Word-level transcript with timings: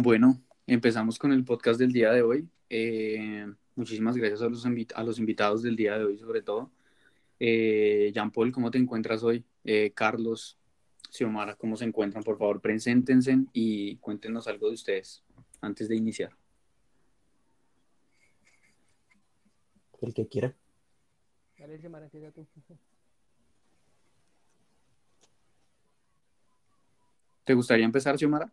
Bueno, 0.00 0.40
empezamos 0.68 1.18
con 1.18 1.32
el 1.32 1.44
podcast 1.44 1.80
del 1.80 1.90
día 1.92 2.12
de 2.12 2.22
hoy. 2.22 2.48
Eh, 2.70 3.52
muchísimas 3.74 4.16
gracias 4.16 4.40
a 4.42 4.48
los, 4.48 4.64
a 4.94 5.02
los 5.02 5.18
invitados 5.18 5.64
del 5.64 5.74
día 5.74 5.98
de 5.98 6.04
hoy, 6.04 6.16
sobre 6.18 6.40
todo. 6.40 6.70
Eh, 7.40 8.12
Jean 8.14 8.30
Paul, 8.30 8.52
¿cómo 8.52 8.70
te 8.70 8.78
encuentras 8.78 9.24
hoy? 9.24 9.44
Eh, 9.64 9.90
Carlos, 9.92 10.56
Xiomara, 11.10 11.56
¿cómo 11.56 11.76
se 11.76 11.84
encuentran? 11.84 12.22
Por 12.22 12.38
favor, 12.38 12.60
preséntense 12.60 13.38
y 13.52 13.96
cuéntenos 13.96 14.46
algo 14.46 14.68
de 14.68 14.74
ustedes 14.74 15.24
antes 15.60 15.88
de 15.88 15.96
iniciar. 15.96 16.30
El 20.00 20.14
que 20.14 20.28
quiera. 20.28 20.54
Dale, 21.58 21.76
Xiomara, 21.76 22.04
empieza 22.04 22.30
tú. 22.30 22.46
¿Te 27.42 27.54
gustaría 27.54 27.84
empezar, 27.84 28.16
Xiomara? 28.16 28.52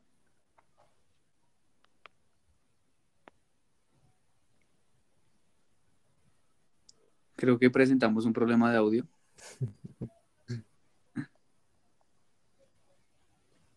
Creo 7.46 7.60
que 7.60 7.70
presentamos 7.70 8.26
un 8.26 8.34
problema 8.34 8.72
de 8.72 8.78
audio. 8.80 9.08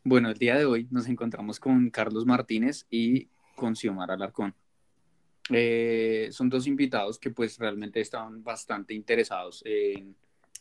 Bueno, 0.02 0.30
el 0.30 0.38
día 0.38 0.56
de 0.56 0.64
hoy 0.64 0.88
nos 0.90 1.06
encontramos 1.06 1.60
con 1.60 1.90
Carlos 1.90 2.24
Martínez 2.24 2.86
y 2.88 3.28
con 3.56 3.76
Xiomara 3.76 4.14
Alarcón. 4.14 4.54
Eh, 5.50 6.30
son 6.32 6.48
dos 6.48 6.66
invitados 6.66 7.18
que 7.18 7.28
pues 7.30 7.58
realmente 7.58 8.00
estaban 8.00 8.42
bastante 8.42 8.94
interesados 8.94 9.62
en, 9.66 10.16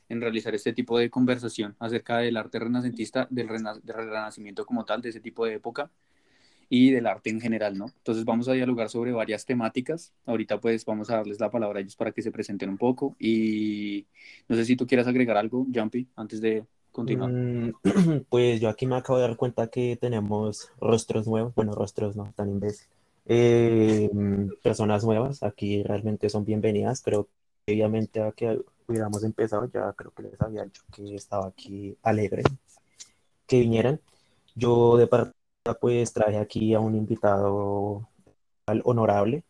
realizar 0.09 0.53
este 0.53 0.73
tipo 0.73 1.00
de 1.00 1.09
conversación 1.09 1.78
acerca 1.80 2.17
del 2.17 2.35
arte 2.35 2.59
renacentista, 2.59 3.25
del, 3.30 3.47
del 3.47 3.95
renacimiento 3.95 4.66
como 4.66 4.84
tal, 4.84 5.01
de 5.01 5.12
ese 5.12 5.22
tipo 5.22 5.45
de 5.45 5.53
época 5.53 5.89
y 6.69 6.91
del 6.91 7.07
arte 7.07 7.29
en 7.29 7.39
general, 7.39 7.78
¿no? 7.78 7.85
Entonces 7.85 8.25
vamos 8.25 8.47
a 8.47 8.53
dialogar 8.53 8.89
sobre 8.89 9.11
varias 9.11 9.45
temáticas. 9.45 10.13
Ahorita 10.25 10.59
pues 10.59 10.85
vamos 10.85 11.09
a 11.09 11.17
darles 11.17 11.39
la 11.39 11.50
palabra 11.50 11.79
a 11.79 11.81
ellos 11.81 11.95
para 11.95 12.11
que 12.11 12.22
se 12.22 12.31
presenten 12.31 12.69
un 12.69 12.78
poco 12.78 13.16
y 13.19 14.05
no 14.47 14.55
sé 14.55 14.66
si 14.66 14.75
tú 14.75 14.85
quieras 14.85 15.07
agregar 15.07 15.38
algo, 15.38 15.66
Jumpy, 15.73 16.07
antes 16.16 16.41
de 16.41 16.66
continuar. 16.91 17.31
Mm, 17.31 17.73
pues 18.29 18.59
yo 18.59 18.69
aquí 18.69 18.85
me 18.85 18.95
acabo 18.95 19.19
de 19.19 19.27
dar 19.27 19.38
cuenta 19.38 19.67
que 19.67 19.97
tenemos 20.00 20.69
rostros 20.79 21.27
nuevos, 21.27 21.53
bueno, 21.56 21.73
rostros 21.73 22.16
no, 22.16 22.33
tan 22.35 22.50
imbécil. 22.50 22.88
Eh, 23.25 24.09
personas 24.63 25.03
nuevas, 25.03 25.44
aquí 25.44 25.83
realmente 25.83 26.29
son 26.29 26.44
bienvenidas, 26.44 27.01
que 27.01 27.23
obviamente 27.67 28.22
a 28.22 28.31
que 28.31 28.61
hubiéramos 28.88 29.23
empezado, 29.23 29.69
ya 29.72 29.94
creo 29.94 30.11
que 30.11 30.23
les 30.23 30.41
había 30.41 30.63
dicho 30.63 30.81
que 30.94 31.16
estaba 31.16 31.47
aquí 31.47 31.95
alegre 32.03 32.44
que 33.45 33.59
vinieran. 33.59 34.00
Yo 34.56 34.97
de 34.97 35.07
parte 35.07 35.37
pues 35.75 36.13
traje 36.13 36.38
aquí 36.38 36.73
a 36.73 36.79
un 36.79 36.95
invitado 36.95 38.07
honorable, 38.83 39.44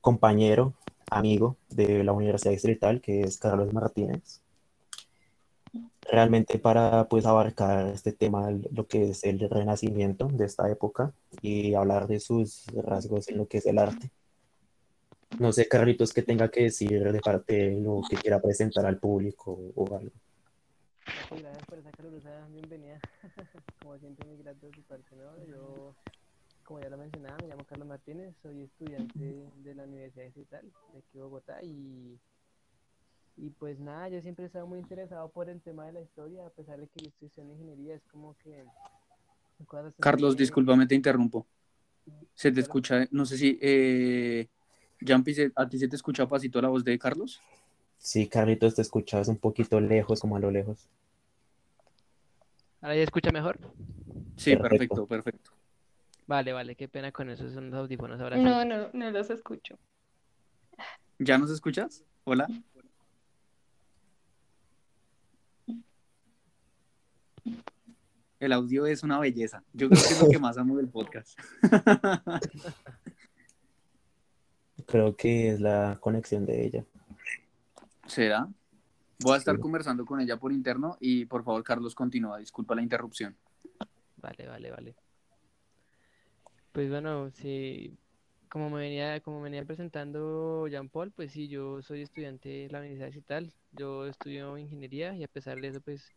compañero, 0.00 0.74
amigo 1.10 1.56
de 1.68 2.04
la 2.04 2.12
Universidad 2.12 2.52
Distrital, 2.52 3.00
que 3.00 3.22
es 3.22 3.38
Carlos 3.38 3.72
Martínez. 3.72 4.40
Realmente 6.08 6.58
para 6.58 7.08
pues 7.08 7.26
abarcar 7.26 7.88
este 7.88 8.12
tema, 8.12 8.50
lo 8.72 8.86
que 8.86 9.10
es 9.10 9.24
el 9.24 9.40
renacimiento 9.50 10.28
de 10.28 10.46
esta 10.46 10.70
época 10.70 11.12
y 11.42 11.74
hablar 11.74 12.06
de 12.06 12.20
sus 12.20 12.66
rasgos 12.74 13.28
en 13.28 13.38
lo 13.38 13.46
que 13.46 13.58
es 13.58 13.66
el 13.66 13.78
arte. 13.78 14.10
No 15.38 15.52
sé, 15.52 15.68
Carlitos, 15.68 16.12
qué 16.12 16.22
tenga 16.22 16.48
que 16.48 16.62
decir 16.64 17.12
de 17.12 17.20
parte 17.20 17.70
de 17.70 17.80
lo 17.80 18.00
que 18.08 18.16
quiera 18.16 18.40
presentar 18.40 18.86
al 18.86 18.98
público 18.98 19.58
o 19.74 19.96
algo. 19.96 20.12
Gracias 21.30 21.64
por 21.66 21.78
esa 21.78 21.92
calurosa 21.92 22.46
bienvenida. 22.48 23.00
como 23.82 23.98
siempre, 23.98 24.26
muy 24.26 24.36
grato 24.38 24.66
de 24.66 24.72
su 24.72 24.82
parte, 24.82 25.14
¿no? 25.14 25.44
Yo, 25.44 25.94
como 26.64 26.80
ya 26.80 26.88
lo 26.88 26.98
mencionaba, 26.98 27.36
me 27.38 27.48
llamo 27.48 27.64
Carlos 27.64 27.86
Martínez, 27.86 28.34
soy 28.42 28.62
estudiante 28.62 29.50
de 29.56 29.74
la 29.74 29.84
Universidad 29.84 30.24
Distrital 30.24 30.64
de 30.92 30.98
aquí 30.98 31.18
Bogotá 31.18 31.62
y, 31.62 32.18
y 33.36 33.50
pues 33.50 33.78
nada, 33.78 34.08
yo 34.08 34.20
siempre 34.20 34.44
he 34.44 34.46
estado 34.46 34.66
muy 34.66 34.78
interesado 34.78 35.28
por 35.30 35.48
el 35.48 35.60
tema 35.60 35.86
de 35.86 35.92
la 35.92 36.00
historia, 36.00 36.46
a 36.46 36.50
pesar 36.50 36.80
de 36.80 36.88
que 36.88 37.04
yo 37.04 37.08
estoy 37.08 37.28
estudiando 37.28 37.54
ingeniería, 37.54 37.94
es 37.94 38.04
como 38.06 38.36
que... 38.38 38.64
Carlos, 39.98 40.36
discúlpame, 40.36 40.86
te 40.86 40.94
interrumpo. 40.94 41.46
Se 42.34 42.52
te 42.52 42.60
escucha, 42.60 43.06
no 43.10 43.24
sé 43.24 43.38
si, 43.38 43.58
eh, 43.62 44.48
Jumpy, 45.00 45.34
¿a 45.54 45.68
ti 45.68 45.78
se 45.78 45.88
te 45.88 45.96
escucha 45.96 46.28
pasito 46.28 46.60
la 46.60 46.68
voz 46.68 46.84
de 46.84 46.98
Carlos? 46.98 47.40
Sí, 48.06 48.28
Carlitos, 48.28 48.76
te 48.76 48.82
escuchabas 48.82 49.26
un 49.26 49.36
poquito 49.36 49.80
lejos, 49.80 50.20
como 50.20 50.36
a 50.36 50.38
lo 50.38 50.52
lejos. 50.52 50.88
¿Ahora 52.80 52.94
ya 52.94 53.02
escucha 53.02 53.32
mejor? 53.32 53.58
Sí, 54.36 54.54
perfecto, 54.56 55.08
perfecto. 55.08 55.50
Vale, 56.28 56.52
vale, 56.52 56.76
qué 56.76 56.86
pena 56.86 57.10
con 57.10 57.30
eso, 57.30 57.50
son 57.50 57.70
los 57.70 57.80
audífonos 57.80 58.20
ahora. 58.20 58.36
No, 58.36 58.64
no, 58.64 58.90
no 58.92 59.10
los 59.10 59.28
escucho. 59.30 59.76
¿Ya 61.18 61.36
nos 61.36 61.50
escuchas? 61.50 62.04
Hola. 62.22 62.46
El 68.38 68.52
audio 68.52 68.86
es 68.86 69.02
una 69.02 69.18
belleza. 69.18 69.64
Yo 69.72 69.88
creo 69.88 70.00
que 70.00 70.08
es 70.14 70.22
lo 70.22 70.28
que 70.28 70.38
más 70.38 70.56
amo 70.58 70.76
del 70.76 70.88
podcast. 70.88 71.36
Creo 74.86 75.16
que 75.16 75.50
es 75.50 75.58
la 75.58 75.98
conexión 76.00 76.46
de 76.46 76.64
ella. 76.64 76.84
¿Será? 78.06 78.48
Voy 79.20 79.34
a 79.34 79.38
estar 79.38 79.58
conversando 79.58 80.04
con 80.04 80.20
ella 80.20 80.36
por 80.36 80.52
interno 80.52 80.96
y 81.00 81.24
por 81.24 81.42
favor, 81.42 81.62
Carlos, 81.64 81.94
continúa. 81.94 82.38
Disculpa 82.38 82.74
la 82.74 82.82
interrupción. 82.82 83.36
Vale, 84.16 84.46
vale, 84.46 84.70
vale. 84.70 84.94
Pues 86.72 86.90
bueno, 86.90 87.30
sí, 87.30 87.96
como 88.50 88.68
me 88.68 88.80
venía, 88.80 89.20
como 89.20 89.40
venía 89.40 89.64
presentando 89.64 90.66
Jean 90.68 90.88
Paul, 90.88 91.10
pues 91.12 91.32
sí, 91.32 91.48
yo 91.48 91.80
soy 91.82 92.02
estudiante 92.02 92.48
de 92.48 92.68
la 92.70 92.80
Universidad 92.80 93.06
Digital. 93.08 93.52
Yo 93.72 94.06
estudio 94.06 94.58
ingeniería 94.58 95.14
y 95.16 95.24
a 95.24 95.28
pesar 95.28 95.58
de 95.60 95.68
eso, 95.68 95.80
pues 95.80 96.12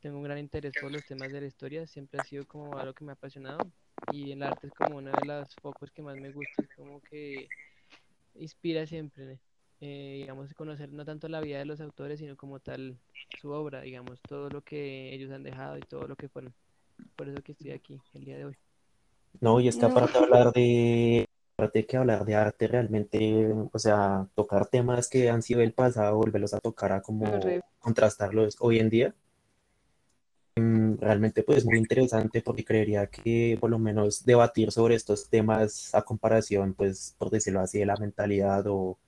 tengo 0.00 0.16
un 0.16 0.22
gran 0.22 0.38
interés 0.38 0.72
por 0.80 0.90
los 0.90 1.04
temas 1.04 1.30
de 1.32 1.42
la 1.42 1.46
historia. 1.46 1.86
Siempre 1.86 2.20
ha 2.20 2.24
sido 2.24 2.46
como 2.46 2.78
algo 2.78 2.94
que 2.94 3.04
me 3.04 3.12
ha 3.12 3.14
apasionado 3.14 3.70
y 4.12 4.32
el 4.32 4.42
arte 4.42 4.68
es 4.68 4.72
como 4.72 4.96
uno 4.96 5.10
de 5.10 5.26
los 5.26 5.54
focos 5.56 5.90
que 5.90 6.02
más 6.02 6.16
me 6.16 6.30
gusta. 6.30 6.62
Es 6.62 6.68
como 6.74 7.00
que 7.02 7.48
inspira 8.34 8.86
siempre 8.86 9.32
eh, 9.32 9.38
digamos, 9.86 10.52
conocer 10.54 10.92
no 10.92 11.04
tanto 11.04 11.28
la 11.28 11.40
vida 11.40 11.58
de 11.58 11.64
los 11.64 11.80
autores, 11.80 12.18
sino 12.18 12.36
como 12.36 12.58
tal 12.60 12.98
su 13.40 13.50
obra, 13.50 13.82
digamos, 13.82 14.20
todo 14.22 14.48
lo 14.50 14.62
que 14.62 15.14
ellos 15.14 15.30
han 15.30 15.42
dejado 15.42 15.78
y 15.78 15.82
todo 15.82 16.08
lo 16.08 16.16
que 16.16 16.28
fueron. 16.28 16.52
Por 17.16 17.28
eso 17.28 17.42
que 17.42 17.52
estoy 17.52 17.70
aquí 17.70 18.00
el 18.14 18.24
día 18.24 18.38
de 18.38 18.46
hoy. 18.46 18.56
No, 19.40 19.60
y 19.60 19.68
es 19.68 19.76
que 19.76 19.86
aparte 19.86 20.18
de 20.18 20.24
hablar 20.24 20.52
de 20.52 21.28
aparte 21.56 21.86
que 21.86 21.96
hablar 21.96 22.24
de 22.24 22.34
arte 22.34 22.68
realmente, 22.68 23.52
o 23.72 23.78
sea, 23.78 24.28
tocar 24.34 24.66
temas 24.66 25.08
que 25.08 25.28
han 25.28 25.42
sido 25.42 25.60
del 25.60 25.72
pasado, 25.72 26.16
volverlos 26.16 26.54
a 26.54 26.60
tocar 26.60 26.92
a 26.92 27.02
como 27.02 27.40
contrastarlos 27.80 28.56
hoy 28.60 28.78
en 28.78 28.90
día, 28.90 29.14
mm, 30.56 30.98
realmente 30.98 31.42
pues 31.42 31.64
muy 31.64 31.78
interesante 31.78 32.42
porque 32.42 32.64
creería 32.64 33.08
que 33.08 33.56
por 33.60 33.70
lo 33.70 33.78
menos 33.78 34.24
debatir 34.24 34.70
sobre 34.72 34.94
estos 34.94 35.28
temas 35.30 35.94
a 35.94 36.02
comparación, 36.02 36.74
pues 36.74 37.14
por 37.18 37.30
decirlo 37.30 37.60
así, 37.60 37.78
de 37.78 37.86
la 37.86 37.96
mentalidad 37.96 38.64
o 38.68 38.98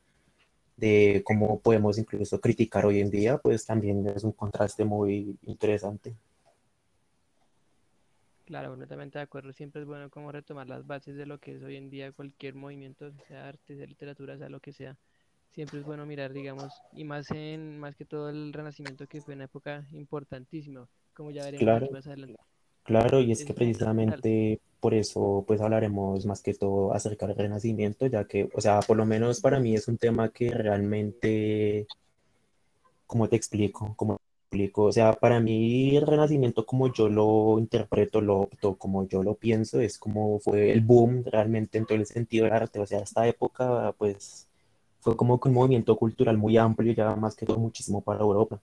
de 0.80 1.22
cómo 1.24 1.60
podemos 1.60 1.98
incluso 1.98 2.40
criticar 2.40 2.86
hoy 2.86 3.00
en 3.00 3.10
día, 3.10 3.38
pues 3.38 3.66
también 3.66 4.06
es 4.08 4.24
un 4.24 4.32
contraste 4.32 4.84
muy 4.84 5.36
interesante. 5.42 6.14
Claro, 8.46 8.70
completamente 8.70 9.18
de 9.18 9.22
acuerdo. 9.22 9.52
Siempre 9.52 9.82
es 9.82 9.86
bueno 9.86 10.10
como 10.10 10.32
retomar 10.32 10.66
las 10.66 10.84
bases 10.86 11.16
de 11.16 11.26
lo 11.26 11.38
que 11.38 11.56
es 11.56 11.62
hoy 11.62 11.76
en 11.76 11.88
día 11.88 12.10
cualquier 12.10 12.54
movimiento, 12.56 13.12
sea 13.28 13.48
arte, 13.48 13.76
sea 13.76 13.86
literatura, 13.86 14.36
sea 14.38 14.48
lo 14.48 14.58
que 14.58 14.72
sea. 14.72 14.96
Siempre 15.52 15.80
es 15.80 15.84
bueno 15.84 16.06
mirar, 16.06 16.32
digamos, 16.32 16.72
y 16.92 17.04
más 17.04 17.30
en 17.30 17.78
más 17.78 17.94
que 17.94 18.04
todo 18.04 18.30
el 18.30 18.52
Renacimiento 18.52 19.06
que 19.06 19.20
fue 19.20 19.34
una 19.34 19.44
época 19.44 19.86
importantísima, 19.92 20.88
como 21.14 21.30
ya 21.30 21.44
veremos 21.44 21.62
claro. 21.62 21.88
más 21.92 22.06
adelante. 22.06 22.40
Claro, 22.84 23.20
y 23.20 23.30
es, 23.30 23.40
es 23.40 23.46
que 23.46 23.54
precisamente 23.54 24.60
por 24.80 24.94
eso 24.94 25.44
pues 25.46 25.60
hablaremos 25.60 26.26
más 26.26 26.42
que 26.42 26.54
todo 26.54 26.92
acerca 26.94 27.26
del 27.26 27.36
renacimiento, 27.36 28.06
ya 28.06 28.24
que, 28.24 28.48
o 28.54 28.60
sea, 28.60 28.80
por 28.80 28.96
lo 28.96 29.06
menos 29.06 29.40
para 29.40 29.60
mí 29.60 29.74
es 29.74 29.88
un 29.88 29.98
tema 29.98 30.30
que 30.30 30.50
realmente, 30.50 31.86
¿cómo 33.06 33.28
te 33.28 33.36
explico? 33.36 33.92
¿Cómo 33.96 34.16
te 34.16 34.22
explico? 34.56 34.84
O 34.84 34.92
sea, 34.92 35.12
para 35.12 35.40
mí 35.40 35.96
el 35.96 36.06
renacimiento 36.06 36.64
como 36.66 36.92
yo 36.92 37.08
lo 37.08 37.58
interpreto, 37.58 38.20
lo 38.20 38.40
opto, 38.40 38.76
como 38.76 39.06
yo 39.06 39.22
lo 39.22 39.34
pienso, 39.34 39.80
es 39.80 39.98
como 39.98 40.40
fue 40.40 40.72
el 40.72 40.80
boom 40.80 41.24
realmente 41.24 41.78
en 41.78 41.86
todo 41.86 41.98
el 41.98 42.06
sentido 42.06 42.46
del 42.46 42.54
arte, 42.54 42.80
o 42.80 42.86
sea, 42.86 43.00
esta 43.00 43.26
época 43.28 43.94
pues 43.98 44.48
fue 45.00 45.16
como 45.16 45.40
un 45.42 45.52
movimiento 45.52 45.96
cultural 45.96 46.36
muy 46.38 46.56
amplio, 46.56 46.92
ya 46.92 47.14
más 47.16 47.34
que 47.34 47.46
todo 47.46 47.58
muchísimo 47.58 48.00
para 48.02 48.20
Europa. 48.20 48.60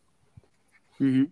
Uh 0.99 1.03
-huh. 1.03 1.31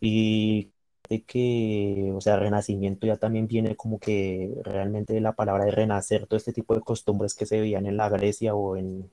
Y 0.00 0.70
de 1.08 1.22
que, 1.22 2.12
o 2.14 2.20
sea, 2.20 2.36
renacimiento 2.36 3.06
ya 3.06 3.16
también 3.16 3.46
viene 3.46 3.76
como 3.76 3.98
que 3.98 4.54
realmente 4.64 5.20
la 5.20 5.32
palabra 5.32 5.64
de 5.64 5.70
renacer, 5.70 6.26
todo 6.26 6.36
este 6.36 6.52
tipo 6.52 6.74
de 6.74 6.80
costumbres 6.80 7.34
que 7.34 7.46
se 7.46 7.60
veían 7.60 7.86
en 7.86 7.96
la 7.96 8.08
Grecia 8.08 8.54
o 8.54 8.76
en 8.76 9.10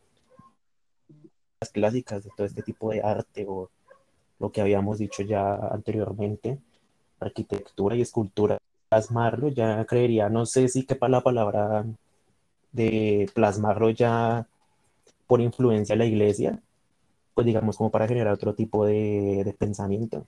las 1.61 1.69
clásicas 1.71 2.23
de 2.23 2.31
todo 2.35 2.45
este 2.47 2.63
tipo 2.63 2.91
de 2.91 3.01
arte 3.01 3.45
o 3.47 3.69
lo 4.39 4.51
que 4.51 4.61
habíamos 4.61 4.97
dicho 4.99 5.23
ya 5.23 5.55
anteriormente, 5.55 6.59
arquitectura 7.19 7.95
y 7.95 8.01
escultura, 8.01 8.57
plasmarlo, 8.89 9.49
ya 9.49 9.85
creería, 9.85 10.29
no 10.29 10.45
sé 10.45 10.67
si 10.67 10.85
quepa 10.85 11.09
la 11.09 11.21
palabra 11.21 11.85
de 12.71 13.29
plasmarlo 13.33 13.89
ya 13.91 14.47
por 15.27 15.41
influencia 15.41 15.93
de 15.93 15.99
la 15.99 16.05
iglesia, 16.05 16.59
pues 17.33 17.45
digamos 17.45 17.77
como 17.77 17.91
para 17.91 18.07
generar 18.07 18.33
otro 18.33 18.53
tipo 18.53 18.85
de, 18.85 19.55
pensamiento. 19.57 20.27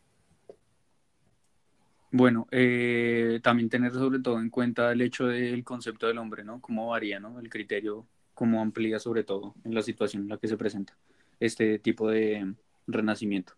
Bueno, 2.18 2.48
eh, 2.50 3.42
también 3.44 3.68
tener 3.68 3.92
sobre 3.92 4.20
todo 4.20 4.40
en 4.40 4.50
cuenta 4.50 4.90
el 4.94 5.02
hecho 5.02 5.26
del 5.28 5.66
concepto 5.66 6.08
del 6.08 6.18
hombre, 6.18 6.46
¿no? 6.46 6.62
Cómo 6.62 6.88
varía, 6.88 7.20
¿no? 7.20 7.42
El 7.42 7.50
criterio, 7.50 8.08
cómo 8.34 8.62
amplía 8.62 9.00
sobre 9.00 9.26
todo 9.26 9.54
en 9.66 9.76
la 9.76 9.82
situación 9.82 10.24
en 10.24 10.30
la 10.30 10.38
que 10.38 10.48
se 10.48 10.56
presenta 10.56 10.96
este 11.42 11.78
tipo 11.78 12.10
de 12.10 12.56
renacimiento. 12.88 13.54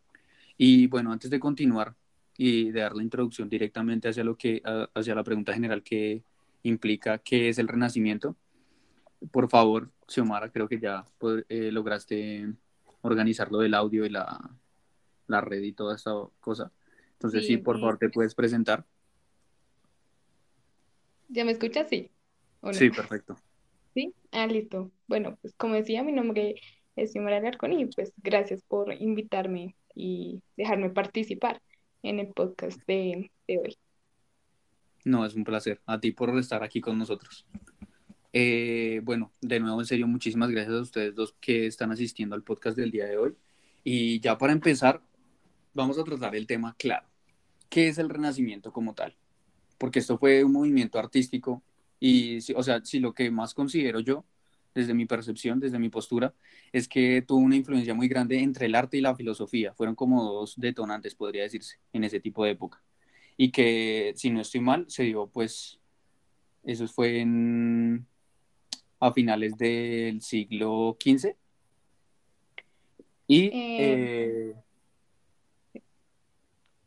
Y 0.57 0.87
bueno, 0.87 1.11
antes 1.11 1.29
de 1.29 1.39
continuar 1.39 1.93
y 2.35 2.71
de 2.71 2.81
dar 2.81 2.95
la 2.95 3.03
introducción 3.03 3.47
directamente 3.47 4.09
hacia, 4.09 4.23
lo 4.23 4.35
que, 4.35 4.63
hacia 4.95 5.13
la 5.13 5.23
pregunta 5.23 5.53
general 5.53 5.83
que 5.83 6.23
implica 6.63 7.19
qué 7.19 7.49
es 7.49 7.59
el 7.59 7.67
renacimiento, 7.67 8.35
por 9.31 9.49
favor, 9.49 9.91
Xiomara, 10.07 10.51
creo 10.51 10.67
que 10.67 10.79
ya 10.79 11.05
eh, 11.49 11.71
lograste 11.71 12.51
organizar 13.01 13.51
lo 13.51 13.59
del 13.59 13.75
audio 13.75 14.03
y 14.03 14.09
la, 14.09 14.49
la, 15.27 15.41
red 15.41 15.61
y 15.61 15.73
toda 15.73 15.95
esta 15.95 16.11
cosa. 16.39 16.71
Entonces, 17.17 17.47
sí, 17.47 17.57
por 17.57 17.79
favor, 17.79 17.97
te 17.97 18.09
puedes 18.09 18.35
presentar. 18.35 18.85
¿Ya 21.29 21.43
me 21.43 21.51
escuchas? 21.51 21.89
Sí. 21.89 22.11
Sí, 22.71 22.89
perfecto. 22.89 23.37
Sí, 23.93 24.13
ah, 24.31 24.45
listo. 24.45 24.91
Bueno, 25.07 25.37
pues 25.41 25.53
como 25.55 25.73
decía, 25.73 26.03
mi 26.03 26.11
nombre 26.11 26.55
es 26.95 27.11
Xiomara 27.11 27.37
Alarcón 27.37 27.73
y 27.73 27.85
pues 27.87 28.13
gracias 28.17 28.61
por 28.63 28.93
invitarme 28.93 29.75
y 29.95 30.41
dejarme 30.55 30.89
participar 30.91 31.61
en 32.03 32.19
el 32.19 32.27
podcast 32.27 32.79
de, 32.85 33.31
de 33.47 33.57
hoy. 33.57 33.75
No, 35.05 35.25
es 35.25 35.33
un 35.33 35.43
placer. 35.43 35.81
A 35.85 35.99
ti 35.99 36.11
por 36.11 36.37
estar 36.37 36.63
aquí 36.63 36.81
con 36.81 36.97
nosotros. 36.97 37.47
Eh, 38.33 39.01
bueno, 39.03 39.33
de 39.41 39.59
nuevo, 39.59 39.79
en 39.79 39.87
serio, 39.87 40.05
muchísimas 40.05 40.51
gracias 40.51 40.75
a 40.75 40.81
ustedes 40.81 41.15
dos 41.15 41.33
que 41.39 41.65
están 41.65 41.91
asistiendo 41.91 42.35
al 42.35 42.43
podcast 42.43 42.77
del 42.77 42.91
día 42.91 43.05
de 43.05 43.17
hoy. 43.17 43.35
Y 43.83 44.19
ya 44.19 44.37
para 44.37 44.53
empezar, 44.53 45.01
vamos 45.73 45.97
a 45.97 46.03
tratar 46.03 46.35
el 46.35 46.45
tema 46.45 46.75
claro. 46.77 47.06
¿Qué 47.69 47.87
es 47.87 47.97
el 47.97 48.09
Renacimiento 48.09 48.71
como 48.71 48.93
tal? 48.93 49.15
Porque 49.77 49.99
esto 49.99 50.17
fue 50.17 50.43
un 50.43 50.53
movimiento 50.53 50.99
artístico 50.99 51.61
y, 51.99 52.39
o 52.53 52.63
sea, 52.63 52.83
si 52.83 52.99
lo 52.99 53.13
que 53.13 53.29
más 53.31 53.53
considero 53.53 53.99
yo, 53.99 54.25
desde 54.73 54.93
mi 54.93 55.05
percepción, 55.05 55.59
desde 55.59 55.79
mi 55.79 55.89
postura, 55.89 56.33
es 56.71 56.87
que 56.87 57.23
tuvo 57.23 57.39
una 57.39 57.55
influencia 57.55 57.93
muy 57.95 58.07
grande 58.07 58.39
entre 58.39 58.67
el 58.67 58.75
arte 58.75 58.97
y 58.97 59.01
la 59.01 59.15
filosofía. 59.15 59.73
Fueron 59.73 59.95
como 59.95 60.23
dos 60.23 60.53
detonantes, 60.57 61.15
podría 61.15 61.43
decirse, 61.43 61.79
en 61.93 62.03
ese 62.03 62.19
tipo 62.19 62.45
de 62.45 62.51
época. 62.51 62.83
Y 63.37 63.51
que, 63.51 64.13
si 64.15 64.29
no 64.29 64.41
estoy 64.41 64.61
mal, 64.61 64.85
se 64.87 65.03
dio, 65.03 65.27
pues, 65.27 65.79
eso 66.63 66.87
fue 66.87 67.21
en 67.21 68.05
a 68.99 69.13
finales 69.13 69.57
del 69.57 70.21
siglo 70.21 70.97
XV. 70.99 71.35
Y, 73.27 73.45
eh, 73.45 73.51
eh, 73.79 74.55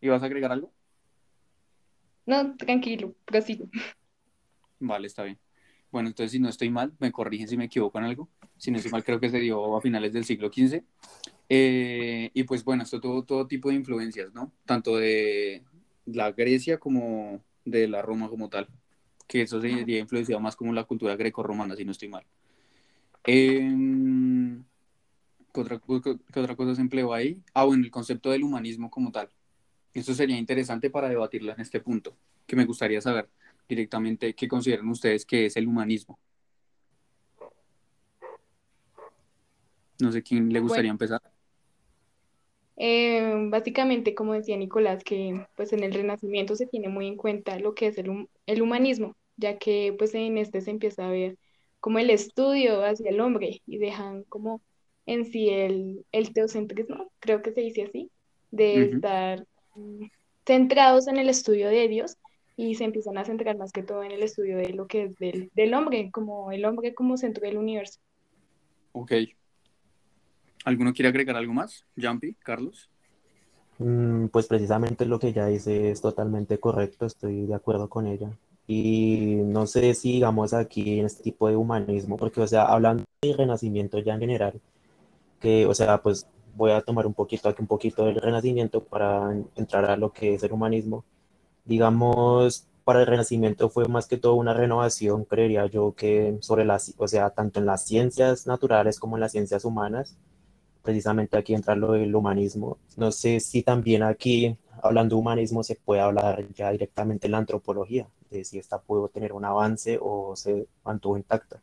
¿ibas 0.00 0.22
a 0.22 0.26
agregar 0.26 0.52
algo? 0.52 0.72
No, 2.26 2.56
tranquilo, 2.56 3.14
prosigo. 3.24 3.68
Vale, 4.78 5.06
está 5.06 5.24
bien. 5.24 5.38
Bueno, 5.90 6.08
entonces 6.08 6.32
si 6.32 6.38
no 6.38 6.48
estoy 6.48 6.70
mal, 6.70 6.92
me 7.00 7.10
corrigen 7.10 7.48
si 7.48 7.56
me 7.56 7.64
equivoco 7.64 7.98
en 7.98 8.04
algo. 8.04 8.28
Si 8.56 8.70
no 8.70 8.76
estoy 8.76 8.92
mal, 8.92 9.04
creo 9.04 9.18
que 9.18 9.30
se 9.30 9.40
dio 9.40 9.76
a 9.76 9.80
finales 9.80 10.12
del 10.12 10.24
siglo 10.24 10.50
XV. 10.52 10.84
Eh, 11.48 12.30
y 12.32 12.44
pues 12.44 12.62
bueno, 12.62 12.84
esto 12.84 13.00
tuvo 13.00 13.24
todo 13.24 13.46
tipo 13.46 13.68
de 13.68 13.74
influencias, 13.74 14.32
¿no? 14.32 14.52
Tanto 14.64 14.96
de 14.96 15.64
la 16.06 16.30
Grecia 16.30 16.78
como 16.78 17.40
de 17.64 17.88
la 17.88 18.02
Roma 18.02 18.28
como 18.28 18.48
tal 18.48 18.68
que 19.30 19.42
eso 19.42 19.60
sería 19.60 20.00
influenciado 20.00 20.40
más 20.40 20.56
como 20.56 20.72
la 20.72 20.82
cultura 20.82 21.14
greco-romana, 21.14 21.76
si 21.76 21.84
no 21.84 21.92
estoy 21.92 22.08
mal. 22.08 22.24
Em, 23.22 24.64
¿qué, 25.54 25.60
otra, 25.60 25.78
cosa 26.56 26.74
se 26.74 26.80
empleó 26.80 27.14
ahí? 27.14 27.40
Ah, 27.54 27.62
bueno, 27.62 27.84
el 27.84 27.92
concepto 27.92 28.32
del 28.32 28.42
humanismo 28.42 28.90
como 28.90 29.12
tal. 29.12 29.30
Eso 29.92 30.14
sería 30.14 30.38
interesante 30.38 30.90
para 30.90 31.08
debatirlo 31.08 31.52
en 31.52 31.60
este 31.60 31.80
punto, 31.80 32.14
que 32.46 32.56
me 32.56 32.64
gustaría 32.64 33.00
saber 33.00 33.28
directamente 33.68 34.34
qué 34.34 34.48
consideran 34.48 34.88
ustedes 34.88 35.24
que 35.24 35.46
es 35.46 35.56
el 35.56 35.66
humanismo. 35.66 36.18
No 40.00 40.12
sé 40.12 40.22
quién 40.22 40.52
le 40.52 40.60
gustaría 40.60 40.90
empezar. 40.90 41.20
Eh, 42.76 43.48
básicamente, 43.50 44.14
como 44.14 44.32
decía 44.32 44.56
Nicolás, 44.56 45.04
que 45.04 45.46
pues 45.54 45.72
en 45.74 45.84
el 45.84 45.92
Renacimiento 45.92 46.56
se 46.56 46.66
tiene 46.66 46.88
muy 46.88 47.06
en 47.06 47.16
cuenta 47.16 47.58
lo 47.58 47.74
que 47.74 47.88
es 47.88 47.98
el, 47.98 48.28
el 48.46 48.62
humanismo, 48.62 49.16
ya 49.36 49.58
que 49.58 49.94
pues 49.98 50.14
en 50.14 50.38
este 50.38 50.62
se 50.62 50.70
empieza 50.70 51.06
a 51.06 51.10
ver 51.10 51.36
como 51.80 51.98
el 51.98 52.08
estudio 52.08 52.82
hacia 52.82 53.10
el 53.10 53.20
hombre 53.20 53.60
y 53.66 53.78
dejan 53.78 54.22
como 54.24 54.62
en 55.04 55.26
sí 55.26 55.50
el, 55.50 56.06
el 56.12 56.32
teocentrismo, 56.32 57.10
creo 57.20 57.42
que 57.42 57.52
se 57.52 57.60
dice 57.60 57.82
así, 57.82 58.10
de 58.50 58.84
estar 58.84 59.46
centrados 60.46 61.08
en 61.08 61.16
el 61.16 61.28
estudio 61.28 61.68
de 61.68 61.88
Dios 61.88 62.16
y 62.56 62.74
se 62.74 62.84
empiezan 62.84 63.18
a 63.18 63.24
centrar 63.24 63.56
más 63.56 63.72
que 63.72 63.82
todo 63.82 64.02
en 64.02 64.10
el 64.10 64.22
estudio 64.22 64.56
de 64.56 64.70
lo 64.70 64.86
que 64.86 65.04
es 65.04 65.16
del, 65.16 65.50
del 65.54 65.74
hombre, 65.74 66.10
como 66.10 66.52
el 66.52 66.64
hombre 66.64 66.94
como 66.94 67.16
centro 67.16 67.46
del 67.46 67.56
universo. 67.56 68.00
Ok. 68.92 69.12
¿Alguno 70.64 70.92
quiere 70.92 71.08
agregar 71.08 71.36
algo 71.36 71.54
más? 71.54 71.84
Jumpy, 71.96 72.34
Carlos. 72.34 72.90
Mm, 73.78 74.26
pues 74.26 74.46
precisamente 74.46 75.06
lo 75.06 75.18
que 75.18 75.32
ya 75.32 75.46
dice 75.46 75.90
es 75.90 76.02
totalmente 76.02 76.58
correcto, 76.58 77.06
estoy 77.06 77.46
de 77.46 77.54
acuerdo 77.54 77.88
con 77.88 78.06
ella. 78.06 78.30
Y 78.66 79.36
no 79.42 79.66
sé 79.66 79.94
si, 79.94 80.12
digamos, 80.12 80.52
aquí 80.52 81.00
en 81.00 81.06
este 81.06 81.22
tipo 81.22 81.48
de 81.48 81.56
humanismo, 81.56 82.16
porque, 82.18 82.42
o 82.42 82.46
sea, 82.46 82.66
hablando 82.66 83.04
de 83.22 83.32
renacimiento 83.32 83.98
ya 83.98 84.14
en 84.14 84.20
general, 84.20 84.60
que, 85.40 85.66
o 85.66 85.74
sea, 85.74 86.02
pues 86.02 86.26
voy 86.56 86.72
a 86.72 86.82
tomar 86.82 87.06
un 87.06 87.14
poquito 87.14 87.48
aquí, 87.48 87.62
un 87.62 87.68
poquito 87.68 88.04
del 88.06 88.16
renacimiento 88.16 88.82
para 88.84 89.32
entrar 89.56 89.84
a 89.86 89.96
lo 89.96 90.12
que 90.12 90.34
es 90.34 90.42
el 90.42 90.52
humanismo. 90.52 91.04
Digamos, 91.64 92.66
para 92.84 93.00
el 93.00 93.06
renacimiento 93.06 93.68
fue 93.70 93.86
más 93.88 94.06
que 94.06 94.16
todo 94.16 94.34
una 94.34 94.54
renovación, 94.54 95.24
creería 95.24 95.66
yo, 95.66 95.94
que 95.94 96.38
sobre 96.40 96.64
las, 96.64 96.94
o 96.98 97.08
sea, 97.08 97.30
tanto 97.30 97.60
en 97.60 97.66
las 97.66 97.84
ciencias 97.84 98.46
naturales 98.46 98.98
como 98.98 99.16
en 99.16 99.20
las 99.20 99.32
ciencias 99.32 99.64
humanas. 99.64 100.16
Precisamente 100.82 101.36
aquí 101.36 101.54
entra 101.54 101.76
lo 101.76 101.92
del 101.92 102.14
humanismo. 102.14 102.78
No 102.96 103.12
sé 103.12 103.40
si 103.40 103.62
también 103.62 104.02
aquí, 104.02 104.56
hablando 104.82 105.16
de 105.16 105.20
humanismo, 105.20 105.62
se 105.62 105.76
puede 105.76 106.00
hablar 106.00 106.46
ya 106.54 106.70
directamente 106.70 107.28
de 107.28 107.32
la 107.32 107.38
antropología 107.38 108.08
de 108.30 108.44
si 108.44 108.58
esta 108.58 108.80
pudo 108.80 109.08
tener 109.08 109.32
un 109.32 109.44
avance 109.44 109.98
o 110.00 110.34
se 110.36 110.66
mantuvo 110.84 111.16
intacta. 111.16 111.60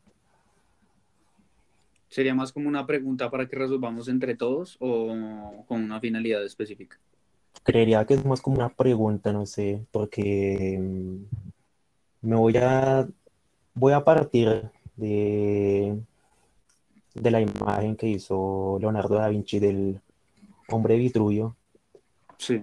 ¿Sería 2.10 2.34
más 2.34 2.52
como 2.52 2.70
una 2.70 2.86
pregunta 2.86 3.30
para 3.30 3.48
que 3.48 3.56
resolvamos 3.56 4.08
entre 4.08 4.36
todos 4.36 4.78
o 4.80 5.66
con 5.68 5.84
una 5.84 6.00
finalidad 6.00 6.44
específica? 6.44 6.98
Creería 7.64 8.06
que 8.06 8.14
es 8.14 8.26
más 8.26 8.42
como 8.42 8.58
una 8.58 8.70
pregunta, 8.70 9.34
no 9.34 9.46
sé, 9.46 9.86
porque 9.92 10.80
mm, 10.80 12.28
me 12.28 12.36
voy 12.36 12.56
a 12.58 13.08
voy 13.74 13.94
a 13.94 14.04
partir 14.04 14.72
de, 14.96 16.00
de 17.14 17.32
la 17.32 17.42
imagen 17.42 17.96
que 17.96 18.08
hizo 18.08 18.78
Leonardo 18.80 19.16
da 19.16 19.30
Vinci 19.30 19.60
del 19.60 20.02
hombre 20.70 20.98
Vitruvio. 20.98 21.56
Sí. 22.38 22.62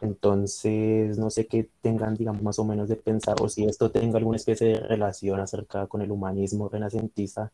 Entonces, 0.00 1.18
no 1.18 1.30
sé 1.30 1.46
qué 1.46 1.68
tengan, 1.80 2.14
digamos, 2.14 2.42
más 2.42 2.58
o 2.58 2.64
menos 2.64 2.88
de 2.88 2.96
pensar 2.96 3.36
o 3.40 3.48
si 3.48 3.64
esto 3.64 3.90
tenga 3.90 4.18
alguna 4.18 4.36
especie 4.36 4.68
de 4.68 4.80
relación 4.80 5.40
acerca 5.40 5.86
con 5.86 6.02
el 6.02 6.10
humanismo 6.10 6.68
renacentista 6.68 7.50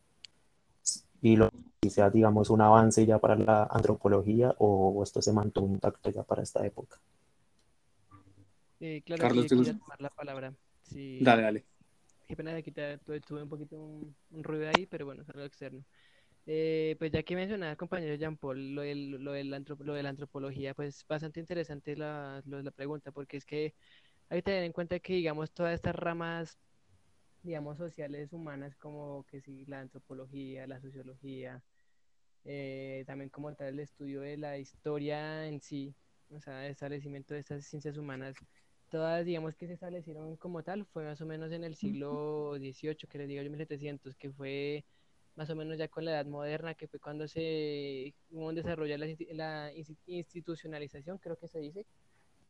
y 1.23 1.37
lo 1.37 1.51
que 1.81 1.91
sea, 1.91 2.11
digamos, 2.11 2.51
un 2.51 2.61
avance 2.61 3.05
ya 3.07 3.19
para 3.19 3.37
la 3.37 3.65
antropología 3.65 4.55
o 4.59 5.03
esto 5.03 5.23
se 5.23 5.33
mantuvo 5.33 5.69
intacto 5.73 6.11
ya 6.11 6.23
para 6.23 6.43
esta 6.43 6.65
época. 6.67 6.99
Eh, 8.81 9.03
claro, 9.05 9.23
Carlos, 9.23 9.47
¿te 9.47 9.57
tomar 9.57 10.01
la 10.01 10.11
palabra. 10.11 10.55
Dale, 10.91 11.43
dale. 11.43 11.65
Qué 12.27 12.37
pena 12.37 12.55
de 12.55 12.63
quitar, 12.63 12.99
tuve 13.01 13.43
un 13.43 13.49
poquito 13.49 13.77
un, 13.77 14.15
un 14.31 14.45
ruido 14.45 14.69
ahí, 14.69 14.87
pero 14.87 15.05
bueno, 15.05 15.23
es 15.23 15.29
algo 15.29 15.43
externo. 15.43 15.85
Eh, 16.47 16.97
pues 16.99 17.13
ya 17.13 17.23
que 17.23 17.37
mencionaba 17.37 17.77
compañero 17.77 18.15
Jean 18.15 18.37
Paul 18.37 18.75
lo, 18.75 18.83
del, 18.83 19.11
lo, 19.23 19.33
de 19.33 19.45
la 19.45 20.09
antropología, 20.09 20.75
pues 20.75 21.05
bastante 21.07 21.41
interesante 21.41 21.97
la, 21.97 22.43
la 22.47 22.71
pregunta, 22.71 23.13
porque 23.13 23.37
es 23.37 23.45
que 23.45 23.75
hay 24.29 24.39
que 24.39 24.43
tener 24.43 24.65
en 24.65 24.73
cuenta 24.73 24.99
que, 25.01 25.13
digamos, 25.13 25.51
todas 25.53 25.75
estas 25.75 25.95
ramas, 25.95 26.59
digamos, 27.43 27.79
sociales 27.79 28.33
humanas, 28.33 28.77
como 28.77 29.25
que 29.31 29.41
sí, 29.41 29.65
la 29.67 29.81
antropología, 29.81 30.67
la 30.67 30.81
sociología, 30.81 31.63
eh, 32.45 33.05
también 33.07 33.31
como 33.31 33.55
tal 33.55 33.69
el 33.69 33.81
estudio 33.81 34.21
de 34.23 34.37
la 34.37 34.59
historia 34.59 35.47
en 35.47 35.61
sí, 35.61 35.95
o 36.31 36.41
sea, 36.41 36.65
el 36.67 36.73
establecimiento 36.73 37.35
de 37.35 37.41
estas 37.41 37.65
ciencias 37.65 37.97
humanas, 37.97 38.37
todas, 38.91 39.25
digamos, 39.25 39.55
que 39.57 39.67
se 39.67 39.75
establecieron 39.75 40.37
como 40.37 40.63
tal, 40.63 40.87
fue 40.87 41.05
más 41.05 41.21
o 41.21 41.27
menos 41.27 41.53
en 41.53 41.65
el 41.65 41.75
siglo 41.77 42.55
XVIII, 42.57 42.97
que 43.09 43.19
les 43.19 43.29
digo 43.29 43.43
yo, 43.43 43.51
1700, 43.51 44.17
que 44.17 44.31
fue 44.33 44.85
más 45.37 45.49
o 45.51 45.57
menos 45.57 45.79
ya 45.79 45.89
con 45.89 46.05
la 46.05 46.13
edad 46.13 46.27
moderna, 46.27 46.75
que 46.75 46.89
fue 46.89 47.01
cuando 47.01 47.29
se 47.29 48.15
hubo 48.31 48.49
un 48.49 48.55
desarrollo 48.55 48.97
la, 48.99 49.07
la 49.33 49.73
institucionalización, 50.07 51.19
creo 51.19 51.39
que 51.39 51.49
se 51.49 51.61
dice, 51.61 51.87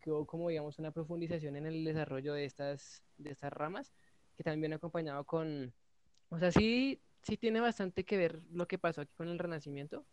que 0.00 0.10
hubo 0.10 0.26
como, 0.26 0.48
digamos, 0.48 0.78
una 0.78 0.90
profundización 0.90 1.56
en 1.56 1.66
el 1.66 1.84
desarrollo 1.84 2.34
de 2.34 2.44
estas, 2.44 3.02
de 3.18 3.30
estas 3.30 3.52
ramas, 3.52 3.92
que 4.40 4.44
también 4.44 4.72
acompañado 4.72 5.22
con, 5.24 5.74
o 6.30 6.38
sea, 6.38 6.50
sí, 6.50 6.98
sí 7.20 7.36
tiene 7.36 7.60
bastante 7.60 8.04
que 8.06 8.16
ver 8.16 8.40
lo 8.50 8.66
que 8.66 8.78
pasó 8.78 9.02
aquí 9.02 9.12
con 9.14 9.28
el 9.28 9.38
Renacimiento, 9.38 10.06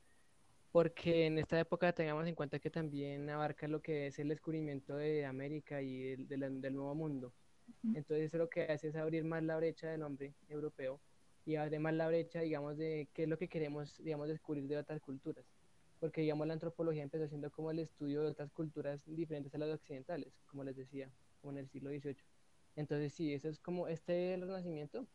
porque 0.73 1.27
en 1.27 1.37
esta 1.37 1.57
época 1.57 1.93
tengamos 1.93 2.27
en 2.27 2.35
cuenta 2.35 2.59
que 2.59 2.69
también 2.69 3.29
abarca 3.29 3.69
lo 3.69 3.81
que 3.81 4.07
es 4.07 4.19
el 4.19 4.27
descubrimiento 4.27 4.97
de 4.97 5.25
América 5.25 5.81
y 5.81 6.17
del, 6.17 6.59
del 6.59 6.75
Nuevo 6.75 6.93
Mundo. 6.93 7.31
Entonces 7.93 8.25
eso 8.25 8.37
lo 8.37 8.49
que 8.49 8.63
hace 8.63 8.89
es 8.89 8.97
abrir 8.97 9.23
más 9.23 9.43
la 9.43 9.55
brecha 9.55 9.87
del 9.87 10.03
hombre 10.03 10.33
europeo 10.49 10.99
y 11.45 11.55
además 11.55 11.93
la 11.93 12.09
brecha, 12.09 12.41
digamos, 12.41 12.75
de 12.75 13.07
qué 13.13 13.23
es 13.23 13.29
lo 13.29 13.37
que 13.37 13.47
queremos, 13.47 13.95
digamos, 14.03 14.27
descubrir 14.27 14.67
de 14.67 14.75
otras 14.75 14.99
culturas. 14.99 15.45
Porque, 16.01 16.19
digamos, 16.19 16.45
la 16.47 16.53
antropología 16.53 17.03
empezó 17.03 17.29
siendo 17.29 17.49
como 17.49 17.71
el 17.71 17.79
estudio 17.79 18.23
de 18.23 18.27
otras 18.27 18.51
culturas 18.51 19.05
diferentes 19.05 19.55
a 19.55 19.57
las 19.57 19.73
occidentales, 19.73 20.33
como 20.47 20.65
les 20.65 20.75
decía, 20.75 21.09
como 21.39 21.53
en 21.53 21.59
el 21.59 21.69
siglo 21.69 21.91
XVIII. 21.91 22.36
Entonces, 22.77 23.11
sí, 23.13 23.33
eso 23.33 23.49
es 23.49 23.59
como, 23.59 23.87
este 23.87 24.37
renacimiento 24.39 25.05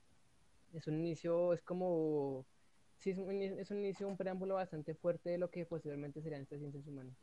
es 0.74 0.86
un 0.88 0.98
inicio, 0.98 1.52
es 1.52 1.62
como, 1.62 2.44
sí, 2.98 3.10
es 3.10 3.18
un, 3.18 3.78
inicio, 3.78 4.08
un 4.08 4.16
preámbulo 4.16 4.54
bastante 4.54 4.94
fuerte 4.94 5.30
de 5.30 5.38
lo 5.38 5.48
que 5.48 5.64
posiblemente 5.64 6.20
serían 6.20 6.42
estas 6.42 6.58
ciencias 6.58 6.86
humanas. 6.86 7.14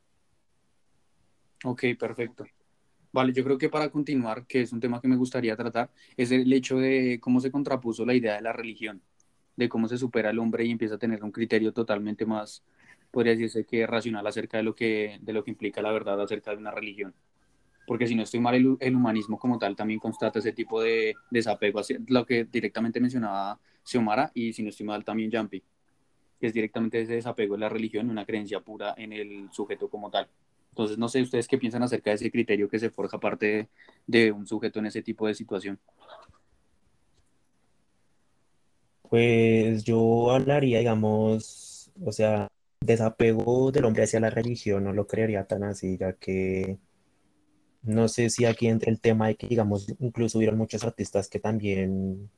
Ok, 1.66 1.84
perfecto. 2.00 2.46
Vale, 3.12 3.34
yo 3.34 3.44
creo 3.44 3.58
que 3.58 3.70
para 3.70 3.90
continuar, 3.90 4.46
que 4.48 4.62
es 4.62 4.72
un 4.72 4.80
tema 4.80 5.02
que 5.02 5.10
me 5.10 5.18
gustaría 5.18 5.58
tratar, 5.58 5.92
es 6.16 6.32
el 6.32 6.52
hecho 6.54 6.78
de 6.78 7.20
cómo 7.20 7.42
se 7.42 7.52
contrapuso 7.52 8.06
la 8.06 8.14
idea 8.14 8.36
de 8.36 8.42
la 8.42 8.54
religión, 8.54 9.02
de 9.58 9.68
cómo 9.68 9.90
se 9.90 9.98
supera 9.98 10.30
el 10.30 10.40
hombre 10.40 10.64
y 10.64 10.72
empieza 10.72 10.96
a 10.96 11.00
tener 11.00 11.22
un 11.22 11.32
criterio 11.32 11.74
totalmente 11.74 12.26
más, 12.26 12.64
podría 13.12 13.34
decirse 13.34 13.66
que 13.66 13.86
racional 13.86 14.26
acerca 14.26 14.58
de 14.58 14.64
lo 14.64 14.74
que, 14.74 15.18
de 15.22 15.34
lo 15.34 15.44
que 15.44 15.52
implica 15.52 15.82
la 15.82 15.92
verdad 15.92 16.22
acerca 16.22 16.52
de 16.52 16.58
una 16.58 16.72
religión. 16.72 17.14
Porque 17.90 18.06
si 18.06 18.14
no 18.14 18.22
estoy 18.22 18.40
mal, 18.40 18.54
el, 18.54 18.96
humanismo 18.96 19.40
como 19.40 19.58
tal 19.58 19.76
también 19.76 20.00
constata 20.00 20.38
ese 20.38 20.54
tipo 20.54 20.80
de 20.80 21.16
desapego 21.32 21.80
hacia 21.80 21.98
lo 22.06 22.24
que 22.24 22.44
directamente 22.44 23.00
mencionaba 23.00 23.60
Xiomara 23.84 24.30
y 24.36 24.54
si 24.54 24.62
no 24.62 24.70
estoy 24.70 24.86
mal 24.86 25.04
también 25.04 25.32
Jumpy, 25.34 25.64
que 26.40 26.46
es 26.46 26.54
directamente 26.54 27.02
ese 27.02 27.16
desapego 27.16 27.56
de 27.56 27.62
la 27.62 27.70
religión, 27.70 28.12
una 28.12 28.28
creencia 28.28 28.60
pura 28.60 28.94
en 28.96 29.12
el 29.12 29.50
sujeto 29.52 29.90
como 29.90 30.12
tal. 30.12 30.28
Entonces, 30.70 31.00
no 31.00 31.10
sé 31.10 31.24
ustedes 31.24 31.48
qué 31.48 31.58
piensan 31.58 31.82
acerca 31.82 32.12
de 32.12 32.18
ese 32.18 32.30
criterio 32.30 32.70
que 32.70 32.78
se 32.78 32.92
forja 32.92 33.20
parte 33.20 33.70
de, 34.06 34.32
un 34.32 34.46
sujeto 34.46 34.78
en 34.78 34.86
ese 34.86 35.02
tipo 35.02 35.26
de 35.26 35.34
situación. 35.34 35.80
Pues 39.10 39.84
yo 39.84 40.30
hablaría, 40.30 40.78
digamos, 40.78 41.92
o 42.06 42.12
sea, 42.12 42.50
desapego 42.82 43.72
del 43.72 43.86
hombre 43.86 44.04
hacia 44.04 44.20
la 44.20 44.30
religión, 44.30 44.84
no 44.84 44.94
lo 44.94 45.08
creería 45.08 45.46
tan 45.46 45.64
así, 45.64 45.98
ya 45.98 46.14
que 46.14 46.78
no 47.82 48.08
sé 48.08 48.30
si 48.30 48.46
aquí 48.46 48.68
entra 48.68 48.92
el 48.92 49.00
tema 49.00 49.28
de 49.28 49.36
que, 49.36 49.48
digamos, 49.48 49.88
incluso 50.00 50.38
hubieron 50.38 50.58
muchos 50.58 50.84
artistas 50.84 51.30
que 51.30 51.40
también 51.40 52.30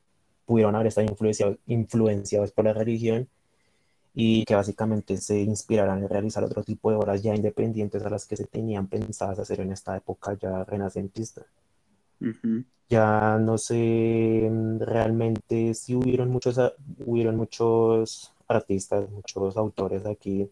pudieron 0.45 0.75
haber 0.75 0.87
estado 0.87 1.07
influenciados, 1.07 1.57
influenciados 1.67 2.51
por 2.51 2.65
la 2.65 2.73
religión 2.73 3.27
y 4.13 4.43
que 4.45 4.55
básicamente 4.55 5.17
se 5.17 5.39
inspiraran 5.39 5.99
en 6.03 6.09
realizar 6.09 6.43
otro 6.43 6.63
tipo 6.63 6.91
de 6.91 6.97
obras 6.97 7.23
ya 7.23 7.33
independientes 7.33 8.03
a 8.03 8.09
las 8.09 8.25
que 8.25 8.35
se 8.35 8.45
tenían 8.45 8.87
pensadas 8.87 9.39
hacer 9.39 9.61
en 9.61 9.71
esta 9.71 9.95
época 9.95 10.37
ya 10.39 10.63
renacentista. 10.65 11.45
Ya 12.89 13.37
no 13.39 13.57
sé 13.57 14.51
realmente 14.79 15.73
si 15.73 15.95
hubieron 15.95 16.29
muchos, 16.29 16.59
hubieron 17.05 17.37
muchos 17.37 18.33
artistas, 18.47 19.09
muchos 19.09 19.55
autores 19.55 20.05
aquí 20.05 20.49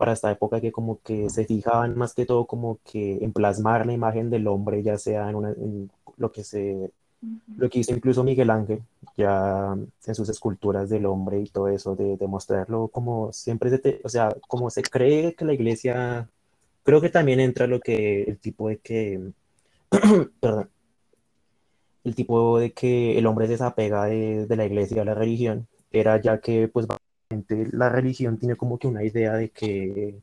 para 0.00 0.14
esta 0.14 0.30
época 0.30 0.62
que 0.62 0.72
como 0.72 1.02
que 1.02 1.28
se 1.28 1.44
fijaban 1.44 1.94
más 1.94 2.14
que 2.14 2.24
todo 2.24 2.46
como 2.46 2.78
que 2.90 3.18
en 3.22 3.34
plasmar 3.34 3.84
la 3.84 3.92
imagen 3.92 4.30
del 4.30 4.48
hombre, 4.48 4.82
ya 4.82 4.96
sea 4.96 5.28
en, 5.28 5.36
una, 5.36 5.50
en 5.50 5.90
lo 6.16 6.32
que 6.32 6.42
se 6.42 6.90
lo 7.58 7.68
que 7.68 7.80
hizo 7.80 7.94
incluso 7.94 8.24
Miguel 8.24 8.48
Ángel, 8.48 8.82
ya 9.14 9.76
en 10.06 10.14
sus 10.14 10.30
esculturas 10.30 10.88
del 10.88 11.04
hombre 11.04 11.40
y 11.42 11.48
todo 11.48 11.68
eso, 11.68 11.94
de, 11.94 12.16
demostrarlo 12.16 12.88
como 12.88 13.30
siempre, 13.34 13.68
se 13.70 14.00
o 14.02 14.08
sea, 14.08 14.34
como 14.48 14.70
se 14.70 14.82
cree 14.82 15.34
que 15.34 15.44
la 15.44 15.52
iglesia, 15.52 16.30
creo 16.82 17.02
que 17.02 17.10
también 17.10 17.38
entra 17.38 17.66
lo 17.66 17.78
que, 17.80 18.22
el 18.22 18.38
tipo 18.38 18.68
de 18.70 18.78
que, 18.78 19.20
perdón, 20.40 20.70
el 22.04 22.14
tipo 22.14 22.58
de 22.58 22.72
que 22.72 23.18
el 23.18 23.26
hombre 23.26 23.46
se 23.46 23.52
desapega 23.52 24.06
de, 24.06 24.46
de 24.46 24.56
la 24.56 24.64
iglesia 24.64 25.02
a 25.02 25.04
la 25.04 25.14
religión, 25.14 25.68
era 25.92 26.18
ya 26.22 26.40
que 26.40 26.68
pues 26.68 26.86
la 27.72 27.88
religión 27.88 28.38
tiene 28.38 28.56
como 28.56 28.78
que 28.78 28.88
una 28.88 29.04
idea 29.04 29.34
de 29.34 29.50
que, 29.50 30.20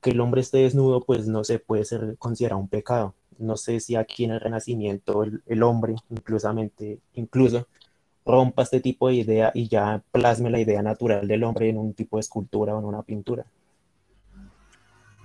que 0.00 0.10
el 0.10 0.20
hombre 0.20 0.40
esté 0.40 0.58
desnudo 0.58 1.04
pues 1.04 1.26
no 1.26 1.44
se 1.44 1.58
puede 1.58 1.84
ser 1.84 2.16
considerado 2.18 2.60
un 2.60 2.68
pecado 2.68 3.14
no 3.40 3.56
sé 3.56 3.80
si 3.80 3.96
aquí 3.96 4.24
en 4.24 4.32
el 4.32 4.40
Renacimiento 4.40 5.24
el, 5.24 5.62
hombre, 5.62 5.96
inclusamente, 6.10 7.00
incluso, 7.14 7.66
rompa 8.24 8.62
este 8.62 8.80
tipo 8.80 9.08
de 9.08 9.14
idea 9.14 9.50
y 9.54 9.66
ya 9.66 10.02
plasme 10.12 10.50
la 10.50 10.60
idea 10.60 10.82
natural 10.82 11.26
del 11.26 11.42
hombre 11.42 11.70
en 11.70 11.78
un 11.78 11.94
tipo 11.94 12.18
de 12.18 12.20
escultura 12.20 12.74
o 12.74 12.78
en 12.78 12.84
una 12.84 13.02
pintura. 13.02 13.46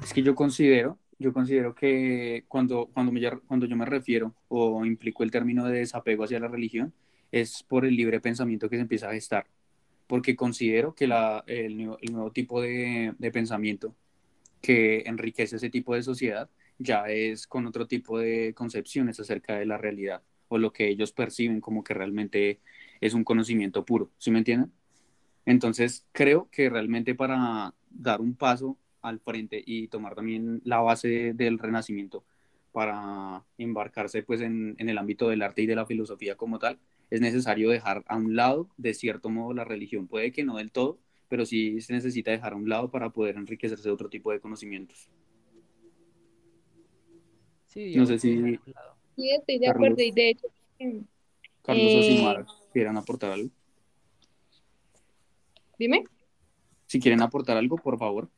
Es 0.01 0.13
que 0.13 0.24
yo 0.24 0.34
considero, 0.34 0.98
yo 1.20 1.34
considero 1.34 1.75
que 1.75 2.46
cuando, 2.48 2.89
cuando 2.94 3.65
yo 3.65 3.75
me 3.75 3.86
refiero 3.86 4.34
o 4.48 4.86
implico 4.86 5.24
el 5.24 5.32
término 5.32 5.65
de 5.65 5.79
desapego 5.79 6.24
hacia 6.24 6.39
la 6.39 6.48
religión, 6.48 6.94
es 7.32 7.63
por 7.63 7.86
el 7.86 7.96
libre 7.96 8.22
pensamiento 8.22 8.70
que 8.70 8.77
se 8.77 8.84
empieza 8.84 9.10
a 9.10 9.13
gestar, 9.13 9.46
porque 10.07 10.35
considero 10.35 10.93
que 10.95 11.07
la, 11.07 11.43
el, 11.47 11.77
nuevo, 11.77 12.31
tipo 12.31 12.62
de, 12.62 13.13
de 13.17 13.31
pensamiento 13.31 13.95
que 14.62 15.03
enriquece 15.05 15.57
ese 15.57 15.69
tipo 15.69 15.95
de 15.95 16.03
sociedad 16.03 16.50
ya 16.77 17.05
es 17.07 17.47
con 17.47 17.65
otro 17.65 17.88
tipo 17.88 18.19
de 18.19 18.53
concepciones 18.53 19.19
acerca 19.19 19.55
de 19.55 19.65
la 19.65 19.77
realidad 19.77 20.21
o 20.47 20.57
lo 20.57 20.74
que 20.74 20.88
ellos 20.88 21.12
perciben 21.12 21.62
como 21.62 21.83
que 21.83 21.93
realmente 21.93 22.59
es 23.01 23.13
un 23.13 23.24
conocimiento 23.24 23.85
puro, 23.85 24.12
¿sí 24.17 24.31
me 24.31 24.39
entienden? 24.39 24.71
Entonces 25.45 26.05
creo 26.12 26.50
que 26.51 26.69
realmente 26.69 27.15
para 27.15 27.74
dar 27.89 28.21
un 28.21 28.35
paso 28.35 28.77
al 29.01 29.19
frente 29.19 29.62
y 29.65 29.88
tomar 29.88 30.15
también 30.15 30.62
la 30.63 30.79
base 30.79 31.33
del 31.33 31.59
renacimiento 31.59 32.25
para 32.71 33.43
embarcarse 33.57 34.24
pues 34.24 34.41
en, 34.41 34.75
en 34.79 34.89
el 34.89 34.97
ámbito 34.97 35.29
del 35.29 35.43
arte 35.43 35.62
y 35.62 35.65
de 35.65 35.75
la 35.75 35.85
filosofía 35.85 36.35
como 36.35 36.59
tal, 36.59 36.79
es 37.09 37.21
necesario 37.21 37.69
dejar 37.69 38.03
a 38.07 38.15
un 38.17 38.35
lado 38.35 38.69
de 38.77 38.93
cierto 38.93 39.29
modo 39.29 39.53
la 39.53 39.63
religión, 39.63 40.07
puede 40.07 40.31
que 40.31 40.43
no 40.43 40.57
del 40.57 40.71
todo, 40.71 41.00
pero 41.27 41.45
sí 41.45 41.81
se 41.81 41.93
necesita 41.93 42.31
dejar 42.31 42.53
a 42.53 42.55
un 42.57 42.69
lado 42.69 42.91
para 42.91 43.09
poder 43.09 43.35
enriquecerse 43.35 43.89
de 43.89 43.93
otro 43.93 44.09
tipo 44.09 44.31
de 44.31 44.39
conocimientos 44.39 45.09
no 47.75 48.05
sé 48.05 48.19
si. 48.19 48.59
Sí, 49.15 49.31
estoy 49.31 49.59
de 49.59 49.67
acuerdo. 49.67 50.01
Y 50.01 50.12
de 50.12 50.29
hecho. 50.29 50.47
Carlos 51.62 51.93
eh, 51.93 52.45
¿quieran 52.71 52.97
aportar 52.97 53.31
algo? 53.31 53.50
Dime. 55.79 56.03
Si 56.85 57.00
quieren 57.00 57.21
aportar 57.21 57.57
algo, 57.57 57.77
por 57.77 57.97
favor. 57.97 58.29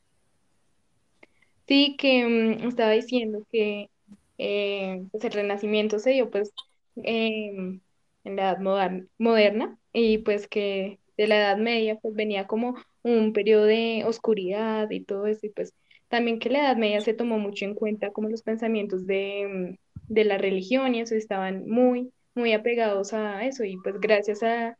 Sí, 1.68 1.98
que 1.98 2.26
mm, 2.26 2.68
estaba 2.68 2.92
diciendo 2.92 3.46
que 3.52 3.90
eh, 4.38 5.06
pues 5.12 5.26
el 5.26 5.32
renacimiento 5.34 6.00
se 6.00 6.12
dio 6.12 6.30
pues 6.30 6.54
em, 6.96 7.82
en 8.28 8.36
la 8.38 8.52
edad 8.52 9.00
moderna 9.18 9.78
y 9.94 10.20
pues 10.20 10.48
que 10.48 11.00
de 11.18 11.28
la 11.28 11.38
edad 11.38 11.58
media 11.58 11.98
pues 12.00 12.14
venía 12.14 12.48
como 12.48 12.76
un 13.04 13.34
periodo 13.34 13.66
de 13.66 14.04
oscuridad 14.06 14.90
y 14.92 15.04
todo 15.04 15.28
eso 15.28 15.46
y 15.46 15.50
pues 15.50 15.74
también 16.10 16.40
que 16.40 16.50
la 16.50 16.60
Edad 16.60 16.78
Media 16.78 17.02
se 17.02 17.14
tomó 17.14 17.38
mucho 17.40 17.66
en 17.66 17.76
cuenta 17.76 18.12
como 18.12 18.30
los 18.30 18.44
pensamientos 18.44 19.06
de, 19.06 19.78
mm, 19.78 20.14
de 20.14 20.24
la 20.26 20.38
religión 20.38 20.96
y 20.96 21.02
eso 21.02 21.16
estaban 21.16 21.68
muy, 21.70 22.12
muy 22.36 22.54
apegados 22.54 23.14
a 23.14 23.46
eso 23.46 23.64
y 23.64 23.78
pues 23.84 24.00
gracias 24.00 24.44
a, 24.44 24.78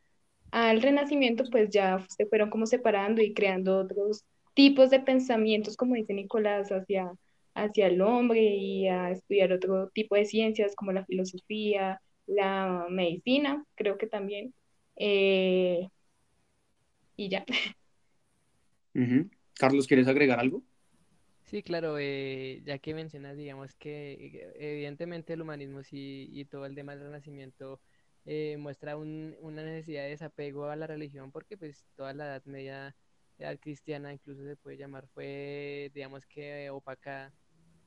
al 0.50 0.82
Renacimiento 0.82 1.44
pues 1.50 1.70
ya 1.70 2.04
se 2.08 2.26
fueron 2.26 2.50
como 2.50 2.66
separando 2.66 3.22
y 3.22 3.34
creando 3.34 3.78
otros 3.78 4.24
tipos 4.54 4.90
de 4.90 5.00
pensamientos, 5.00 5.76
como 5.76 5.94
dice 5.94 6.14
Nicolás, 6.14 6.70
hacia, 6.70 7.12
hacia 7.54 7.86
el 7.86 8.00
hombre 8.00 8.40
y 8.40 8.88
a 8.88 9.10
estudiar 9.10 9.52
otro 9.52 9.88
tipo 9.90 10.16
de 10.16 10.24
ciencias 10.24 10.74
como 10.76 10.92
la 10.92 11.04
filosofía, 11.04 12.00
la 12.28 12.86
medicina, 12.88 13.64
creo 13.74 13.98
que 13.98 14.06
también. 14.06 14.54
Eh, 14.96 15.88
y 17.16 17.28
ya. 17.28 17.44
Carlos, 19.58 19.86
¿quieres 19.86 20.06
agregar 20.08 20.38
algo? 20.38 20.62
Sí, 21.44 21.62
claro, 21.62 21.98
eh, 21.98 22.62
ya 22.66 22.78
que 22.78 22.94
mencionas, 22.94 23.36
digamos 23.36 23.74
que 23.74 24.12
eh, 24.12 24.52
evidentemente 24.58 25.32
el 25.32 25.40
humanismo 25.40 25.82
sí, 25.82 26.28
y 26.30 26.44
todo 26.44 26.66
el 26.66 26.74
tema 26.74 26.94
del 26.94 27.04
renacimiento 27.04 27.80
eh, 28.26 28.56
muestra 28.58 28.96
una 28.98 29.62
necesidad 29.62 30.02
de 30.02 30.10
desapego 30.10 30.66
a 30.66 30.76
la 30.76 30.86
religión 30.86 31.32
porque 31.32 31.56
pues 31.56 31.86
toda 31.96 32.12
la 32.12 32.26
Edad 32.26 32.44
Media, 32.44 32.94
edad 33.38 33.58
cristiana 33.58 34.12
incluso 34.12 34.44
se 34.44 34.56
puede 34.56 34.76
llamar, 34.76 35.08
fue 35.08 35.90
digamos 35.94 36.26
que 36.26 36.68
opaca 36.68 37.32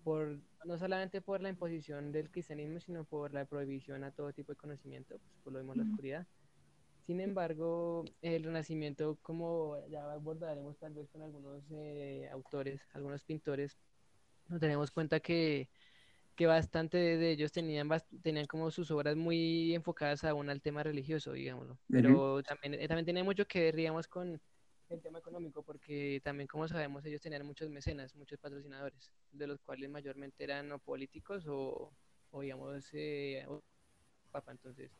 por, 0.03 0.39
no 0.65 0.77
solamente 0.77 1.21
por 1.21 1.41
la 1.41 1.49
imposición 1.49 2.11
del 2.11 2.29
cristianismo, 2.29 2.79
sino 2.79 3.03
por 3.03 3.33
la 3.33 3.45
prohibición 3.45 4.03
a 4.03 4.11
todo 4.11 4.33
tipo 4.33 4.51
de 4.51 4.57
conocimiento, 4.57 5.17
pues 5.19 5.39
por 5.43 5.53
lo 5.53 5.59
mismo 5.59 5.75
la 5.75 5.83
oscuridad. 5.83 6.27
Sin 7.01 7.19
embargo, 7.19 8.05
el 8.21 8.43
Renacimiento, 8.43 9.17
como 9.21 9.77
ya 9.89 10.11
abordaremos 10.11 10.77
tal 10.77 10.93
vez 10.93 11.09
con 11.09 11.21
algunos 11.23 11.63
eh, 11.71 12.29
autores, 12.31 12.81
algunos 12.93 13.23
pintores, 13.23 13.77
nos 14.47 14.59
tenemos 14.59 14.91
cuenta 14.91 15.19
que 15.19 15.69
que 16.35 16.47
bastante 16.47 16.97
de 16.97 17.31
ellos 17.31 17.51
tenían, 17.51 17.89
tenían 18.23 18.47
como 18.47 18.71
sus 18.71 18.89
obras 18.91 19.15
muy 19.15 19.75
enfocadas 19.75 20.23
aún 20.23 20.49
al 20.49 20.61
tema 20.61 20.83
religioso, 20.83 21.33
digámoslo. 21.33 21.77
Pero 21.89 22.41
también, 22.43 22.73
eh, 22.75 22.87
también 22.87 23.05
tenía 23.05 23.23
mucho 23.23 23.45
que 23.45 23.61
ver, 23.61 23.75
digamos, 23.75 24.07
con 24.07 24.41
el 24.93 25.01
tema 25.01 25.19
económico, 25.19 25.63
porque 25.63 26.21
también, 26.23 26.47
como 26.47 26.67
sabemos, 26.67 27.05
ellos 27.05 27.21
tenían 27.21 27.45
muchos 27.45 27.69
mecenas, 27.69 28.15
muchos 28.15 28.39
patrocinadores, 28.39 29.11
de 29.31 29.47
los 29.47 29.59
cuales 29.61 29.89
mayormente 29.89 30.43
eran 30.43 30.71
o 30.71 30.79
políticos 30.79 31.45
o, 31.47 31.91
o 32.31 32.41
digamos, 32.41 32.89
eh, 32.93 33.45
papa. 34.31 34.51
Entonces, 34.51 34.91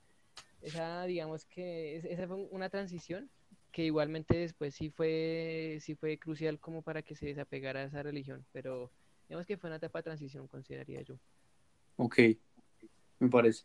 esa, 0.62 1.06
digamos 1.06 1.46
que 1.46 1.98
esa 1.98 2.28
fue 2.28 2.38
una 2.52 2.70
transición 2.70 3.30
que 3.72 3.86
igualmente 3.86 4.38
después 4.38 4.76
sí 4.76 4.90
fue, 4.90 5.78
sí 5.80 5.96
fue 5.96 6.18
crucial 6.18 6.60
como 6.60 6.82
para 6.82 7.02
que 7.02 7.16
se 7.16 7.28
desapegara 7.28 7.82
a 7.82 7.86
esa 7.86 8.04
religión, 8.04 8.46
pero 8.52 8.92
digamos 9.28 9.48
que 9.48 9.58
fue 9.58 9.70
una 9.70 9.78
etapa 9.78 10.00
de 10.00 10.04
transición, 10.04 10.48
consideraría 10.48 11.02
yo. 11.02 11.16
Ok, 11.96 12.20
me 13.20 13.30
parece. 13.30 13.64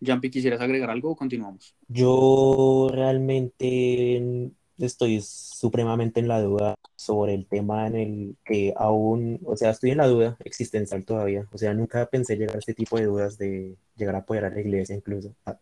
Jampi, 0.00 0.30
¿quisieras 0.30 0.60
agregar 0.60 0.90
algo 0.90 1.10
o 1.10 1.16
continuamos? 1.16 1.74
Yo 1.88 2.88
realmente 2.92 4.52
estoy 4.78 5.20
supremamente 5.22 6.20
en 6.20 6.28
la 6.28 6.40
duda 6.40 6.74
sobre 6.96 7.34
el 7.34 7.46
tema 7.46 7.86
en 7.86 7.96
el 7.96 8.36
que 8.44 8.74
aún, 8.76 9.40
o 9.44 9.56
sea, 9.56 9.70
estoy 9.70 9.90
en 9.90 9.98
la 9.98 10.06
duda 10.06 10.36
existencial 10.44 11.04
todavía. 11.04 11.46
O 11.52 11.58
sea, 11.58 11.74
nunca 11.74 12.06
pensé 12.06 12.36
llegar 12.36 12.56
a 12.56 12.58
este 12.60 12.74
tipo 12.74 12.98
de 12.98 13.06
dudas 13.06 13.38
de 13.38 13.76
llegar 13.96 14.14
a 14.14 14.18
apoyar 14.18 14.46
a 14.46 14.50
la 14.50 14.60
iglesia 14.60 14.94
incluso. 14.96 15.34
Ah, 15.46 15.58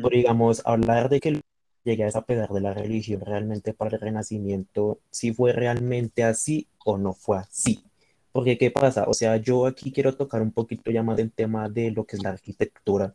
por, 0.00 0.12
digamos, 0.12 0.62
hablar 0.64 1.08
de 1.08 1.20
que 1.20 1.40
llegué 1.84 2.02
a 2.04 2.06
desapegar 2.06 2.48
de 2.50 2.60
la 2.60 2.74
religión 2.74 3.20
realmente 3.20 3.74
para 3.74 3.96
el 3.96 4.00
renacimiento, 4.00 4.98
si 5.10 5.32
fue 5.32 5.52
realmente 5.52 6.24
así 6.24 6.68
o 6.84 6.96
no 6.98 7.12
fue 7.12 7.38
así. 7.38 7.84
Porque, 8.32 8.58
¿qué 8.58 8.70
pasa? 8.70 9.04
O 9.06 9.14
sea, 9.14 9.36
yo 9.36 9.66
aquí 9.66 9.92
quiero 9.92 10.16
tocar 10.16 10.42
un 10.42 10.50
poquito 10.52 10.90
ya 10.90 11.02
más 11.02 11.16
del 11.16 11.30
tema 11.30 11.68
de 11.68 11.90
lo 11.90 12.04
que 12.04 12.16
es 12.16 12.22
la 12.22 12.30
arquitectura. 12.30 13.14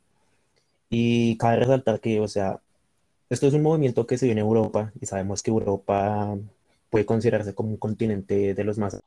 Y 0.90 1.38
cabe 1.38 1.58
resaltar 1.58 2.00
que, 2.00 2.20
o 2.20 2.28
sea, 2.28 2.62
esto 3.30 3.48
es 3.48 3.54
un 3.54 3.64
movimiento 3.64 4.08
que 4.08 4.18
se 4.18 4.26
viene 4.26 4.42
en 4.42 4.48
Europa 4.48 4.92
y 5.00 5.06
sabemos 5.06 5.44
que 5.44 5.52
Europa 5.52 6.38
puede 6.90 7.06
considerarse 7.06 7.54
como 7.54 7.70
un 7.70 7.78
continente 7.78 8.54
de 8.54 8.64
los 8.64 8.78
más 8.78 9.00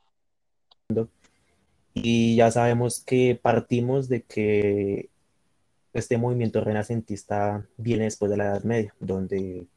y 1.93 2.35
ya 2.35 2.51
sabemos 2.51 3.01
que 3.01 3.39
partimos 3.41 4.09
de 4.09 4.23
que 4.23 5.09
este 5.93 6.17
movimiento 6.17 6.61
renacentista 6.61 7.67
viene 7.77 8.05
después 8.05 8.31
de 8.31 8.37
la 8.37 8.45
Edad 8.45 8.63
Media, 8.63 8.95
donde 8.99 9.67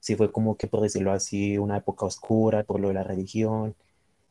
sí 0.00 0.16
fue 0.16 0.32
como 0.32 0.56
que, 0.56 0.66
por 0.66 0.80
decirlo 0.82 1.12
así, 1.12 1.58
una 1.58 1.78
época 1.78 2.06
oscura 2.06 2.64
por 2.64 2.80
lo 2.80 2.88
de 2.88 2.94
la 2.94 3.04
religión 3.04 3.74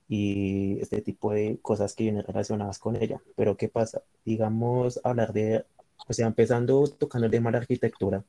y 0.10 0.80
este 0.82 1.02
tipo 1.02 1.32
de 1.34 1.58
cosas 1.62 1.95
que 1.95 2.04
vienen 2.06 2.24
relacionadas 2.26 2.80
con 2.80 2.97
ella. 2.97 3.21
Pero 3.36 3.58
¿qué 3.58 3.69
pasa? 3.69 4.02
Digamos, 4.26 5.00
hablar 5.04 5.34
de, 5.34 5.65
o 6.08 6.13
sea, 6.13 6.28
empezando 6.28 6.86
tocando 6.88 7.28
el 7.28 7.32
tema 7.32 7.50
de 7.50 7.54
la 7.54 7.62
arquitectura, 7.62 8.24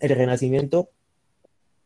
el 0.00 0.10
Renacimiento, 0.10 0.90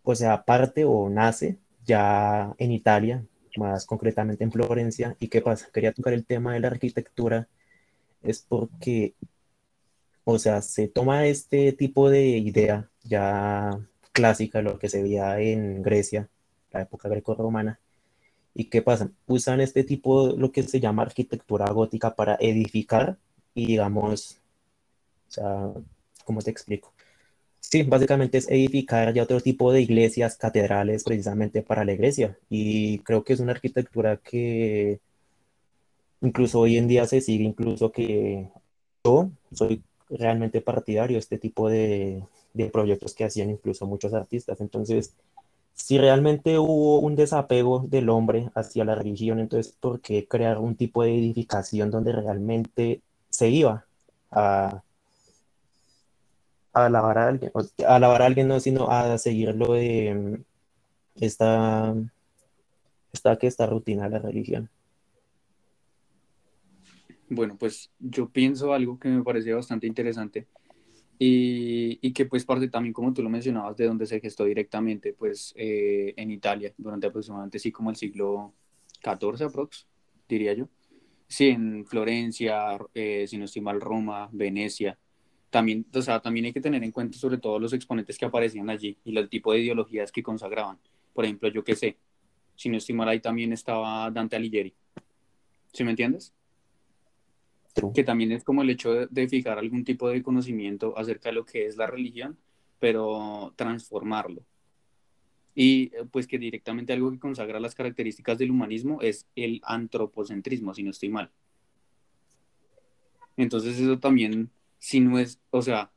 o 0.03 0.15
sea, 0.15 0.45
parte 0.45 0.85
o 0.85 1.09
nace 1.09 1.59
ya 1.85 2.55
en 2.59 2.73
Italia, 2.73 3.25
más 3.57 3.87
concretamente 3.87 4.45
en 4.45 4.53
Florencia. 4.53 5.17
¿Y 5.21 5.29
qué 5.29 5.41
pasa? 5.43 5.69
Quería 5.73 5.93
tocar 5.93 6.13
el 6.13 6.25
tema 6.25 6.55
de 6.55 6.61
la 6.61 6.69
arquitectura, 6.69 7.49
es 8.23 8.45
porque 8.49 9.15
o 10.25 10.39
sea, 10.39 10.63
se 10.63 10.89
toma 10.89 11.27
este 11.27 11.73
tipo 11.73 12.09
de 12.11 12.27
idea 12.39 12.89
ya 13.03 13.79
clásica, 14.13 14.63
lo 14.63 14.79
que 14.79 14.89
se 14.89 15.03
veía 15.03 15.41
en 15.41 15.83
Grecia, 15.83 16.29
la 16.71 16.83
época 16.83 17.09
greco-romana. 17.09 17.81
¿Y 18.55 18.67
qué 18.67 18.83
pasa? 18.83 19.11
Usan 19.27 19.61
este 19.61 19.83
tipo, 19.85 20.29
lo 20.37 20.53
que 20.53 20.63
se 20.63 20.81
llama 20.81 21.03
arquitectura 21.03 21.71
gótica 21.71 22.15
para 22.15 22.37
edificar 22.41 23.19
y 23.55 23.67
digamos, 23.67 24.41
o 25.29 25.33
sea, 25.33 25.73
¿cómo 26.25 26.43
te 26.43 26.51
explico? 26.51 26.92
Sí, 27.63 27.85
básicamente 27.85 28.39
es 28.39 28.51
edificar 28.51 29.15
ya 29.15 29.23
otro 29.23 29.41
tipo 29.41 29.73
de 29.73 29.81
iglesias, 29.81 30.37
catedrales, 30.37 31.05
precisamente 31.05 31.63
para 31.63 31.85
la 31.85 31.93
iglesia. 31.95 32.37
Y 32.51 32.99
creo 33.01 33.25
que 33.25 33.33
es 33.33 33.41
una 33.41 33.53
arquitectura 33.53 34.19
que 34.19 35.01
incluso 36.21 36.61
hoy 36.61 36.77
en 36.77 36.89
día 36.89 37.07
se 37.07 37.21
sigue, 37.21 37.45
incluso 37.45 37.91
que 37.91 38.49
yo 39.05 39.31
soy 39.53 39.83
realmente 40.11 40.61
partidario 40.61 41.19
este 41.19 41.39
tipo 41.39 41.69
de, 41.71 42.23
de 42.53 42.67
proyectos 42.71 43.15
que 43.15 43.25
hacían 43.25 43.51
incluso 43.51 43.87
muchos 43.87 44.13
artistas. 44.13 44.61
Entonces, 44.61 45.15
si 45.75 45.99
realmente 45.99 46.59
hubo 46.59 47.01
un 47.01 47.17
desapego 47.17 47.85
del 47.89 48.11
hombre 48.11 48.51
hacia 48.55 48.85
la 48.85 48.95
religión, 48.95 49.41
entonces, 49.41 49.75
¿por 49.81 50.01
qué 50.01 50.27
crear 50.29 50.59
un 50.59 50.77
tipo 50.77 51.03
de 51.03 51.17
edificación 51.19 51.91
donde 51.91 52.13
realmente 52.13 53.01
se 53.31 53.49
iba 53.49 53.87
a 54.31 54.83
alabar 56.73 57.19
a 57.19 57.29
alguien? 57.29 57.53
a 57.87 57.97
alabar 57.97 58.23
a 58.23 58.27
alguien 58.27 58.49
no, 58.49 58.61
sino 58.61 58.91
a 58.91 59.19
seguirlo 59.19 59.73
de 59.75 60.15
mm, 60.15 61.23
esta, 61.23 61.95
esta, 63.13 63.33
esta 63.41 63.67
rutina 63.67 64.05
de 64.05 64.11
la 64.11 64.19
religión. 64.19 64.71
Bueno, 67.29 67.57
pues 67.59 67.91
yo 67.99 68.29
pienso 68.29 68.75
algo 68.75 68.99
que 68.99 69.09
me 69.09 69.23
parece 69.23 69.55
bastante 69.55 69.87
interesante 69.87 70.47
y, 71.19 71.99
y, 72.03 72.13
que 72.13 72.27
pues 72.27 72.45
parte 72.45 72.69
también, 72.69 72.93
como 72.93 73.13
tú 73.15 73.23
lo 73.23 73.31
mencionabas, 73.31 73.77
de 73.77 73.87
donde 73.87 74.07
se 74.07 74.21
gestó 74.21 74.45
directamente, 74.45 75.13
pues 75.13 75.55
eh, 75.57 76.13
en 76.17 76.31
Italia, 76.31 76.75
durante 76.77 77.07
aproximadamente 77.07 77.59
sí 77.59 77.71
como 77.71 77.91
el 77.91 77.97
siglo 77.97 78.53
XIV 79.03 79.47
aprox, 79.47 79.87
diría 80.29 80.53
yo. 80.55 80.69
Sí, 81.29 81.49
en 81.49 81.87
Florencia, 81.87 82.77
eh, 82.93 83.25
si 83.29 83.39
no 83.39 83.45
estoy 83.45 83.63
mal, 83.63 83.81
Roma, 83.81 84.29
Venecia. 84.33 84.99
También, 85.53 85.85
o 85.95 86.01
sea, 86.01 86.19
también 86.19 86.47
hay 86.47 86.53
que 86.55 86.63
tener 86.63 86.83
en 86.83 86.91
cuenta 86.91 87.19
sobre 87.19 87.37
todo 87.37 87.59
los 87.59 87.75
exponentes 87.75 88.17
que 88.17 88.25
aparecían 88.25 88.71
allí 88.71 88.97
y 89.05 89.15
el 89.15 89.29
tipo 89.29 89.53
de 89.53 89.61
ideologías 89.61 90.11
que 90.11 90.23
consagraban. 90.23 90.79
Por 91.13 91.27
ejemplo, 91.27 91.51
yo 91.51 91.63
qué 91.63 91.77
sé, 91.77 91.99
si 92.57 92.71
no 92.71 92.79
estoy 92.79 92.95
mal, 92.95 93.07
ahí 93.11 93.21
también 93.21 93.53
estaba 93.53 94.11
Dante 94.11 94.35
Alighieri. 94.35 94.73
¿Sí 95.71 95.85
me 95.85 95.91
entiendes? 95.91 96.33
que 97.95 98.05
también 98.05 98.33
es 98.33 98.45
como 98.45 98.63
el 98.63 98.71
hecho 98.71 99.07
de, 99.07 99.29
fijar 99.29 99.59
algún 99.59 99.85
tipo 99.85 100.09
de 100.09 100.23
conocimiento 100.23 100.97
acerca 100.97 101.29
de 101.31 101.35
lo 101.35 101.45
que 101.45 101.67
es 101.67 101.77
la 101.77 101.87
religión, 101.87 102.39
pero 102.79 103.53
transformarlo. 103.57 104.43
Y 105.55 105.85
eh, 105.95 106.05
pues 106.11 106.27
que 106.27 106.39
directamente 106.39 106.93
algo 106.93 107.11
que 107.11 107.19
consagra 107.19 107.61
las 107.61 107.75
características 107.75 108.39
del 108.39 108.51
humanismo 108.51 109.01
es 109.01 109.27
el 109.37 109.61
antropocentrismo, 109.65 110.75
si 110.75 110.83
no 110.83 110.91
estoy 110.91 111.09
mal. 111.09 111.31
Entonces 113.37 113.79
eso 113.79 113.99
también, 113.99 114.51
si 114.83 114.99
no 114.99 115.21
es, 115.21 115.41
o 115.51 115.63
sea, 115.63 115.93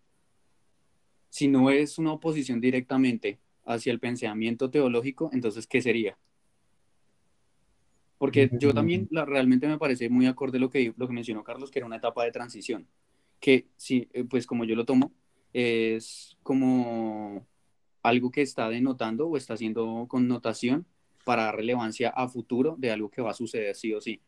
si 1.30 1.48
no 1.48 1.71
es 1.71 1.98
una 1.98 2.13
oposición 2.13 2.62
directamente 2.62 3.39
hacia 3.65 3.91
el 3.91 4.00
pensamiento 4.00 4.69
teológico, 4.69 5.32
entonces, 5.34 5.65
¿qué 5.65 5.82
sería? 5.82 6.19
Porque 8.19 8.48
yo 8.60 8.76
también 8.76 9.08
la, 9.10 9.26
realmente 9.26 9.67
me 9.67 9.80
parece 9.80 10.08
muy 10.08 10.28
acorde 10.28 10.60
lo 10.60 10.69
que, 10.69 10.93
lo 10.98 11.08
que 11.08 11.13
mencionó 11.13 11.43
Carlos, 11.43 11.71
que 11.71 11.80
era 11.80 11.88
una 11.88 11.95
etapa 11.95 12.26
de 12.26 12.32
transición, 12.32 12.88
que 13.39 13.65
sí, 13.76 14.08
eh, 14.13 14.24
pues 14.24 14.45
como 14.45 14.65
yo 14.65 14.76
lo 14.76 14.86
tomo, 14.86 15.12
es 15.52 16.38
como 16.43 17.43
algo 18.04 18.30
que 18.30 18.43
está 18.43 18.69
denotando 18.69 19.28
o 19.28 19.36
está 19.36 19.56
haciendo 19.56 20.06
connotación 20.08 20.86
para 21.24 21.52
relevancia 21.52 22.10
a 22.10 22.28
futuro 22.28 22.76
de 22.78 22.91
algo 22.91 23.10
que 23.10 23.24
va 23.24 23.32
a 23.32 23.34
suceder 23.34 23.76
sí 23.76 23.95
o 23.95 24.00
sí. 24.00 24.21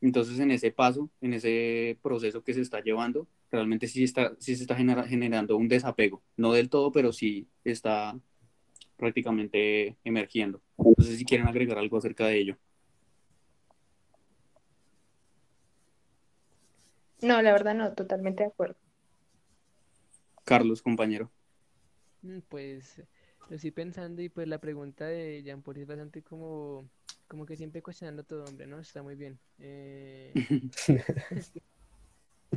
Entonces, 0.00 0.38
en 0.38 0.50
ese 0.50 0.70
paso, 0.70 1.10
en 1.20 1.34
ese 1.34 1.98
proceso 2.02 2.42
que 2.42 2.54
se 2.54 2.60
está 2.60 2.80
llevando, 2.80 3.26
realmente 3.50 3.88
sí, 3.88 4.04
está, 4.04 4.32
sí 4.38 4.54
se 4.54 4.62
está 4.62 4.76
generando 4.76 5.56
un 5.56 5.68
desapego. 5.68 6.22
No 6.36 6.52
del 6.52 6.70
todo, 6.70 6.92
pero 6.92 7.12
sí 7.12 7.48
está 7.64 8.18
prácticamente 8.96 9.96
emergiendo. 10.04 10.60
No 10.76 11.04
sé 11.04 11.16
si 11.16 11.24
quieren 11.24 11.48
agregar 11.48 11.78
algo 11.78 11.96
acerca 11.96 12.26
de 12.26 12.38
ello. 12.38 12.58
No, 17.20 17.42
la 17.42 17.52
verdad 17.52 17.74
no, 17.74 17.92
totalmente 17.94 18.44
de 18.44 18.50
acuerdo. 18.50 18.76
Carlos, 20.44 20.82
compañero. 20.82 21.30
Mm, 22.22 22.38
pues 22.48 23.02
lo 23.48 23.56
estoy 23.56 23.70
pensando 23.70 24.22
y 24.22 24.28
pues 24.28 24.46
la 24.46 24.58
pregunta 24.58 25.06
de 25.06 25.42
Jean 25.42 25.62
Paul 25.62 25.78
es 25.78 25.86
bastante 25.86 26.22
como, 26.22 26.88
como 27.28 27.46
que 27.46 27.56
siempre 27.56 27.82
cuestionando 27.82 28.24
todo, 28.24 28.44
hombre, 28.44 28.66
¿no? 28.66 28.80
Está 28.80 29.02
muy 29.02 29.14
bien. 29.14 29.38
Eh, 29.58 30.32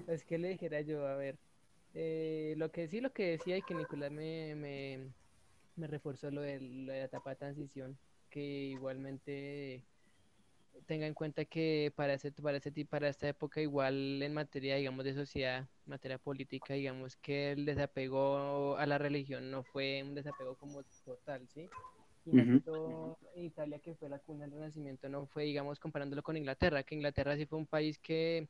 es 0.07 0.23
que 0.23 0.37
le 0.37 0.49
dijera 0.49 0.81
yo, 0.81 1.05
a 1.05 1.15
ver, 1.15 1.37
eh, 1.93 2.55
lo 2.57 2.71
que 2.71 2.87
sí, 2.87 3.01
lo 3.01 3.11
que 3.11 3.31
decía 3.31 3.57
y 3.57 3.61
que 3.61 3.75
Nicolás 3.75 4.11
me, 4.11 4.55
me, 4.55 5.11
me 5.75 5.87
reforzó 5.87 6.31
lo 6.31 6.41
de, 6.41 6.59
lo 6.59 6.93
de 6.93 6.99
la 6.99 7.05
etapa 7.05 7.31
de 7.31 7.35
transición, 7.35 7.97
que 8.29 8.41
igualmente 8.41 9.83
tenga 10.85 11.05
en 11.05 11.13
cuenta 11.13 11.45
que 11.45 11.91
para 11.95 12.13
ese, 12.13 12.31
para 12.31 12.57
ese 12.57 12.71
para 12.85 13.09
esta 13.09 13.27
época 13.27 13.61
igual 13.61 14.21
en 14.23 14.33
materia 14.33 14.77
digamos 14.77 15.05
de 15.05 15.13
sociedad, 15.13 15.67
materia 15.85 16.17
política, 16.17 16.73
digamos 16.73 17.15
que 17.17 17.51
el 17.51 17.65
desapego 17.65 18.77
a 18.77 18.85
la 18.85 18.97
religión 18.97 19.51
no 19.51 19.63
fue 19.63 20.01
un 20.03 20.15
desapego 20.15 20.55
como 20.55 20.83
total, 21.05 21.47
¿sí? 21.49 21.69
Y 22.25 23.45
Italia, 23.45 23.79
que 23.79 23.95
fue 23.95 24.09
la 24.09 24.19
cuna 24.19 24.45
del 24.45 24.53
Renacimiento, 24.53 25.09
no 25.09 25.25
fue, 25.25 25.45
digamos, 25.45 25.79
comparándolo 25.79 26.21
con 26.21 26.37
Inglaterra, 26.37 26.83
que 26.83 26.95
Inglaterra 26.95 27.35
sí 27.35 27.45
fue 27.45 27.57
un 27.57 27.65
país 27.65 27.97
que 27.97 28.47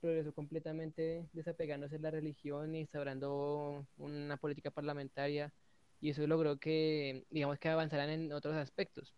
progresó 0.00 0.32
completamente 0.32 1.28
desapegándose 1.32 1.96
de 1.96 2.02
la 2.02 2.10
religión 2.10 2.74
y 2.74 2.80
instaurando 2.80 3.86
una 3.96 4.36
política 4.36 4.70
parlamentaria 4.70 5.52
y 6.00 6.10
eso 6.10 6.26
logró 6.26 6.58
que, 6.58 7.24
digamos, 7.30 7.58
que 7.58 7.68
avanzaran 7.68 8.10
en 8.10 8.32
otros 8.32 8.54
aspectos. 8.54 9.14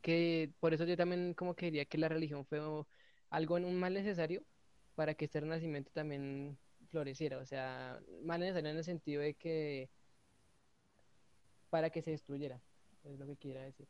Que 0.00 0.52
por 0.60 0.74
eso 0.74 0.84
yo 0.84 0.96
también 0.96 1.34
como 1.34 1.54
que 1.54 1.66
diría 1.66 1.84
que 1.86 1.98
la 1.98 2.08
religión 2.08 2.44
fue 2.46 2.60
algo 3.30 3.54
un 3.56 3.74
mal 3.78 3.94
necesario 3.94 4.42
para 4.94 5.14
que 5.14 5.24
este 5.24 5.40
renacimiento 5.40 5.90
también 5.92 6.58
floreciera, 6.90 7.38
o 7.38 7.46
sea, 7.46 8.00
mal 8.22 8.40
necesario 8.40 8.70
en 8.70 8.76
el 8.76 8.84
sentido 8.84 9.22
de 9.22 9.34
que 9.34 9.90
para 11.70 11.90
que 11.90 12.02
se 12.02 12.12
destruyera, 12.12 12.60
es 13.04 13.18
lo 13.18 13.26
que 13.26 13.36
quiera 13.36 13.62
decir. 13.62 13.86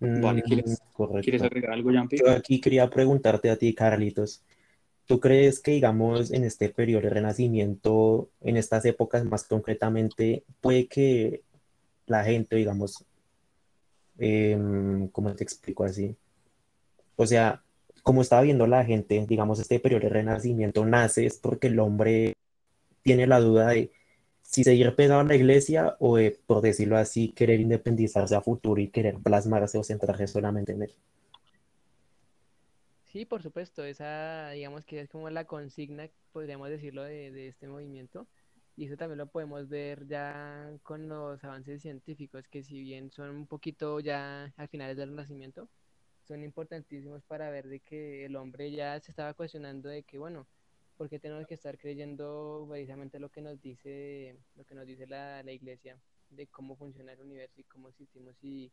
Vale, 0.00 0.42
Mm, 0.42 0.44
¿quieres, 0.44 0.82
correcto. 0.92 1.22
¿quieres 1.22 1.42
agregar 1.42 1.72
algo, 1.72 1.92
Jampi? 1.92 2.18
Yo 2.18 2.30
aquí 2.30 2.60
quería 2.60 2.88
preguntarte 2.90 3.50
a 3.50 3.56
ti, 3.56 3.74
Carlitos. 3.74 4.42
¿Tú 5.06 5.20
crees 5.20 5.60
que, 5.60 5.72
digamos, 5.72 6.30
en 6.30 6.44
este 6.44 6.68
periodo 6.70 7.02
de 7.02 7.10
renacimiento, 7.10 8.30
en 8.40 8.56
estas 8.56 8.84
épocas 8.86 9.24
más 9.24 9.44
concretamente, 9.44 10.44
puede 10.60 10.86
que 10.88 11.42
la 12.06 12.24
gente, 12.24 12.56
digamos, 12.56 13.04
em, 14.18 15.08
¿cómo 15.08 15.34
te 15.34 15.44
explico 15.44 15.84
así? 15.84 16.16
O 17.16 17.26
sea, 17.26 17.62
como 18.02 18.22
estaba 18.22 18.42
viendo 18.42 18.66
la 18.66 18.84
gente, 18.84 19.24
digamos, 19.26 19.58
este 19.60 19.78
periodo 19.80 20.02
de 20.02 20.08
renacimiento 20.10 20.84
nace 20.84 21.26
es 21.26 21.38
porque 21.38 21.68
el 21.68 21.78
hombre 21.78 22.34
tiene 23.02 23.26
la 23.26 23.40
duda 23.40 23.68
de 23.68 23.90
si 24.44 24.62
seguir 24.62 24.94
pegado 24.94 25.20
a 25.20 25.24
la 25.24 25.34
iglesia 25.34 25.96
o, 25.98 26.16
de, 26.16 26.38
por 26.46 26.60
decirlo 26.60 26.96
así, 26.96 27.32
querer 27.32 27.60
independizarse 27.60 28.36
a 28.36 28.40
futuro 28.40 28.80
y 28.80 28.88
querer 28.88 29.16
plasmarse 29.16 29.78
o 29.78 29.82
centrarse 29.82 30.26
solamente 30.28 30.72
en 30.72 30.82
él. 30.82 30.94
Sí, 33.04 33.24
por 33.24 33.42
supuesto, 33.42 33.84
esa 33.84 34.50
digamos 34.50 34.84
que 34.84 35.00
es 35.00 35.08
como 35.08 35.30
la 35.30 35.44
consigna, 35.44 36.08
podríamos 36.32 36.68
decirlo, 36.68 37.02
de, 37.02 37.32
de 37.32 37.48
este 37.48 37.66
movimiento. 37.66 38.26
Y 38.76 38.86
eso 38.86 38.96
también 38.96 39.18
lo 39.18 39.26
podemos 39.26 39.68
ver 39.68 40.06
ya 40.06 40.70
con 40.82 41.08
los 41.08 41.42
avances 41.44 41.80
científicos, 41.80 42.46
que 42.48 42.62
si 42.62 42.80
bien 42.80 43.10
son 43.10 43.30
un 43.30 43.46
poquito 43.46 44.00
ya 44.00 44.52
al 44.56 44.68
finales 44.68 44.96
del 44.96 45.10
Renacimiento, 45.10 45.68
son 46.26 46.42
importantísimos 46.42 47.22
para 47.22 47.50
ver 47.50 47.68
de 47.68 47.80
que 47.80 48.24
el 48.24 48.36
hombre 48.36 48.70
ya 48.70 48.98
se 49.00 49.12
estaba 49.12 49.34
cuestionando 49.34 49.88
de 49.88 50.02
que, 50.02 50.18
bueno, 50.18 50.46
¿por 50.96 51.08
qué 51.08 51.18
tenemos 51.18 51.46
que 51.46 51.54
estar 51.54 51.78
creyendo 51.78 52.66
precisamente 52.68 53.18
lo 53.18 53.30
que 53.30 53.42
nos 53.42 53.60
dice, 53.60 54.36
lo 54.56 54.64
que 54.64 54.74
nos 54.74 54.86
dice 54.86 55.06
la, 55.06 55.42
la 55.42 55.52
iglesia 55.52 55.98
de 56.30 56.46
cómo 56.46 56.76
funciona 56.76 57.12
el 57.12 57.20
universo 57.20 57.60
y 57.60 57.64
cómo 57.64 57.88
existimos 57.88 58.36
y 58.42 58.72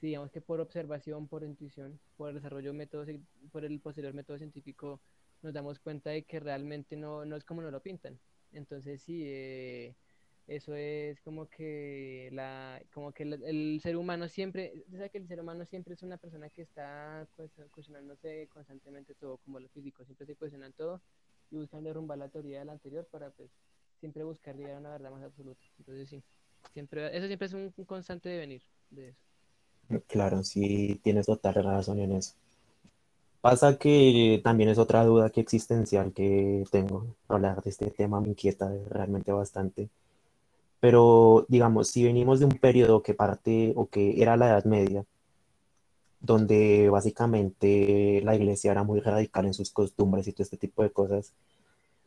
si 0.00 0.06
digamos 0.06 0.30
que 0.30 0.40
por 0.40 0.60
observación, 0.60 1.28
por 1.28 1.44
intuición, 1.44 2.00
por 2.16 2.30
el 2.30 2.36
desarrollo 2.36 2.72
método, 2.72 3.04
por 3.52 3.64
el 3.66 3.80
posterior 3.80 4.14
método 4.14 4.38
científico, 4.38 5.00
nos 5.42 5.52
damos 5.52 5.78
cuenta 5.78 6.10
de 6.10 6.22
que 6.22 6.40
realmente 6.40 6.96
no, 6.96 7.24
no 7.26 7.36
es 7.36 7.44
como 7.44 7.60
nos 7.60 7.72
lo 7.72 7.80
pintan. 7.80 8.18
Entonces 8.52 9.02
sí, 9.02 9.22
eh, 9.26 9.94
eso 10.46 10.74
es 10.74 11.20
como 11.20 11.48
que 11.50 12.30
la, 12.32 12.82
como 12.92 13.12
que 13.12 13.24
el, 13.24 13.78
ser 13.82 13.96
humano 13.96 14.26
siempre, 14.28 14.72
o 14.88 15.10
que 15.10 15.18
el 15.18 15.28
ser 15.28 15.38
humano 15.38 15.66
siempre 15.66 15.92
es 15.94 16.02
una 16.02 16.16
persona 16.16 16.48
que 16.48 16.62
está 16.62 17.28
cuestionándose 17.70 18.48
constantemente 18.48 19.14
todo, 19.14 19.36
como 19.38 19.60
lo 19.60 19.68
físico, 19.68 20.04
siempre 20.04 20.26
se 20.26 20.34
cuestionan 20.34 20.72
todo 20.72 21.02
y 21.50 21.56
buscan 21.56 21.84
derrumbar 21.84 22.18
la 22.18 22.28
teoría 22.28 22.60
del 22.60 22.70
anterior 22.70 23.06
para 23.10 23.30
pues 23.30 23.50
siempre 23.98 24.24
buscar 24.24 24.56
llegar 24.56 24.76
a 24.76 24.78
una 24.78 24.90
verdad 24.90 25.10
más 25.10 25.22
absoluta. 25.22 25.60
Entonces 25.78 26.08
sí, 26.08 26.22
siempre, 26.72 27.16
eso 27.16 27.26
siempre 27.26 27.46
es 27.46 27.52
un, 27.52 27.72
un 27.76 27.84
constante 27.84 28.28
devenir 28.28 28.62
de 28.90 29.08
eso. 29.10 29.20
Claro, 30.06 30.44
sí, 30.44 31.00
tienes 31.02 31.26
total 31.26 31.54
razón 31.54 31.98
en 31.98 32.12
eso. 32.12 32.34
Pasa 33.40 33.78
que 33.78 34.40
también 34.44 34.68
es 34.68 34.78
otra 34.78 35.04
duda 35.04 35.30
que 35.30 35.40
existencial 35.40 36.12
que 36.12 36.64
tengo. 36.70 37.06
Hablar 37.26 37.62
de 37.62 37.70
este 37.70 37.90
tema 37.90 38.20
me 38.20 38.28
inquieta 38.28 38.70
realmente 38.88 39.32
bastante. 39.32 39.88
Pero, 40.78 41.46
digamos, 41.48 41.88
si 41.88 42.04
venimos 42.04 42.38
de 42.40 42.46
un 42.46 42.58
periodo 42.58 43.02
que 43.02 43.14
parte 43.14 43.72
o 43.76 43.88
que 43.88 44.20
era 44.22 44.36
la 44.36 44.48
Edad 44.48 44.64
Media, 44.64 45.04
donde 46.20 46.88
básicamente 46.90 48.20
la 48.24 48.34
iglesia 48.36 48.72
era 48.72 48.82
muy 48.84 49.00
radical 49.00 49.46
en 49.46 49.54
sus 49.54 49.70
costumbres 49.70 50.28
y 50.28 50.32
todo 50.32 50.44
este 50.44 50.56
tipo 50.56 50.82
de 50.82 50.90
cosas, 50.90 51.32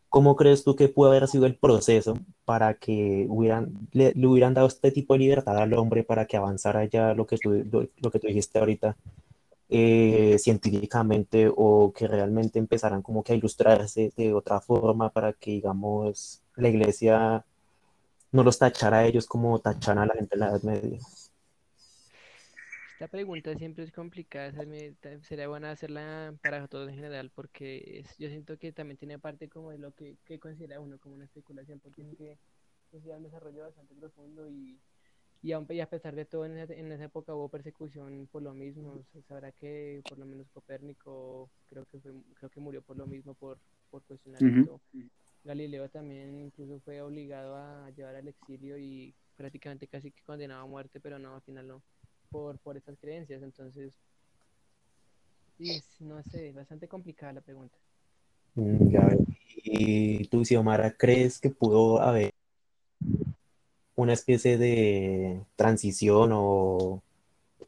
¿cómo 0.09 0.35
crees 0.35 0.63
tú 0.63 0.75
que 0.75 0.89
pudo 0.89 1.09
haber 1.09 1.27
sido 1.27 1.45
el 1.45 1.55
proceso 1.55 2.17
para 2.45 2.75
que 2.75 3.25
hubieran, 3.29 3.89
le, 3.91 4.13
hubieran 4.27 4.53
dado 4.53 4.67
este 4.67 4.91
tipo 4.91 5.13
de 5.13 5.19
libertad 5.19 5.57
al 5.57 5.73
hombre 5.73 6.03
para 6.03 6.25
que 6.25 6.37
avanzara 6.37 6.85
ya 6.85 7.13
lo 7.15 7.25
que 7.25 7.37
tú, 7.37 7.51
lo, 7.71 7.87
lo 7.97 8.11
que 8.11 8.19
tú 8.19 8.27
dijiste 8.27 8.59
ahorita 8.59 8.95
eh, 9.69 10.37
científicamente 10.39 11.51
o 11.55 11.91
que 11.93 12.07
realmente 12.07 12.59
empezaran 12.59 13.01
como 13.01 13.23
que 13.23 13.33
a 13.33 13.35
ilustrarse 13.35 14.13
de 14.15 14.33
otra 14.33 14.61
forma 14.61 15.09
para 15.09 15.33
que, 15.33 15.51
digamos, 15.51 16.43
la 16.55 16.69
iglesia 16.69 17.43
no 18.31 18.43
los 18.43 18.59
tachara 18.59 18.99
a 18.99 19.05
ellos 19.05 19.25
como 19.25 19.59
tachan 19.59 19.97
a 19.97 20.05
la 20.05 20.13
gente 20.13 20.35
en 20.35 20.39
la 20.41 20.49
Edad 20.49 20.61
Media? 20.61 20.99
Esta 22.93 23.07
pregunta 23.07 23.55
siempre 23.55 23.83
es 23.83 23.91
complicada, 23.91 24.53
sería 25.21 25.47
buena 25.47 25.71
hacerla 25.71 26.35
para 26.43 26.67
todos 26.67 26.89
en 26.89 26.95
general 26.95 27.31
porque 27.33 27.99
es, 27.99 28.17
yo 28.19 28.29
siento 28.29 28.57
que 28.57 28.71
también 28.71 28.97
tiene 28.97 29.17
parte 29.17 29.49
como 29.49 29.71
de 29.71 29.79
lo 29.79 29.93
que, 29.93 30.17
que 30.25 30.39
considera 30.39 30.79
uno 30.79 30.99
como 30.99 31.15
una 31.15 31.25
especulación, 31.25 31.79
porque 31.79 32.03
tiene 32.03 32.15
que 32.15 32.37
un 32.91 33.23
desarrollo 33.23 33.63
bastante 33.63 33.95
profundo 33.95 34.47
y, 34.47 34.79
y, 35.41 35.51
aun, 35.53 35.65
y 35.69 35.79
a 35.79 35.89
pesar 35.89 36.15
de 36.15 36.25
todo 36.25 36.45
en 36.45 36.57
esa, 36.57 36.73
en 36.73 36.91
esa, 36.91 37.05
época 37.05 37.33
hubo 37.33 37.49
persecución 37.49 38.27
por 38.31 38.43
lo 38.43 38.53
mismo, 38.53 39.03
sabrá 39.27 39.51
que 39.51 40.01
por 40.07 40.19
lo 40.19 40.27
menos 40.27 40.47
Copérnico 40.51 41.49
creo 41.69 41.85
que, 41.85 41.99
fue, 41.99 42.11
creo 42.35 42.49
que 42.51 42.59
murió 42.59 42.83
por 42.83 42.95
lo 42.95 43.07
mismo, 43.07 43.33
por, 43.33 43.57
por 43.89 44.03
cuestionar 44.03 44.43
uh 44.43 44.45
-huh. 44.45 44.61
esto. 44.61 44.81
Galileo 45.43 45.89
también 45.89 46.39
incluso 46.39 46.79
fue 46.81 47.01
obligado 47.01 47.55
a 47.55 47.89
llevar 47.89 48.15
al 48.15 48.27
exilio 48.27 48.77
y 48.77 49.15
prácticamente 49.35 49.87
casi 49.87 50.11
que 50.11 50.21
condenado 50.21 50.61
a 50.61 50.67
muerte, 50.67 50.99
pero 50.99 51.17
no, 51.17 51.35
al 51.35 51.41
final 51.41 51.67
no 51.67 51.83
por, 52.33 52.57
por 52.57 52.75
estas 52.75 52.97
creencias. 52.99 53.43
Entonces, 53.43 53.93
y, 55.59 55.81
no 55.99 56.21
sé, 56.23 56.51
bastante 56.51 56.87
complicada 56.87 57.33
la 57.33 57.41
pregunta. 57.41 57.77
Mm, 58.55 58.89
Ya, 58.89 59.07
y 59.63 60.27
tú, 60.27 60.43
Xiomara, 60.43 60.91
¿crees 60.97 61.39
que 61.39 61.51
pudo 61.51 62.01
haber 62.01 62.33
una 63.95 64.13
especie 64.13 64.57
de 64.57 65.41
transición 65.55 66.31
o 66.33 67.01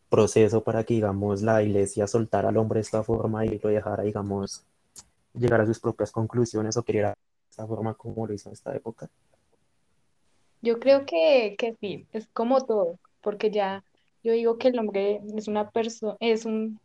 proceso 0.10 0.63
para 0.63 0.84
que, 0.84 0.95
digamos, 0.95 1.43
la 1.43 1.62
iglesia 1.62 2.08
soltara 2.08 2.49
al 2.49 2.58
hombre 2.58 2.80
de 2.80 2.82
esta 2.82 3.04
forma 3.04 3.45
y 3.45 3.60
lo 3.60 3.69
dejara, 3.69 4.04
digamos, 4.04 4.63
llegar 5.34 5.62
a 5.62 5.65
sus 5.65 5.80
propias 5.80 6.12
conclusiones 6.12 6.75
o 6.78 6.84
quería 6.84 7.10
de 7.10 7.15
esta 7.49 7.67
forma 7.67 7.93
como 7.93 8.25
lo 8.25 8.34
hizo 8.34 8.49
en 8.49 8.54
esta 8.54 8.75
época? 8.75 9.10
Yo 10.62 10.80
creo 10.80 11.06
que, 11.06 11.56
que 11.58 11.75
sí, 11.80 12.08
es 12.12 12.28
como 12.34 12.65
todo, 12.65 12.97
porque 13.21 13.51
ya 13.51 13.84
yo 14.26 14.34
digo 14.34 14.58
que 14.58 14.70
el 14.70 14.80
hombre 14.80 15.22
es 15.38 15.48
una 15.48 15.70
persona, 15.70 16.18
es 16.20 16.46
un 16.46 16.80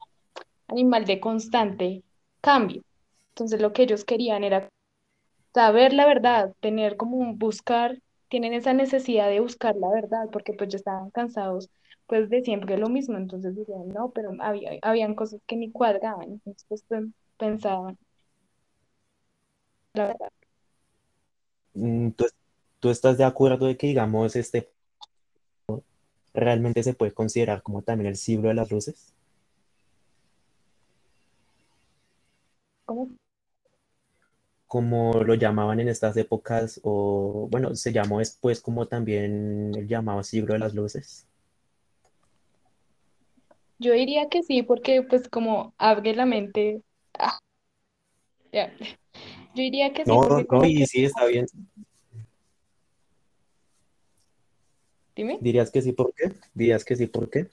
animal 0.68 1.06
de 1.06 1.20
constante 1.20 2.02
cambio. 2.42 2.82
Entonces 3.30 3.62
lo 3.62 3.72
que 3.72 3.84
ellos 3.84 4.04
querían 4.04 4.44
era 4.44 4.68
saber 5.54 5.94
la 5.94 6.06
verdad, 6.06 6.54
tener 6.60 6.98
como 6.98 7.16
un 7.16 7.38
buscar, 7.38 7.98
tienen 8.28 8.52
esa 8.52 8.74
necesidad 8.74 9.30
de 9.30 9.40
buscar 9.40 9.74
la 9.76 9.88
verdad, 9.90 10.28
porque 10.30 10.52
pues 10.52 10.68
ya 10.70 10.76
estaban 10.76 11.10
cansados 11.10 11.70
pues 12.06 12.28
de 12.28 12.42
siempre 12.42 12.76
lo 12.76 12.88
mismo, 12.88 13.16
entonces 13.16 13.56
decían, 13.56 13.88
no, 13.88 14.10
pero 14.10 14.32
había, 14.40 14.72
habían 14.82 15.14
cosas 15.14 15.40
que 15.46 15.56
ni 15.56 15.70
cuadraban, 15.70 16.32
entonces 16.32 16.66
pues, 16.68 16.84
pensaban 17.38 17.96
la 19.94 20.08
verdad. 20.08 20.30
Mm, 21.74 22.10
¿Tú, 22.10 22.26
¿Tú 22.80 22.90
estás 22.90 23.16
de 23.16 23.24
acuerdo 23.24 23.66
de 23.66 23.76
que, 23.76 23.86
digamos, 23.86 24.36
este 24.36 24.70
realmente 26.34 26.82
se 26.82 26.94
puede 26.94 27.12
considerar 27.12 27.62
como 27.62 27.82
también 27.82 28.08
el 28.08 28.16
siglo 28.16 28.48
de 28.48 28.54
las 28.54 28.70
luces? 28.70 29.12
¿Cómo? 32.84 33.08
Como 34.66 35.24
lo 35.24 35.34
llamaban 35.34 35.80
en 35.80 35.88
estas 35.88 36.16
épocas, 36.16 36.80
o 36.84 37.48
bueno, 37.50 37.74
se 37.74 37.92
llamó 37.92 38.20
después 38.20 38.60
como 38.60 38.86
también 38.86 39.72
el 39.76 39.88
llamado 39.88 40.22
siglo 40.22 40.52
de 40.54 40.60
las 40.60 40.74
luces. 40.74 41.26
Yo 43.80 43.94
diría 43.94 44.28
que 44.28 44.42
sí, 44.42 44.62
porque 44.62 45.02
pues 45.02 45.28
como 45.28 45.74
abre 45.78 46.14
la 46.14 46.26
mente. 46.26 46.82
Ah, 47.18 47.38
ya. 48.52 48.72
Yo 49.54 49.62
diría 49.62 49.92
que 49.92 50.04
sí. 50.04 50.10
No, 50.10 50.22
no, 50.50 50.64
y 50.64 50.86
sí, 50.86 51.04
está 51.04 51.24
bien. 51.24 51.46
Dime. 55.20 55.36
¿Dirías 55.42 55.70
que 55.70 55.82
sí 55.82 55.92
por 55.92 56.14
qué? 56.14 56.32
¿Dirías 56.54 56.82
que 56.82 56.96
sí 56.96 57.06
por 57.06 57.28
qué? 57.28 57.46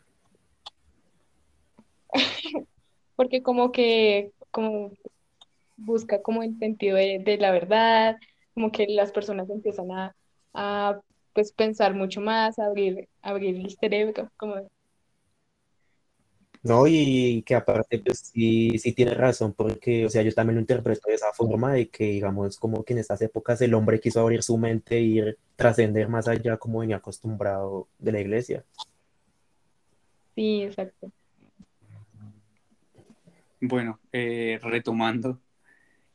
Porque 3.17 3.43
como 3.43 3.73
que 3.73 4.31
como 4.51 4.93
busca 5.75 6.21
como 6.21 6.43
el 6.43 6.57
sentido 6.59 6.95
de, 6.95 7.19
de 7.19 7.37
la 7.37 7.51
verdad, 7.51 8.15
como 8.53 8.71
que 8.71 8.87
las 8.87 9.11
personas 9.11 9.49
empiezan 9.49 9.91
a, 9.91 10.15
a 10.53 11.01
pues 11.33 11.51
pensar 11.51 11.93
mucho 11.93 12.21
más, 12.21 12.57
abrir, 12.57 13.09
abrir 13.21 13.57
el 13.57 13.69
cerebro, 13.71 14.31
como 14.37 14.69
No, 16.67 16.85
y 16.85 17.43
que 17.43 17.55
aparte, 17.55 17.99
pues 17.99 18.31
sí, 18.33 18.77
sí 18.77 18.91
tiene 18.91 19.13
razón, 19.13 19.53
porque, 19.53 20.05
o 20.05 20.09
sea, 20.09 20.21
yo 20.21 20.33
también 20.33 20.55
lo 20.55 20.61
interpreto 20.61 21.07
de 21.07 21.15
esa 21.15 21.31
forma, 21.31 21.71
de 21.71 21.89
que, 21.89 22.03
digamos, 22.05 22.57
como 22.57 22.83
que 22.83 22.91
en 22.91 22.99
estas 22.99 23.21
épocas 23.21 23.61
el 23.61 23.73
hombre 23.73 24.01
quiso 24.01 24.19
abrir 24.19 24.43
su 24.43 24.57
mente 24.57 24.97
e 24.97 25.01
ir 25.01 25.37
trascender 25.55 26.09
más 26.09 26.27
allá, 26.27 26.57
como 26.57 26.79
venía 26.79 26.97
acostumbrado 26.97 27.87
de 27.99 28.11
la 28.11 28.19
iglesia. 28.19 28.65
sí, 30.35 30.63
exacto. 30.63 31.11
Bueno, 33.61 33.99
eh, 34.11 34.59
retomando, 34.61 35.39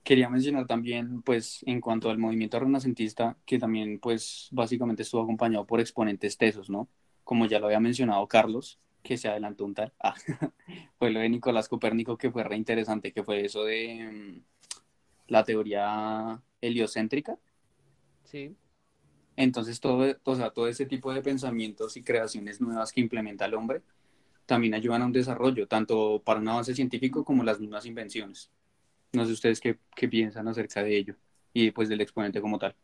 quería 0.04 0.28
mencionar 0.28 0.66
también, 0.66 1.22
pues, 1.22 1.62
en 1.66 1.80
cuanto 1.80 2.10
al 2.10 2.18
movimiento 2.18 2.60
renacentista, 2.60 3.38
que 3.46 3.58
también, 3.58 3.98
pues, 4.00 4.48
básicamente 4.52 5.02
estuvo 5.02 5.22
acompañado 5.22 5.66
por 5.66 5.80
exponentes 5.80 6.36
tesos, 6.36 6.68
¿no? 6.68 6.88
Como 7.24 7.46
ya 7.46 7.58
lo 7.58 7.66
había 7.66 7.80
mencionado 7.80 8.26
Carlos, 8.28 8.78
que 9.02 9.16
se 9.18 9.28
adelantó 9.28 9.64
un 9.64 9.74
tal, 9.74 9.92
ah, 10.00 10.14
fue 10.98 11.10
lo 11.10 11.20
de 11.20 11.28
Nicolás 11.28 11.68
Copérnico, 11.68 12.16
que 12.18 12.30
fue 12.30 12.44
re 12.44 12.56
interesante, 12.56 13.12
que 13.12 13.24
fue 13.24 13.44
eso 13.44 13.64
de 13.64 14.10
mm, 14.12 14.44
la 15.28 15.44
teoría 15.44 16.42
heliocéntrica. 16.60 17.38
Sí, 18.24 18.56
Entonces, 19.36 19.80
todo, 19.80 20.14
o 20.24 20.36
sea, 20.36 20.50
todo 20.50 20.68
ese 20.68 20.86
tipo 20.86 21.12
de 21.12 21.22
pensamientos 21.22 21.96
y 21.96 22.02
creaciones 22.04 22.60
nuevas 22.60 22.92
que 22.92 23.00
implementa 23.00 23.46
el 23.46 23.54
hombre 23.54 23.82
también 24.46 24.74
ayudan 24.74 25.02
a 25.02 25.06
un 25.06 25.12
desarrollo, 25.12 25.68
tanto 25.68 26.22
para 26.24 26.40
un 26.40 26.48
avance 26.48 26.74
científico 26.74 27.24
como 27.24 27.44
las 27.44 27.60
mismas 27.60 27.86
invenciones. 27.86 28.50
No 29.12 29.26
sé 29.26 29.32
ustedes 29.32 29.60
qué, 29.60 29.78
qué 29.96 30.08
piensan 30.08 30.48
acerca 30.48 30.82
de 30.84 30.96
ello 30.98 31.16
y 31.54 31.72
pues 31.72 31.88
del 31.88 32.00
exponente 32.02 32.40
como 32.42 32.58
tal. 32.58 32.76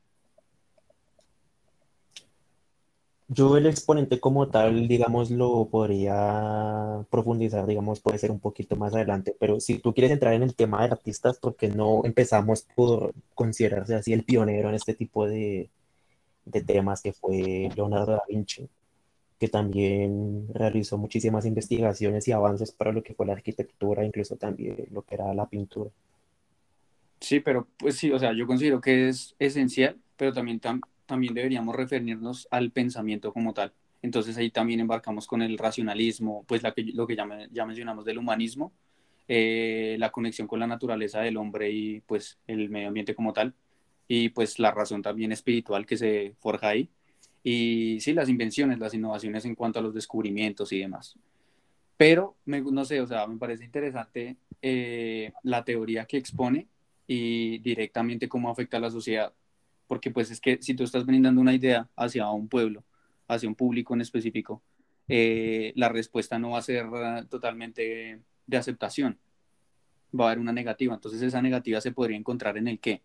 Yo 3.30 3.56
el 3.58 3.66
exponente 3.66 4.20
como 4.20 4.48
tal, 4.48 4.88
digamos, 4.88 5.30
lo 5.30 5.68
podría 5.68 7.04
profundizar, 7.10 7.66
digamos, 7.66 8.00
puede 8.00 8.18
ser 8.18 8.30
un 8.30 8.40
poquito 8.40 8.74
más 8.76 8.94
adelante, 8.94 9.36
pero 9.38 9.60
si 9.60 9.78
tú 9.78 9.92
quieres 9.92 10.12
entrar 10.12 10.32
en 10.32 10.42
el 10.42 10.54
tema 10.54 10.78
de 10.86 10.92
artistas, 10.92 11.38
¿por 11.38 11.54
qué 11.56 11.68
no 11.68 12.02
empezamos 12.04 12.62
por 12.74 13.12
considerarse 13.34 13.94
así 13.94 14.14
el 14.14 14.24
pionero 14.24 14.70
en 14.70 14.76
este 14.76 14.94
tipo 14.94 15.26
de, 15.26 15.68
de 16.46 16.62
temas 16.64 17.02
que 17.02 17.12
fue 17.14 17.70
Leonardo 17.76 18.12
da 18.12 18.22
Vinci, 18.28 18.68
que 19.40 19.48
también 19.48 20.48
realizó 20.54 20.98
muchísimas 20.98 21.46
investigaciones 21.46 22.28
y 22.28 22.32
avances 22.32 22.72
para 22.72 22.92
lo 22.92 23.02
que 23.02 23.14
fue 23.14 23.26
la 23.26 23.34
arquitectura, 23.34 24.04
incluso 24.04 24.36
también 24.36 24.86
lo 24.92 25.02
que 25.02 25.16
era 25.16 25.34
la 25.34 25.48
pintura. 25.48 25.90
Sí, 27.20 27.40
pero 27.40 27.68
pues 27.78 27.96
sí, 27.96 28.12
o 28.12 28.18
sea, 28.18 28.32
yo 28.32 28.46
considero 28.46 28.80
que 28.80 29.08
es 29.08 29.34
esencial, 29.38 30.00
pero 30.16 30.32
también, 30.32 30.60
tam- 30.60 30.84
también 31.08 31.34
deberíamos 31.34 31.74
referirnos 31.74 32.46
al 32.52 32.70
pensamiento 32.70 33.32
como 33.32 33.52
tal. 33.54 33.72
Entonces 34.02 34.36
ahí 34.38 34.50
también 34.50 34.80
embarcamos 34.80 35.26
con 35.26 35.42
el 35.42 35.58
racionalismo, 35.58 36.44
pues 36.46 36.62
la 36.62 36.72
que, 36.72 36.84
lo 36.84 37.06
que 37.08 37.16
ya, 37.16 37.24
me- 37.26 37.48
ya 37.50 37.66
mencionamos 37.66 38.04
del 38.04 38.18
humanismo, 38.18 38.72
eh, 39.26 39.96
la 39.98 40.10
conexión 40.10 40.46
con 40.46 40.60
la 40.60 40.66
naturaleza 40.68 41.20
del 41.20 41.36
hombre 41.38 41.70
y 41.70 42.00
pues 42.02 42.38
el 42.46 42.70
medio 42.70 42.88
ambiente 42.88 43.14
como 43.16 43.32
tal, 43.32 43.54
y 44.06 44.28
pues 44.30 44.58
la 44.60 44.70
razón 44.70 45.02
también 45.02 45.32
espiritual 45.32 45.84
que 45.86 45.96
se 45.96 46.34
forja 46.40 46.68
ahí. 46.68 46.88
Y 47.42 47.98
sí, 48.00 48.12
las 48.12 48.28
invenciones, 48.28 48.78
las 48.78 48.94
innovaciones 48.94 49.44
en 49.46 49.54
cuanto 49.54 49.78
a 49.80 49.82
los 49.82 49.94
descubrimientos 49.94 50.72
y 50.72 50.80
demás. 50.80 51.16
Pero, 51.96 52.36
me, 52.44 52.60
no 52.60 52.84
sé, 52.84 53.00
o 53.00 53.06
sea, 53.06 53.26
me 53.26 53.38
parece 53.38 53.64
interesante 53.64 54.36
eh, 54.62 55.32
la 55.42 55.64
teoría 55.64 56.04
que 56.06 56.16
expone 56.18 56.68
y 57.08 57.58
directamente 57.58 58.28
cómo 58.28 58.50
afecta 58.50 58.76
a 58.76 58.80
la 58.80 58.90
sociedad. 58.90 59.32
Porque 59.88 60.12
pues 60.12 60.31
es 60.31 60.40
que 60.40 60.62
si 60.62 60.74
tú 60.74 60.85
estás 60.85 61.05
brindando 61.05 61.40
una 61.40 61.55
idea 61.55 61.88
hacia 61.96 62.31
un 62.31 62.48
pueblo, 62.48 62.85
hacia 63.27 63.48
un 63.48 63.57
público 63.57 63.94
en 63.94 64.03
específico, 64.03 64.62
eh, 65.09 65.72
la 65.74 65.88
respuesta 65.88 66.38
no 66.38 66.51
va 66.51 66.59
a 66.59 66.62
ser 66.62 66.87
eh, 66.94 67.24
totalmente 67.29 68.20
de 68.46 68.57
aceptación, 68.57 69.18
va 70.18 70.27
a 70.27 70.29
haber 70.29 70.38
una 70.38 70.53
negativa. 70.53 70.94
Entonces 70.94 71.20
esa 71.22 71.42
negativa 71.42 71.81
se 71.81 71.90
podría 71.92 72.16
encontrar 72.16 72.57
en 72.59 72.68
el 72.68 72.79
qué. 72.79 73.03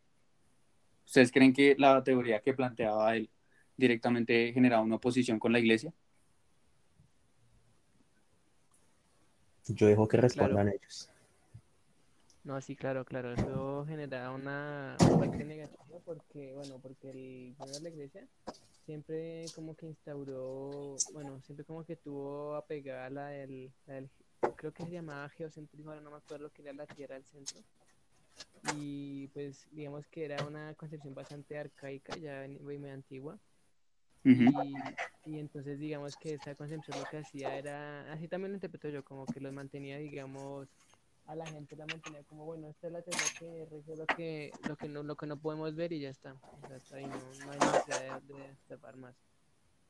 ¿Ustedes 1.06 1.32
creen 1.32 1.54
que 1.54 1.76
la 1.80 2.04
teoría 2.04 2.42
que 2.42 2.54
planteaba 2.54 3.16
él 3.16 3.30
directamente 3.76 4.52
generaba 4.54 4.84
una 4.84 4.96
oposición 4.96 5.40
con 5.40 5.52
la 5.52 5.60
iglesia? 5.60 5.94
Yo 9.68 9.88
dejo 9.88 10.08
que 10.08 10.18
Claro. 10.18 10.28
respondan 10.28 10.68
ellos. 10.70 11.10
No, 12.44 12.60
sí, 12.62 12.76
claro, 12.76 13.06
claro, 13.06 13.34
eso 13.34 13.86
genera 13.88 14.32
una 14.32 14.98
parte 15.18 15.44
negativa 15.44 16.00
porque, 16.06 16.54
bueno, 16.54 16.80
porque 16.82 17.10
el 17.10 17.56
de 17.58 17.80
la 17.82 17.90
iglesia 17.90 18.28
siempre 18.86 19.52
como 19.56 19.76
que 19.76 19.86
instauró, 19.88 20.98
bueno, 21.14 21.42
siempre 21.42 21.66
como 21.66 21.86
que 21.86 21.96
tuvo 21.96 22.56
apegada 22.56 23.10
la 23.10 23.28
del, 23.30 23.72
la 23.86 23.96
del- 23.96 24.10
creo 24.56 24.74
que 24.74 24.84
se 24.86 24.92
llamaba 24.92 25.30
geocentrismo, 25.30 25.92
ahora 25.92 26.02
no 26.02 26.12
me 26.12 26.18
acuerdo 26.18 26.50
que 26.52 26.62
era 26.64 26.74
la 26.74 26.86
tierra 26.88 27.16
del 27.16 27.26
centro. 27.26 27.62
Y 28.64 29.28
pues 29.30 29.68
digamos 29.72 30.08
que 30.08 30.26
era 30.26 30.46
una 30.46 30.74
concepción 30.76 31.14
bastante 31.14 31.58
arcaica, 31.58 32.18
ya 32.18 32.48
muy 32.62 32.78
antigua. 32.90 33.40
Y 35.26 35.40
entonces 35.40 35.80
digamos 35.80 36.18
que 36.18 36.34
esa 36.34 36.56
concepción 36.56 36.98
lo 37.00 37.06
que 37.06 37.18
hacía 37.18 37.58
era, 37.58 38.12
así 38.12 38.28
también 38.28 38.52
lo 38.52 38.58
interpreto 38.58 38.90
yo, 38.90 39.04
como 39.04 39.26
que 39.26 39.40
los 39.40 39.54
mantenía, 39.54 39.98
digamos, 39.98 40.68
a 41.26 41.36
la 41.36 41.46
gente 41.46 41.76
la 41.76 41.86
mantenía 41.86 42.24
como, 42.24 42.46
bueno, 42.46 42.68
esta 42.68 42.88
es 42.88 42.94
la 42.94 43.02
teoría 43.02 43.28
que 43.40 43.66
rige 43.72 43.96
lo 43.96 44.06
que, 44.08 44.52
lo 44.68 44.76
que 44.76 44.90
no, 44.90 45.04
lo 45.04 45.16
que 45.16 45.26
no 45.26 45.38
podemos 45.38 45.74
ver 45.76 45.94
y 45.94 46.00
ya 46.02 46.10
está. 46.10 46.34
O 46.34 46.68
sea, 46.68 46.76
hasta 46.78 46.98
ahí 46.98 47.06
no, 47.08 47.16
no 47.46 47.52
hay 47.52 47.60
necesidad 47.60 48.22
de, 48.22 48.34
de 48.34 48.56
tapar 48.68 48.98
más. 48.98 49.16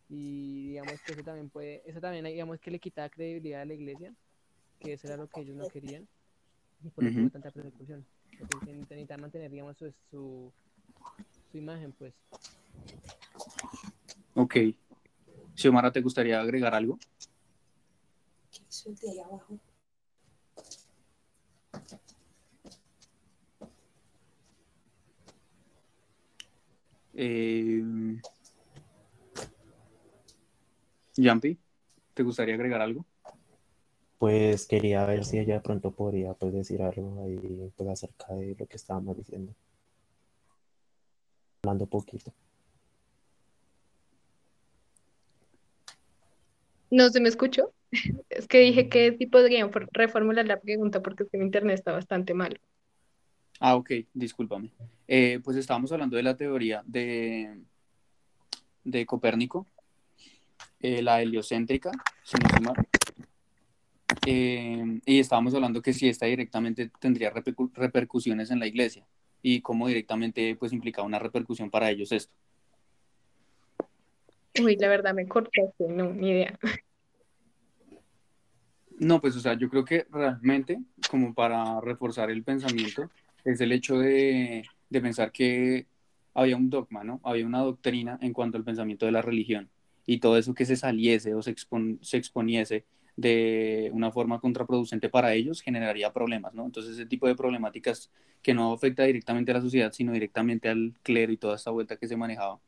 Y 0.09 0.67
digamos 0.69 1.01
que 1.01 1.13
eso 1.13 1.23
también 1.23 1.49
puede, 1.49 1.81
eso 1.85 1.99
también 1.99 2.25
digamos 2.25 2.59
que 2.59 2.71
le 2.71 2.79
quitaba 2.79 3.09
credibilidad 3.09 3.61
a 3.61 3.65
la 3.65 3.73
iglesia, 3.73 4.13
que 4.79 4.93
eso 4.93 5.07
era 5.07 5.17
lo 5.17 5.27
que 5.27 5.41
ellos 5.41 5.55
no 5.55 5.67
querían, 5.67 6.07
y 6.83 6.89
por 6.89 7.03
eso 7.05 7.13
Ujú. 7.13 7.23
hubo 7.23 7.31
tanta 7.31 7.51
persecución. 7.51 8.05
Porque 8.49 8.73
necesitan 8.73 9.21
mantener, 9.21 9.49
digamos, 9.51 9.77
su, 9.77 9.91
su, 10.09 10.51
su 11.51 11.57
imagen, 11.57 11.93
pues. 11.93 12.13
Ok. 14.35 14.55
Xiomara, 15.55 15.91
¿te 15.91 16.01
gustaría 16.01 16.41
agregar 16.41 16.73
algo? 16.73 16.97
Eso 18.69 18.89
es 18.89 19.01
de 19.01 19.11
ahí 19.11 19.19
abajo. 19.19 19.59
Eh... 27.15 27.83
¿te 32.13 32.23
gustaría 32.23 32.55
agregar 32.55 32.81
algo? 32.81 33.05
Pues 34.17 34.65
quería 34.67 35.05
ver 35.05 35.25
si 35.25 35.37
ella 35.37 35.55
de 35.55 35.59
pronto 35.59 35.91
podría 35.91 36.33
pues, 36.33 36.53
decir 36.53 36.81
algo 36.81 37.23
ahí 37.23 37.71
pues, 37.75 37.89
acerca 37.89 38.33
de 38.33 38.55
lo 38.57 38.65
que 38.65 38.77
estábamos 38.77 39.17
diciendo. 39.17 39.53
Hablando 41.61 41.85
poquito. 41.85 42.33
No 46.93 47.09
se 47.09 47.19
me 47.19 47.27
escuchó. 47.27 47.73
Es 48.29 48.47
que 48.47 48.59
dije 48.59 48.87
que 48.87 49.17
sí 49.17 49.25
podrían 49.25 49.71
for- 49.71 49.89
reformular 49.91 50.45
la 50.45 50.59
pregunta 50.59 51.01
porque 51.01 51.23
es 51.23 51.29
que 51.31 51.39
mi 51.39 51.45
internet 51.45 51.73
está 51.73 51.91
bastante 51.91 52.35
mal. 52.35 52.59
Ah, 53.59 53.75
ok, 53.75 53.91
discúlpame. 54.13 54.69
Eh, 55.07 55.39
pues 55.43 55.57
estábamos 55.57 55.91
hablando 55.91 56.17
de 56.17 56.21
la 56.21 56.37
teoría 56.37 56.83
de, 56.85 57.57
de 58.83 59.05
Copérnico, 59.07 59.65
eh, 60.81 61.01
la 61.01 61.19
heliocéntrica, 61.19 61.89
si 62.23 62.35
no 62.37 62.45
estoy 62.45 62.63
mal. 62.63 62.75
Eh, 64.27 64.99
y 65.07 65.19
estábamos 65.19 65.55
hablando 65.55 65.81
que 65.81 65.93
si 65.93 66.07
esta 66.07 66.27
directamente 66.27 66.91
tendría 66.99 67.33
repercu- 67.33 67.71
repercusiones 67.73 68.51
en 68.51 68.59
la 68.59 68.67
iglesia 68.67 69.03
y 69.41 69.61
cómo 69.61 69.87
directamente 69.87 70.55
pues 70.57 70.73
implicaba 70.73 71.07
una 71.07 71.17
repercusión 71.17 71.71
para 71.71 71.89
ellos 71.89 72.11
esto. 72.11 72.31
Uy, 74.61 74.75
la 74.77 74.87
verdad 74.87 75.13
me 75.13 75.27
cortaste, 75.27 75.87
no, 75.87 76.13
ni 76.13 76.29
idea. 76.31 76.59
No, 78.99 79.19
pues 79.19 79.35
o 79.35 79.39
sea, 79.39 79.55
yo 79.55 79.69
creo 79.69 79.83
que 79.85 80.05
realmente, 80.11 80.79
como 81.07 81.33
para 81.33 81.81
reforzar 81.81 82.29
el 82.29 82.43
pensamiento, 82.43 83.09
es 83.43 83.59
el 83.61 83.71
hecho 83.71 83.97
de, 83.97 84.63
de 84.89 85.01
pensar 85.01 85.31
que 85.31 85.87
había 86.33 86.55
un 86.57 86.69
dogma, 86.69 87.03
¿no? 87.03 87.19
Había 87.23 87.45
una 87.45 87.59
doctrina 87.59 88.17
en 88.21 88.33
cuanto 88.33 88.57
al 88.57 88.63
pensamiento 88.63 89.05
de 89.05 89.11
la 89.11 89.21
religión 89.21 89.69
y 90.05 90.19
todo 90.19 90.37
eso 90.37 90.53
que 90.53 90.65
se 90.65 90.75
saliese 90.75 91.33
o 91.33 91.41
se, 91.41 91.55
expon- 91.55 91.99
se 92.01 92.17
exponiese 92.17 92.85
de 93.15 93.89
una 93.93 94.11
forma 94.11 94.39
contraproducente 94.39 95.09
para 95.09 95.33
ellos 95.33 95.61
generaría 95.61 96.13
problemas, 96.13 96.53
¿no? 96.53 96.65
Entonces 96.65 96.93
ese 96.93 97.05
tipo 97.05 97.27
de 97.27 97.35
problemáticas 97.35 98.11
que 98.41 98.53
no 98.53 98.73
afecta 98.73 99.03
directamente 99.03 99.51
a 99.51 99.55
la 99.55 99.61
sociedad, 99.61 99.91
sino 99.91 100.11
directamente 100.13 100.69
al 100.69 100.93
clero 101.03 101.31
y 101.31 101.37
toda 101.37 101.55
esta 101.55 101.71
vuelta 101.71 101.97
que 101.97 102.07
se 102.07 102.17
manejaba, 102.17 102.59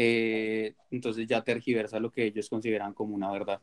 eh, 0.00 0.76
entonces 0.92 1.26
ya 1.26 1.42
tergiversa 1.42 1.98
lo 1.98 2.12
que 2.12 2.24
ellos 2.24 2.48
consideran 2.48 2.94
como 2.94 3.16
una 3.16 3.32
verdad. 3.32 3.60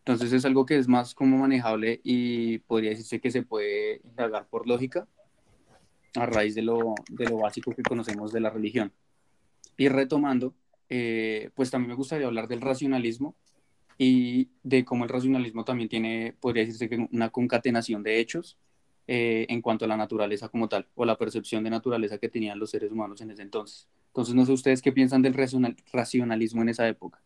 Entonces 0.00 0.30
es 0.34 0.44
algo 0.44 0.66
que 0.66 0.76
es 0.76 0.86
más 0.88 1.14
como 1.14 1.38
manejable 1.38 2.02
y 2.04 2.58
podría 2.58 2.90
decirse 2.90 3.18
que 3.18 3.30
se 3.30 3.42
puede 3.42 4.02
indagar 4.04 4.46
por 4.46 4.68
lógica 4.68 5.08
a 6.16 6.26
raíz 6.26 6.54
de 6.54 6.60
lo, 6.60 6.94
de 7.08 7.24
lo 7.24 7.38
básico 7.38 7.74
que 7.74 7.82
conocemos 7.82 8.30
de 8.30 8.40
la 8.40 8.50
religión. 8.50 8.92
Y 9.78 9.88
retomando, 9.88 10.54
eh, 10.90 11.48
pues 11.54 11.70
también 11.70 11.88
me 11.88 11.96
gustaría 11.96 12.26
hablar 12.26 12.46
del 12.46 12.60
racionalismo 12.60 13.34
y 13.96 14.50
de 14.62 14.84
cómo 14.84 15.04
el 15.04 15.10
racionalismo 15.10 15.64
también 15.64 15.88
tiene, 15.88 16.36
podría 16.38 16.64
decirse 16.64 16.90
que 16.90 17.08
una 17.10 17.30
concatenación 17.30 18.02
de 18.02 18.20
hechos 18.20 18.58
eh, 19.06 19.46
en 19.48 19.60
cuanto 19.60 19.84
a 19.84 19.88
la 19.88 19.96
naturaleza 19.96 20.48
como 20.48 20.68
tal, 20.68 20.86
o 20.94 21.04
la 21.04 21.16
percepción 21.16 21.62
de 21.64 21.70
naturaleza 21.70 22.18
que 22.18 22.28
tenían 22.28 22.58
los 22.58 22.70
seres 22.70 22.90
humanos 22.90 23.20
en 23.20 23.30
ese 23.30 23.42
entonces. 23.42 23.88
Entonces, 24.08 24.34
no 24.34 24.46
sé 24.46 24.52
ustedes 24.52 24.80
qué 24.80 24.92
piensan 24.92 25.22
del 25.22 25.34
racional- 25.34 25.76
racionalismo 25.92 26.62
en 26.62 26.68
esa 26.68 26.88
época. 26.88 27.20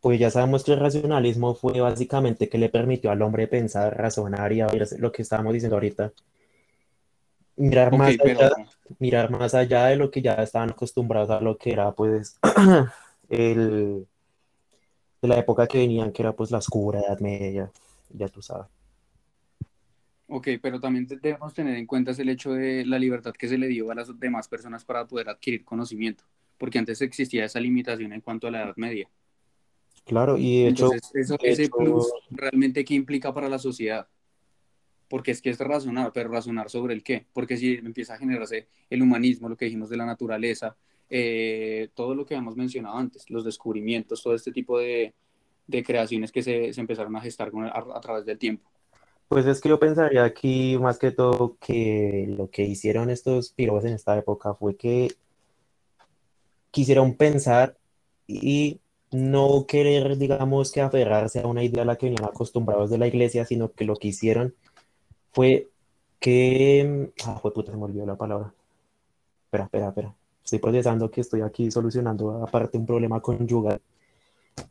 Pues 0.00 0.20
ya 0.20 0.30
sabemos 0.30 0.62
que 0.62 0.72
el 0.72 0.80
racionalismo 0.80 1.54
fue 1.54 1.80
básicamente 1.80 2.48
que 2.48 2.58
le 2.58 2.68
permitió 2.68 3.10
al 3.10 3.22
hombre 3.22 3.48
pensar, 3.48 3.96
razonar 3.96 4.52
y 4.52 4.60
abrir 4.60 4.86
lo 4.98 5.10
que 5.10 5.22
estábamos 5.22 5.54
diciendo 5.54 5.76
ahorita. 5.76 6.12
Mirar 7.56 7.96
más 7.96 8.16
pero 8.22 8.40
allá, 8.40 8.50
mirar 8.98 9.30
más 9.30 9.54
allá 9.54 9.86
de 9.86 9.96
lo 9.96 10.10
que 10.10 10.20
ya 10.22 10.34
estaban 10.34 10.70
acostumbrados 10.70 11.30
a 11.30 11.40
lo 11.40 11.56
que 11.56 11.72
era 11.72 11.90
pues 11.92 12.38
el, 13.30 14.06
de 15.22 15.28
la 15.28 15.38
época 15.38 15.66
que 15.66 15.78
venían, 15.78 16.12
que 16.12 16.22
era 16.22 16.32
pues 16.32 16.50
la 16.50 16.58
oscura 16.58 17.00
Edad 17.00 17.18
Media, 17.20 17.72
ya 18.10 18.28
tú 18.28 18.42
sabes. 18.42 18.75
Ok, 20.28 20.48
pero 20.60 20.80
también 20.80 21.06
debemos 21.06 21.54
tener 21.54 21.76
en 21.76 21.86
cuenta 21.86 22.10
el 22.10 22.28
hecho 22.28 22.52
de 22.52 22.84
la 22.84 22.98
libertad 22.98 23.32
que 23.32 23.46
se 23.48 23.56
le 23.58 23.68
dio 23.68 23.90
a 23.90 23.94
las 23.94 24.18
demás 24.18 24.48
personas 24.48 24.84
para 24.84 25.06
poder 25.06 25.28
adquirir 25.28 25.64
conocimiento, 25.64 26.24
porque 26.58 26.78
antes 26.78 27.00
existía 27.00 27.44
esa 27.44 27.60
limitación 27.60 28.12
en 28.12 28.20
cuanto 28.20 28.48
a 28.48 28.50
la 28.50 28.62
Edad 28.64 28.76
Media. 28.76 29.08
Claro, 30.04 30.36
y 30.36 30.62
de 30.64 30.68
hecho, 30.70 30.86
Entonces, 30.92 31.10
eso, 31.14 31.36
de 31.40 31.48
ese 31.50 31.64
hecho- 31.64 31.76
plus 31.76 32.12
realmente 32.30 32.84
qué 32.84 32.94
implica 32.94 33.32
para 33.32 33.48
la 33.48 33.58
sociedad. 33.58 34.08
Porque 35.08 35.30
es 35.30 35.40
que 35.40 35.50
es 35.50 35.58
razonar, 35.58 36.10
pero 36.12 36.28
razonar 36.30 36.68
sobre 36.68 36.92
el 36.92 37.04
qué. 37.04 37.26
Porque 37.32 37.56
si 37.56 37.74
empieza 37.74 38.14
a 38.14 38.18
generarse 38.18 38.66
el 38.90 39.02
humanismo, 39.02 39.48
lo 39.48 39.56
que 39.56 39.66
dijimos 39.66 39.88
de 39.88 39.96
la 39.96 40.04
naturaleza, 40.06 40.76
eh, 41.08 41.88
todo 41.94 42.16
lo 42.16 42.26
que 42.26 42.34
hemos 42.34 42.56
mencionado 42.56 42.96
antes, 42.96 43.30
los 43.30 43.44
descubrimientos, 43.44 44.20
todo 44.24 44.34
este 44.34 44.50
tipo 44.50 44.78
de, 44.80 45.14
de 45.68 45.82
creaciones 45.84 46.32
que 46.32 46.42
se, 46.42 46.72
se 46.72 46.80
empezaron 46.80 47.14
a 47.14 47.20
gestar 47.20 47.52
con- 47.52 47.66
a, 47.66 47.70
a 47.70 48.00
través 48.00 48.24
del 48.26 48.36
tiempo. 48.38 48.68
Pues 49.28 49.46
es 49.46 49.60
que 49.60 49.68
yo 49.68 49.78
pensaría 49.78 50.24
aquí 50.24 50.78
más 50.78 50.98
que 50.98 51.10
todo 51.10 51.56
que 51.60 52.26
lo 52.28 52.48
que 52.48 52.62
hicieron 52.62 53.10
estos 53.10 53.50
pirobos 53.50 53.84
en 53.84 53.94
esta 53.94 54.16
época 54.16 54.54
fue 54.54 54.76
que 54.76 55.12
quisieron 56.70 57.14
pensar 57.14 57.76
y 58.26 58.80
no 59.10 59.66
querer, 59.66 60.16
digamos, 60.18 60.72
que 60.72 60.80
aferrarse 60.80 61.40
a 61.40 61.46
una 61.46 61.64
idea 61.64 61.82
a 61.82 61.86
la 61.86 61.96
que 61.96 62.06
venían 62.06 62.24
acostumbrados 62.24 62.90
de 62.90 62.98
la 62.98 63.06
iglesia, 63.06 63.44
sino 63.44 63.72
que 63.72 63.84
lo 63.84 63.96
que 63.96 64.08
hicieron 64.08 64.54
fue 65.32 65.68
que... 66.20 67.12
Ah, 67.24 67.38
fue 67.40 67.52
puta, 67.52 67.72
se 67.72 67.78
me 67.78 67.84
olvidó 67.84 68.06
la 68.06 68.16
palabra. 68.16 68.52
Espera, 69.44 69.64
espera, 69.64 69.88
espera. 69.88 70.14
Estoy 70.44 70.58
procesando 70.58 71.10
que 71.10 71.20
estoy 71.22 71.40
aquí 71.40 71.70
solucionando 71.70 72.44
aparte 72.44 72.78
un 72.78 72.86
problema 72.86 73.20
conyugal. 73.20 73.80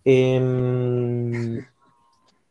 Em, 0.04 1.66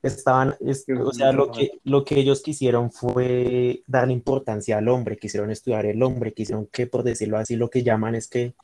estaban, 0.04 0.54
es- 0.60 0.84
o 0.88 1.12
sea, 1.12 1.32
lo 1.32 1.50
que, 1.50 1.80
lo 1.84 2.04
que 2.04 2.18
ellos 2.18 2.42
quisieron 2.42 2.90
fue 2.92 3.82
darle 3.86 4.12
importancia 4.12 4.78
al 4.78 4.88
hombre, 4.88 5.16
quisieron 5.16 5.50
estudiar 5.50 5.86
el 5.86 6.02
hombre, 6.02 6.32
quisieron 6.32 6.66
que, 6.66 6.86
por 6.86 7.02
decirlo 7.02 7.38
así, 7.38 7.56
lo 7.56 7.70
que 7.70 7.82
llaman 7.82 8.14
es 8.14 8.28
que 8.28 8.54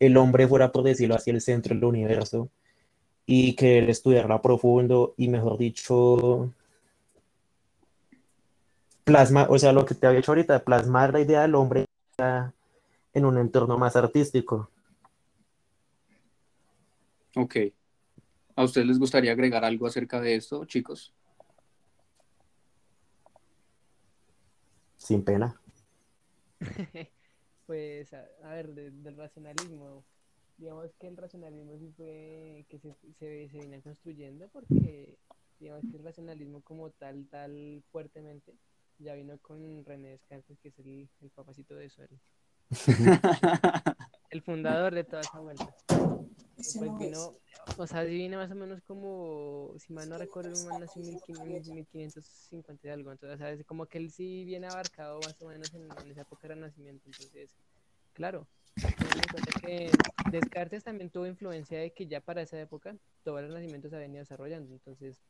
el 0.00 0.16
hombre 0.16 0.48
fuera, 0.48 0.72
por 0.72 0.82
decirlo 0.82 1.14
así, 1.14 1.30
el 1.30 1.40
centro 1.40 1.74
del 1.74 1.84
universo 1.84 2.48
y 3.26 3.54
que 3.54 3.78
él 3.78 3.88
estudiara 3.88 4.34
a 4.34 4.42
profundo 4.42 5.14
y, 5.16 5.28
mejor 5.28 5.56
dicho, 5.56 6.52
plasma, 9.04 9.46
o 9.48 9.58
sea, 9.58 9.72
lo 9.72 9.84
que 9.86 9.94
te 9.94 10.06
había 10.06 10.18
hecho 10.18 10.32
ahorita, 10.32 10.64
plasmar 10.64 11.12
la 11.12 11.20
idea 11.20 11.42
del 11.42 11.54
hombre 11.54 11.86
en 13.12 13.24
un 13.24 13.38
entorno 13.38 13.78
más 13.78 13.96
artístico. 13.96 14.70
Ok. 17.36 17.56
¿A 18.56 18.62
ustedes 18.64 18.86
les 18.86 18.98
gustaría 18.98 19.32
agregar 19.32 19.64
algo 19.64 19.86
acerca 19.86 20.20
de 20.20 20.36
esto, 20.36 20.64
chicos? 20.64 21.12
Sin 24.96 25.22
pena. 25.24 25.60
Pues, 27.66 28.12
a, 28.12 28.26
a 28.42 28.48
ver, 28.56 28.74
de- 28.74 28.90
del 28.90 29.16
racionalismo, 29.16 30.04
digamos 30.58 30.92
que 31.00 31.06
el 31.06 31.16
racionalismo 31.16 31.78
sí 31.78 31.90
fue 31.96 32.66
que 32.68 32.78
se, 32.78 32.94
se, 33.18 33.48
se 33.48 33.58
viene 33.58 33.80
construyendo 33.80 34.50
porque, 34.50 35.16
digamos 35.58 35.82
que 35.90 35.96
el 35.96 36.04
racionalismo 36.04 36.60
como 36.60 36.90
tal, 36.90 37.26
tal 37.30 37.82
fuertemente, 37.90 38.52
ya 38.98 39.14
vino 39.14 39.38
con 39.38 39.82
René 39.86 40.10
Descartes, 40.10 40.58
que 40.60 40.68
es 40.68 40.78
el, 40.80 41.08
el 41.22 41.30
papacito 41.30 41.74
de 41.74 41.86
eso, 41.86 42.02
el, 42.02 42.20
el 44.30 44.42
fundador 44.42 44.94
de 44.94 45.04
toda 45.04 45.22
esa 45.22 45.40
vuelta. 45.40 45.74
Pues 46.72 46.76
no 46.76 46.98
vino, 46.98 47.34
o 47.76 47.86
sea, 47.86 48.02
viene 48.04 48.36
más 48.36 48.50
o 48.50 48.54
menos 48.54 48.80
como, 48.82 49.74
si 49.78 49.92
mal 49.92 50.08
no 50.08 50.18
recuerdo, 50.18 50.50
man 50.64 50.80
nació 50.80 51.02
en 51.02 51.08
1500, 51.08 51.74
1550 51.74 52.86
y 52.86 52.90
algo, 52.90 53.12
entonces, 53.12 53.36
o 53.36 53.38
sea, 53.38 53.50
es 53.50 53.64
como 53.64 53.86
que 53.86 53.98
él 53.98 54.10
sí 54.10 54.44
viene 54.44 54.66
abarcado 54.66 55.20
más 55.20 55.40
o 55.42 55.48
menos 55.48 55.72
en, 55.74 55.82
en 55.82 56.10
esa 56.10 56.22
época 56.22 56.48
del 56.48 56.60
nacimiento, 56.60 57.02
entonces, 57.06 57.50
claro, 58.14 58.46
que 59.60 59.92
Descartes 60.30 60.84
también 60.84 61.10
tuvo 61.10 61.26
influencia 61.26 61.78
de 61.78 61.92
que 61.92 62.06
ya 62.06 62.20
para 62.20 62.42
esa 62.42 62.60
época 62.60 62.96
todo 63.22 63.38
el 63.38 63.48
renacimiento 63.48 63.88
se 63.88 63.96
venía 63.96 64.20
desarrollando, 64.20 64.72
entonces, 64.72 65.22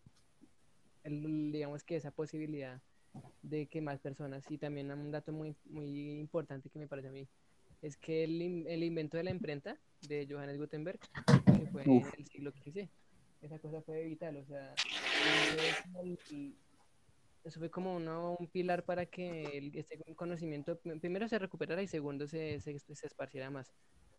digamos 1.05 1.83
que 1.83 1.97
esa 1.97 2.11
posibilidad 2.11 2.81
de 3.43 3.67
que 3.67 3.81
más 3.81 4.01
personas, 4.01 4.45
y 4.51 4.59
también 4.59 4.91
un 4.91 5.11
dato 5.11 5.33
muy, 5.33 5.55
muy 5.65 6.19
importante 6.19 6.71
que 6.71 6.79
me 6.79 6.87
parece 6.87 7.09
a 7.09 7.13
mí, 7.13 7.27
es 7.83 7.97
que 7.97 8.25
el, 8.25 8.67
el 8.67 8.83
invento 8.83 9.17
de 9.17 9.25
la 9.25 9.31
imprenta 9.31 9.79
de 10.09 10.27
Johannes 10.31 10.59
Gutenberg, 10.59 10.99
que 11.59 11.67
fue 11.73 11.83
en 11.83 11.91
Uf. 11.91 12.19
el 12.19 12.27
siglo 12.27 12.53
XV, 12.53 12.89
esa 13.43 13.59
cosa 13.59 13.83
fue 13.83 14.05
vital, 14.05 14.37
o 14.37 14.45
sea, 14.45 14.75
eso 17.45 17.59
fue 17.59 17.71
como 17.71 17.97
uno- 17.97 18.37
un 18.39 18.49
pilar 18.49 18.85
para 18.85 19.07
que 19.07 19.59
el- 19.59 19.77
este 19.77 19.99
conocimiento 20.15 20.81
pr- 20.81 21.01
primero 21.01 21.29
se 21.29 21.39
recuperara 21.39 21.83
y 21.83 21.87
segundo 21.87 22.27
se, 22.27 22.61
se, 22.61 22.79
se 22.79 23.07
esparciera 23.07 23.51
más, 23.51 23.73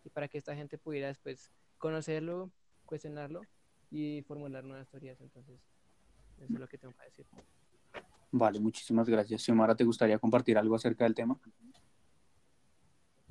y 0.04 0.10
para 0.10 0.28
que 0.28 0.38
esta 0.38 0.56
gente 0.56 0.78
pudiera 0.78 1.08
después 1.08 1.52
conocerlo, 1.78 2.52
cuestionarlo 2.86 3.42
y 3.90 4.22
formular 4.28 4.64
nuevas 4.64 4.88
teorías, 4.90 5.20
entonces, 5.22 5.60
eso 6.38 6.54
es 6.54 6.60
lo 6.60 6.68
que 6.68 6.78
tengo 6.78 6.94
para 6.94 7.10
decir. 7.10 7.26
Vale, 8.32 8.60
muchísimas 8.60 9.08
gracias. 9.08 9.44
Xiomara, 9.44 9.76
¿te 9.76 9.86
gustaría 9.86 10.20
compartir 10.20 10.58
algo 10.58 10.76
acerca 10.76 11.06
del 11.06 11.16
tema? 11.16 11.40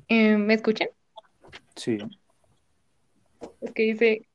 Eh, 0.09 0.37
¿me 0.39 0.55
escuchan? 0.55 0.89
Sí. 1.77 1.99
Es 3.61 3.73
que 3.73 3.83
dice... 3.83 4.27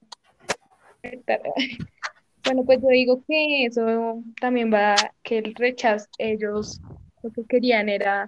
Bueno, 2.44 2.64
pues 2.66 2.82
yo 2.82 2.88
digo 2.88 3.24
que 3.28 3.66
eso 3.66 4.24
también 4.40 4.74
va, 4.74 4.96
que 5.24 5.38
el 5.38 5.56
rechazo, 5.56 6.08
ellos 6.18 6.82
lo 7.22 7.32
que 7.32 7.44
querían 7.46 7.90
era 7.90 8.28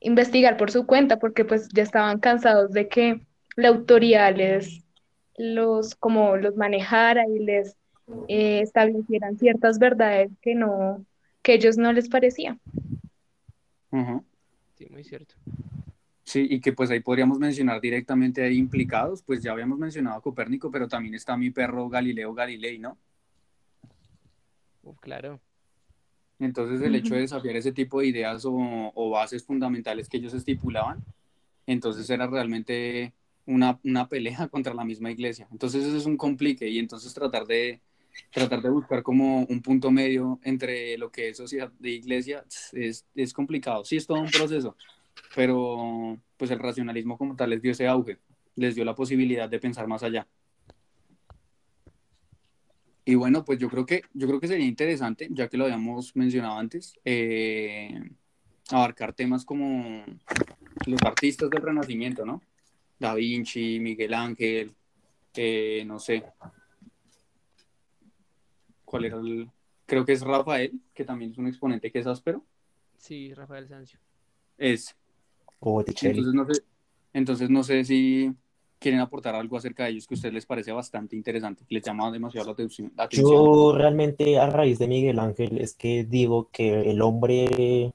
investigar 0.00 0.56
por 0.56 0.70
su 0.70 0.86
cuenta, 0.86 1.18
porque 1.18 1.44
pues 1.44 1.68
ya 1.72 1.82
estaban 1.82 2.18
cansados 2.18 2.72
de 2.72 2.88
que 2.88 3.24
la 3.56 3.68
autoridad 3.68 4.34
les, 4.36 4.84
los, 5.36 5.94
como 5.94 6.36
los 6.36 6.56
manejara 6.56 7.26
y 7.28 7.38
les 7.38 7.76
eh, 8.28 8.60
establecieran 8.60 9.38
ciertas 9.38 9.78
verdades 9.78 10.30
que 10.40 10.54
no, 10.54 11.04
que 11.42 11.52
a 11.52 11.54
ellos 11.54 11.78
no 11.78 11.92
les 11.92 12.08
parecían. 12.08 12.60
Ujú. 13.92 14.24
Sí, 14.76 14.86
muy 14.90 15.04
cierto. 15.04 15.34
Sí, 16.32 16.46
y 16.48 16.60
que 16.60 16.72
pues 16.72 16.90
ahí 16.90 17.00
podríamos 17.00 17.38
mencionar 17.38 17.78
directamente 17.78 18.42
ahí 18.42 18.56
implicados, 18.56 19.20
pues 19.22 19.42
ya 19.42 19.52
habíamos 19.52 19.78
mencionado 19.78 20.16
a 20.16 20.22
Copérnico, 20.22 20.70
pero 20.70 20.88
también 20.88 21.14
está 21.14 21.36
mi 21.36 21.50
perro 21.50 21.90
Galileo 21.90 22.32
Galilei, 22.32 22.78
¿no? 22.78 22.96
Uf, 24.82 24.98
claro. 24.98 25.42
Entonces 26.38 26.80
el 26.80 26.94
hecho 26.94 27.16
de 27.16 27.20
desafiar 27.20 27.56
ese 27.56 27.70
tipo 27.70 28.00
de 28.00 28.06
ideas 28.06 28.46
o, 28.46 28.54
o 28.94 29.10
bases 29.10 29.44
fundamentales 29.44 30.08
que 30.08 30.16
ellos 30.16 30.32
estipulaban, 30.32 31.04
entonces 31.66 32.08
era 32.08 32.26
realmente 32.26 33.12
una, 33.44 33.78
una 33.84 34.08
pelea 34.08 34.48
contra 34.50 34.72
la 34.72 34.86
misma 34.86 35.10
iglesia. 35.10 35.46
Entonces 35.52 35.84
eso 35.84 35.98
es 35.98 36.06
un 36.06 36.16
complique 36.16 36.66
y 36.66 36.78
entonces 36.78 37.12
tratar 37.12 37.46
de, 37.46 37.82
tratar 38.32 38.62
de 38.62 38.70
buscar 38.70 39.02
como 39.02 39.44
un 39.44 39.60
punto 39.60 39.90
medio 39.90 40.40
entre 40.44 40.96
lo 40.96 41.12
que 41.12 41.28
es 41.28 41.36
sociedad 41.36 41.70
de 41.78 41.90
iglesia 41.90 42.42
es, 42.72 43.04
es 43.14 43.34
complicado. 43.34 43.84
Sí, 43.84 43.98
es 43.98 44.06
todo 44.06 44.22
un 44.22 44.30
proceso, 44.30 44.78
pero 45.34 46.18
pues 46.36 46.50
el 46.50 46.58
racionalismo 46.58 47.16
como 47.18 47.36
tal 47.36 47.50
les 47.50 47.62
dio 47.62 47.72
ese 47.72 47.86
auge, 47.86 48.18
les 48.56 48.74
dio 48.74 48.84
la 48.84 48.94
posibilidad 48.94 49.48
de 49.48 49.58
pensar 49.58 49.86
más 49.86 50.02
allá. 50.02 50.26
Y 53.04 53.16
bueno, 53.16 53.44
pues 53.44 53.58
yo 53.58 53.68
creo 53.68 53.84
que, 53.84 54.02
yo 54.12 54.28
creo 54.28 54.38
que 54.38 54.46
sería 54.46 54.66
interesante, 54.66 55.28
ya 55.30 55.48
que 55.48 55.56
lo 55.56 55.64
habíamos 55.64 56.14
mencionado 56.14 56.56
antes, 56.58 56.94
eh, 57.04 58.00
abarcar 58.70 59.12
temas 59.12 59.44
como 59.44 60.04
los 60.86 61.02
artistas 61.02 61.50
del 61.50 61.62
Renacimiento, 61.62 62.24
¿no? 62.24 62.42
Da 62.98 63.14
Vinci, 63.14 63.80
Miguel 63.80 64.14
Ángel, 64.14 64.72
eh, 65.34 65.82
no 65.84 65.98
sé. 65.98 66.24
¿Cuál 68.84 69.06
era 69.06 69.16
el...? 69.16 69.50
Creo 69.86 70.04
que 70.04 70.12
es 70.12 70.22
Rafael, 70.22 70.80
que 70.94 71.04
también 71.04 71.32
es 71.32 71.38
un 71.38 71.48
exponente 71.48 71.90
que 71.90 71.98
es 71.98 72.06
áspero. 72.06 72.44
Sí, 72.96 73.34
Rafael 73.34 73.66
Sanzio. 73.66 73.98
Es. 74.56 74.96
O 75.64 75.72
Botticelli. 75.72 76.18
Entonces 76.18 76.34
no 76.34 76.46
sé, 76.52 76.62
Entonces 77.12 77.50
no 77.50 77.62
sé 77.62 77.84
si 77.84 78.34
quieren 78.80 79.00
aportar 79.00 79.34
algo 79.36 79.56
acerca 79.56 79.84
de 79.84 79.90
ellos 79.90 80.06
que 80.06 80.14
a 80.14 80.16
ustedes 80.16 80.34
les 80.34 80.44
parece 80.44 80.72
bastante 80.72 81.14
interesante, 81.14 81.64
que 81.66 81.74
les 81.76 81.84
llama 81.84 82.10
demasiado 82.10 82.46
la 82.46 82.52
atención. 82.52 82.92
Yo 83.10 83.72
realmente 83.76 84.38
a 84.38 84.50
raíz 84.50 84.78
de 84.80 84.88
Miguel 84.88 85.20
Ángel 85.20 85.58
es 85.58 85.74
que 85.74 86.04
digo 86.04 86.50
que 86.50 86.90
el 86.90 87.00
hombre 87.00 87.92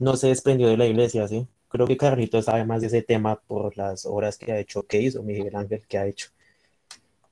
no 0.00 0.16
se 0.16 0.28
desprendió 0.28 0.68
de 0.68 0.76
la 0.76 0.86
iglesia, 0.86 1.28
¿sí? 1.28 1.46
Creo 1.68 1.86
que 1.86 1.96
Carlitos 1.96 2.46
sabe 2.46 2.64
más 2.64 2.80
de 2.80 2.88
ese 2.88 3.02
tema 3.02 3.36
por 3.36 3.76
las 3.76 4.04
obras 4.04 4.36
que 4.36 4.50
ha 4.52 4.58
hecho, 4.58 4.86
que 4.86 5.00
hizo 5.00 5.22
Miguel 5.22 5.54
Ángel, 5.54 5.86
que 5.86 5.98
ha 5.98 6.06
hecho. 6.06 6.30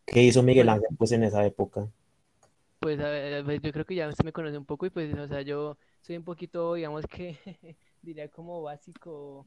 ¿Qué 0.05 0.22
hizo 0.22 0.43
Miguel 0.43 0.68
Ángel 0.68 0.91
pues 0.97 1.11
en 1.12 1.24
esa 1.24 1.45
época? 1.45 1.89
Pues 2.79 3.01
a 3.01 3.09
ver, 3.09 3.45
pues, 3.45 3.61
yo 3.61 3.72
creo 3.72 3.85
que 3.85 3.95
ya 3.97 4.09
usted 4.09 4.24
me 4.24 4.33
conoce 4.33 4.57
un 4.57 4.66
poco 4.66 4.87
y 4.87 4.91
pues, 4.91 5.12
o 5.18 5.27
sea, 5.27 5.43
yo 5.43 5.77
soy 6.03 6.16
un 6.16 6.22
poquito, 6.22 6.74
digamos 6.74 7.05
que 7.07 7.37
diría 8.07 8.28
como 8.28 8.62
básico 8.62 9.46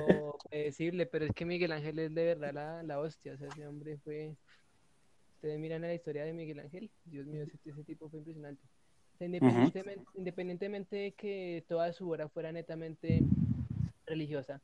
o 0.00 0.38
predecible, 0.50 1.06
pero 1.06 1.26
es 1.26 1.32
que 1.32 1.44
Miguel 1.44 1.72
Ángel 1.72 1.98
es 1.98 2.14
de 2.14 2.24
verdad 2.24 2.52
la, 2.52 2.82
la 2.82 2.98
hostia, 2.98 3.34
o 3.34 3.36
sea, 3.36 3.48
ese 3.48 3.66
hombre 3.66 3.98
fue... 3.98 4.34
Ustedes 5.36 5.60
miran 5.60 5.82
la 5.82 5.94
historia 5.94 6.24
de 6.24 6.32
Miguel 6.32 6.58
Ángel, 6.58 6.90
Dios 7.04 7.24
mío, 7.26 7.44
ese, 7.44 7.56
ese 7.64 7.84
tipo 7.84 8.08
fue 8.08 8.18
impresionante. 8.18 8.60
O 9.14 9.18
sea, 9.18 9.26
independientemente, 9.26 10.04
independientemente 10.14 10.96
de 10.96 11.12
que 11.12 11.64
toda 11.68 11.92
su 11.92 12.10
obra 12.10 12.28
fuera 12.28 12.50
netamente 12.50 13.22
religiosa, 14.06 14.60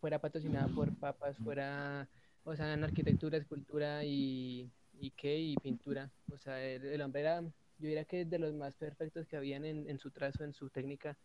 fuera 0.00 0.18
patrocinada 0.18 0.68
por 0.68 0.94
papas, 0.96 1.38
fuera, 1.38 2.06
o 2.44 2.54
sea, 2.54 2.74
en 2.74 2.84
arquitectura, 2.84 3.38
escultura 3.38 4.04
y, 4.04 4.70
y 4.98 5.10
qué, 5.12 5.38
y 5.38 5.54
pintura. 5.56 6.10
O 6.32 6.38
sea, 6.38 6.62
el, 6.62 6.84
el 6.84 7.00
hombre 7.00 7.22
era, 7.22 7.40
yo 7.40 7.88
diría 7.88 8.04
que 8.04 8.26
de 8.26 8.38
los 8.38 8.52
más 8.52 8.74
perfectos 8.74 9.26
que 9.26 9.36
habían 9.36 9.64
en, 9.64 9.88
en 9.88 9.98
su 9.98 10.10
trazo, 10.10 10.44
en 10.44 10.52
su 10.52 10.68
técnica. 10.68 11.16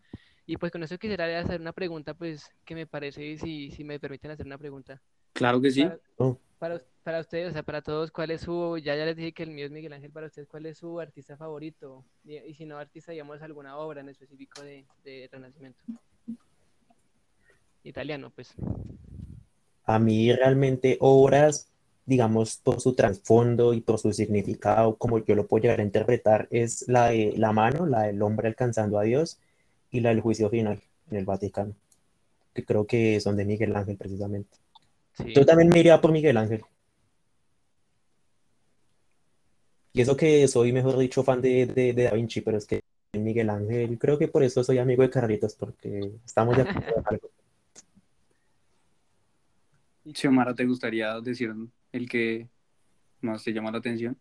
Y 0.46 0.58
pues 0.58 0.72
con 0.72 0.84
eso 0.84 0.98
quisiera 0.98 1.40
hacer 1.40 1.60
una 1.60 1.74
pregunta, 1.74 2.14
pues, 2.14 2.52
que 2.66 2.76
me 2.76 2.86
parece, 2.86 3.38
si, 3.38 3.72
si 3.72 3.84
me 3.84 4.00
permiten 4.00 4.32
hacer 4.32 4.46
una 4.46 4.58
pregunta. 4.58 5.02
Claro 5.34 5.60
que 5.60 5.72
sí. 5.72 5.84
Para, 5.84 6.00
Oh, 6.18 6.38
para, 6.60 6.82
para 7.04 7.20
ustedes, 7.20 7.50
o 7.50 7.54
sea, 7.54 7.64
para 7.64 7.82
todos, 7.82 8.12
¿cuál 8.12 8.32
es 8.32 8.42
su, 8.42 8.78
ya, 8.78 8.96
ya 8.96 9.06
les 9.06 9.16
dije 9.16 9.34
que 9.34 9.44
el 9.44 9.52
mío 9.52 9.66
es 9.66 9.72
Miguel 9.72 9.94
Ángel, 9.94 10.12
para 10.12 10.28
ustedes, 10.28 10.48
¿cuál 10.48 10.66
es 10.68 10.78
su 10.78 11.00
artista 11.00 11.36
favorito? 11.36 12.06
Y, 12.24 12.38
y 12.38 12.54
si 12.54 12.66
no 12.66 12.78
artista, 12.78 13.12
digamos, 13.12 13.42
alguna 13.42 13.78
obra 13.78 14.02
en 14.02 14.10
específico 14.10 14.62
de, 14.62 14.86
de 15.04 15.28
Renacimiento. 15.32 15.80
Italiano, 17.84 18.32
pues. 18.34 18.54
A 19.84 20.00
mí 20.00 20.32
realmente 20.32 20.98
obras, 21.00 21.70
digamos, 22.06 22.58
por 22.58 22.80
su 22.80 22.96
trasfondo 22.96 23.74
y 23.74 23.82
por 23.82 24.00
su 24.00 24.14
significado, 24.14 24.96
como 24.96 25.24
yo 25.24 25.36
lo 25.36 25.48
puedo 25.48 25.64
llegar 25.64 25.80
a 25.80 25.84
interpretar, 25.84 26.48
es 26.50 26.88
la 26.88 27.10
de 27.10 27.34
la 27.36 27.52
mano, 27.52 27.86
la 27.86 28.04
del 28.04 28.22
hombre 28.22 28.48
alcanzando 28.48 28.98
a 28.98 29.04
Dios 29.04 29.40
y 29.96 30.02
la 30.02 30.10
del 30.10 30.22
juicio 30.22 30.50
final 30.50 30.82
en 31.10 31.18
el 31.18 31.26
Vaticano, 31.26 31.74
que 32.54 32.66
creo 32.66 32.86
que 32.86 33.20
son 33.20 33.38
de 33.38 33.46
Miguel 33.46 33.76
Ángel 33.76 33.98
precisamente. 33.98 34.58
Sí. 35.14 35.34
Yo 35.34 35.46
también 35.46 35.70
me 35.70 35.80
iría 35.80 36.02
por 36.02 36.12
Miguel 36.12 36.38
Ángel. 36.38 36.64
Y 39.94 40.02
eso 40.02 40.18
que 40.18 40.46
soy, 40.50 40.74
mejor 40.74 40.98
dicho, 40.98 41.24
fan 41.24 41.42
de, 41.42 41.66
de, 41.68 41.94
de 41.94 42.04
Da 42.04 42.12
Vinci, 42.12 42.42
pero 42.42 42.58
es 42.58 42.66
que 42.66 42.82
Miguel 43.14 43.50
Ángel, 43.50 43.98
creo 43.98 44.18
que 44.18 44.28
por 44.28 44.44
eso 44.44 44.62
soy 44.62 44.78
amigo 44.78 45.04
de 45.04 45.10
Carlitos, 45.10 45.56
porque 45.56 46.12
estamos 46.26 46.58
de 46.58 46.64
acuerdo 46.64 46.98
en 46.98 47.04
algo. 47.06 47.30
Xiomara, 50.14 50.54
¿te 50.54 50.66
gustaría 50.66 51.20
decir 51.22 51.54
el 51.94 52.10
que 52.10 52.50
más 53.22 53.44
te 53.44 53.54
llama 53.54 53.72
la 53.72 53.78
atención? 53.78 54.18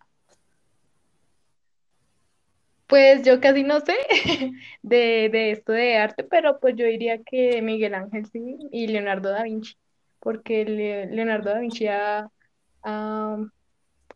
Pues 2.94 3.24
yo 3.24 3.40
casi 3.40 3.64
no 3.64 3.80
sé 3.80 3.94
de, 4.82 5.28
de 5.30 5.50
esto 5.50 5.72
de 5.72 5.96
arte, 5.96 6.22
pero 6.24 6.60
pues 6.60 6.76
yo 6.76 6.86
diría 6.86 7.18
que 7.24 7.60
Miguel 7.60 7.94
Ángel 7.94 8.26
sí 8.26 8.56
y 8.70 8.86
Leonardo 8.86 9.30
da 9.30 9.42
Vinci, 9.42 9.74
porque 10.20 10.64
Le- 10.64 11.06
Leonardo 11.06 11.50
da 11.50 11.58
Vinci 11.58 11.88
ha, 11.88 12.28
ha 12.84 13.36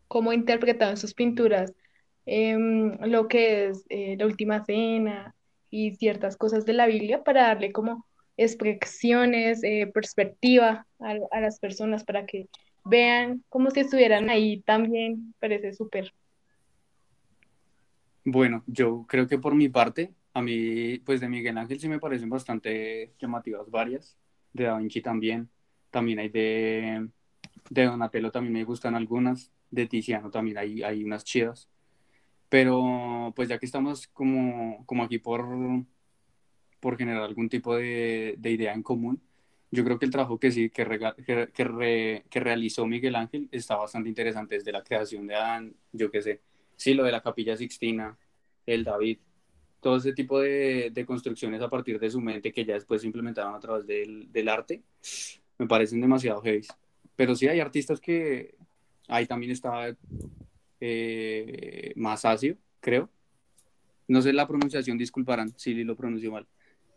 como 0.07 0.33
interpretado 0.33 0.91
en 0.91 0.97
sus 0.97 1.13
pinturas 1.15 1.73
em, 2.25 2.97
lo 3.09 3.27
que 3.27 3.67
es 3.69 3.85
eh, 3.89 4.15
la 4.19 4.25
Última 4.27 4.65
Cena 4.65 5.35
y 5.71 5.95
ciertas 5.95 6.37
cosas 6.37 6.65
de 6.65 6.73
la 6.73 6.87
Biblia 6.87 7.23
para 7.23 7.43
darle 7.47 7.71
como 7.73 8.05
expresiones, 8.37 9.63
eh, 9.63 9.87
perspectiva 9.93 10.87
a, 10.99 11.15
a 11.31 11.41
las 11.41 11.59
personas 11.59 12.03
para 12.05 12.25
que 12.27 12.47
vean 12.85 13.43
como 13.49 13.71
si 13.71 13.81
estuvieran 13.81 14.29
ahí 14.31 14.61
también, 14.63 15.35
parece 15.39 15.73
súper. 15.73 16.13
Bueno, 18.31 18.63
yo 18.67 19.05
creo 19.07 19.27
que 19.27 19.39
por 19.39 19.55
mi 19.55 19.69
parte, 19.69 20.13
a 20.33 20.41
mí, 20.41 20.99
pues 20.99 21.19
de 21.21 21.27
Miguel 21.29 21.57
Ángel 21.57 21.79
sí 21.79 21.89
me 21.89 21.99
parecen 21.99 22.29
bastante 22.29 23.13
llamativas 23.19 23.69
varias, 23.71 24.17
de 24.53 24.65
Da 24.65 24.77
Vinci 24.77 25.01
también, 25.01 25.49
también 25.89 26.19
hay 26.19 26.29
de, 26.29 27.09
de 27.69 27.85
Donatello 27.85 28.31
también 28.31 28.53
me 28.53 28.63
gustan 28.65 28.95
algunas, 28.95 29.51
de 29.71 29.87
Tiziano 29.87 30.29
también 30.31 30.57
hay, 30.59 30.83
hay 30.83 31.03
unas 31.03 31.23
chidas, 31.23 31.69
pero 32.49 33.33
pues 33.35 33.49
ya 33.49 33.59
que 33.59 33.65
estamos 33.67 34.07
como, 34.09 34.85
como 34.85 35.03
aquí 35.03 35.19
por, 35.19 35.45
por 36.79 36.97
generar 36.97 37.23
algún 37.23 37.49
tipo 37.49 37.75
de, 37.75 38.35
de 38.37 38.51
idea 38.51 38.73
en 38.73 38.83
común, 38.83 39.21
yo 39.71 39.83
creo 39.83 39.99
que 39.99 40.05
el 40.05 40.11
trabajo 40.11 40.39
que 40.39 40.51
sí, 40.51 40.69
que, 40.69 40.85
rega- 40.85 41.15
que, 41.15 41.49
que 41.53 41.63
re- 41.63 42.23
que 42.29 42.39
realizó 42.39 42.85
Miguel 42.87 43.15
Ángel 43.15 43.49
está 43.51 43.75
bastante 43.75 44.09
interesante 44.09 44.55
desde 44.55 44.71
la 44.71 44.83
creación 44.83 45.27
de 45.27 45.35
Adán, 45.35 45.75
yo 45.91 46.09
qué 46.11 46.21
sé, 46.21 46.41
sí, 46.79 46.93
lo 46.93 47.03
de 47.03 47.11
la 47.11 47.21
Capilla 47.21 47.57
Sixtina, 47.57 48.17
el 48.65 48.85
David, 48.85 49.19
todo 49.81 49.97
ese 49.97 50.13
tipo 50.13 50.39
de, 50.39 50.91
de 50.93 51.05
construcciones 51.05 51.61
a 51.61 51.69
partir 51.69 51.99
de 51.99 52.09
su 52.09 52.21
mente 52.21 52.53
que 52.53 52.63
ya 52.63 52.75
después 52.75 53.01
se 53.01 53.07
implementaron 53.07 53.53
a 53.53 53.59
través 53.59 53.85
del, 53.85 54.31
del 54.31 54.47
arte, 54.47 54.81
me 55.57 55.67
parecen 55.67 55.99
demasiado 55.99 56.41
heavy. 56.41 56.65
Pero 57.17 57.35
sí 57.35 57.49
hay 57.49 57.59
artistas 57.59 57.99
que, 57.99 58.55
ahí 59.09 59.25
también 59.25 59.51
está 59.51 59.93
eh, 60.79 61.91
Masaccio, 61.97 62.57
creo. 62.79 63.09
No 64.07 64.21
sé 64.21 64.31
la 64.31 64.47
pronunciación, 64.47 64.97
disculparán 64.97 65.53
si 65.57 65.83
lo 65.83 65.97
pronuncio 65.97 66.31
mal. 66.31 66.47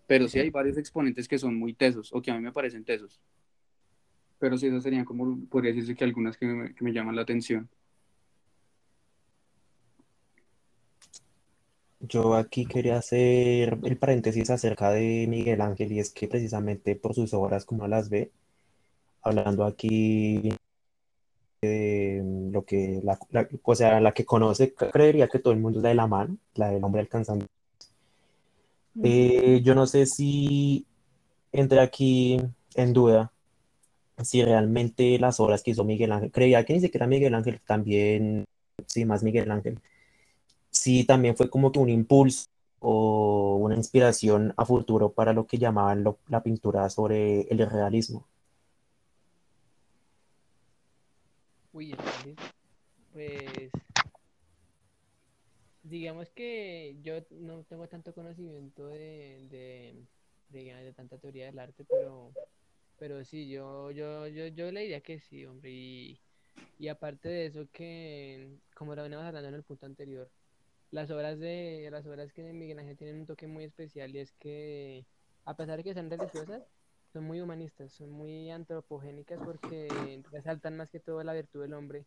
Pero 0.07 0.29
sí 0.29 0.39
hay 0.39 0.51
varios 0.51 0.79
exponentes 0.79 1.27
que 1.27 1.39
son 1.39 1.57
muy 1.57 1.75
tesos, 1.75 2.13
o 2.13 2.23
que 2.23 2.31
a 2.31 2.37
mí 2.37 2.41
me 2.41 2.53
parecen 2.53 2.85
tesos. 2.85 3.21
Pero 4.39 4.57
sí, 4.57 4.69
esas 4.69 4.85
serían 4.85 5.05
como, 5.05 5.45
podría 5.47 5.73
decirse 5.73 5.97
que 5.97 6.05
algunas 6.05 6.37
que 6.37 6.47
me, 6.47 6.75
que 6.75 6.85
me 6.85 6.93
llaman 6.93 7.17
la 7.17 7.23
atención. 7.23 7.69
Yo 12.03 12.35
aquí 12.35 12.67
quería 12.67 12.99
hacer 12.99 13.79
el 13.83 13.97
paréntesis 13.97 14.51
acerca 14.51 14.91
de 14.91 15.27
Miguel 15.27 15.63
Ángel 15.63 15.91
y 15.93 16.01
es 16.01 16.11
que 16.11 16.29
precisamente 16.29 16.97
por 16.97 17.15
sus 17.15 17.33
obras, 17.33 17.65
como 17.65 17.89
las 17.89 18.11
ve, 18.11 18.31
hablando 19.23 19.65
aquí 19.65 20.51
de 21.61 22.23
lo 22.53 22.65
que, 22.65 23.01
la, 23.05 23.19
la- 23.31 23.49
o 23.63 23.75
sea, 23.75 24.01
la 24.01 24.13
que 24.13 24.25
conoce, 24.25 24.75
creería 24.75 25.29
que 25.29 25.39
todo 25.39 25.53
el 25.53 25.61
mundo 25.61 25.79
es 25.79 25.83
la 25.85 25.89
de 25.91 25.95
la 25.95 26.07
mano, 26.07 26.37
la 26.55 26.69
del 26.71 26.83
hombre 26.85 27.01
alcanzando. 27.01 27.47
Eh, 29.03 29.61
yo 29.65 29.75
no 29.75 29.87
sé 29.87 30.07
si 30.07 30.87
entré 31.53 31.81
aquí 31.81 32.39
en 32.77 32.93
duda 32.93 33.33
si 34.25 34.45
realmente 34.45 35.19
las 35.19 35.41
obras 35.41 35.63
que 35.63 35.73
hizo 35.73 35.85
Miguel 35.85 36.13
Ángel, 36.13 36.33
creía 36.33 36.65
que 36.65 36.75
ni 36.75 36.81
siquiera 36.81 37.07
Miguel 37.09 37.35
Ángel, 37.35 37.61
también, 37.67 38.47
sí, 38.87 39.05
más 39.07 39.23
Miguel 39.25 39.51
Ángel, 39.51 39.81
sí 40.73 41.05
también 41.05 41.37
fue 41.37 41.49
como 41.49 41.71
que 41.71 41.79
un 41.79 41.89
impulso 41.89 42.49
o 42.81 43.57
una 43.61 43.77
inspiración 43.77 44.53
a 44.57 44.65
futuro 44.65 45.13
para 45.13 45.33
lo 45.33 45.47
que 45.47 45.59
llamaban 45.59 46.05
la 46.29 46.43
pintura 46.43 46.91
sobre 46.91 47.43
el 47.43 47.59
realismo. 47.71 48.27
Uy, 51.73 51.95
pues 53.13 53.71
digamos 55.85 56.31
que 56.31 56.97
yo 57.03 57.15
no 57.31 57.63
tengo 57.65 57.87
tanto 57.89 58.15
conocimiento 58.15 58.89
de, 58.89 59.95
de 60.49 60.93
tanta 60.95 61.19
teoría 61.19 61.47
del 61.47 61.59
arte, 61.59 61.85
pero, 61.85 62.33
pero 62.99 63.25
sí, 63.25 63.49
yo, 63.49 63.91
yo, 63.91 64.27
yo, 64.27 64.49
yo 64.49 64.73
le 64.73 64.83
diría 64.83 65.01
que 65.01 65.21
sí, 65.21 65.45
hombre, 65.47 65.71
y, 65.71 66.21
y 66.79 66.89
aparte 66.89 67.29
de 67.29 67.47
eso 67.47 67.67
que, 67.73 68.49
como 68.75 68.95
lo 68.95 69.03
veníamos 69.03 69.27
hablando 69.27 69.49
en 69.49 69.55
el 69.55 69.63
punto 69.63 69.87
anterior, 69.87 70.29
las 70.93 71.11
obras 71.11 71.41
de, 71.41 71.89
las 71.91 72.07
obras 72.07 72.33
que 72.33 72.43
de 72.45 72.53
Miguel 72.53 72.79
Ángel 72.79 72.97
tienen 72.97 73.21
un 73.21 73.27
toque 73.27 73.47
muy 73.49 73.65
especial 73.65 74.15
y 74.15 74.21
es 74.21 74.31
que, 74.33 75.05
a 75.45 75.57
pesar 75.57 75.79
de 75.79 75.85
que 75.85 75.95
sean 75.95 76.11
religiosas, 76.11 76.63
son 77.13 77.25
muy 77.25 77.41
humanistas, 77.41 77.93
son 77.93 78.11
muy 78.11 78.51
antropogénicas 78.51 79.41
porque 79.45 80.23
resaltan 80.31 80.77
más 80.77 80.91
que 80.91 81.01
todo 81.01 81.23
la 81.25 81.33
virtud 81.33 81.63
del 81.63 81.75
hombre 81.75 82.05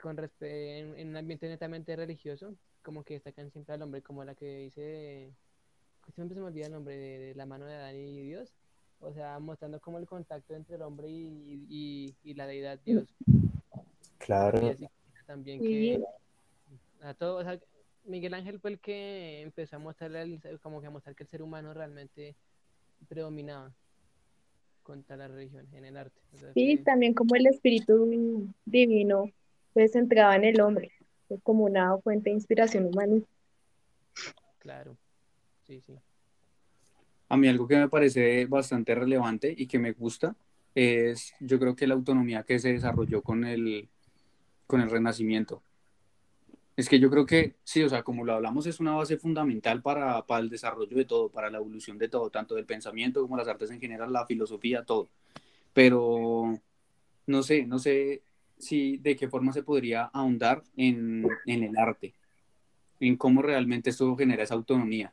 con 0.00 0.16
respe- 0.16 0.78
en, 0.80 0.98
en 0.98 1.08
un 1.08 1.16
ambiente 1.16 1.48
netamente 1.48 1.94
religioso, 1.96 2.54
como 2.82 3.04
que 3.04 3.14
destacan 3.14 3.50
siempre 3.50 3.74
al 3.74 3.82
hombre, 3.82 4.02
como 4.02 4.24
la 4.24 4.34
que 4.34 4.56
dice, 4.58 5.32
siempre 6.14 6.34
se 6.34 6.40
me 6.40 6.46
olvida 6.46 6.66
el 6.66 6.72
nombre 6.72 6.96
de, 6.96 7.18
de 7.18 7.34
la 7.34 7.46
mano 7.46 7.66
de 7.66 7.74
Adán 7.74 7.96
y 7.96 8.22
Dios, 8.22 8.54
o 9.00 9.12
sea, 9.12 9.38
mostrando 9.38 9.80
como 9.80 9.98
el 9.98 10.06
contacto 10.06 10.54
entre 10.54 10.76
el 10.76 10.82
hombre 10.82 11.08
y, 11.08 11.66
y, 11.68 12.14
y 12.24 12.34
la 12.34 12.46
deidad 12.46 12.78
Dios. 12.84 13.14
Y 13.26 14.18
Claro, 14.18 14.58
así 14.68 14.88
también 15.26 15.60
Sí. 15.60 15.68
que 15.68 16.04
a 17.02 17.14
todo, 17.14 17.36
o 17.36 17.42
sea, 17.42 17.58
Miguel 18.08 18.34
Ángel 18.34 18.58
fue 18.58 18.70
el 18.70 18.78
que 18.80 19.42
empezó 19.42 19.76
a 19.76 19.78
mostrarle, 19.78 20.22
el- 20.22 20.60
como 20.60 20.80
que 20.80 20.86
a 20.86 20.90
mostrar 20.90 21.14
que 21.14 21.22
el 21.24 21.28
ser 21.28 21.42
humano 21.42 21.74
realmente 21.74 22.34
predominaba 23.08 23.70
contra 24.82 25.16
la 25.16 25.28
religión 25.28 25.66
en 25.72 25.84
el 25.84 25.96
arte. 25.96 26.18
O 26.34 26.38
sea, 26.38 26.52
Sí, 26.54 26.78
que- 26.78 26.82
también 26.82 27.12
como 27.14 27.34
el 27.36 27.46
espíritu 27.46 28.48
divino 28.64 29.30
pues 29.74 29.94
entraba 29.94 30.34
en 30.34 30.44
el 30.44 30.60
hombre, 30.60 30.90
pues, 31.28 31.40
como 31.42 31.64
una 31.64 31.96
fuente 31.98 32.30
de 32.30 32.34
inspiración 32.34 32.86
humana. 32.86 33.20
claro, 34.58 34.96
sí, 35.66 35.80
sí. 35.86 35.94
A 37.28 37.36
mí 37.36 37.46
algo 37.48 37.68
que 37.68 37.76
me 37.76 37.88
parece 37.88 38.46
bastante 38.46 38.94
relevante 38.94 39.54
y 39.56 39.66
que 39.66 39.78
me 39.78 39.92
gusta 39.92 40.34
es, 40.74 41.32
yo 41.40 41.58
creo 41.58 41.76
que 41.76 41.86
la 41.86 41.94
autonomía 41.94 42.42
que 42.42 42.58
se 42.58 42.72
desarrolló 42.72 43.22
con 43.22 43.44
el, 43.44 43.88
con 44.66 44.80
el 44.80 44.90
Renacimiento. 44.90 45.62
Es 46.78 46.88
que 46.88 47.00
yo 47.00 47.10
creo 47.10 47.26
que, 47.26 47.56
sí, 47.64 47.82
o 47.82 47.88
sea, 47.88 48.04
como 48.04 48.24
lo 48.24 48.34
hablamos, 48.34 48.64
es 48.68 48.78
una 48.78 48.94
base 48.94 49.18
fundamental 49.18 49.82
para, 49.82 50.24
para 50.26 50.40
el 50.40 50.48
desarrollo 50.48 50.96
de 50.96 51.04
todo, 51.04 51.28
para 51.28 51.50
la 51.50 51.58
evolución 51.58 51.98
de 51.98 52.08
todo, 52.08 52.30
tanto 52.30 52.54
del 52.54 52.66
pensamiento 52.66 53.20
como 53.20 53.36
las 53.36 53.48
artes 53.48 53.72
en 53.72 53.80
general, 53.80 54.12
la 54.12 54.26
filosofía, 54.26 54.84
todo. 54.84 55.08
Pero 55.72 56.56
no 57.26 57.42
sé, 57.42 57.66
no 57.66 57.80
sé 57.80 58.22
si 58.58 58.98
de 58.98 59.16
qué 59.16 59.28
forma 59.28 59.52
se 59.52 59.64
podría 59.64 60.04
ahondar 60.04 60.62
en, 60.76 61.26
en 61.46 61.64
el 61.64 61.76
arte, 61.76 62.14
en 63.00 63.16
cómo 63.16 63.42
realmente 63.42 63.90
esto 63.90 64.14
genera 64.16 64.44
esa 64.44 64.54
autonomía 64.54 65.12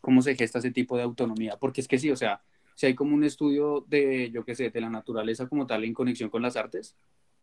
cómo 0.00 0.22
se 0.22 0.34
gesta 0.34 0.58
ese 0.58 0.70
tipo 0.70 0.96
de 0.96 1.02
autonomía, 1.02 1.56
porque 1.56 1.80
es 1.80 1.88
que 1.88 1.98
sí, 1.98 2.10
o 2.10 2.16
sea, 2.16 2.40
si 2.74 2.86
hay 2.86 2.94
como 2.94 3.14
un 3.14 3.24
estudio 3.24 3.84
de, 3.88 4.30
yo 4.30 4.44
qué 4.44 4.54
sé, 4.54 4.70
de 4.70 4.80
la 4.80 4.90
naturaleza 4.90 5.48
como 5.48 5.66
tal 5.66 5.84
en 5.84 5.94
conexión 5.94 6.30
con 6.30 6.42
las 6.42 6.56
artes, 6.56 6.94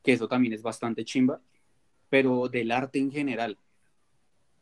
que 0.04 0.14
eso 0.14 0.28
también 0.28 0.54
es 0.54 0.62
bastante 0.62 1.04
chimba, 1.04 1.42
pero 2.16 2.48
del 2.48 2.72
arte 2.72 2.98
en 2.98 3.12
general, 3.12 3.58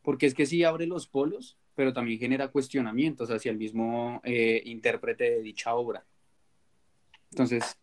porque 0.02 0.26
es 0.26 0.34
que 0.34 0.44
sí 0.44 0.64
abre 0.64 0.88
los 0.88 1.06
polos, 1.06 1.56
pero 1.76 1.92
también 1.92 2.18
genera 2.18 2.48
cuestionamientos 2.48 3.30
hacia 3.30 3.52
el 3.52 3.58
mismo 3.58 4.20
eh, 4.24 4.60
intérprete 4.64 5.30
de 5.30 5.40
dicha 5.40 5.72
obra. 5.72 6.04
Entonces, 7.30 7.78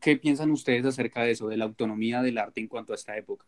¿qué, 0.00 0.16
piensan 0.16 0.50
ustedes 0.50 0.84
acerca 0.84 1.22
de 1.22 1.30
eso, 1.30 1.46
de 1.46 1.56
la 1.56 1.64
autonomía 1.64 2.22
del 2.22 2.38
arte 2.38 2.60
en 2.60 2.66
cuanto 2.66 2.92
a 2.92 2.96
esta 2.96 3.16
época? 3.16 3.46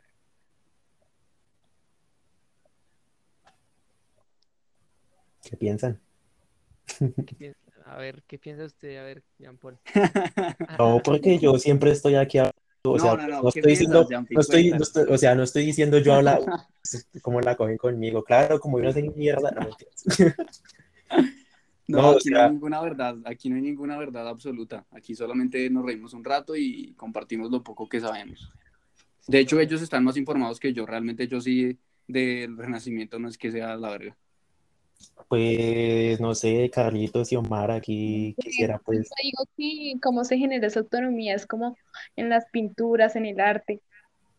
¿Qué 5.42 5.56
piensan? 5.56 6.00
¿Qué 7.26 7.34
piensa? 7.34 7.58
A 7.86 7.96
ver, 7.96 8.22
¿qué 8.28 8.38
piensa 8.38 8.66
usted? 8.66 8.98
A 8.98 9.02
ver, 9.02 9.24
Jean 9.36 9.58
Paul. 9.58 9.80
No, 10.78 11.00
porque 11.02 11.40
yo 11.40 11.58
siempre 11.58 11.90
estoy 11.90 12.14
aquí 12.14 12.38
hablando, 12.38 12.65
o 12.92 12.96
No, 12.98 13.02
sea, 13.04 13.14
no, 13.16 13.28
no, 13.28 13.42
no 13.42 13.50
¿qué 13.50 13.60
estoy 13.60 13.70
diciendo, 13.72 14.08
no 14.30 14.40
estoy, 14.40 14.70
no 14.70 14.76
Cuéntanos. 14.76 14.88
estoy- 14.88 15.14
o 15.14 15.18
sea, 15.18 15.34
no 15.34 15.42
estoy 15.42 15.64
diciendo 15.66 15.98
yo 15.98 16.14
hablar 16.14 16.40
como 17.22 17.40
la 17.40 17.56
cogen 17.56 17.76
conmigo, 17.78 18.22
claro, 18.24 18.60
como 18.60 18.78
yo 18.78 18.84
no 18.84 18.92
sé 18.92 19.02
ni 19.02 19.10
mierda, 19.10 19.50
no 19.50 19.62
mentiras. 19.62 20.04
No, 21.88 21.98
No, 22.02 22.10
o 22.10 22.16
aquí 22.16 22.30
no 22.30 22.38
hay 22.40 22.50
ninguna 22.50 22.80
verdad, 22.80 23.16
aquí 23.24 23.48
no 23.48 23.56
hay 23.56 23.62
ninguna 23.62 23.96
verdad 23.96 24.28
absoluta. 24.28 24.84
Aquí 24.90 25.14
solamente 25.14 25.70
nos 25.70 25.84
reímos 25.84 26.14
un 26.14 26.24
rato 26.24 26.56
y 26.56 26.94
compartimos 26.94 27.50
lo 27.50 27.62
poco 27.62 27.88
que 27.88 28.00
sabemos. 28.00 28.50
De 29.28 29.38
hecho, 29.40 29.60
ellos 29.60 29.82
están 29.82 30.04
más 30.04 30.16
informados 30.16 30.60
que 30.60 30.72
yo. 30.72 30.86
Realmente 30.86 31.28
yo 31.28 31.40
sí 31.40 31.78
del 32.08 32.56
Renacimiento 32.56 33.18
no 33.18 33.28
es 33.28 33.38
que 33.38 33.52
sea 33.52 33.76
la 33.76 33.90
verga. 33.90 34.16
Pues, 35.28 36.20
no 36.20 36.34
sé, 36.34 36.70
Carlitos 36.70 37.32
y 37.32 37.36
Omar 37.36 37.70
aquí 37.70 38.36
quisiera, 38.38 38.78
pues, 38.78 39.08
Yo 39.08 39.14
digo 39.22 39.44
que 39.56 40.00
cómo 40.00 40.24
se 40.24 40.38
genera 40.38 40.66
esa 40.66 40.80
autonomía 40.80 41.34
es 41.34 41.46
como 41.46 41.76
en 42.14 42.28
las 42.28 42.46
pinturas, 42.52 43.16
en 43.16 43.26
el 43.26 43.40
arte, 43.40 43.80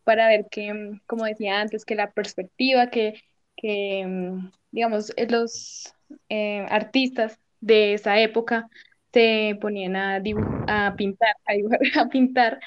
para 0.04 0.28
ver 0.28 0.46
que, 0.50 0.72
mm, 0.72 1.00
como 1.06 1.24
decía 1.26 1.60
antes, 1.60 1.84
que 1.84 1.94
la 1.94 2.12
perspectiva, 2.12 2.88
que, 2.90 3.20
que 3.56 4.04
mm, 4.06 4.50
digamos, 4.70 5.12
eh, 5.16 5.26
los 5.28 5.94
eh, 6.28 6.66
artistas 6.70 7.38
de 7.60 7.94
esa 7.94 8.18
época 8.20 8.68
se 9.12 9.58
ponían 9.60 9.96
a, 9.96 10.16
a 10.68 10.96
pintar, 10.96 11.34
a 11.46 11.52
dibujar, 11.54 11.80
a 11.98 12.08
pintar 12.08 12.60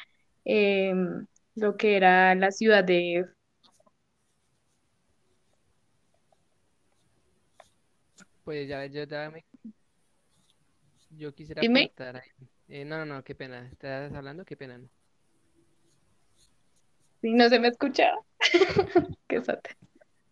eh, 0.46 0.94
lo 1.56 1.78
que 1.78 1.98
era 1.98 2.36
la 2.36 2.52
ciudad 2.52 2.84
de... 2.84 3.26
Pues 8.52 8.68
ya, 8.68 8.86
yo, 8.86 9.06
ya 9.06 9.32
me- 9.32 9.46
yo 11.12 11.34
quisiera 11.34 11.62
Dime. 11.62 11.90
ahí. 11.98 12.20
Eh, 12.68 12.84
no, 12.84 12.98
no, 12.98 13.06
no, 13.06 13.24
qué 13.24 13.34
pena. 13.34 13.66
¿Estás 13.72 14.14
hablando? 14.14 14.44
Qué 14.44 14.58
pena. 14.58 14.78
no. 14.78 14.90
Si 17.22 17.32
no 17.32 17.48
se 17.48 17.60
me 17.60 17.70
escuchaba. 17.70 18.20
Qué 19.30 19.40
sota. 19.40 19.70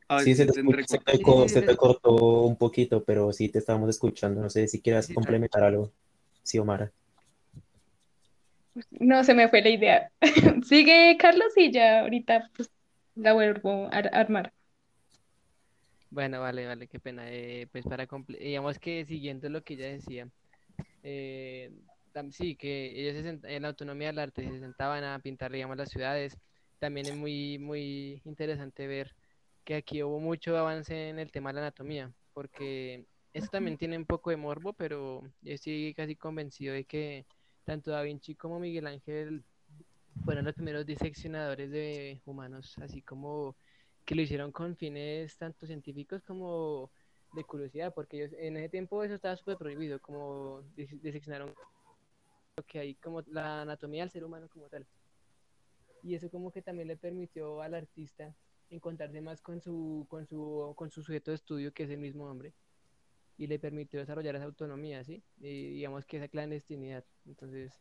A 0.09 0.20
sí, 0.22 0.36
se 0.36 0.45
te, 0.47 0.51
se 0.51 0.97
te 0.97 1.22
co- 1.22 1.43
Sí, 1.43 1.47
sí, 1.47 1.53
se 1.53 1.61
sí, 1.61 1.65
te 1.65 1.72
sí. 1.72 1.78
cortó 1.78 2.43
un 2.43 2.57
poquito, 2.57 3.05
pero 3.05 3.32
sí 3.32 3.47
te 3.47 3.59
estábamos 3.59 3.89
escuchando, 3.89 4.41
no 4.41 4.49
sé 4.49 4.67
si 4.67 4.82
quieras 4.82 5.05
Sí, 5.05 5.13
sí, 5.13 5.15
complementar 5.15 5.63
algo, 5.63 5.93
sí, 6.43 6.59
Omar. 6.59 6.91
No 8.91 9.24
se 9.24 9.34
me 9.34 9.47
fue 9.47 9.61
la 9.61 9.70
idea. 9.70 10.11
Sigue, 10.67 11.15
Carlos, 11.17 11.53
y 11.55 11.72
ya 11.72 12.01
ahorita 12.01 12.49
pues, 12.57 12.70
la 13.15 13.32
vuelvo 13.32 13.86
a 13.86 13.89
ar- 13.91 14.13
armar. 14.13 14.51
Bueno, 16.12 16.41
vale, 16.41 16.66
vale, 16.66 16.88
qué 16.88 16.99
pena. 16.99 17.30
Eh, 17.32 17.68
pues 17.72 17.86
para 17.86 18.07
digamos 18.39 18.80
que 18.80 19.05
siguiendo 19.05 19.47
lo 19.49 19.64
que 19.64 19.76
ella 19.76 19.88
decía, 19.88 20.28
eh, 21.03 21.72
sí, 22.32 22.55
que 22.55 22.91
ellos 22.99 23.24
se 23.24 23.55
en 23.55 23.62
la 23.62 23.70
autonomía 23.70 24.07
del 24.07 24.20
arte 24.20 24.43
se 24.43 24.60
sentaban 24.60 25.03
a 25.03 25.20
pintar, 25.20 25.51
digamos, 25.51 25.78
las 25.78 25.89
ciudades. 25.89 26.38
También 26.80 27.07
es 27.07 27.16
muy, 27.16 27.60
muy 27.60 28.22
interesante 28.26 28.88
ver 28.88 29.14
que 29.64 29.76
aquí 29.76 30.01
hubo 30.03 30.20
mucho 30.20 30.57
avance 30.57 31.10
en 31.10 31.20
el 31.20 31.32
tema 31.32 31.49
de 31.49 31.55
la 31.55 31.62
anatomía, 31.62 32.12
porque 32.34 33.05
eso 33.34 33.47
también 33.51 33.78
tiene 33.78 33.97
un 33.97 34.05
poco 34.05 34.32
de 34.32 34.38
morbo, 34.38 34.74
pero 34.74 35.22
yo 35.41 35.53
estoy 35.53 35.93
casi 35.93 36.16
convencido 36.16 36.74
de 36.74 36.86
que 36.86 37.26
tanto 37.66 37.91
Da 37.91 38.01
Vinci 38.01 38.36
como 38.36 38.60
Miguel 38.60 38.88
Ángel 38.88 39.43
fueron 40.26 40.45
los 40.45 40.55
primeros 40.55 40.86
diseccionadores 40.86 41.70
de 41.70 42.22
humanos, 42.26 42.76
así 42.80 43.01
como 43.01 43.55
que 44.10 44.16
lo 44.16 44.24
hicieron 44.24 44.51
con 44.51 44.76
fines 44.76 45.38
tanto 45.38 45.68
científicos 45.68 46.24
como 46.24 46.89
de 47.36 47.43
curiosidad, 47.43 47.93
porque 47.93 48.18
ellos, 48.18 48.34
en 48.39 48.57
ese 48.57 48.68
tiempo 48.68 49.03
eso 49.03 49.14
estaba 49.14 49.36
súper 49.36 49.55
prohibido, 49.55 50.01
como 50.01 50.64
diseccionaron 50.76 51.53
lo 52.57 52.64
que 52.66 52.80
hay 52.80 52.95
como 52.95 53.22
la 53.28 53.62
anatomía 53.62 54.01
del 54.01 54.10
ser 54.10 54.24
humano 54.24 54.49
como 54.49 54.68
tal. 54.68 54.84
Y 56.01 56.16
eso 56.16 56.28
como 56.32 56.51
que 56.51 56.64
también 56.64 56.88
le 56.88 56.97
permitió 56.97 57.62
al 57.62 57.76
artista 57.76 58.34
encontrarse 58.72 59.22
más 59.22 59.41
con 59.41 59.62
su, 59.62 60.07
con 60.10 60.26
su, 60.26 60.74
con 60.76 60.89
su 60.89 61.03
sujeto 61.03 61.30
de 61.30 61.36
estudio, 61.36 61.72
que 61.72 61.84
es 61.84 61.91
el 61.91 61.99
mismo 61.99 62.26
hombre, 62.26 62.51
y 63.38 63.45
le 63.45 63.60
permitió 63.60 63.99
desarrollar 63.99 64.38
esa 64.38 64.45
autonomía, 64.45 65.03
¿sí? 65.03 65.22
Y 65.39 65.74
digamos 65.74 66.03
que 66.07 66.18
esa 66.18 66.28
clandestinidad. 66.30 67.05
Entonces, 67.28 67.72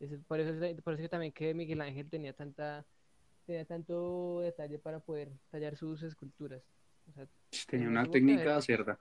eso- 0.00 0.20
por 0.26 0.40
eso, 0.40 0.64
es- 0.64 0.82
por 0.82 0.94
eso 0.94 1.02
que 1.04 1.08
también 1.08 1.32
que 1.32 1.54
Miguel 1.54 1.82
Ángel 1.82 2.10
tenía 2.10 2.32
tanta 2.32 2.84
tenía 3.46 3.64
tanto 3.64 4.40
detalle 4.40 4.78
para 4.78 5.00
poder 5.00 5.30
tallar 5.50 5.76
sus 5.76 6.02
esculturas. 6.02 6.62
O 7.10 7.12
sea, 7.12 7.26
Tenía 7.66 7.86
en 7.86 7.92
una 7.92 8.10
técnica 8.10 8.60
cerda. 8.62 8.98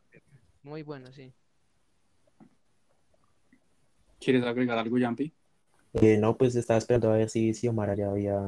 muy 0.64 0.84
bueno, 0.84 1.12
sí. 1.12 1.34
¿Quieres 4.20 4.44
agregar 4.44 4.78
algo, 4.78 4.98
Yampi? 4.98 5.34
Eh, 5.94 6.18
no, 6.18 6.38
pues 6.38 6.56
estaba 6.56 6.78
esperando 6.78 7.12
a 7.12 7.18
ver 7.18 7.30
si, 7.30 7.54
si 7.54 7.68
Omar 7.68 7.96
ya 7.98 8.10
había 8.10 8.40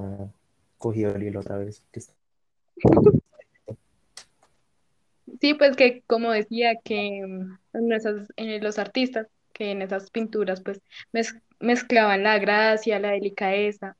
cogido 0.77 1.15
el 1.15 1.23
hilo 1.23 1.39
otra 1.39 1.57
vez. 1.57 1.83
Sí, 5.41 5.53
pues 5.53 5.75
que 5.75 6.03
como 6.07 6.31
decía 6.31 6.75
que 6.83 7.21
mm, 7.25 7.57
en 7.77 7.93
esas, 7.93 8.27
en 8.35 8.63
los 8.63 8.77
artistas 8.79 9.27
que 9.53 9.71
en 9.71 9.81
esas 9.81 10.09
pinturas 10.11 10.61
pues 10.61 10.81
mez- 11.11 11.41
mezclaban 11.59 12.23
la 12.23 12.39
gracia, 12.39 12.99
la 12.99 13.11
delicadeza, 13.11 13.97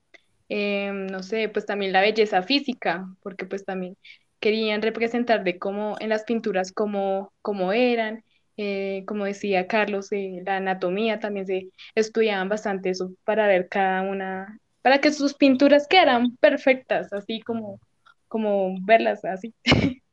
em, 0.50 1.08
no 1.08 1.24
sé, 1.24 1.50
pues 1.50 1.66
también 1.66 1.92
la 1.94 2.02
belleza 2.02 2.44
física, 2.44 3.08
porque 3.22 3.46
pues 3.46 3.66
también 3.66 3.98
querían 4.40 4.82
representar 4.82 5.44
de 5.44 5.58
cómo 5.58 5.96
en 6.00 6.10
las 6.10 6.24
pinturas 6.24 6.72
cómo, 6.72 7.32
cómo 7.42 7.72
eran, 7.74 8.24
eh, 8.58 9.04
como 9.08 9.26
decía 9.26 9.68
Carlos, 9.68 10.12
eh, 10.12 10.42
la 10.46 10.58
anatomía 10.58 11.20
también 11.20 11.48
se 11.48 11.70
estudiaban 11.96 12.50
bastante 12.50 12.90
eso 12.90 13.14
para 13.24 13.48
ver 13.48 13.68
cada 13.70 14.02
una, 14.04 14.60
para 14.82 15.00
que 15.02 15.12
sus 15.12 15.34
pinturas 15.34 15.88
quedaran 15.88 16.36
perfectas, 16.38 17.12
así 17.14 17.42
como, 17.42 17.80
como 18.28 18.76
verlas 18.86 19.24
así. 19.26 19.54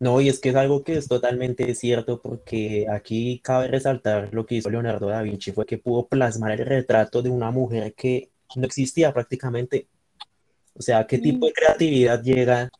No, 0.00 0.18
y 0.22 0.30
es 0.30 0.40
que 0.40 0.48
es 0.48 0.56
algo 0.56 0.82
que 0.82 0.96
es 0.96 1.08
totalmente 1.08 1.74
cierto 1.74 2.22
porque 2.22 2.86
aquí 2.90 3.38
cabe 3.44 3.68
resaltar 3.68 4.32
lo 4.32 4.46
que 4.46 4.54
hizo 4.54 4.70
Leonardo 4.70 5.08
da 5.08 5.20
Vinci, 5.20 5.52
fue 5.52 5.66
que 5.66 5.76
pudo 5.76 6.08
plasmar 6.08 6.52
el 6.52 6.64
retrato 6.66 7.20
de 7.20 7.28
una 7.28 7.50
mujer 7.50 7.92
que 7.94 8.29
no 8.56 8.66
existía 8.66 9.12
prácticamente. 9.12 9.88
O 10.74 10.82
sea, 10.82 11.06
¿qué 11.06 11.18
tipo 11.18 11.46
de 11.46 11.52
creatividad 11.52 12.22
llega 12.22 12.70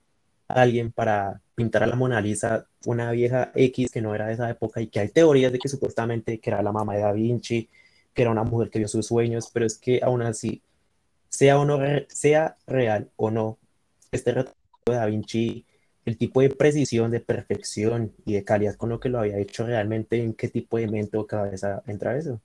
a 0.48 0.62
alguien 0.62 0.92
para 0.92 1.40
pintar 1.54 1.82
a 1.82 1.86
la 1.86 1.96
Mona 1.96 2.20
Lisa, 2.20 2.66
una 2.86 3.10
vieja 3.12 3.52
X 3.54 3.90
que 3.90 4.00
no 4.00 4.14
era 4.14 4.26
de 4.28 4.34
esa 4.34 4.48
época 4.50 4.80
y 4.80 4.86
que 4.86 5.00
hay 5.00 5.08
teorías 5.08 5.52
de 5.52 5.58
que 5.58 5.68
supuestamente 5.68 6.40
que 6.40 6.50
era 6.50 6.62
la 6.62 6.72
mamá 6.72 6.94
de 6.94 7.02
Da 7.02 7.12
Vinci, 7.12 7.68
que 8.14 8.22
era 8.22 8.30
una 8.30 8.44
mujer 8.44 8.70
que 8.70 8.78
vio 8.78 8.88
sus 8.88 9.06
sueños, 9.06 9.50
pero 9.52 9.66
es 9.66 9.76
que 9.78 10.00
aún 10.02 10.22
así, 10.22 10.62
sea 11.28 11.58
o 11.58 11.64
no 11.64 11.78
sea 12.08 12.56
real 12.66 13.10
o 13.16 13.30
no, 13.30 13.58
este 14.10 14.32
retrato 14.32 14.56
de 14.86 14.94
Da 14.94 15.06
Vinci, 15.06 15.66
el 16.04 16.16
tipo 16.16 16.40
de 16.40 16.50
precisión, 16.50 17.10
de 17.10 17.20
perfección 17.20 18.12
y 18.24 18.34
de 18.34 18.44
calidad 18.44 18.76
con 18.76 18.88
lo 18.88 18.98
que 18.98 19.10
lo 19.10 19.20
había 19.20 19.38
hecho 19.38 19.66
realmente, 19.66 20.22
en 20.22 20.34
qué 20.34 20.48
tipo 20.48 20.78
de 20.78 20.88
mente 20.88 21.18
o 21.18 21.26
cabeza 21.26 21.82
entra 21.86 22.16
eso. 22.16 22.40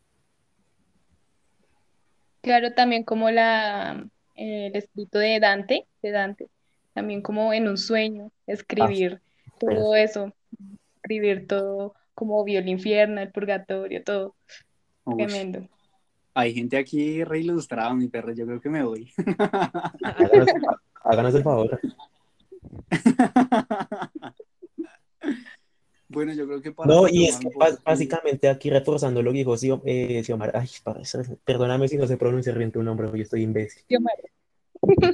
Claro, 2.46 2.74
también 2.74 3.04
como 3.04 3.32
la, 3.32 4.06
el 4.36 4.76
escrito 4.76 5.18
de 5.18 5.40
Dante, 5.40 5.88
de 6.04 6.12
Dante, 6.12 6.48
también 6.94 7.24
como 7.24 7.52
en 7.54 7.68
un 7.68 7.76
sueño, 7.76 8.32
escribir 8.46 9.20
todo 9.60 9.96
eso, 9.96 10.32
escribir 10.98 11.48
todo, 11.48 11.96
como 12.14 12.44
vio 12.44 12.60
el 12.60 12.70
infierno, 12.70 13.20
el 13.20 13.32
purgatorio, 13.32 14.04
todo. 14.04 14.36
Tremendo. 15.18 15.68
hay 16.36 16.54
gente 16.54 16.78
aquí 16.78 17.24
re 17.24 17.40
ilustrada, 17.40 17.96
mi 17.96 18.10
perro, 18.10 18.32
yo 18.32 18.46
creo 18.46 18.62
que 18.62 18.70
me 18.70 18.84
voy. 18.84 19.12
Háganos, 20.04 20.48
háganos 21.04 21.34
el 21.34 21.42
favor. 21.42 21.80
Bueno, 26.16 26.34
yo 26.34 26.48
creo 26.48 26.62
que 26.62 26.72
para 26.72 26.94
No, 26.94 27.08
y 27.10 27.26
es 27.26 27.38
que 27.38 27.50
básicamente 27.84 28.48
aquí 28.48 28.70
reforzando 28.70 29.22
lo 29.22 29.32
que 29.34 29.40
dijo 29.40 29.54
Xio- 29.58 29.82
eh, 29.86 30.24
ay, 30.54 30.70
parece- 30.82 31.38
perdóname 31.44 31.90
si 31.90 31.98
no 31.98 32.08
se 32.08 32.16
pronuncia 32.16 32.54
bien 32.54 32.72
tu 32.72 32.82
nombre, 32.82 33.10
yo 33.14 33.22
estoy 33.22 33.44
imbécil. 33.44 33.84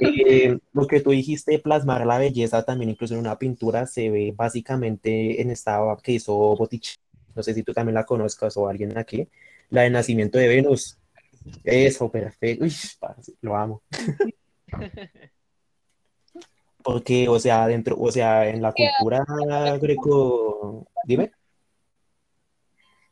Eh, 0.00 0.58
lo 0.72 0.86
que 0.86 1.00
tú 1.00 1.10
dijiste, 1.10 1.58
plasmar 1.58 2.06
la 2.06 2.18
belleza 2.18 2.62
también 2.64 2.90
incluso 2.90 3.14
en 3.14 3.20
una 3.20 3.36
pintura 3.38 3.86
se 3.86 4.10
ve 4.10 4.32
básicamente 4.36 5.40
en 5.42 5.50
esta 5.50 5.80
que 6.02 6.12
hizo 6.12 6.34
Botticelli, 6.56 6.98
no 7.34 7.42
sé 7.42 7.52
si 7.52 7.62
tú 7.64 7.72
también 7.72 7.94
la 7.94 8.04
conozcas 8.04 8.56
o 8.56 8.68
alguien 8.68 8.96
aquí, 8.96 9.26
la 9.70 9.82
de 9.82 9.90
Nacimiento 9.90 10.38
de 10.38 10.48
Venus. 10.48 10.98
Eso, 11.64 12.10
perfecto. 12.10 12.64
Uy, 12.64 12.72
parce, 13.00 13.32
lo 13.40 13.56
amo. 13.56 13.82
Porque, 16.82 17.28
o 17.28 17.38
sea, 17.38 17.66
dentro, 17.66 17.96
o 17.98 18.10
sea, 18.10 18.48
en 18.48 18.62
la 18.62 18.72
cultura 18.72 19.24
greco, 19.80 20.86
dime. 21.04 21.32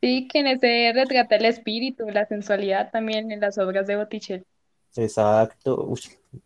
Sí, 0.01 0.29
que 0.29 0.41
en 0.41 0.47
ese 0.47 0.93
retrata 0.95 1.37
el 1.37 1.45
espíritu, 1.45 2.09
la 2.09 2.27
sensualidad 2.27 2.91
también 2.91 3.31
en 3.31 3.41
las 3.41 3.59
obras 3.59 3.87
de 3.87 3.97
Botticelli. 3.97 4.45
Exacto. 4.97 5.85
Uy, 5.87 6.01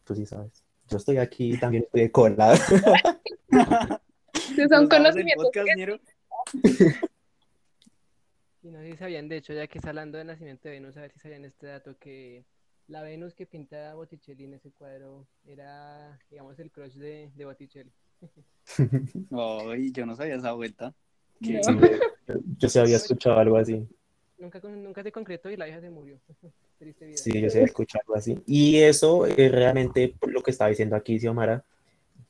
tú 0.05 0.15
sí 0.15 0.27
sabes. 0.27 0.65
Yo 0.89 0.99
estoy 0.99 1.19
aquí 1.19 1.57
también 1.59 1.85
estoy 1.85 2.03
de 2.03 2.11
cola. 2.11 2.57
Son 4.69 4.89
conocimientos. 4.89 5.51
Y 8.65 8.71
no 8.71 8.79
sé 8.79 8.93
si 8.93 8.97
sabían, 8.97 9.29
de 9.29 9.37
hecho, 9.37 9.53
ya 9.53 9.67
que 9.67 9.77
está 9.77 9.91
hablando 9.91 10.17
de 10.17 10.25
nacimiento 10.25 10.69
de 10.69 10.77
Venus, 10.77 10.97
a 10.97 11.03
ver 11.03 11.11
si 11.11 11.19
sabían 11.19 11.45
este 11.45 11.67
dato, 11.67 11.99
que 11.99 12.47
la 12.89 13.03
Venus 13.03 13.35
que 13.35 13.47
pinta 13.47 13.95
Botticelli 13.95 14.45
en 14.45 14.55
ese 14.55 14.71
cuadro 14.71 15.27
era, 15.47 16.19
digamos, 16.31 16.59
el 16.59 16.71
crush 16.71 16.95
de, 16.95 17.31
de 17.35 17.45
Botticelli. 17.45 17.91
Ay, 19.31 19.93
yo 19.93 20.07
no 20.07 20.17
sabía 20.17 20.37
esa 20.37 20.53
vuelta. 20.53 20.95
Qué- 21.43 21.61
No. 21.67 21.81
Yo, 22.27 22.35
yo 22.59 22.69
sí 22.69 22.79
había 22.79 22.97
escuchado 22.97 23.39
algo 23.39 23.57
así. 23.59 23.87
Nunca, 24.39 24.59
nunca 24.61 25.03
se 25.03 25.13
concretó 25.13 25.51
y 25.51 25.57
la 25.57 25.69
hija 25.69 25.81
se 25.81 25.91
murió. 25.91 26.19
Triste 26.79 27.07
vida. 27.07 27.17
Sí, 27.19 27.33
yo 27.41 27.51
sí 27.51 27.57
había 27.59 27.67
escuchado 27.67 28.03
algo 28.07 28.17
así. 28.17 28.39
Y 28.47 28.77
eso 28.79 29.27
es 29.27 29.53
realmente 29.53 30.15
lo 30.27 30.43
que 30.43 30.51
estaba 30.51 30.71
diciendo 30.71 30.97
aquí 30.97 31.19
Xiomara, 31.19 31.65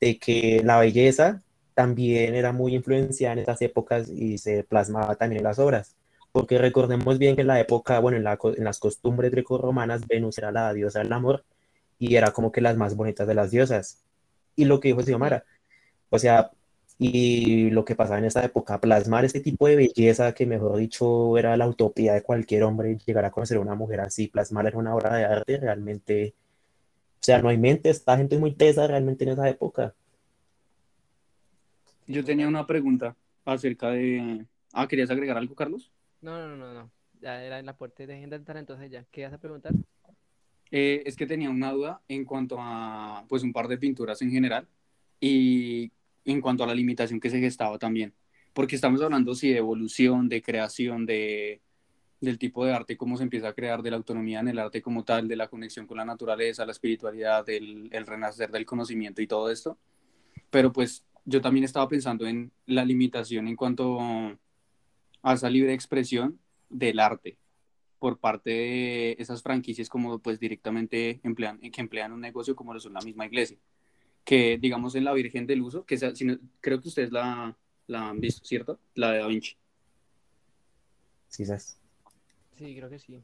de 0.01 0.19
que 0.19 0.61
la 0.65 0.79
belleza 0.81 1.43
también 1.75 2.35
era 2.35 2.53
muy 2.53 2.75
influenciada 2.75 3.33
en 3.35 3.39
esas 3.41 3.61
épocas 3.63 4.09
y 4.09 4.39
se 4.39 4.65
plasmaba 4.65 5.15
también 5.17 5.39
en 5.41 5.45
las 5.45 5.59
obras. 5.59 5.97
Porque 6.35 6.59
recordemos 6.59 7.17
bien 7.21 7.37
que 7.37 7.43
en 7.43 7.47
la 7.47 7.61
época, 7.61 8.01
bueno, 8.01 8.19
en, 8.19 8.25
la 8.25 8.37
en 8.43 8.65
las 8.65 8.81
costumbres 8.81 9.31
grecorromanas, 9.31 10.05
Venus 10.09 10.37
era 10.37 10.51
la 10.51 10.73
diosa 10.73 10.99
del 10.99 11.13
amor 11.13 11.45
y 11.97 12.17
era 12.17 12.33
como 12.33 12.51
que 12.51 12.61
las 12.61 12.77
más 12.77 12.97
bonitas 12.97 13.29
de 13.29 13.35
las 13.35 13.53
diosas. 13.53 14.03
Y 14.57 14.65
lo 14.65 14.81
que 14.81 14.89
dijo 14.89 15.01
Xiomara, 15.01 15.45
o 16.11 16.19
sea, 16.19 16.51
y 16.99 17.71
lo 17.71 17.85
que 17.85 17.95
pasaba 17.95 18.19
en 18.19 18.25
esa 18.25 18.45
época, 18.45 18.81
plasmar 18.81 19.25
ese 19.25 19.39
tipo 19.39 19.69
de 19.69 19.77
belleza 19.77 20.35
que, 20.35 20.45
mejor 20.45 20.77
dicho, 20.77 21.39
era 21.39 21.57
la 21.57 21.69
utopía 21.69 22.15
de 22.15 22.25
cualquier 22.25 22.65
hombre, 22.65 22.99
llegar 23.07 23.25
a 23.25 23.31
conocer 23.31 23.59
a 23.59 23.61
una 23.61 23.77
mujer 23.77 24.01
así, 24.01 24.27
plasmarla 24.27 24.71
en 24.71 24.77
una 24.77 24.97
obra 24.97 25.15
de 25.15 25.25
arte, 25.27 25.59
realmente, 25.59 26.35
o 27.21 27.23
sea, 27.23 27.41
no 27.41 27.49
hay 27.49 27.59
mente, 27.59 27.91
esta 27.91 28.17
gente 28.17 28.35
es 28.35 28.41
muy 28.41 28.55
tesa 28.57 28.89
realmente 28.89 29.23
en 29.23 29.31
esa 29.31 29.49
época. 29.49 29.95
Yo 32.09 32.25
tenía 32.25 32.49
una 32.49 32.67
pregunta 32.67 33.15
acerca 33.45 33.91
de... 33.91 34.45
Ah, 34.73 34.89
¿querías 34.89 35.11
agregar 35.11 35.37
algo, 35.37 35.55
Carlos? 35.55 35.94
No, 36.25 36.39
no, 36.39 36.57
no, 36.57 36.73
no. 36.73 36.91
Ya 37.21 37.45
era 37.45 37.59
en 37.59 37.67
la 37.67 37.77
puerta 37.77 38.07
de 38.07 38.19
gente 38.19 38.39
talentosa 38.41 38.87
ya. 38.87 39.05
¿Qué 39.11 39.25
vas 39.25 39.35
a 39.35 39.39
preguntar? 39.39 39.75
Eh, 40.71 41.03
es 41.05 41.17
que 41.17 41.27
tenía 41.27 41.51
una 41.51 41.71
duda 41.71 42.01
en 42.09 42.25
cuanto 42.25 42.57
a, 42.59 43.27
pues, 43.29 43.43
un 43.43 43.53
par 43.53 43.69
de 43.69 43.77
pinturas 43.77 44.23
en 44.23 44.31
general 44.31 44.67
y 45.21 45.93
en 46.25 46.41
cuanto 46.41 46.65
a 46.65 46.67
la 46.67 46.75
limitación 46.75 47.21
que 47.21 47.29
se 47.29 47.41
gestaba 47.41 47.79
también. 47.79 48.15
Porque 48.55 48.75
estamos 48.75 49.03
hablando, 49.03 49.35
sí, 49.35 49.51
de 49.51 49.59
evolución, 49.59 50.31
de 50.31 50.41
creación, 50.41 51.05
de, 51.05 51.61
del 52.23 52.39
tipo 52.39 52.65
de 52.65 52.73
arte, 52.73 52.97
cómo 52.97 53.19
se 53.19 53.25
empieza 53.25 53.49
a 53.49 53.53
crear, 53.53 53.83
de 53.83 53.91
la 53.91 53.99
autonomía 53.99 54.41
en 54.41 54.49
el 54.49 54.59
arte 54.59 54.81
como 54.81 55.05
tal, 55.05 55.29
de 55.29 55.37
la 55.37 55.49
conexión 55.49 55.87
con 55.87 55.99
la 55.99 56.07
naturaleza, 56.07 56.65
la 56.65 56.73
espiritualidad, 56.73 57.45
del 57.45 57.91
el 57.93 58.07
renacer 58.07 58.51
del 58.51 58.65
conocimiento 58.65 59.21
y 59.21 59.27
todo 59.27 59.51
esto. 59.51 59.77
Pero 60.49 60.73
pues 60.73 61.05
yo 61.27 61.43
también 61.43 61.65
estaba 61.65 61.87
pensando 61.87 62.27
en 62.27 62.51
la 62.65 62.87
limitación 62.87 63.47
en 63.47 63.57
cuanto 63.57 64.39
a 65.25 65.35
esa 65.35 65.51
libre 65.51 65.73
expresión 65.75 66.39
del 66.71 67.01
arte 67.01 67.37
por 67.99 68.19
parte 68.19 68.51
de 68.51 69.17
esas 69.19 69.43
franquicias 69.43 69.89
como 69.89 70.19
pues 70.19 70.39
directamente 70.39 71.21
emplean, 71.25 71.59
que 71.59 71.81
emplean 71.81 72.13
un 72.13 72.21
negocio 72.21 72.55
como 72.55 72.73
lo 72.75 72.79
son 72.81 72.93
la 72.93 73.01
misma 73.01 73.27
iglesia. 73.27 73.57
Que 74.25 74.59
digamos 74.59 74.95
en 74.95 75.05
la 75.05 75.13
Virgen 75.15 75.47
del 75.47 75.63
Uso, 75.63 75.85
que 75.85 75.95
esa- 75.97 76.15
si 76.15 76.25
no- 76.27 76.39
creo 76.61 76.81
que 76.81 76.89
ustedes 76.89 77.11
la, 77.11 77.57
la 77.87 78.09
han 78.11 78.21
visto, 78.21 78.45
¿cierto? 78.45 78.79
La 78.95 79.11
de 79.13 79.19
Da 79.19 79.27
Vinci. 79.27 79.57
Sí, 81.29 81.45
¿sabes? 81.45 81.79
Sí, 82.59 82.75
creo 82.77 82.89
que 82.89 82.99
sí. 82.99 83.21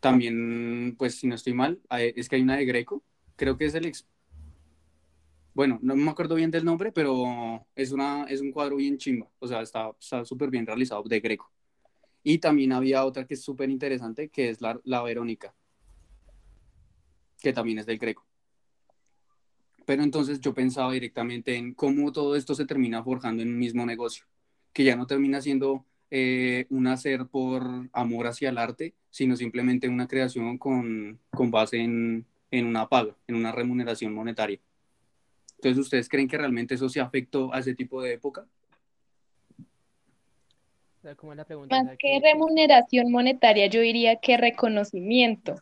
También, 0.00 0.94
pues 0.98 1.14
si 1.16 1.26
no 1.26 1.34
estoy 1.34 1.52
mal, 1.54 1.80
es 1.90 2.28
que 2.28 2.36
hay 2.36 2.42
una 2.42 2.56
de 2.56 2.64
Greco, 2.64 3.02
creo 3.36 3.56
que 3.56 3.66
es 3.66 3.74
el 3.74 3.86
ex... 3.86 4.06
Bueno, 5.56 5.78
no 5.80 5.96
me 5.96 6.10
acuerdo 6.10 6.34
bien 6.34 6.50
del 6.50 6.66
nombre, 6.66 6.92
pero 6.92 7.66
es, 7.74 7.90
una, 7.90 8.24
es 8.24 8.42
un 8.42 8.52
cuadro 8.52 8.76
bien 8.76 8.98
chimba, 8.98 9.26
o 9.38 9.46
sea, 9.46 9.62
está 9.62 9.94
súper 10.22 10.50
bien 10.50 10.66
realizado 10.66 11.02
de 11.04 11.18
Greco. 11.18 11.50
Y 12.22 12.36
también 12.36 12.74
había 12.74 13.06
otra 13.06 13.26
que 13.26 13.32
es 13.32 13.42
súper 13.42 13.70
interesante, 13.70 14.28
que 14.28 14.50
es 14.50 14.60
la, 14.60 14.78
la 14.84 15.02
Verónica, 15.02 15.54
que 17.40 17.54
también 17.54 17.78
es 17.78 17.86
del 17.86 17.96
Greco. 17.96 18.26
Pero 19.86 20.02
entonces 20.02 20.42
yo 20.42 20.52
pensaba 20.52 20.92
directamente 20.92 21.56
en 21.56 21.72
cómo 21.72 22.12
todo 22.12 22.36
esto 22.36 22.54
se 22.54 22.66
termina 22.66 23.02
forjando 23.02 23.42
en 23.42 23.48
un 23.48 23.58
mismo 23.58 23.86
negocio, 23.86 24.26
que 24.74 24.84
ya 24.84 24.94
no 24.94 25.06
termina 25.06 25.40
siendo 25.40 25.86
eh, 26.10 26.66
un 26.68 26.86
hacer 26.86 27.28
por 27.28 27.88
amor 27.94 28.26
hacia 28.26 28.50
el 28.50 28.58
arte, 28.58 28.92
sino 29.08 29.36
simplemente 29.36 29.88
una 29.88 30.06
creación 30.06 30.58
con, 30.58 31.18
con 31.30 31.50
base 31.50 31.78
en, 31.78 32.26
en 32.50 32.66
una 32.66 32.90
paga, 32.90 33.16
en 33.26 33.36
una 33.36 33.52
remuneración 33.52 34.12
monetaria. 34.12 34.60
Entonces, 35.56 35.78
¿ustedes 35.78 36.08
creen 36.08 36.28
que 36.28 36.38
realmente 36.38 36.74
eso 36.74 36.88
se 36.88 37.00
afectó 37.00 37.52
a 37.52 37.60
ese 37.60 37.74
tipo 37.74 38.02
de 38.02 38.14
época? 38.14 38.46
¿cómo 41.16 41.32
es 41.32 41.36
la 41.36 41.44
pregunta? 41.44 41.80
O 41.80 41.84
Más 41.84 41.96
que- 41.98 42.20
remuneración 42.20 43.12
monetaria, 43.12 43.66
yo 43.68 43.80
diría 43.80 44.16
que 44.16 44.36
reconocimiento. 44.36 45.54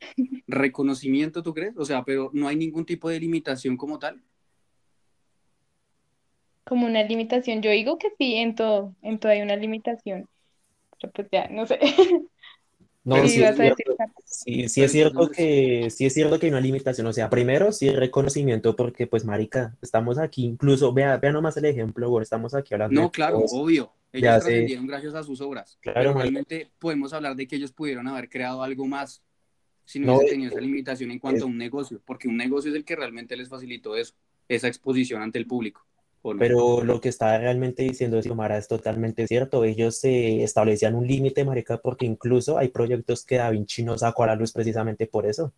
¿Reconocimiento, 0.46 1.42
tú 1.42 1.52
crees? 1.52 1.76
O 1.76 1.84
sea, 1.84 2.02
pero 2.02 2.30
no 2.32 2.48
hay 2.48 2.56
ningún 2.56 2.86
tipo 2.86 3.10
de 3.10 3.20
limitación 3.20 3.76
como 3.76 3.98
tal. 3.98 4.22
Como 6.64 6.86
una 6.86 7.02
limitación. 7.02 7.60
Yo 7.62 7.70
digo 7.70 7.98
que 7.98 8.08
sí, 8.16 8.36
en 8.36 8.54
todo, 8.54 8.94
en 9.02 9.18
todo 9.18 9.32
hay 9.32 9.42
una 9.42 9.56
limitación. 9.56 10.28
Pero 11.00 11.12
pues 11.12 11.28
ya, 11.30 11.48
no 11.48 11.66
sé. 11.66 11.78
No, 13.16 13.22
Sí, 13.22 13.28
sí 13.28 13.42
es 13.42 13.56
cierto. 13.56 13.96
Carlos. 13.96 14.16
Sí, 14.24 14.68
sí 14.68 14.80
Pero 14.80 14.86
es 14.86 14.92
cierto 14.92 15.10
entonces- 15.22 15.36
que, 15.36 15.90
sí 15.90 16.06
es 16.06 16.14
cierto 16.14 16.38
que 16.38 16.46
hay 16.46 16.52
una 16.52 16.60
limitación, 16.60 17.06
o 17.06 17.12
sea, 17.12 17.28
primero 17.28 17.72
sí 17.72 17.90
reconocimiento 17.90 18.76
porque 18.76 19.06
pues 19.06 19.24
marica, 19.24 19.76
estamos 19.82 20.18
aquí, 20.18 20.44
incluso, 20.44 20.92
vea, 20.92 21.16
vea 21.16 21.32
nomás 21.32 21.56
el 21.56 21.64
ejemplo, 21.64 22.20
estamos 22.20 22.54
aquí 22.54 22.74
hablando 22.74 23.00
No, 23.00 23.10
claro, 23.10 23.40
cosas. 23.40 23.58
obvio. 23.58 23.92
Ellos 24.12 24.28
trascendieron 24.40 24.86
gracias 24.86 25.14
a 25.14 25.22
sus 25.22 25.40
obras. 25.40 25.78
Claro, 25.80 25.98
pero 26.00 26.14
marica. 26.14 26.22
realmente 26.22 26.70
podemos 26.78 27.12
hablar 27.12 27.36
de 27.36 27.46
que 27.46 27.56
ellos 27.56 27.72
pudieron 27.72 28.06
haber 28.08 28.28
creado 28.28 28.62
algo 28.62 28.86
más 28.86 29.22
si 29.84 29.98
no, 29.98 30.06
No, 30.06 30.12
hubiese 30.14 30.26
es- 30.26 30.30
tenido 30.32 30.50
esa 30.52 30.60
limitación 30.60 31.10
en 31.10 31.18
cuanto 31.18 31.44
a 31.44 31.46
un 31.48 31.58
negocio, 31.58 32.00
porque 32.04 32.28
un 32.28 32.36
negocio 32.36 32.70
es 32.70 32.76
el 32.76 32.84
que 32.84 32.94
realmente 32.96 33.36
les 33.36 33.48
facilitó 33.48 33.96
eso, 33.96 34.14
esa 34.48 34.68
exposición 34.68 35.20
ante 35.22 35.38
el 35.38 35.46
público. 35.46 35.84
¿O 36.22 36.34
no? 36.34 36.38
Pero 36.38 36.82
lo 36.84 37.00
que 37.00 37.08
está 37.08 37.38
realmente 37.38 37.82
diciendo 37.82 38.20
Xiomara 38.22 38.58
es 38.58 38.68
totalmente 38.68 39.26
cierto. 39.26 39.64
Ellos 39.64 39.96
se 39.98 40.42
establecían 40.42 40.94
un 40.94 41.06
límite, 41.06 41.44
marica, 41.44 41.78
porque 41.78 42.06
incluso 42.06 42.58
hay 42.58 42.68
proyectos 42.68 43.24
que 43.24 43.36
Da 43.36 43.50
Vinci 43.50 43.82
no 43.82 43.96
sacó 43.98 44.24
a 44.24 44.28
la 44.28 44.36
luz 44.36 44.52
precisamente 44.52 45.06
por 45.06 45.26
eso. 45.26 45.52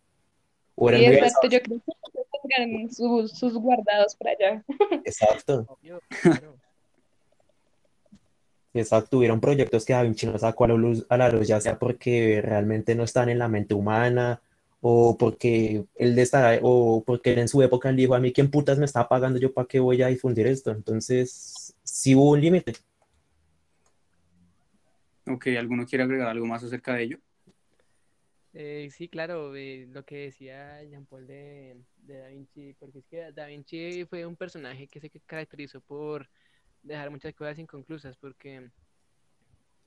O 0.74 0.88
Sí, 0.88 1.04
exacto, 1.04 1.48
yo 1.48 1.60
creo 1.60 1.80
que 1.80 2.48
tendrán 2.56 2.90
sus, 2.92 3.32
sus 3.32 3.54
guardados 3.54 4.16
para 4.16 4.30
allá. 4.32 4.64
Exacto, 5.04 5.78
exacto. 8.74 9.18
Hubieron 9.18 9.40
proyectos 9.40 9.84
que 9.84 9.92
Da 9.92 10.02
Vinci 10.02 10.26
no 10.26 10.38
sacó 10.38 10.64
a 10.64 10.68
la 10.68 10.74
luz, 10.74 11.06
a 11.08 11.16
la 11.16 11.28
luz, 11.28 11.48
ya 11.48 11.60
sea 11.60 11.78
porque 11.78 12.40
realmente 12.42 12.94
no 12.94 13.04
están 13.04 13.28
en 13.28 13.38
la 13.38 13.48
mente 13.48 13.74
humana, 13.74 14.40
o 14.82 15.16
porque 15.18 15.86
él 15.96 16.18
está, 16.18 16.58
o 16.62 17.04
porque 17.06 17.32
él 17.34 17.40
en 17.40 17.48
su 17.48 17.62
época 17.62 17.90
él 17.90 17.96
dijo 17.96 18.14
a 18.16 18.20
mí, 18.20 18.32
¿quién 18.32 18.50
putas 18.50 18.78
me 18.78 18.86
está 18.86 19.08
pagando 19.08 19.40
yo 19.40 19.54
para 19.54 19.68
qué 19.68 19.80
voy 19.80 20.02
a 20.02 20.08
difundir 20.08 20.46
esto? 20.48 20.72
Entonces, 20.72 21.76
sí 21.84 22.14
hubo 22.16 22.32
un 22.32 22.42
límite. 22.42 22.74
Ok, 25.26 25.48
¿alguno 25.58 25.86
quiere 25.86 26.04
agregar 26.04 26.28
algo 26.28 26.46
más 26.46 26.62
acerca 26.64 26.94
de 26.94 27.02
ello? 27.04 27.18
Eh, 28.54 28.88
sí, 28.92 29.08
claro, 29.08 29.56
eh, 29.56 29.86
lo 29.90 30.04
que 30.04 30.16
decía 30.26 30.82
Jean 30.84 31.06
Paul 31.06 31.26
de, 31.26 31.82
de 31.96 32.18
Da 32.18 32.28
Vinci, 32.28 32.74
porque 32.74 32.98
es 33.00 33.06
que 33.06 33.32
Da 33.32 33.46
Vinci 33.46 34.04
fue 34.06 34.26
un 34.26 34.36
personaje 34.36 34.88
que 34.88 35.00
se 35.00 35.10
caracterizó 35.26 35.80
por 35.80 36.28
dejar 36.82 37.10
muchas 37.10 37.34
cosas 37.34 37.58
inconclusas, 37.58 38.16
porque, 38.18 38.70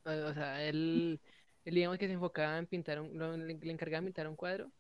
o 0.06 0.10
o 0.30 0.34
sea, 0.34 0.64
él, 0.68 1.20
él 1.66 1.76
digamos 1.76 1.98
que 1.98 2.08
se 2.08 2.14
enfocaba 2.14 2.58
en 2.58 2.68
pintar, 2.68 3.02
un, 3.02 3.18
lo- 3.18 3.38
le, 3.38 3.58
le 3.60 3.72
encargaban 3.72 4.06
pintar 4.06 4.28
un 4.28 4.36
cuadro 4.36 4.72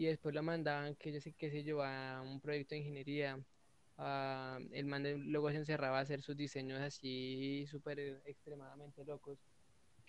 y 0.00 0.06
después 0.06 0.34
lo 0.34 0.42
mandaban, 0.42 0.96
que 0.96 1.12
yo 1.12 1.20
sé 1.20 1.32
qué 1.34 1.50
sé 1.50 1.62
yo, 1.64 1.82
a 1.82 2.22
un 2.22 2.40
proyecto 2.40 2.74
de 2.74 2.80
ingeniería. 2.80 3.38
a- 3.98 4.58
el 4.72 4.86
man 4.86 5.04
luego 5.30 5.50
se 5.50 5.58
encerraba 5.58 5.98
a 5.98 6.02
hacer 6.02 6.22
sus 6.22 6.36
diseños 6.36 6.80
así 6.80 7.66
súper 7.68 8.00
extremadamente 8.26 9.04
locos. 9.04 9.38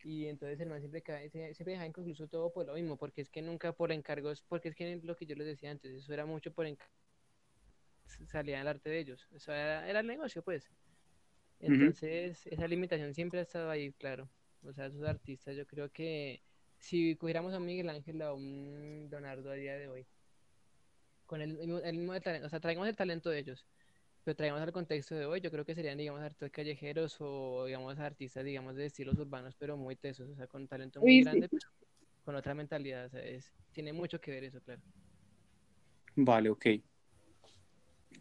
Y 0.03 0.27
entonces 0.27 0.59
el 0.61 0.69
man 0.69 0.79
siempre, 0.81 1.03
siempre 1.31 1.73
dejaba 1.73 1.87
inconcluso 1.87 2.27
todo 2.27 2.51
por 2.53 2.65
lo 2.67 2.73
mismo, 2.75 2.97
porque 2.97 3.21
es 3.21 3.29
que 3.29 3.41
nunca 3.43 3.73
por 3.73 3.91
encargos, 3.91 4.43
porque 4.49 4.69
es 4.69 4.75
que 4.75 4.99
lo 5.03 5.15
que 5.17 5.25
yo 5.27 5.35
les 5.35 5.47
decía 5.47 5.71
antes, 5.71 5.93
eso 5.93 6.13
era 6.13 6.25
mucho 6.25 6.53
por 6.53 6.65
encargos, 6.67 6.93
salía 8.27 8.61
el 8.61 8.67
arte 8.67 8.89
de 8.89 8.99
ellos, 8.99 9.27
eso 9.31 9.51
era, 9.53 9.87
era 9.89 9.99
el 10.01 10.07
negocio 10.07 10.43
pues. 10.43 10.69
Entonces 11.59 12.47
esa 12.47 12.67
limitación 12.67 13.13
siempre 13.13 13.39
ha 13.39 13.43
estado 13.43 13.69
ahí, 13.71 13.93
claro. 13.93 14.29
O 14.63 14.73
sea, 14.73 14.87
esos 14.87 15.03
artistas, 15.05 15.55
yo 15.55 15.65
creo 15.67 15.91
que 15.91 16.41
si 16.81 17.15
cogiéramos 17.17 17.53
a 17.55 17.59
un 17.59 17.65
Miguel 17.67 17.89
Ángel 17.89 18.21
o 18.23 18.27
a 18.27 18.33
un 18.35 19.07
Leonardo 19.11 19.51
a 19.51 19.55
día 19.55 19.75
de 19.77 19.89
hoy, 19.89 20.07
con 21.25 21.41
el 21.41 21.53
mismo, 21.57 21.79
el 21.79 21.97
mismo 21.97 22.19
talento, 22.21 22.47
o 22.47 22.49
sea, 22.49 22.59
traigamos 22.59 22.89
el 22.89 22.95
talento 22.95 23.29
de 23.29 23.39
ellos, 23.39 23.65
pero 24.23 24.35
traigamos 24.35 24.63
al 24.63 24.71
contexto 24.73 25.15
de 25.15 25.25
hoy, 25.25 25.41
yo 25.41 25.51
creo 25.51 25.65
que 25.65 25.75
serían, 25.75 25.97
digamos, 25.97 26.21
artistas 26.21 26.51
callejeros 26.51 27.17
o, 27.21 27.65
digamos, 27.65 27.99
artistas, 27.99 28.45
digamos, 28.45 28.75
de 28.75 28.85
estilos 28.87 29.17
urbanos, 29.19 29.55
pero 29.57 29.77
muy 29.77 29.95
tesos, 29.95 30.29
o 30.29 30.35
sea, 30.35 30.47
con 30.47 30.67
talento 30.67 31.01
muy 31.01 31.17
sí. 31.23 31.23
grande, 31.23 31.49
pero 31.49 31.67
con 32.25 32.35
otra 32.35 32.55
mentalidad, 32.55 33.07
o 33.07 33.09
sea, 33.09 33.23
es- 33.25 33.53
tiene 33.73 33.93
mucho 33.93 34.19
que 34.21 34.31
ver 34.31 34.45
eso, 34.45 34.61
claro. 34.61 34.81
Vale, 36.15 36.49
ok. 36.49 36.65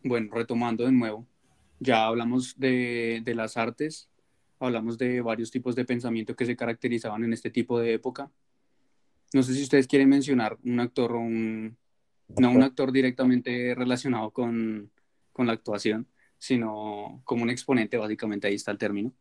Bueno, 0.03 0.31
retomando 0.33 0.85
de 0.85 0.93
nuevo, 0.93 1.27
ya 1.79 2.07
hablamos 2.07 2.59
de, 2.59 3.21
de 3.25 3.35
las 3.35 3.57
artes, 3.57 4.11
hablamos 4.59 4.97
de 4.99 5.21
varios 5.21 5.51
tipos 5.51 5.75
de 5.77 5.85
pensamiento 5.85 6.35
que 6.37 6.47
se 6.47 6.57
caracterizaban 6.57 7.25
en 7.25 7.33
este 7.35 7.51
tipo 7.51 7.79
de 7.79 7.95
época. 7.95 8.31
No 9.33 9.43
sé 9.43 9.55
si 9.55 9.63
ustedes 9.63 9.87
quieren 9.87 10.09
mencionar 10.09 10.59
un 10.65 10.81
actor 10.81 11.13
o 11.13 11.21
un, 11.21 11.77
no 12.39 12.51
un 12.51 12.63
actor 12.63 12.91
directamente 12.93 13.75
relacionado 13.75 14.31
con, 14.33 14.91
con 15.33 15.47
la 15.47 15.53
actuación, 15.53 16.09
sino 16.39 17.21
como 17.25 17.43
un 17.43 17.51
exponente, 17.51 17.97
básicamente 17.97 18.49
ahí 18.49 18.55
está 18.55 18.73
el 18.73 18.79
término, 18.79 19.13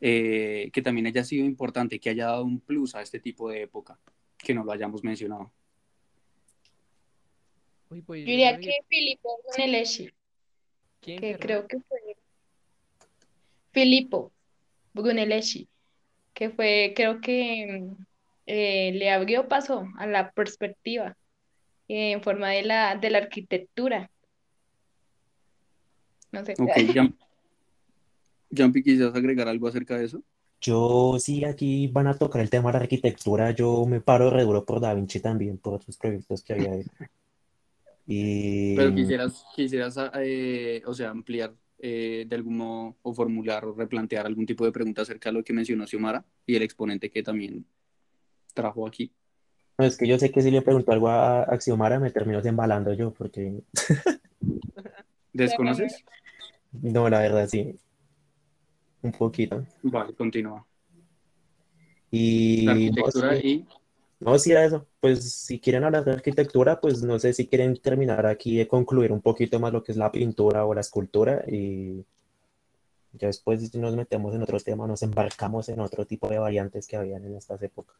eh, 0.00 0.70
que 0.72 0.82
también 0.82 1.06
haya 1.06 1.24
sido 1.24 1.46
importante, 1.46 1.98
que 1.98 2.10
haya 2.10 2.26
dado 2.26 2.44
un 2.44 2.60
plus 2.60 2.94
a 2.94 3.02
este 3.02 3.20
tipo 3.20 3.48
de 3.48 3.62
época, 3.62 3.98
que 4.36 4.52
no 4.52 4.64
lo 4.64 4.72
hayamos 4.72 5.02
mencionado. 5.02 5.52
Uy, 7.90 8.02
pues 8.02 8.20
Yo 8.20 8.26
diría 8.26 8.58
que 8.58 8.72
Filippo 8.88 9.40
Brunelleschi, 9.46 10.10
¿quién, 11.00 11.20
que 11.20 11.36
perdón? 11.38 11.40
creo 11.40 11.66
que 11.68 11.80
fue 11.80 12.16
Filippo 13.72 14.32
Brunelleschi, 14.92 15.68
que 16.34 16.50
fue, 16.50 16.92
creo 16.94 17.20
que 17.20 17.88
eh, 18.46 18.92
le 18.92 19.10
abrió 19.10 19.48
paso 19.48 19.86
a 19.96 20.06
la 20.06 20.30
perspectiva 20.32 21.16
eh, 21.88 22.12
en 22.12 22.22
forma 22.22 22.50
de 22.50 22.62
la, 22.62 22.96
de 22.96 23.10
la 23.10 23.18
arquitectura. 23.18 24.10
No 26.32 26.44
sé. 26.44 26.54
Ok, 26.58 26.70
Jan- 26.94 27.16
Jampi, 28.56 28.82
¿quisieras 28.82 29.14
agregar 29.14 29.48
algo 29.48 29.68
acerca 29.68 29.96
de 29.98 30.04
eso? 30.06 30.22
Yo 30.60 31.16
sí, 31.18 31.44
aquí 31.44 31.88
van 31.88 32.06
a 32.06 32.16
tocar 32.16 32.40
el 32.40 32.48
tema 32.50 32.70
de 32.72 32.78
la 32.78 32.82
arquitectura. 32.84 33.50
Yo 33.50 33.84
me 33.86 34.00
paro 34.00 34.30
re 34.30 34.44
duro 34.44 34.64
por 34.64 34.80
Da 34.80 34.94
Vinci 34.94 35.20
también, 35.20 35.58
por 35.58 35.74
otros 35.74 35.96
proyectos 35.98 36.42
que 36.42 36.52
había. 36.54 36.70
Y 38.06 38.76
Pero 38.76 38.94
quisieras, 38.94 39.44
quisieras 39.54 39.96
eh, 40.14 40.82
o 40.86 40.94
sea, 40.94 41.10
ampliar 41.10 41.54
eh, 41.78 42.24
de 42.26 42.36
algún 42.36 42.56
modo 42.58 42.96
o 43.02 43.12
formular 43.14 43.64
o 43.64 43.74
replantear 43.74 44.26
algún 44.26 44.46
tipo 44.46 44.64
de 44.64 44.72
pregunta 44.72 45.02
acerca 45.02 45.28
de 45.30 45.34
lo 45.34 45.44
que 45.44 45.52
mencionó 45.52 45.86
Xiomara 45.86 46.24
y 46.46 46.54
el 46.56 46.62
exponente 46.62 47.10
que 47.10 47.22
también 47.22 47.66
trajo 48.54 48.86
aquí. 48.86 49.12
no, 49.78 49.84
es 49.84 49.96
que 49.96 50.06
yo 50.06 50.18
sé 50.18 50.30
que 50.30 50.40
si 50.40 50.50
le 50.50 50.62
pregunto 50.62 50.92
algo 50.92 51.08
a 51.08 51.42
Axiomara 51.42 51.98
me 51.98 52.10
termino 52.10 52.40
embalando 52.44 52.92
yo, 52.94 53.12
porque 53.12 53.62
¿Desconoces? 55.32 56.04
no, 56.72 57.08
la 57.08 57.20
verdad 57.20 57.48
sí, 57.48 57.76
un 59.02 59.12
poquito. 59.12 59.64
Vale, 59.82 60.14
continúa. 60.14 60.64
Y 62.10 62.64
La 62.64 62.74
no 62.74 62.80
arquitectura 62.80 63.30
sé, 63.36 63.46
y 63.46 63.66
no, 64.20 64.38
sí, 64.38 64.52
a 64.52 64.64
eso. 64.64 64.86
Pues 65.00 65.32
si 65.32 65.60
quieren 65.60 65.84
hablar 65.84 66.04
de 66.04 66.12
arquitectura, 66.12 66.80
pues 66.80 67.02
no 67.02 67.18
sé 67.18 67.32
si 67.34 67.46
quieren 67.46 67.76
terminar 67.76 68.24
aquí 68.26 68.56
de 68.56 68.66
concluir 68.68 69.12
un 69.12 69.20
poquito 69.20 69.60
más 69.60 69.72
lo 69.72 69.82
que 69.84 69.92
es 69.92 69.98
la 69.98 70.10
pintura 70.10 70.64
o 70.64 70.72
la 70.72 70.80
escultura 70.80 71.44
y 71.46 72.04
ya 73.12 73.26
después 73.28 73.74
nos 73.74 73.94
metemos 73.94 74.34
en 74.34 74.42
otro 74.42 74.58
tema, 74.60 74.86
nos 74.86 75.02
embarcamos 75.02 75.68
en 75.68 75.80
otro 75.80 76.06
tipo 76.06 76.28
de 76.28 76.38
variantes 76.38 76.86
que 76.86 76.96
habían 76.96 77.24
en 77.24 77.36
estas 77.36 77.62
épocas. 77.62 77.96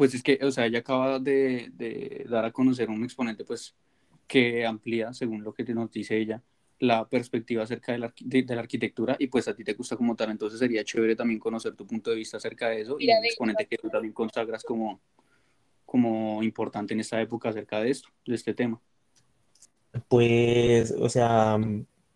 Pues 0.00 0.14
es 0.14 0.22
que, 0.22 0.38
o 0.42 0.50
sea, 0.50 0.64
ella 0.64 0.78
acaba 0.78 1.18
de, 1.18 1.68
de 1.74 2.24
dar 2.26 2.46
a 2.46 2.52
conocer 2.52 2.88
un 2.88 3.04
exponente 3.04 3.44
pues 3.44 3.74
que 4.26 4.64
amplía, 4.64 5.12
según 5.12 5.44
lo 5.44 5.52
que 5.52 5.62
nos 5.74 5.90
dice 5.92 6.16
ella, 6.16 6.42
la 6.78 7.06
perspectiva 7.06 7.64
acerca 7.64 7.92
de 7.92 7.98
la, 7.98 8.14
de- 8.18 8.42
de 8.44 8.54
la 8.54 8.62
arquitectura 8.62 9.16
y 9.18 9.26
pues 9.26 9.46
a 9.46 9.54
ti 9.54 9.62
te 9.62 9.74
gusta 9.74 9.98
como 9.98 10.16
tal, 10.16 10.30
entonces 10.30 10.58
sería 10.58 10.82
chévere 10.84 11.16
también 11.16 11.38
conocer 11.38 11.74
tu 11.74 11.86
punto 11.86 12.08
de 12.08 12.16
vista 12.16 12.38
acerca 12.38 12.70
de 12.70 12.80
eso 12.80 12.96
y 12.98 13.10
un 13.10 13.26
exponente 13.26 13.66
que 13.66 13.76
tú 13.76 13.90
también 13.90 14.14
consagras 14.14 14.64
como, 14.64 15.02
como 15.84 16.42
importante 16.42 16.94
en 16.94 17.00
esta 17.00 17.20
época 17.20 17.50
acerca 17.50 17.80
de 17.82 17.90
esto, 17.90 18.08
de 18.24 18.34
este 18.36 18.54
tema. 18.54 18.80
Pues, 20.08 20.92
o 20.98 21.10
sea, 21.10 21.58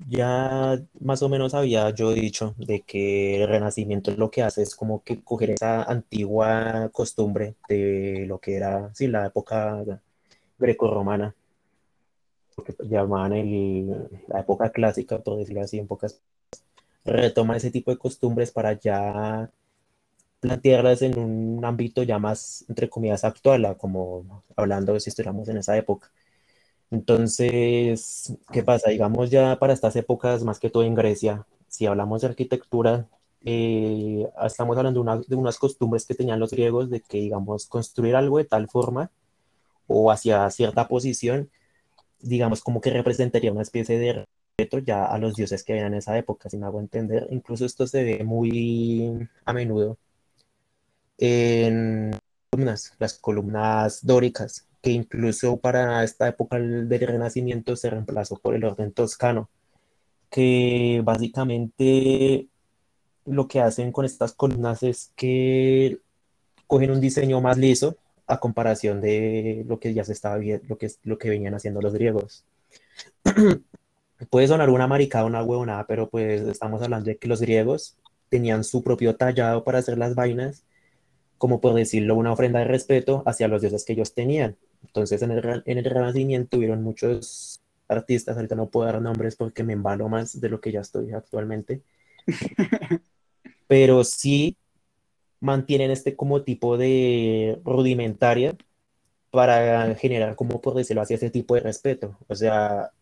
ya 0.08 0.78
más 1.00 1.22
o 1.22 1.28
menos 1.28 1.54
había 1.54 1.90
yo 1.90 2.12
dicho 2.12 2.54
de 2.58 2.82
que 2.82 3.42
el 3.42 3.48
Renacimiento 3.48 4.10
lo 4.12 4.30
que 4.30 4.42
hace 4.42 4.62
es 4.62 4.74
como 4.76 5.02
que 5.04 5.22
coger 5.22 5.50
esa 5.52 5.82
antigua 5.84 6.90
costumbre 6.92 7.56
de 7.68 8.24
lo 8.28 8.38
que 8.40 8.56
era, 8.56 8.92
sí, 8.94 9.06
la 9.08 9.26
época 9.26 9.84
grecorromana, 10.58 11.34
lo 12.56 12.64
que 12.64 12.74
llamaban 12.88 13.32
el- 13.32 14.08
la 14.28 14.40
época 14.40 14.70
clásica, 14.70 15.18
por 15.18 15.38
decirlo 15.38 15.62
así, 15.62 15.78
en 15.78 15.86
pocas, 15.86 16.20
retoma 17.04 17.56
ese 17.58 17.70
tipo 17.72 17.90
de 17.92 17.98
costumbres 17.98 18.52
para 18.52 18.74
ya 18.74 19.50
plantearlas 20.40 21.02
en 21.02 21.18
un 21.18 21.64
ámbito 21.64 22.02
ya 22.04 22.18
más, 22.18 22.64
entre 22.68 22.90
comillas, 22.90 23.24
actual, 23.24 23.76
como 23.78 24.44
hablando 24.56 24.98
si 25.00 25.10
estuviéramos 25.10 25.48
en 25.50 25.58
esa 25.58 25.76
época. 25.78 26.10
Entonces, 26.90 28.34
¿qué 28.52 28.62
pasa? 28.62 28.90
Digamos 28.90 29.30
ya 29.30 29.58
para 29.58 29.72
estas 29.72 29.96
épocas, 29.96 30.44
más 30.44 30.60
que 30.60 30.70
todo 30.70 30.84
en 30.84 30.94
Grecia, 30.94 31.46
si 31.68 31.86
hablamos 31.86 32.22
de 32.22 32.28
arquitectura, 32.28 33.08
eh, 33.44 34.28
estamos 34.46 34.76
hablando 34.76 35.00
de, 35.00 35.02
una- 35.02 35.20
de 35.26 35.36
unas 35.36 35.58
costumbres 35.58 36.06
que 36.06 36.14
tenían 36.14 36.40
los 36.40 36.50
griegos 36.52 36.90
de 36.90 37.00
que, 37.00 37.18
digamos, 37.18 37.66
construir 37.66 38.16
algo 38.16 38.38
de 38.38 38.44
tal 38.44 38.68
forma 38.68 39.10
o 39.86 40.10
hacia 40.12 40.50
cierta 40.50 40.88
posición, 40.88 41.50
digamos, 42.20 42.62
como 42.62 42.80
que 42.80 42.90
representaría 42.90 43.52
una 43.52 43.62
especie 43.62 43.98
de 43.98 44.26
respeto 44.58 44.78
ya 44.80 45.06
a 45.06 45.18
los 45.18 45.36
dioses 45.36 45.64
que 45.64 45.74
habían 45.74 45.88
en 45.88 45.96
esa 45.96 46.18
época, 46.18 46.50
si 46.50 46.58
me 46.58 46.66
hago 46.66 46.80
entender. 46.80 47.28
Incluso 47.30 47.66
esto 47.66 47.86
se 47.86 48.04
ve 48.04 48.24
muy 48.24 49.28
a 49.46 49.52
menudo 49.52 49.98
en 51.18 52.12
las 52.56 53.18
columnas 53.20 54.04
dóricas, 54.04 54.66
que 54.84 54.90
incluso 54.90 55.56
para 55.56 56.04
esta 56.04 56.28
época 56.28 56.58
del 56.58 57.00
Renacimiento 57.00 57.74
se 57.74 57.88
reemplazó 57.88 58.36
por 58.36 58.54
el 58.54 58.64
orden 58.64 58.92
toscano, 58.92 59.48
que 60.30 61.00
básicamente 61.02 62.48
lo 63.24 63.48
que 63.48 63.60
hacen 63.60 63.92
con 63.92 64.04
estas 64.04 64.34
columnas 64.34 64.82
es 64.82 65.10
que 65.16 66.00
cogen 66.66 66.90
un 66.90 67.00
diseño 67.00 67.40
más 67.40 67.56
liso 67.56 67.96
a 68.26 68.38
comparación 68.40 69.00
de 69.00 69.64
lo 69.66 69.80
que 69.80 69.94
ya 69.94 70.04
se 70.04 70.12
estaba 70.12 70.36
viendo, 70.36 70.66
lo 70.68 70.76
que, 70.76 70.90
lo 71.02 71.16
que 71.16 71.30
venían 71.30 71.54
haciendo 71.54 71.80
los 71.80 71.94
griegos. 71.94 72.44
Puede 74.30 74.48
sonar 74.48 74.68
una 74.68 74.86
maricada, 74.86 75.24
una 75.24 75.42
huevonada, 75.42 75.86
pero 75.86 76.10
pues 76.10 76.42
estamos 76.42 76.82
hablando 76.82 77.06
de 77.06 77.16
que 77.16 77.28
los 77.28 77.40
griegos 77.40 77.96
tenían 78.28 78.64
su 78.64 78.82
propio 78.82 79.16
tallado 79.16 79.64
para 79.64 79.78
hacer 79.78 79.96
las 79.96 80.14
vainas, 80.14 80.64
como 81.38 81.62
por 81.62 81.72
decirlo, 81.72 82.16
una 82.16 82.32
ofrenda 82.32 82.58
de 82.58 82.66
respeto 82.66 83.22
hacia 83.24 83.48
los 83.48 83.62
dioses 83.62 83.84
que 83.86 83.94
ellos 83.94 84.12
tenían. 84.12 84.58
Entonces 84.86 85.22
en 85.22 85.32
el, 85.32 85.62
en 85.66 85.78
el 85.78 85.84
Renacimiento 85.84 86.58
hubieron 86.58 86.82
muchos 86.82 87.62
artistas, 87.88 88.36
ahorita 88.36 88.54
no 88.54 88.68
puedo 88.70 88.86
dar 88.86 89.00
nombres 89.00 89.36
porque 89.36 89.64
me 89.64 89.74
embalo 89.74 90.08
más 90.08 90.40
de 90.40 90.48
lo 90.48 90.60
que 90.60 90.72
ya 90.72 90.80
estoy 90.80 91.12
actualmente, 91.12 91.82
pero 93.66 94.04
sí 94.04 94.56
mantienen 95.40 95.90
este 95.90 96.16
como 96.16 96.42
tipo 96.42 96.76
de 96.78 97.60
rudimentaria 97.64 98.56
para 99.30 99.94
generar, 99.96 100.36
como 100.36 100.60
por 100.60 100.74
decirlo 100.74 101.02
así, 101.02 101.14
ese 101.14 101.30
tipo 101.30 101.54
de 101.54 101.60
respeto. 101.60 102.16
O 102.28 102.34
sea, 102.34 102.92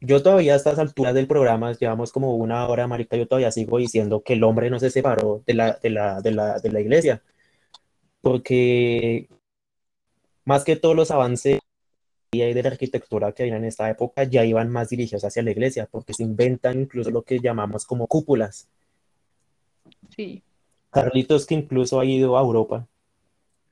yo 0.00 0.22
todavía 0.22 0.54
a 0.54 0.56
estas 0.56 0.78
alturas 0.78 1.14
del 1.14 1.26
programa, 1.28 1.72
llevamos 1.72 2.12
como 2.12 2.34
una 2.36 2.68
hora, 2.68 2.86
marica, 2.86 3.16
yo 3.16 3.26
todavía 3.26 3.52
sigo 3.52 3.78
diciendo 3.78 4.22
que 4.22 4.34
el 4.34 4.44
hombre 4.44 4.70
no 4.70 4.78
se 4.80 4.90
separó 4.90 5.42
de 5.46 5.54
la, 5.54 5.78
de 5.82 5.90
la, 5.90 6.20
de 6.20 6.32
la, 6.32 6.58
de 6.58 6.72
la 6.72 6.80
iglesia, 6.80 7.22
porque 8.20 9.28
más 10.46 10.64
que 10.64 10.76
todos 10.76 10.96
los 10.96 11.10
avances 11.10 11.60
de 12.32 12.62
la 12.62 12.68
arquitectura 12.68 13.32
que 13.32 13.42
había 13.42 13.56
en 13.56 13.64
esta 13.64 13.88
época 13.90 14.24
ya 14.24 14.44
iban 14.44 14.70
más 14.70 14.88
dirigidos 14.88 15.24
hacia 15.24 15.42
la 15.42 15.50
iglesia, 15.50 15.88
porque 15.90 16.14
se 16.14 16.22
inventan 16.22 16.80
incluso 16.80 17.10
lo 17.10 17.22
que 17.22 17.40
llamamos 17.40 17.84
como 17.84 18.06
cúpulas. 18.06 18.68
Sí. 20.14 20.42
Carlitos, 20.90 21.46
que 21.46 21.54
incluso 21.54 22.00
ha 22.00 22.04
ido 22.04 22.38
a 22.38 22.40
Europa, 22.40 22.86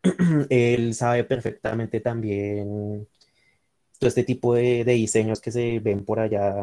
él 0.51 0.95
sabe 0.95 1.25
perfectamente 1.25 2.01
también 2.01 3.07
todo 3.99 4.09
este 4.09 4.25
tipo 4.25 4.55
de, 4.55 4.85
de, 4.85 4.93
diseños 4.93 5.41
que 5.41 5.53
se 5.53 5.79
ven 5.79 6.05
por 6.05 6.21
allá 6.21 6.55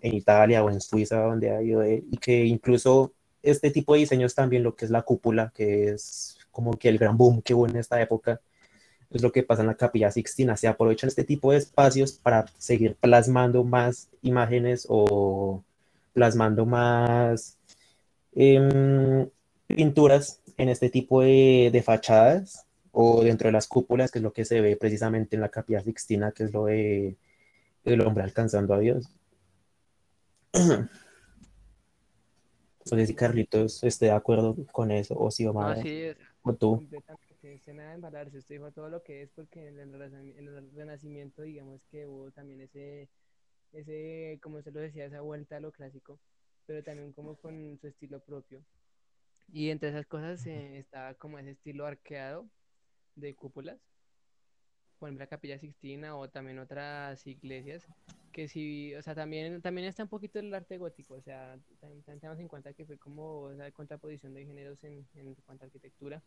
en 0.00 0.14
Italia 0.14 0.64
o 0.64 0.70
en 0.70 0.80
Suiza, 0.80 1.20
donde 1.20 1.50
ha 1.50 1.62
ido 1.62 1.82
él, 1.82 2.04
y 2.10 2.16
que 2.16 2.44
incluso 2.44 3.12
este 3.42 3.70
tipo 3.70 3.92
de 3.92 4.00
diseños 4.00 4.34
también, 4.34 4.62
lo 4.62 4.74
que 4.74 4.86
es 4.86 4.90
la 4.90 5.02
cúpula, 5.02 5.52
que 5.54 5.90
es 5.90 6.38
como 6.50 6.72
que 6.78 6.88
el 6.88 6.98
gran 6.98 7.16
boom 7.16 7.42
que 7.42 7.54
hubo 7.54 7.66
en 7.66 7.76
esta 7.76 8.00
época, 8.00 8.40
es 9.12 9.22
lo 9.22 9.32
que 9.32 9.42
pasa 9.42 9.62
en 9.62 9.68
la 9.68 9.76
capilla 9.76 10.10
Sixtina. 10.10 10.56
Se 10.56 10.68
aprovechan 10.68 11.08
este 11.08 11.24
tipo 11.24 11.52
de 11.52 11.58
espacios 11.58 12.12
para 12.12 12.46
seguir 12.58 12.96
plasmando 12.96 13.64
más 13.64 14.08
imágenes 14.22 14.86
o 14.88 15.62
plasmando 16.12 16.66
más 16.66 17.58
eh, 18.34 19.28
pinturas 19.66 20.40
en 20.56 20.68
este 20.68 20.90
tipo 20.90 21.22
de, 21.22 21.70
de, 21.72 21.82
fachadas 21.82 22.66
o 22.92 23.22
dentro 23.22 23.48
de 23.48 23.52
las 23.52 23.66
cúpulas, 23.66 24.10
que 24.10 24.18
es 24.18 24.22
lo 24.22 24.32
que 24.32 24.44
se 24.44 24.60
ve 24.60 24.76
precisamente 24.76 25.36
en 25.36 25.42
la 25.42 25.48
capilla 25.48 25.80
Sixtina, 25.80 26.32
que 26.32 26.44
es 26.44 26.52
lo 26.52 26.66
de 26.66 27.16
el 27.84 28.00
hombre 28.02 28.24
alcanzando 28.24 28.74
a 28.74 28.78
Dios. 28.78 29.08
No 32.90 32.98
sé 32.98 33.06
si 33.06 33.14
Carlitos 33.14 33.84
esté 33.84 34.06
de 34.06 34.10
acuerdo 34.10 34.56
con 34.72 34.90
eso 34.90 35.14
o 35.16 35.30
si 35.30 35.46
Omar 35.46 35.76
No, 35.76 35.82
sí, 35.84 36.02
es 36.02 36.16
o 36.42 36.52
tú. 36.52 36.76
completamente, 36.76 37.31
se 37.42 37.74
nada 37.74 37.90
de 37.90 37.94
embalarse, 37.96 38.38
usted 38.38 38.54
dijo 38.56 38.70
todo 38.70 38.88
lo 38.88 39.02
que 39.02 39.22
es 39.22 39.30
porque 39.30 39.66
en 39.66 39.78
el, 39.78 40.00
en 40.00 40.48
el 40.48 40.72
renacimiento, 40.72 41.42
digamos 41.42 41.82
que 41.90 42.06
hubo 42.06 42.30
también 42.30 42.60
ese, 42.60 43.08
ese, 43.72 44.38
como 44.42 44.62
se 44.62 44.70
lo 44.70 44.80
decía, 44.80 45.06
esa 45.06 45.20
vuelta 45.20 45.56
a 45.56 45.60
lo 45.60 45.72
clásico, 45.72 46.20
pero 46.66 46.84
también 46.84 47.12
como 47.12 47.36
con 47.36 47.78
su 47.80 47.88
estilo 47.88 48.20
propio. 48.20 48.64
Y 49.52 49.70
entre 49.70 49.88
esas 49.88 50.06
cosas 50.06 50.46
eh, 50.46 50.78
estaba 50.78 51.14
como 51.14 51.38
ese 51.38 51.50
estilo 51.50 51.84
arqueado 51.84 52.48
de 53.16 53.34
cúpulas, 53.34 53.80
por 54.98 55.08
ejemplo 55.08 55.24
la 55.24 55.28
Capilla 55.28 55.58
Sixtina 55.58 56.16
o 56.16 56.30
también 56.30 56.60
otras 56.60 57.26
iglesias, 57.26 57.88
que 58.32 58.46
sí, 58.46 58.94
o 58.94 59.02
sea, 59.02 59.16
también, 59.16 59.60
también 59.60 59.88
está 59.88 60.04
un 60.04 60.08
poquito 60.08 60.38
el 60.38 60.54
arte 60.54 60.78
gótico, 60.78 61.14
o 61.14 61.22
sea, 61.22 61.58
también, 61.80 62.04
tenemos 62.04 62.38
en 62.38 62.48
cuenta 62.48 62.72
que 62.72 62.86
fue 62.86 62.98
como 62.98 63.50
esa 63.50 63.70
contraposición 63.72 64.32
de 64.32 64.46
géneros 64.46 64.82
en, 64.84 65.06
en 65.14 65.34
cuanto 65.34 65.64
a 65.64 65.66
arquitectura. 65.66 66.22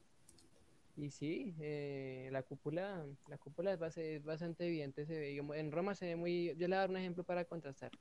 Y 0.97 1.11
sí, 1.11 1.53
eh, 1.59 2.29
la 2.31 2.43
cúpula, 2.43 3.05
la 3.27 3.37
cúpula 3.37 3.73
es, 3.73 3.97
es 3.97 4.23
bastante 4.23 4.65
evidente, 4.65 5.05
se 5.05 5.13
ve, 5.19 5.37
en 5.37 5.71
Roma 5.71 5.93
se 5.93 6.05
ve 6.07 6.15
muy, 6.15 6.47
yo 6.57 6.67
le 6.67 6.67
voy 6.67 6.73
a 6.75 6.79
dar 6.79 6.89
un 6.89 6.97
ejemplo 6.97 7.23
para 7.25 7.43
contrastar. 7.45 7.91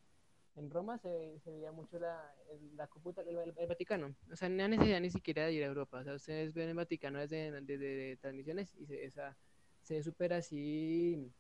En 0.55 0.71
Roma 0.71 0.99
se, 0.99 1.09
ve- 1.11 1.41
se 1.41 1.51
veía 1.53 1.73
mucho 1.73 1.99
la, 1.99 2.33
la 2.77 2.87
cúpula, 2.89 3.23
el, 3.23 3.37
el- 3.39 3.55
el 3.59 3.67
Vaticano, 3.67 4.15
o 4.33 4.37
sea, 4.37 4.49
no 4.49 4.63
hay 4.63 4.69
necesidad 4.71 5.01
ni 5.01 5.11
siquiera 5.11 5.47
de 5.47 5.55
ir 5.55 5.65
a 5.65 5.67
Europa, 5.67 6.01
o 6.01 6.05
sea, 6.05 6.15
ustedes 6.15 6.55
ven 6.55 6.69
el 6.71 6.77
Vaticano 6.77 7.19
desde, 7.21 7.51
desde, 7.63 8.17
transmisiones 8.19 8.75
y 8.77 8.87
se, 8.87 9.05
esa, 9.05 9.37
se 9.83 9.95
ve 9.95 10.03
súper 10.05 10.33
así, 10.35 11.33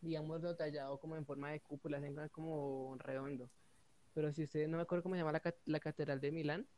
digamos, 0.00 0.42
tallado 0.58 0.98
como 1.00 1.16
en 1.16 1.26
forma 1.26 1.52
de 1.52 1.60
cúpula, 1.60 2.00
como 2.30 2.96
redondo. 2.98 3.50
Pero 4.14 4.32
si 4.32 4.44
ustedes, 4.44 4.68
no 4.68 4.76
me 4.78 4.82
acuerdo 4.82 5.02
cómo 5.04 5.14
se 5.14 5.20
llama 5.20 5.32
la, 5.32 5.42
la 5.66 5.80
Catedral 5.80 6.20
de 6.20 6.32
Milán, 6.32 6.68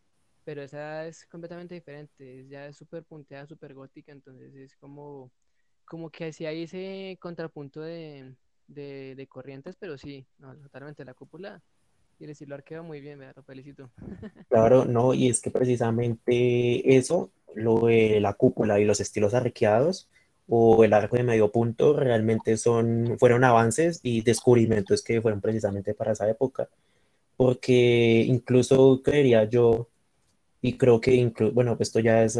pero 0.45 0.62
esa 0.62 1.07
es 1.07 1.26
completamente 1.26 1.74
diferente, 1.74 2.47
ya 2.49 2.66
es 2.66 2.76
súper 2.76 3.05
punteada, 3.05 3.47
súper 3.47 3.74
gótica, 3.74 4.12
entonces 4.12 4.55
es 4.55 4.76
como, 4.76 5.30
como 5.84 6.11
que 6.11 6.32
si 6.32 6.47
hay 6.47 6.64
ese 6.64 7.18
contrapunto 7.20 7.80
de, 7.80 8.34
de, 8.66 9.14
de 9.14 9.26
corrientes, 9.26 9.76
pero 9.78 9.97
sí, 9.99 10.26
no, 10.38 10.57
totalmente 10.57 11.05
la 11.05 11.14
cúpula 11.14 11.62
y 12.18 12.24
el 12.24 12.30
estilo 12.30 12.55
arqueo 12.55 12.82
muy 12.84 13.01
bien, 13.01 13.18
me 13.18 13.32
lo 13.32 13.43
felicito. 13.43 13.90
Claro, 14.49 14.84
no, 14.84 15.14
y 15.14 15.28
es 15.28 15.40
que 15.40 15.51
precisamente 15.51 16.97
eso, 16.97 17.30
lo 17.55 17.86
de 17.86 18.20
la 18.20 18.34
cúpula 18.34 18.78
y 18.78 18.84
los 18.84 19.01
estilos 19.01 19.32
arqueados 19.32 20.09
o 20.49 20.84
el 20.84 20.93
arco 20.93 21.16
de 21.16 21.22
medio 21.22 21.51
punto 21.51 21.97
realmente 21.97 22.57
son, 22.59 23.16
fueron 23.18 23.45
avances 23.45 24.01
y 24.03 24.20
descubrimientos 24.22 25.03
que 25.03 25.22
fueron 25.22 25.40
precisamente 25.40 25.95
para 25.95 26.12
esa 26.12 26.28
época, 26.28 26.68
porque 27.36 28.24
incluso 28.26 29.01
creería 29.03 29.45
yo, 29.45 29.88
y 30.62 30.78
creo 30.78 31.00
que 31.00 31.14
incluso, 31.14 31.52
bueno, 31.52 31.76
esto 31.80 32.00
ya 32.00 32.22
es 32.24 32.38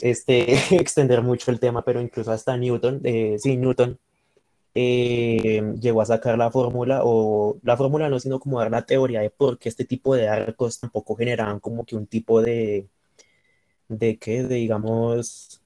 este, 0.00 0.52
extender 0.76 1.22
mucho 1.22 1.50
el 1.50 1.60
tema, 1.60 1.84
pero 1.84 2.00
incluso 2.00 2.32
hasta 2.32 2.56
Newton, 2.56 3.00
eh, 3.04 3.36
sí, 3.38 3.56
Newton 3.56 3.98
eh, 4.74 5.74
llegó 5.80 6.02
a 6.02 6.06
sacar 6.06 6.38
la 6.38 6.50
fórmula, 6.50 7.02
o 7.04 7.58
la 7.62 7.76
fórmula 7.76 8.08
no, 8.08 8.20
sino 8.20 8.40
como 8.40 8.60
dar 8.60 8.70
la 8.70 8.86
teoría 8.86 9.20
de 9.20 9.30
por 9.30 9.58
qué 9.58 9.68
este 9.68 9.84
tipo 9.84 10.14
de 10.14 10.28
arcos 10.28 10.80
tampoco 10.80 11.16
generaban 11.16 11.60
como 11.60 11.84
que 11.84 11.96
un 11.96 12.06
tipo 12.06 12.42
de, 12.42 12.88
de 13.88 14.18
qué, 14.18 14.42
de 14.44 14.56
digamos, 14.56 15.60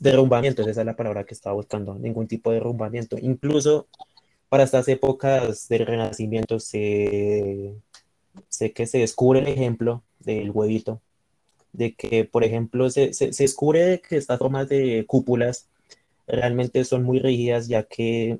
derrumbamiento, 0.00 0.62
esa 0.62 0.80
es 0.80 0.86
la 0.86 0.96
palabra 0.96 1.24
que 1.24 1.34
estaba 1.34 1.54
buscando, 1.56 1.94
ningún 1.96 2.28
tipo 2.28 2.50
de 2.50 2.56
derrumbamiento. 2.56 3.16
Incluso 3.20 3.88
para 4.48 4.64
estas 4.64 4.88
épocas 4.88 5.68
del 5.68 5.86
Renacimiento 5.86 6.60
se, 6.60 7.74
sé 8.48 8.72
que 8.72 8.86
se 8.86 8.98
descubre 8.98 9.40
el 9.40 9.48
ejemplo 9.48 10.02
del 10.24 10.50
huevito, 10.50 11.00
de 11.72 11.94
que, 11.94 12.24
por 12.24 12.44
ejemplo, 12.44 12.90
se, 12.90 13.12
se, 13.12 13.32
se 13.32 13.44
descubre 13.44 14.00
que 14.00 14.16
estas 14.16 14.38
formas 14.38 14.68
de 14.68 15.04
cúpulas 15.06 15.68
realmente 16.26 16.84
son 16.84 17.02
muy 17.02 17.18
rígidas 17.18 17.68
ya 17.68 17.82
que 17.82 18.38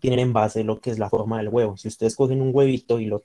tienen 0.00 0.20
en 0.20 0.32
base 0.32 0.64
lo 0.64 0.80
que 0.80 0.90
es 0.90 0.98
la 0.98 1.10
forma 1.10 1.38
del 1.38 1.48
huevo. 1.48 1.76
Si 1.76 1.88
ustedes 1.88 2.14
cogen 2.14 2.40
un 2.42 2.50
huevito 2.54 3.00
y 3.00 3.06
lo... 3.06 3.22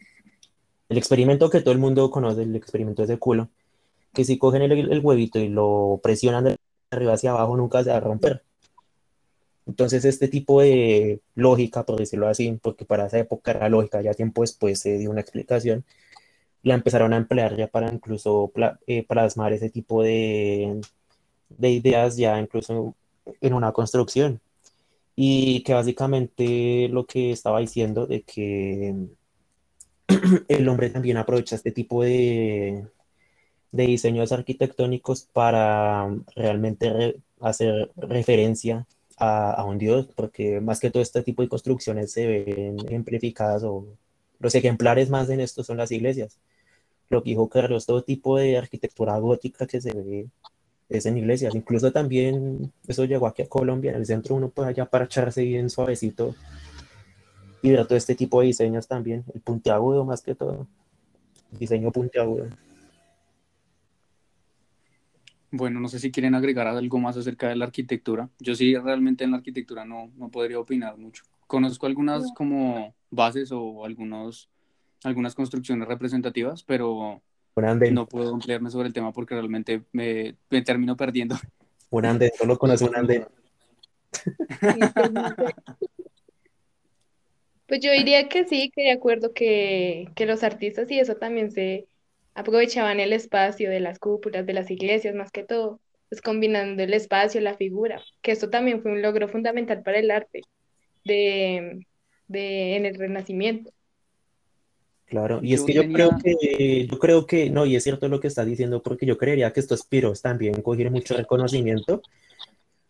El 0.89 0.97
experimento 0.97 1.49
que 1.49 1.61
todo 1.61 1.73
el 1.73 1.79
mundo 1.79 2.11
conoce, 2.11 2.43
el 2.43 2.55
experimento 2.55 3.05
de 3.05 3.17
culo, 3.17 3.49
que 4.13 4.25
si 4.25 4.37
cogen 4.37 4.61
el, 4.61 4.71
el 4.71 4.99
huevito 4.99 5.39
y 5.39 5.47
lo 5.47 5.99
presionan 6.03 6.43
de 6.43 6.57
arriba 6.91 7.13
hacia 7.13 7.31
abajo 7.31 7.55
nunca 7.55 7.83
se 7.83 7.91
va 7.91 7.97
a 7.97 8.01
romper. 8.01 8.43
Entonces 9.65 10.03
este 10.05 10.27
tipo 10.27 10.61
de 10.61 11.21
lógica, 11.35 11.85
por 11.85 11.97
decirlo 11.97 12.27
así, 12.27 12.59
porque 12.61 12.83
para 12.83 13.05
esa 13.07 13.19
época 13.19 13.51
era 13.51 13.69
lógica, 13.69 14.01
ya 14.01 14.13
tiempo 14.13 14.41
después 14.41 14.79
se 14.79 14.97
dio 14.97 15.09
una 15.11 15.21
explicación, 15.21 15.85
la 16.63 16.75
empezaron 16.75 17.13
a 17.13 17.17
emplear 17.17 17.55
ya 17.55 17.67
para 17.67 17.91
incluso 17.91 18.51
eh, 18.87 19.03
plasmar 19.07 19.53
ese 19.53 19.69
tipo 19.69 20.03
de, 20.03 20.81
de 21.49 21.69
ideas 21.69 22.17
ya 22.17 22.39
incluso 22.39 22.95
en 23.39 23.53
una 23.53 23.71
construcción. 23.71 24.39
Y 25.15 25.63
que 25.63 25.73
básicamente 25.73 26.87
lo 26.89 27.05
que 27.05 27.31
estaba 27.31 27.59
diciendo 27.59 28.07
de 28.07 28.21
que 28.23 28.95
el 30.47 30.69
hombre 30.69 30.89
también 30.89 31.17
aprovecha 31.17 31.55
este 31.55 31.71
tipo 31.71 32.03
de, 32.03 32.85
de 33.71 33.83
diseños 33.85 34.31
arquitectónicos 34.31 35.27
para 35.33 36.09
realmente 36.35 36.91
re- 36.91 37.15
hacer 37.39 37.91
referencia 37.95 38.87
a, 39.17 39.63
un 39.65 39.77
dios, 39.77 40.07
porque 40.15 40.61
más 40.61 40.79
que 40.79 40.89
todo 40.89 41.03
este 41.03 41.21
tipo 41.21 41.43
de 41.43 41.49
construcciones 41.49 42.11
se 42.11 42.25
ven 42.25 42.77
ejemplificadas 42.87 43.63
o 43.63 43.85
los 44.39 44.55
ejemplares 44.55 45.09
más 45.09 45.29
en 45.29 45.41
esto 45.41 45.63
son 45.63 45.77
las 45.77 45.91
iglesias. 45.91 46.39
Lo 47.11 47.21
que 47.21 47.31
dijo 47.31 47.49
Carlos, 47.49 47.85
todo 47.85 48.03
tipo 48.03 48.37
de 48.37 48.57
arquitectura 48.57 49.17
gótica 49.19 49.67
que 49.67 49.81
se 49.81 49.91
ve 49.93 50.29
es 50.87 51.05
en 51.05 51.17
iglesias. 51.17 51.53
Incluso 51.53 51.91
también 51.91 52.71
eso 52.87 53.03
llegó 53.03 53.27
aquí 53.27 53.41
a 53.41 53.49
Colombia, 53.49 53.91
en 53.91 53.97
el 53.97 54.05
centro 54.05 54.35
uno 54.35 54.47
puede 54.47 54.69
allá 54.69 54.85
para 54.85 55.05
echarse 55.05 55.43
bien 55.43 55.69
suavecito 55.69 56.33
y 57.61 57.71
ver 57.71 57.85
todo 57.85 57.97
este 57.97 58.15
tipo 58.15 58.39
de 58.39 58.47
diseños 58.47 58.87
también, 58.87 59.25
el 59.35 59.41
puntiagudo 59.41 60.05
más 60.05 60.21
que 60.21 60.35
todo, 60.35 60.67
diseño 61.51 61.91
puntiagudo. 61.91 62.47
Bueno, 65.51 65.81
no 65.81 65.89
sé 65.89 65.99
si 65.99 66.11
quieren 66.11 66.33
agregar 66.33 66.65
algo 66.65 66.97
más 66.97 67.17
acerca 67.17 67.49
de 67.49 67.57
la 67.57 67.65
arquitectura. 67.65 68.29
Yo 68.39 68.55
sí, 68.55 68.73
realmente 68.77 69.25
en 69.25 69.31
la 69.31 69.37
arquitectura 69.37 69.83
no, 69.83 70.09
no 70.15 70.29
podría 70.29 70.59
opinar 70.59 70.97
mucho. 70.97 71.25
Conozco 71.45 71.87
algunas 71.87 72.31
como 72.33 72.95
bases 73.09 73.51
o 73.51 73.83
algunos, 73.83 74.49
algunas 75.03 75.35
construcciones 75.35 75.87
representativas, 75.87 76.63
pero 76.63 77.21
no 77.91 78.07
puedo 78.07 78.33
ampliarme 78.33 78.69
sobre 78.69 78.87
el 78.87 78.93
tema 78.93 79.11
porque 79.11 79.35
realmente 79.35 79.83
me, 79.91 80.35
me 80.49 80.61
termino 80.61 80.95
perdiendo. 80.95 81.35
un 81.89 82.05
andén, 82.05 82.31
solo 82.37 82.57
conoce 82.57 82.85
un 82.85 82.95
andén. 82.95 83.25
Pues. 84.11 85.53
Pues 87.67 87.79
yo 87.79 87.91
diría 87.93 88.27
que 88.27 88.45
sí, 88.45 88.69
que 88.75 88.81
de 88.81 88.91
acuerdo 88.91 89.31
que, 89.33 90.09
que 90.13 90.25
los 90.25 90.43
artistas 90.43 90.91
y 90.91 90.99
eso 90.99 91.15
también 91.15 91.51
se 91.51 91.87
aprovechaban 92.33 92.99
el 92.99 93.13
espacio 93.13 93.69
de 93.69 93.79
las 93.79 93.97
cúpulas, 93.97 94.45
de 94.45 94.51
las 94.51 94.69
iglesias, 94.69 95.15
más 95.15 95.31
que 95.31 95.43
todo, 95.43 95.79
pues 96.09 96.21
combinando 96.21 96.83
el 96.83 96.93
espacio, 96.93 97.39
la 97.39 97.55
figura, 97.55 98.01
que 98.21 98.33
esto 98.33 98.49
también 98.49 98.81
fue 98.81 98.91
un 98.91 99.01
logro 99.01 99.29
fundamental 99.29 99.83
para 99.83 99.99
el 99.99 100.11
arte 100.11 100.41
de, 101.05 101.85
de, 102.27 102.75
en 102.75 102.85
el 102.85 102.95
Renacimiento. 102.95 103.71
Claro, 105.11 105.41
y 105.43 105.53
es 105.53 105.63
que 105.63 105.73
yo 105.73 105.91
creo 105.91 106.11
que, 106.23 106.87
yo 106.89 106.97
creo 106.97 107.25
que, 107.25 107.49
no, 107.49 107.65
y 107.65 107.75
es 107.75 107.83
cierto 107.83 108.07
lo 108.07 108.21
que 108.21 108.29
estás 108.29 108.45
diciendo, 108.45 108.81
porque 108.81 109.05
yo 109.05 109.17
creería 109.17 109.51
que 109.51 109.59
estos 109.59 109.83
piros 109.83 110.21
también 110.21 110.61
cogieron 110.61 110.93
mucho 110.93 111.17
reconocimiento, 111.17 112.01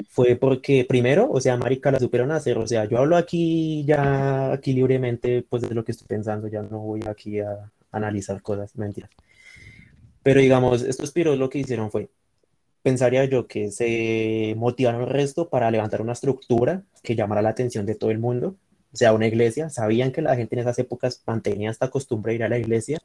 fue 0.07 0.35
porque 0.35 0.85
primero, 0.87 1.31
o 1.31 1.41
sea, 1.41 1.57
marica, 1.57 1.89
la 1.89 1.97
supieron 1.97 2.31
hacer, 2.31 2.59
o 2.59 2.67
sea, 2.67 2.85
yo 2.85 2.99
hablo 2.99 3.17
aquí 3.17 3.83
ya, 3.85 4.51
aquí 4.51 4.71
libremente, 4.71 5.43
pues 5.49 5.63
de 5.63 5.73
lo 5.73 5.83
que 5.83 5.93
estoy 5.93 6.05
pensando, 6.05 6.47
ya 6.47 6.61
no 6.61 6.77
voy 6.77 7.01
aquí 7.07 7.39
a 7.39 7.71
analizar 7.91 8.39
cosas, 8.43 8.75
mentiras. 8.75 9.09
Pero 10.21 10.41
digamos, 10.41 10.83
estos 10.83 11.11
piros 11.11 11.39
lo 11.39 11.49
que 11.49 11.57
hicieron 11.57 11.89
fue, 11.89 12.09
pensaría 12.83 13.25
yo 13.25 13.47
que 13.47 13.71
se 13.71 14.53
motivaron 14.57 15.01
el 15.01 15.09
resto 15.09 15.49
para 15.49 15.71
levantar 15.71 16.03
una 16.03 16.13
estructura 16.13 16.83
que 17.01 17.15
llamara 17.15 17.41
la 17.41 17.49
atención 17.49 17.87
de 17.87 17.95
todo 17.95 18.11
el 18.11 18.19
mundo, 18.19 18.57
o 18.93 18.97
sea, 18.97 19.13
una 19.13 19.27
iglesia, 19.27 19.69
sabían 19.69 20.11
que 20.11 20.21
la 20.21 20.35
gente 20.35 20.55
en 20.55 20.61
esas 20.61 20.79
épocas 20.79 21.21
mantenía 21.25 21.71
esta 21.71 21.89
costumbre 21.89 22.31
de 22.33 22.35
ir 22.37 22.43
a 22.43 22.49
la 22.49 22.57
iglesia, 22.59 22.99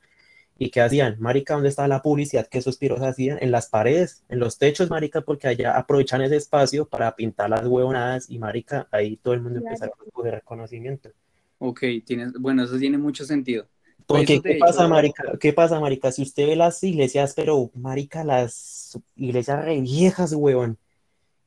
¿Y 0.59 0.71
qué 0.71 0.81
hacían? 0.81 1.17
Marica, 1.21 1.55
¿dónde 1.55 1.69
estaba 1.69 1.87
la 1.87 2.01
publicidad 2.01 2.47
que 2.47 2.59
esos 2.59 2.79
piros 2.79 3.03
hacían? 3.03 3.39
En 3.43 3.51
las 3.51 3.69
paredes, 3.69 4.25
en 4.29 4.39
los 4.39 4.59
techos, 4.59 4.89
marica, 4.89 5.21
porque 5.21 5.49
allá 5.49 5.77
aprovechan 5.77 6.23
ese 6.23 6.37
espacio 6.37 6.87
para 6.87 7.15
pintar 7.15 7.51
las 7.51 7.67
huevonadas 7.67 8.31
y 8.31 8.39
marica, 8.39 8.89
ahí 8.91 9.17
todo 9.19 9.35
el 9.35 9.43
mundo 9.43 9.59
empieza 9.59 9.87
a 9.87 9.91
coger 10.13 10.35
reconocimiento. 10.35 11.11
Ok, 11.59 11.81
tienes, 12.05 12.33
bueno, 12.39 12.65
eso 12.65 12.79
tiene 12.79 12.97
mucho 12.97 13.25
sentido. 13.25 13.67
Porque, 14.07 14.41
de 14.41 14.43
¿qué 14.43 14.57
pasa, 14.59 14.83
hecho- 14.85 14.89
marica? 14.89 15.25
¿Qué 15.39 15.53
pasa, 15.53 15.81
marica? 15.81 16.11
Si 16.13 16.23
usted 16.23 16.47
ve 16.47 16.57
las 16.57 16.83
iglesias, 16.83 17.35
pero, 17.37 17.71
marica, 17.75 18.25
las 18.25 18.99
iglesias 19.17 19.63
re 19.63 19.81
viejas, 19.81 20.33
huevón, 20.33 20.79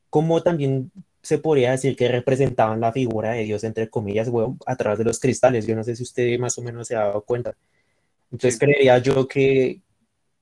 ¿cómo 0.08 0.42
también 0.42 0.92
se 1.22 1.38
podría 1.38 1.72
decir 1.72 1.96
que 1.96 2.08
representaban 2.08 2.80
la 2.80 2.92
figura 2.92 3.32
de 3.32 3.44
Dios, 3.44 3.64
entre 3.64 3.88
comillas, 3.88 4.28
huevón, 4.28 4.58
a 4.66 4.76
través 4.76 4.98
de 4.98 5.04
los 5.04 5.20
cristales? 5.20 5.66
Yo 5.66 5.76
no 5.76 5.84
sé 5.84 5.96
si 5.96 6.02
usted 6.02 6.38
más 6.38 6.56
o 6.58 6.62
menos 6.62 6.88
se 6.88 6.96
ha 6.96 7.00
dado 7.00 7.22
cuenta. 7.22 7.54
Entonces, 8.32 8.54
Sí. 8.54 8.60
creería 8.60 8.98
yo 8.98 9.28
que 9.28 9.80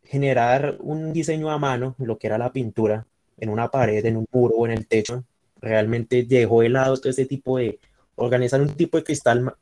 generar 0.04 0.76
un 0.80 1.12
diseño 1.12 1.50
a 1.50 1.58
mano, 1.58 1.94
lo 1.98 2.18
que 2.18 2.26
era 2.28 2.38
la 2.38 2.52
pintura, 2.52 3.06
en 3.38 3.48
una 3.50 3.68
pared, 3.70 4.04
en 4.04 4.16
un 4.16 4.26
muro 4.32 4.54
o 4.56 4.66
en 4.66 4.72
el 4.72 4.86
techo, 4.86 5.24
realmente 5.60 6.24
dejó 6.24 6.62
de 6.62 6.70
lado 6.70 6.96
todo 6.96 7.10
ese 7.10 7.26
tipo 7.26 7.58
de, 7.58 7.78
organizar 8.18 8.60
un 8.60 8.74
tipo 8.74 8.98
de 8.98 9.04
cristal 9.04 9.54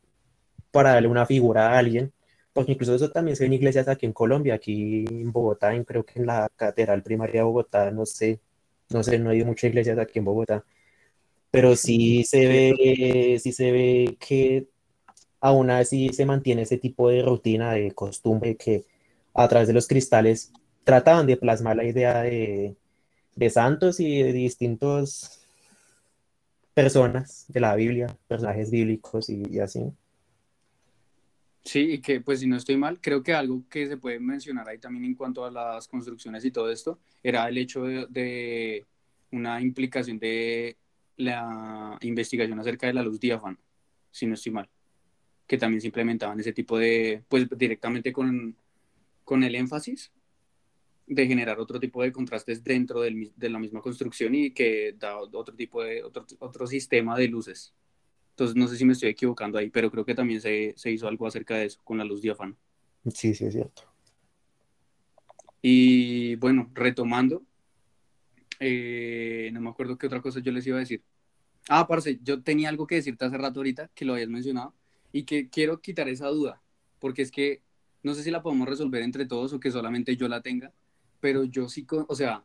para 0.71 0.93
darle 0.93 1.09
una 1.09 1.27
figura 1.27 1.69
a 1.69 1.79
alguien, 1.79 2.12
porque 2.53 2.73
incluso 2.73 2.95
eso 2.95 3.11
también 3.11 3.37
se 3.37 3.45
ve 3.45 3.49
en 3.49 3.53
iglesias 3.55 3.89
aquí 3.89 4.07
en 4.07 4.12
Colombia, 4.12 4.55
aquí 4.55 5.05
en 5.09 5.31
Bogotá, 5.33 5.73
creo 5.85 6.05
que 6.05 6.19
en 6.21 6.27
la 6.27 6.49
Catedral 6.57 7.03
Primaria 7.03 7.41
de 7.41 7.45
Bogotá, 7.45 7.91
no 7.91 8.07
sé, 8.07 8.41
no 8.91 9.03
sé, 9.03 9.19
no 9.19 9.33
ido 9.35 9.47
muchas 9.47 9.69
iglesias 9.71 9.99
aquí 9.99 10.19
en 10.19 10.25
Bogotá, 10.25 10.64
pero 11.51 11.76
sí 11.76 12.24
se 12.24 12.47
ve, 12.47 13.38
sí 13.42 13.53
se 13.53 13.72
ve 13.72 14.16
que 14.18 14.66
aún 15.40 15.70
así 15.70 16.11
se 16.11 16.26
mantiene 16.26 16.62
ese 16.62 16.78
tipo 16.78 17.09
de 17.09 17.22
rutina, 17.22 17.72
de 17.72 17.92
costumbre 17.92 18.57
que 18.57 18.84
a 19.34 19.49
través 19.49 19.68
de 19.68 19.74
los 19.74 19.86
cristales 19.86 20.53
trataban 20.84 21.26
de 21.26 21.36
plasmar 21.36 21.76
la 21.76 21.84
idea 21.84 22.22
de, 22.22 22.76
de 23.34 23.51
santos 23.51 24.01
y 24.01 24.22
de 24.22 24.32
distintos 24.32 25.40
personas 26.74 27.47
de 27.49 27.61
la 27.61 27.74
Biblia, 27.74 28.07
personajes 28.28 28.70
bíblicos 28.70 29.30
y, 29.30 29.42
y 29.51 29.61
así. 29.61 29.80
Sí, 31.64 31.80
y 31.92 32.01
que 32.01 32.20
pues 32.20 32.40
si 32.40 32.47
no 32.47 32.57
estoy 32.57 32.76
mal, 32.76 33.01
creo 33.01 33.22
que 33.22 33.34
algo 33.34 33.64
que 33.68 33.88
se 33.88 33.97
puede 33.97 34.20
mencionar 34.20 34.68
ahí 34.68 34.78
también 34.78 35.05
en 35.05 35.14
cuanto 35.14 35.44
a 35.44 35.51
las 35.51 35.88
construcciones 35.88 36.44
y 36.44 36.51
todo 36.51 36.70
esto, 36.70 37.01
era 37.22 37.49
el 37.49 37.59
hecho 37.59 37.82
de, 37.82 38.07
de 38.09 38.84
una 39.32 39.61
implicación 39.61 40.18
de 40.18 40.76
la 41.17 41.99
investigación 42.03 42.59
acerca 42.61 42.87
de 42.87 42.95
la 42.95 43.03
luz 43.03 43.19
diáfana, 43.21 43.59
si 44.11 44.27
no 44.27 44.35
estoy 44.35 44.53
mal, 44.53 44.69
que 45.47 45.59
también 45.59 45.81
se 45.81 45.89
implementaban 45.89 46.39
ese 46.41 46.53
tipo 46.53 46.79
de, 46.79 47.23
pues 47.29 47.47
directamente 47.57 48.12
con, 48.12 48.57
con 49.25 49.45
el 49.45 49.55
énfasis 49.55 50.12
de 51.07 51.27
generar 51.27 51.61
otro 51.61 51.79
tipo 51.79 52.03
de 52.03 52.12
contrastes 52.12 52.64
dentro 52.64 53.01
del 53.01 53.33
de 53.37 53.49
la 53.49 53.59
misma 53.59 53.81
construcción 53.81 54.35
y 54.35 54.51
que 54.51 54.95
da 54.99 55.19
otro 55.19 55.55
tipo 55.55 55.83
de, 55.83 56.03
otro, 56.03 56.27
otro 56.41 56.67
sistema 56.67 57.17
de 57.17 57.29
luces. 57.29 57.75
Entonces, 58.31 58.57
no 58.57 58.69
sé 58.69 58.77
si 58.77 58.85
me 58.85 58.93
estoy 58.93 59.11
equivocando 59.11 59.57
ahí, 59.57 59.71
pero 59.71 59.91
creo 59.91 60.05
que 60.05 60.14
también 60.14 60.41
se, 60.41 60.75
se 60.77 60.91
hizo 60.91 61.09
algo 61.09 61.27
acerca 61.27 61.57
de 61.57 61.67
eso 61.67 61.81
con 61.85 61.97
la 61.97 62.05
luz 62.05 62.21
diáfana. 62.21 62.55
Sí, 63.14 63.35
sí, 63.35 63.47
es 63.47 63.53
cierto. 63.55 63.85
Y 65.62 66.37
bueno, 66.37 66.71
retomando, 66.75 67.43
eh, 68.61 69.51
no 69.53 69.61
me 69.61 69.71
acuerdo 69.71 69.99
qué 69.99 70.07
otra 70.07 70.21
cosa 70.21 70.41
yo 70.41 70.53
les 70.53 70.67
iba 70.67 70.77
a 70.77 70.81
decir. 70.81 71.03
Ah, 71.69 71.87
parce, 71.87 72.19
yo 72.23 72.43
tenía 72.43 72.69
algo 72.69 72.87
que 72.87 72.97
decirte 72.97 73.25
hace 73.25 73.39
rato 73.39 73.61
ahorita, 73.61 73.91
que 73.95 74.05
lo 74.05 74.15
habías 74.15 74.29
mencionado, 74.29 74.75
y 75.13 75.25
que 75.25 75.49
quiero 75.49 75.81
quitar 75.81 76.09
esa 76.09 76.29
duda, 76.29 76.63
porque 77.01 77.23
es 77.23 77.31
que 77.31 77.63
no 78.03 78.15
sé 78.15 78.23
si 78.23 78.31
la 78.31 78.43
podemos 78.43 78.69
resolver 78.69 79.03
entre 79.03 79.27
todos 79.27 79.53
o 79.53 79.61
que 79.61 79.71
solamente 79.71 80.17
yo 80.17 80.29
la 80.29 80.43
tenga, 80.43 80.73
pero 81.21 81.45
yo 81.45 81.69
sí, 81.69 81.87
o 81.91 82.15
sea, 82.15 82.45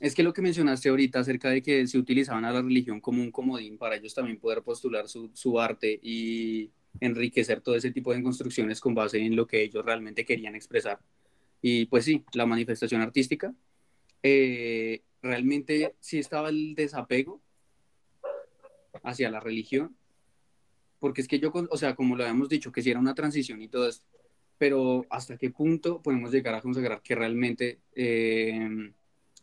es 0.00 0.14
que 0.14 0.22
lo 0.22 0.32
que 0.32 0.42
mencionaste 0.42 0.88
ahorita 0.88 1.20
acerca 1.20 1.50
de 1.50 1.62
que 1.62 1.86
se 1.86 1.98
utilizaban 1.98 2.44
a 2.44 2.52
la 2.52 2.62
religión 2.62 3.00
como 3.00 3.22
un 3.22 3.30
comodín 3.30 3.78
para 3.78 3.96
ellos 3.96 4.14
también 4.14 4.38
poder 4.38 4.62
postular 4.62 5.08
su, 5.08 5.30
su 5.34 5.60
arte 5.60 5.98
y 6.02 6.70
enriquecer 7.00 7.60
todo 7.60 7.76
ese 7.76 7.90
tipo 7.90 8.12
de 8.12 8.22
construcciones 8.22 8.80
con 8.80 8.94
base 8.94 9.18
en 9.18 9.36
lo 9.36 9.46
que 9.46 9.62
ellos 9.62 9.84
realmente 9.84 10.24
querían 10.24 10.54
expresar. 10.54 10.98
Y 11.62 11.86
pues 11.86 12.04
sí, 12.04 12.24
la 12.32 12.46
manifestación 12.46 13.00
artística, 13.00 13.54
eh, 14.22 15.02
realmente 15.26 15.94
sí 16.00 16.18
estaba 16.18 16.48
el 16.48 16.74
desapego 16.74 17.40
hacia 19.02 19.30
la 19.30 19.40
religión, 19.40 19.96
porque 20.98 21.20
es 21.20 21.28
que 21.28 21.38
yo, 21.38 21.52
o 21.70 21.76
sea, 21.76 21.94
como 21.94 22.16
lo 22.16 22.22
habíamos 22.22 22.48
dicho, 22.48 22.72
que 22.72 22.82
sí 22.82 22.90
era 22.90 23.00
una 23.00 23.14
transición 23.14 23.60
y 23.60 23.68
todo 23.68 23.88
esto, 23.88 24.04
pero 24.58 25.04
hasta 25.10 25.36
qué 25.36 25.50
punto 25.50 26.00
podemos 26.00 26.32
llegar 26.32 26.54
a 26.54 26.62
consagrar 26.62 27.02
que 27.02 27.14
realmente 27.14 27.80
eh, 27.94 28.92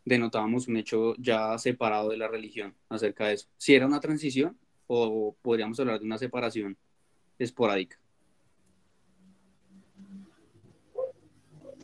denotábamos 0.03 0.67
un 0.67 0.77
hecho 0.77 1.15
ya 1.17 1.57
separado 1.57 2.09
de 2.09 2.17
la 2.17 2.27
religión 2.27 2.73
acerca 2.89 3.27
de 3.27 3.35
eso. 3.35 3.47
Si 3.57 3.75
era 3.75 3.85
una 3.85 3.99
transición 3.99 4.57
o 4.87 5.35
podríamos 5.41 5.79
hablar 5.79 5.99
de 5.99 6.05
una 6.05 6.17
separación 6.17 6.77
esporádica. 7.37 7.97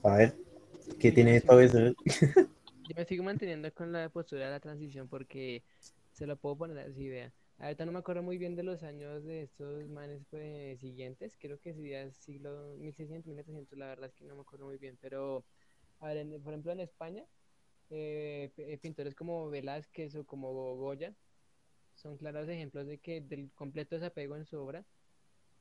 A 0.04 0.16
ver, 0.16 0.36
¿qué 1.00 1.12
tiene 1.12 1.42
todo 1.42 1.60
eso? 1.60 1.78
Yo 2.90 2.96
me 2.96 3.06
sigo 3.06 3.24
manteniendo 3.24 3.72
con 3.72 3.92
la 3.92 4.10
postura 4.10 4.46
de 4.46 4.50
la 4.52 4.60
transición 4.60 5.08
porque 5.08 5.64
se 6.12 6.26
lo 6.26 6.38
puedo 6.38 6.58
poner 6.58 6.80
así, 6.80 7.08
vea. 7.08 7.32
Ahorita 7.60 7.86
no 7.86 7.92
me 7.92 8.00
acuerdo 8.00 8.24
muy 8.24 8.40
bien 8.40 8.56
de 8.56 8.64
los 8.64 8.82
años 8.82 9.24
de 9.26 9.44
estos 9.44 9.88
manes 9.90 10.24
pues, 10.32 10.80
siguientes, 10.80 11.38
creo 11.40 11.60
que 11.60 11.76
sería 11.76 12.12
siglo 12.14 12.74
1600, 12.80 13.28
1700, 13.28 13.78
la 13.78 13.86
verdad 13.90 14.08
es 14.10 14.16
que 14.16 14.26
no 14.26 14.34
me 14.34 14.42
acuerdo 14.42 14.66
muy 14.66 14.78
bien, 14.80 14.98
pero 15.00 15.46
a 16.00 16.08
ver, 16.08 16.18
en- 16.18 16.42
por 16.42 16.52
ejemplo 16.52 16.72
en 16.72 16.80
España, 16.80 17.26
eh, 17.92 18.52
eh, 18.58 18.78
pintores 18.80 19.14
como 19.14 19.50
Velázquez 19.52 20.16
o 20.16 20.26
como 20.26 20.52
Goya 20.78 21.14
son 21.94 22.18
claros 22.18 22.50
ejemplos 22.50 22.88
de 22.88 22.98
que 22.98 23.22
del 23.22 23.52
completo 23.52 23.98
desapego 23.98 24.36
en 24.36 24.46
su 24.46 24.58
obra, 24.58 24.84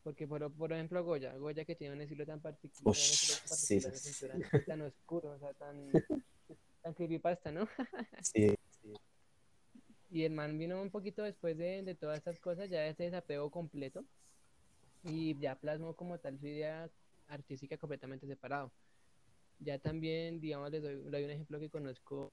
porque 0.02 0.26
por, 0.26 0.50
por 0.54 0.72
ejemplo 0.72 1.04
Goya, 1.04 1.36
Goya 1.36 1.66
que 1.66 1.74
tiene 1.76 1.94
un 1.94 2.00
estilo 2.00 2.24
tan 2.24 2.40
particular, 2.40 2.94
un 2.94 2.98
estilo 2.98 3.34
tan 3.34 3.48
particular 3.48 3.92
sí, 3.98 4.12
sí. 4.14 4.64
tan 4.66 4.80
oscuro, 4.82 5.32
o 5.32 5.38
sea, 5.38 5.52
tan, 5.54 5.76
tan 6.88 6.94
creepypasta, 6.94 7.52
¿no? 7.52 7.68
Sí, 8.22 8.54
Y 10.10 10.24
el 10.24 10.32
man 10.32 10.58
vino 10.58 10.80
un 10.80 10.90
poquito 10.90 11.22
después 11.22 11.56
de, 11.58 11.82
de 11.82 11.94
todas 11.94 12.18
estas 12.18 12.38
cosas, 12.40 12.70
ya 12.70 12.86
este 12.86 13.04
desapego 13.04 13.50
completo, 13.50 14.04
y 15.04 15.38
ya 15.38 15.56
plasmó 15.56 15.94
como 15.94 16.18
tal 16.18 16.38
su 16.38 16.46
idea 16.46 16.90
artística 17.28 17.76
completamente 17.76 18.26
separado. 18.26 18.72
Ya 19.60 19.78
también, 19.78 20.40
digamos, 20.40 20.70
les 20.70 20.82
doy, 20.82 21.24
un 21.24 21.30
ejemplo 21.30 21.60
que 21.60 21.70
conozco, 21.70 22.32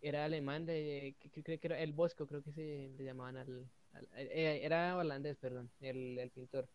era 0.00 0.24
alemán, 0.24 0.66
de, 0.66 1.16
que, 1.20 1.42
creo 1.42 1.60
que 1.60 1.68
era 1.68 1.80
el 1.80 1.92
Bosco, 1.92 2.26
creo 2.26 2.42
que 2.42 2.52
se 2.52 2.90
le 2.98 3.04
llamaban 3.04 3.36
al, 3.38 3.66
al- 3.94 4.08
eh, 4.14 4.60
era 4.64 4.96
holandés, 4.96 5.36
perdón, 5.38 5.70
el, 5.80 6.18
el 6.18 6.30
pintor. 6.30 6.68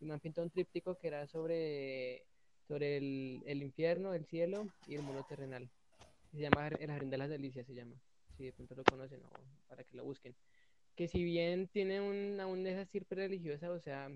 Y 0.00 0.06
me 0.06 0.18
pintó 0.18 0.42
un 0.42 0.50
tríptico 0.50 0.98
que 0.98 1.08
era 1.08 1.26
sobre, 1.28 2.24
sobre 2.68 2.98
el, 2.98 3.42
el 3.46 3.62
infierno, 3.62 4.14
el 4.14 4.26
cielo 4.26 4.68
y 4.88 4.96
el 4.96 5.02
mundo 5.02 5.24
terrenal. 5.28 5.68
Se 6.32 6.38
llama 6.40 6.68
El 6.68 6.90
Jardín 6.90 7.10
de 7.10 7.18
las 7.18 7.28
Delicias, 7.30 7.66
se 7.66 7.74
llama 7.74 8.02
si 8.36 8.44
de 8.46 8.52
pronto 8.54 8.74
lo 8.74 8.84
conocen 8.84 9.22
o 9.24 9.30
para 9.66 9.84
que 9.84 9.96
lo 9.96 10.04
busquen. 10.04 10.36
Que 10.96 11.08
si 11.08 11.24
bien 11.24 11.68
tiene 11.68 12.00
un, 12.02 12.40
aún 12.40 12.66
esa 12.66 12.82
estirpe 12.82 13.14
religiosa, 13.16 13.72
o 13.72 13.80
sea, 13.80 14.10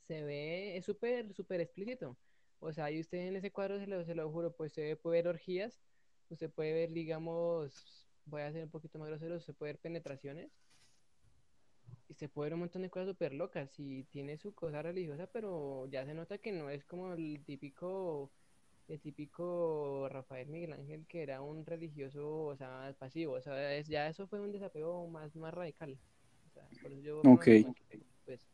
se 0.00 0.24
ve, 0.24 0.76
es 0.76 0.84
súper, 0.86 1.34
súper 1.34 1.60
explícito. 1.60 2.20
O 2.58 2.72
sea, 2.72 2.90
y 2.90 3.00
usted 3.00 3.18
en 3.18 3.36
ese 3.36 3.52
cuadro, 3.52 3.78
se 3.80 3.86
lo, 3.86 4.04
se 4.04 4.14
lo 4.14 4.30
juro, 4.32 4.56
pues 4.56 4.72
usted 4.72 4.98
puede 5.00 5.18
ver 5.22 5.28
orgías, 5.28 5.84
usted 6.28 6.52
puede 6.52 6.72
ver, 6.74 6.90
digamos, 6.92 8.10
voy 8.24 8.42
a 8.42 8.52
ser 8.52 8.64
un 8.64 8.70
poquito 8.70 8.98
más 8.98 9.08
grosero, 9.08 9.36
usted 9.36 9.54
puede 9.56 9.72
ver 9.74 9.80
penetraciones, 9.80 10.62
y 12.06 12.14
se 12.14 12.28
puede 12.28 12.46
ver 12.50 12.54
un 12.54 12.60
montón 12.60 12.82
de 12.82 12.90
cosas 12.90 13.08
súper 13.08 13.32
locas, 13.34 13.78
y 13.78 14.04
tiene 14.04 14.36
su 14.38 14.54
cosa 14.54 14.82
religiosa, 14.82 15.26
pero 15.28 15.86
ya 15.86 16.04
se 16.06 16.14
nota 16.14 16.38
que 16.38 16.52
no 16.52 16.70
es 16.70 16.84
como 16.84 17.12
el 17.14 17.44
típico 17.44 18.34
el 18.88 19.00
típico 19.00 20.08
Rafael 20.10 20.48
Miguel 20.48 20.72
Ángel 20.72 21.06
que 21.08 21.22
era 21.22 21.42
un 21.42 21.64
religioso, 21.66 22.44
o 22.46 22.56
sea, 22.56 22.94
pasivo, 22.98 23.34
o 23.34 23.40
sea, 23.42 23.74
es- 23.76 23.88
ya 23.88 24.08
eso 24.08 24.26
fue 24.28 24.40
un 24.40 24.52
desapego 24.52 25.06
más, 25.08 25.34
más 25.36 25.54
radical. 25.54 25.98
O 26.48 26.50
sea, 26.50 26.64
por 26.82 26.92
eso 26.92 27.02
yo 27.02 27.22
Ok. 27.24 27.48
pues, 28.24 28.46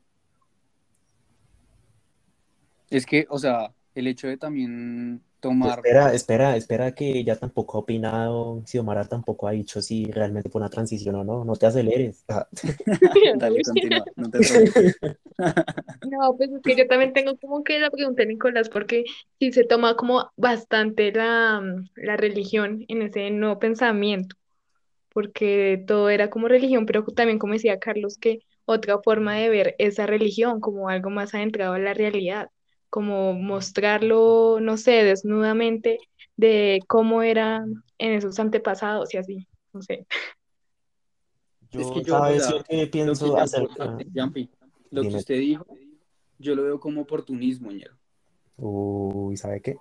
Es 2.91 3.07
que, 3.07 3.27
o 3.31 3.39
sea, 3.39 3.75
el 3.95 4.07
hecho 4.07 4.29
de 4.29 4.37
también 4.37 5.23
tomar... 5.45 5.79
Espera, 5.79 6.15
espera, 6.15 6.57
espera 6.57 6.95
que 6.95 7.19
ella 7.19 7.37
tampoco 7.37 7.77
ha 7.77 7.81
opinado, 7.83 8.63
Xiomara 8.65 9.05
tampoco 9.05 9.47
ha 9.47 9.53
dicho 9.53 9.83
si 9.83 10.11
realmente 10.11 10.49
fue 10.49 10.61
una 10.61 10.71
transición 10.71 11.15
o 11.17 11.25
no, 11.25 11.45
no 11.45 11.55
te 11.57 11.67
aceleres. 11.67 12.25
Ah, 12.29 12.49
Dale, 13.37 13.63
continúa, 13.63 14.05
no 14.17 14.31
te. 14.31 14.39
No, 16.09 16.37
pues 16.37 16.51
es 16.51 16.63
que 16.63 16.77
yo 16.77 16.87
también 16.87 17.13
tengo 17.13 17.37
como 17.39 17.65
que 17.65 17.79
la 17.79 17.91
pregunta, 17.91 18.25
Nicolás, 18.25 18.69
porque 18.69 19.05
sí 19.41 19.53
se 19.53 19.65
toma 19.65 19.97
como 19.97 20.31
bastante 20.37 21.11
la, 21.13 21.61
la 21.97 22.17
religión 22.17 22.85
en 22.89 23.03
ese 23.03 23.31
nuevo 23.31 23.59
pensamiento, 23.59 24.37
porque 25.13 25.83
todo 25.87 26.09
era 26.09 26.31
como 26.31 26.49
religión, 26.49 26.87
pero 26.87 27.05
también 27.05 27.39
como 27.39 27.55
decía 27.55 27.79
Carlos, 27.81 28.17
que 28.17 28.41
otra 28.65 28.99
forma 29.03 29.35
de 29.35 29.49
ver 29.49 29.75
esa 29.79 30.07
religión 30.07 30.61
como 30.61 30.89
algo 30.89 31.11
más 31.11 31.35
adentrado 31.35 31.75
a 31.75 31.79
la 31.79 31.95
realidad, 31.95 32.51
como 32.95 33.33
mostrarlo, 33.33 34.61
no 34.61 34.77
sé, 34.77 35.03
desnudamente 35.03 35.99
de 36.37 36.79
cómo 36.87 37.23
era 37.25 37.65
en 37.99 38.13
esos 38.13 38.39
antepasados 38.39 39.13
y 39.13 39.17
así, 39.17 39.49
no 39.73 39.83
sé. 39.83 40.07
yo, 41.73 41.81
Es 41.81 41.91
que 41.91 42.03
yo, 42.05 42.15
o 42.15 42.19
¿sabes 42.21 42.45
sea, 42.45 42.53
yo 42.53 42.63
qué 42.63 42.77
lo 42.77 42.83
que 42.85 42.87
pienso? 42.87 43.37
Juanpi, 44.15 44.49
lo 44.93 45.03
que 45.03 45.09
usted 45.09 45.39
dijo, 45.41 45.67
yo 46.39 46.55
lo 46.55 46.63
veo 46.63 46.79
como 46.79 47.01
oportunismo, 47.01 47.73
ñero. 47.73 47.97
Uy, 48.59 49.37
¿sabe 49.39 49.61
qué? 49.61 49.77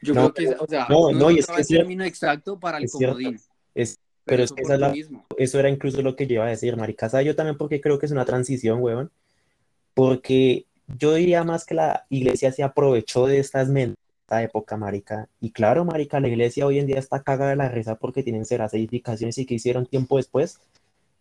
Yo 0.00 0.14
No, 0.14 0.32
creo 0.32 0.56
que, 0.56 0.62
o 0.62 0.66
sea, 0.68 0.86
no, 0.88 1.10
no, 1.10 1.18
no, 1.18 1.30
y 1.32 1.40
es 1.40 1.46
que 1.48 1.54
el 1.54 1.60
es 1.60 1.66
cierto, 1.66 1.82
término 1.82 2.04
exacto 2.04 2.60
para 2.60 2.78
el 2.78 2.84
es 2.84 2.92
cierto, 2.92 3.16
comodín, 3.16 3.40
es, 3.74 3.98
pero 4.24 4.36
pero 4.36 4.42
es 4.44 4.52
que 4.52 4.62
esa 4.62 4.74
es 4.74 4.80
la, 4.80 4.94
eso 5.38 5.58
era 5.58 5.70
incluso 5.70 6.02
lo 6.02 6.14
que 6.14 6.28
yo 6.28 6.34
iba 6.34 6.46
a 6.46 6.50
decir, 6.50 6.76
marica, 6.76 7.08
¿sabe? 7.08 7.24
Yo 7.24 7.34
también 7.34 7.58
porque 7.58 7.80
creo 7.80 7.98
que 7.98 8.06
es 8.06 8.12
una 8.12 8.24
transición, 8.24 8.80
weón, 8.80 9.10
porque 9.94 10.67
yo 10.96 11.14
diría 11.14 11.44
más 11.44 11.64
que 11.64 11.74
la 11.74 12.06
iglesia 12.08 12.52
se 12.52 12.62
aprovechó 12.62 13.26
de 13.26 13.38
estas 13.38 13.68
mentes 13.68 13.98
esta 14.28 14.42
época, 14.42 14.76
marica, 14.76 15.26
y 15.40 15.52
claro, 15.52 15.86
marica, 15.86 16.20
la 16.20 16.28
iglesia 16.28 16.66
hoy 16.66 16.78
en 16.78 16.86
día 16.86 16.98
está 16.98 17.22
cagada 17.22 17.48
de 17.48 17.56
la 17.56 17.70
risa 17.70 17.94
porque 17.94 18.22
tienen 18.22 18.44
ceras 18.44 18.74
edificaciones 18.74 19.38
y 19.38 19.46
que 19.46 19.54
hicieron 19.54 19.86
tiempo 19.86 20.18
después, 20.18 20.60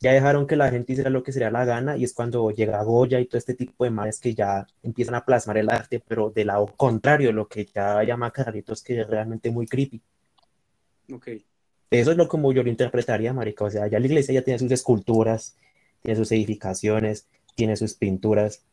ya 0.01 0.11
dejaron 0.11 0.45
que 0.45 0.57
la 0.57 0.69
gente 0.69 0.91
hiciera 0.91 1.09
lo 1.09 1.23
que 1.23 1.31
se 1.31 1.39
le 1.39 1.45
da 1.45 1.51
la 1.51 1.63
gana 1.63 1.95
y 1.95 2.03
es 2.03 2.13
cuando 2.13 2.51
llega 2.51 2.83
Goya 2.83 3.21
y 3.21 3.25
todo 3.25 3.37
este 3.37 3.53
tipo 3.53 3.85
de 3.85 3.91
manes 3.91 4.19
que 4.19 4.35
ya 4.35 4.67
empiezan 4.83 5.15
a 5.15 5.23
plasmar 5.23 5.57
el 5.57 5.69
arte, 5.69 6.03
pero 6.05 6.29
del 6.29 6.47
lado 6.47 6.67
contrario, 6.75 7.31
lo 7.31 7.47
que 7.47 7.65
ya 7.65 8.03
llama 8.03 8.31
Carlitos, 8.31 8.83
que 8.83 8.99
es 8.99 9.07
realmente 9.07 9.49
muy 9.51 9.67
creepy. 9.67 10.01
Ok. 11.13 11.29
Eso 11.89 12.11
es 12.11 12.17
lo 12.17 12.27
como 12.27 12.51
yo 12.51 12.61
lo 12.61 12.69
interpretaría, 12.69 13.33
marica. 13.33 13.63
O 13.63 13.71
sea, 13.71 13.87
ya 13.87 13.99
la 13.99 14.05
iglesia 14.05 14.33
ya 14.33 14.41
tiene 14.41 14.59
sus 14.59 14.71
esculturas, 14.71 15.55
tiene 16.03 16.17
sus 16.17 16.31
edificaciones, 16.33 17.27
tiene 17.55 17.77
sus 17.77 17.93
pinturas. 17.93 18.65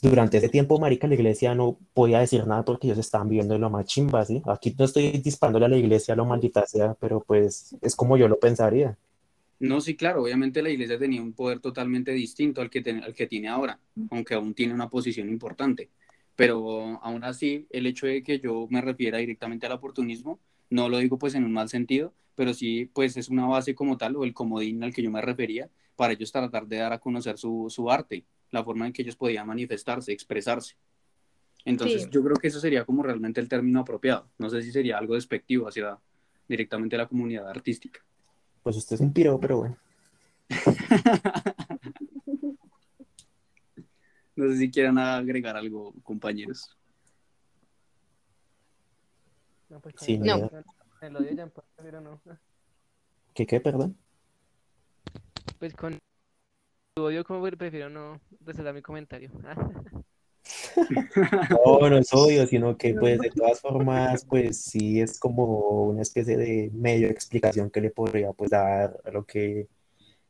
Durante 0.00 0.38
ese 0.38 0.48
tiempo, 0.48 0.78
marica, 0.78 1.06
la 1.06 1.14
iglesia 1.16 1.54
no 1.54 1.78
podía 1.92 2.20
decir 2.20 2.46
nada 2.46 2.64
porque 2.64 2.86
ellos 2.86 2.98
estaban 2.98 3.28
viviendo 3.28 3.54
en 3.54 3.60
lo 3.60 3.68
más 3.70 3.84
chimba, 3.86 4.24
¿sí? 4.24 4.42
Aquí 4.46 4.74
no 4.78 4.86
estoy 4.86 5.10
disparándole 5.18 5.66
a 5.66 5.68
la 5.68 5.76
iglesia, 5.76 6.16
lo 6.16 6.24
maldita 6.24 6.66
sea, 6.66 6.94
pero 6.94 7.20
pues 7.22 7.76
es 7.82 7.94
como 7.96 8.16
yo 8.16 8.26
lo 8.28 8.38
pensaría. 8.38 8.96
No, 9.58 9.80
sí, 9.80 9.96
claro, 9.96 10.22
obviamente 10.22 10.60
la 10.62 10.68
iglesia 10.70 10.98
tenía 10.98 11.22
un 11.22 11.32
poder 11.32 11.60
totalmente 11.60 12.12
distinto 12.12 12.60
al 12.60 12.68
que, 12.68 12.82
ten- 12.82 13.02
al 13.02 13.14
que 13.14 13.26
tiene 13.26 13.48
ahora, 13.48 13.80
aunque 14.10 14.34
aún 14.34 14.54
tiene 14.54 14.74
una 14.74 14.90
posición 14.90 15.30
importante. 15.30 15.90
Pero 16.34 17.00
aún 17.02 17.24
así, 17.24 17.66
el 17.70 17.86
hecho 17.86 18.06
de 18.06 18.22
que 18.22 18.38
yo 18.38 18.66
me 18.70 18.82
refiera 18.82 19.16
directamente 19.18 19.64
al 19.66 19.72
oportunismo, 19.72 20.40
no 20.68 20.88
lo 20.90 20.98
digo 20.98 21.18
pues 21.18 21.34
en 21.34 21.44
un 21.44 21.52
mal 21.54 21.70
sentido, 21.70 22.12
pero 22.34 22.52
sí 22.52 22.90
pues 22.92 23.16
es 23.16 23.30
una 23.30 23.46
base 23.46 23.74
como 23.74 23.96
tal 23.96 24.16
o 24.16 24.24
el 24.24 24.34
comodín 24.34 24.82
al 24.84 24.92
que 24.92 25.02
yo 25.02 25.10
me 25.10 25.22
refería 25.22 25.70
para 25.96 26.12
ellos 26.12 26.30
tratar 26.32 26.66
de 26.66 26.76
dar 26.76 26.92
a 26.92 26.98
conocer 27.00 27.38
su, 27.38 27.66
su 27.70 27.90
arte, 27.90 28.24
la 28.50 28.64
forma 28.64 28.86
en 28.86 28.92
que 28.92 29.02
ellos 29.02 29.16
podían 29.16 29.46
manifestarse, 29.46 30.12
expresarse. 30.12 30.76
Entonces 31.64 32.04
Sí. 32.04 32.08
yo 32.10 32.22
creo 32.22 32.36
que 32.36 32.48
eso 32.48 32.60
sería 32.60 32.84
como 32.84 33.02
realmente 33.02 33.40
el 33.40 33.48
término 33.48 33.80
apropiado. 33.80 34.28
No 34.38 34.48
sé 34.50 34.62
si 34.62 34.70
sería 34.70 34.98
algo 34.98 35.14
despectivo 35.14 35.68
hacia 35.68 35.98
directamente 36.48 36.96
la 36.96 37.08
comunidad 37.08 37.48
artística. 37.48 38.00
Pues 38.62 38.76
usted 38.76 38.94
es 38.94 39.00
un 39.00 39.12
piro, 39.12 39.38
pero 39.40 39.58
bueno. 39.58 39.76
No 44.36 44.48
sé 44.50 44.58
si 44.58 44.70
quieran 44.70 44.98
agregar 44.98 45.56
algo, 45.56 45.94
compañeros. 46.02 46.76
No, 49.70 49.80
pues 49.80 49.94
Sí, 49.98 50.18
no. 50.18 50.50
¿Qué 53.34 53.46
qué, 53.46 53.60
perdón? 53.60 53.96
Pues 55.58 55.74
con 55.74 55.94
el 55.94 55.98
odio 56.98 57.24
como 57.24 57.42
prefiero 57.42 57.90
no 57.90 58.20
resaltar 58.40 58.74
mi 58.74 58.82
comentario. 58.82 59.30
No, 61.50 61.90
no 61.90 61.98
es 61.98 62.12
odio, 62.14 62.46
sino 62.46 62.76
que 62.76 62.94
pues 62.94 63.18
de 63.18 63.30
todas 63.30 63.60
formas, 63.60 64.24
pues 64.24 64.60
sí 64.60 65.00
es 65.00 65.18
como 65.18 65.84
una 65.86 66.02
especie 66.02 66.36
de 66.36 66.70
medio 66.72 67.08
explicación 67.08 67.68
que 67.70 67.80
le 67.80 67.90
podría 67.90 68.32
pues 68.32 68.50
dar 68.50 68.96
a 69.04 69.10
lo 69.10 69.24
que 69.24 69.66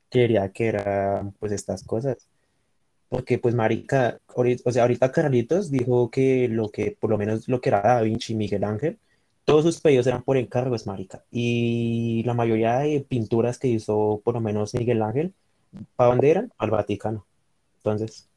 quería 0.08 0.50
que 0.52 0.68
eran 0.68 1.32
pues 1.32 1.52
estas 1.52 1.84
cosas. 1.84 2.28
Porque 3.08 3.38
pues 3.38 3.54
marica, 3.54 4.20
o 4.34 4.72
sea, 4.72 4.82
ahorita 4.82 5.12
Carlitos 5.12 5.70
dijo 5.70 6.10
que 6.10 6.48
lo 6.48 6.70
que, 6.70 6.96
por 6.98 7.10
lo 7.10 7.18
menos 7.18 7.46
lo 7.48 7.60
que 7.60 7.68
era 7.68 7.82
Da 7.82 8.00
Vinci 8.00 8.32
y 8.32 8.36
Miguel 8.36 8.64
Ángel, 8.64 8.98
todos 9.44 9.64
sus 9.64 9.80
pedidos 9.80 10.06
eran 10.06 10.22
por 10.22 10.38
encargos, 10.38 10.86
marica. 10.86 11.24
Y 11.30 12.22
la 12.24 12.34
mayoría 12.34 12.78
de 12.78 13.00
pinturas 13.06 13.58
que 13.58 13.68
hizo 13.68 14.22
por 14.24 14.34
lo 14.34 14.40
menos 14.40 14.74
Miguel 14.74 15.02
Ángel, 15.02 15.34
¿para 15.96 16.10
dónde 16.10 16.30
eran? 16.30 16.52
Al 16.58 16.70
Vaticano. 16.70 17.26
Entonces, 17.78 18.28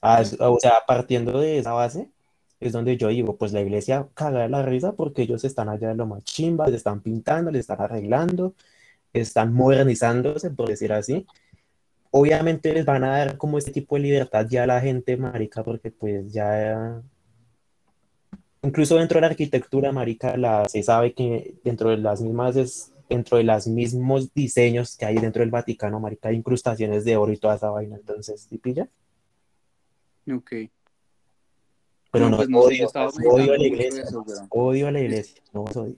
ah, 0.00 0.20
es- 0.20 0.36
o 0.40 0.58
sea, 0.60 0.82
partiendo 0.86 1.40
de 1.40 1.58
esa 1.58 1.72
base, 1.72 2.10
es 2.60 2.72
donde 2.72 2.96
yo 2.96 3.08
digo, 3.08 3.36
pues 3.36 3.52
la 3.52 3.60
iglesia 3.60 4.08
caga 4.14 4.42
de 4.42 4.48
la 4.48 4.62
risa 4.62 4.92
porque 4.92 5.22
ellos 5.22 5.44
están 5.44 5.68
allá 5.68 5.88
de 5.88 5.94
lo 5.94 6.06
más 6.06 6.24
chimba, 6.24 6.68
le 6.68 6.76
están 6.76 7.00
pintando, 7.00 7.50
le 7.50 7.58
están 7.58 7.80
arreglando, 7.80 8.54
están 9.12 9.52
modernizándose, 9.52 10.50
por 10.50 10.68
decir 10.68 10.92
así. 10.92 11.26
Obviamente 12.10 12.72
les 12.72 12.84
van 12.86 13.04
a 13.04 13.18
dar 13.18 13.36
como 13.36 13.58
este 13.58 13.72
tipo 13.72 13.96
de 13.96 14.02
libertad 14.02 14.46
ya 14.48 14.62
a 14.62 14.66
la 14.66 14.80
gente, 14.80 15.16
marica, 15.16 15.62
porque 15.62 15.90
pues 15.90 16.32
ya, 16.32 17.02
incluso 18.62 18.96
dentro 18.96 19.16
de 19.16 19.20
la 19.22 19.26
arquitectura, 19.28 19.92
marica, 19.92 20.36
la, 20.36 20.66
se 20.66 20.82
sabe 20.82 21.12
que 21.12 21.56
dentro 21.62 21.90
de 21.90 21.98
las 21.98 22.22
mismas, 22.22 22.56
es, 22.56 22.92
dentro 23.08 23.38
de 23.38 23.44
los 23.44 23.66
mismos 23.66 24.32
diseños 24.34 24.96
que 24.96 25.06
hay 25.06 25.16
dentro 25.16 25.40
del 25.40 25.50
Vaticano, 25.50 26.00
marica, 26.00 26.28
hay 26.28 26.36
incrustaciones 26.36 27.04
de 27.04 27.16
oro 27.16 27.32
y 27.32 27.36
toda 27.36 27.56
esa 27.56 27.70
vaina, 27.70 27.96
entonces, 27.96 28.46
¿sí 28.48 28.58
pilla? 28.58 28.88
Ok. 30.32 30.52
Pero 32.10 32.24
No, 32.24 32.30
no, 32.30 32.36
pues 32.38 32.48
no 32.48 32.60
odio, 32.60 32.88
odio 32.88 33.52
a 33.52 33.58
la 33.58 33.66
iglesia, 33.66 34.02
eso, 34.02 34.24
no 34.26 34.48
odio 34.50 34.88
a 34.88 34.92
la 34.92 35.00
iglesia, 35.00 35.42
no 35.52 35.64
es 35.68 35.76
odio. 35.76 35.96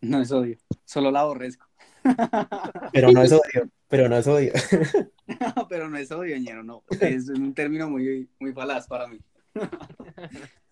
No 0.00 0.20
es 0.20 0.30
odio, 0.30 0.58
solo 0.84 1.10
la 1.10 1.20
aborrezco. 1.20 1.66
Pero 2.92 3.10
no 3.10 3.22
es 3.22 3.32
odio, 3.32 3.68
pero 3.88 4.08
no 4.08 4.16
es 4.16 4.26
odio. 4.26 4.52
Pero 5.68 5.88
no 5.88 5.98
es 5.98 6.10
odio, 6.12 6.38
ñero, 6.38 6.62
no. 6.62 6.84
Es 7.00 7.28
un 7.28 7.52
término 7.54 7.90
muy, 7.90 8.28
muy 8.38 8.52
falaz 8.52 8.86
para 8.86 9.08
mí. 9.08 9.18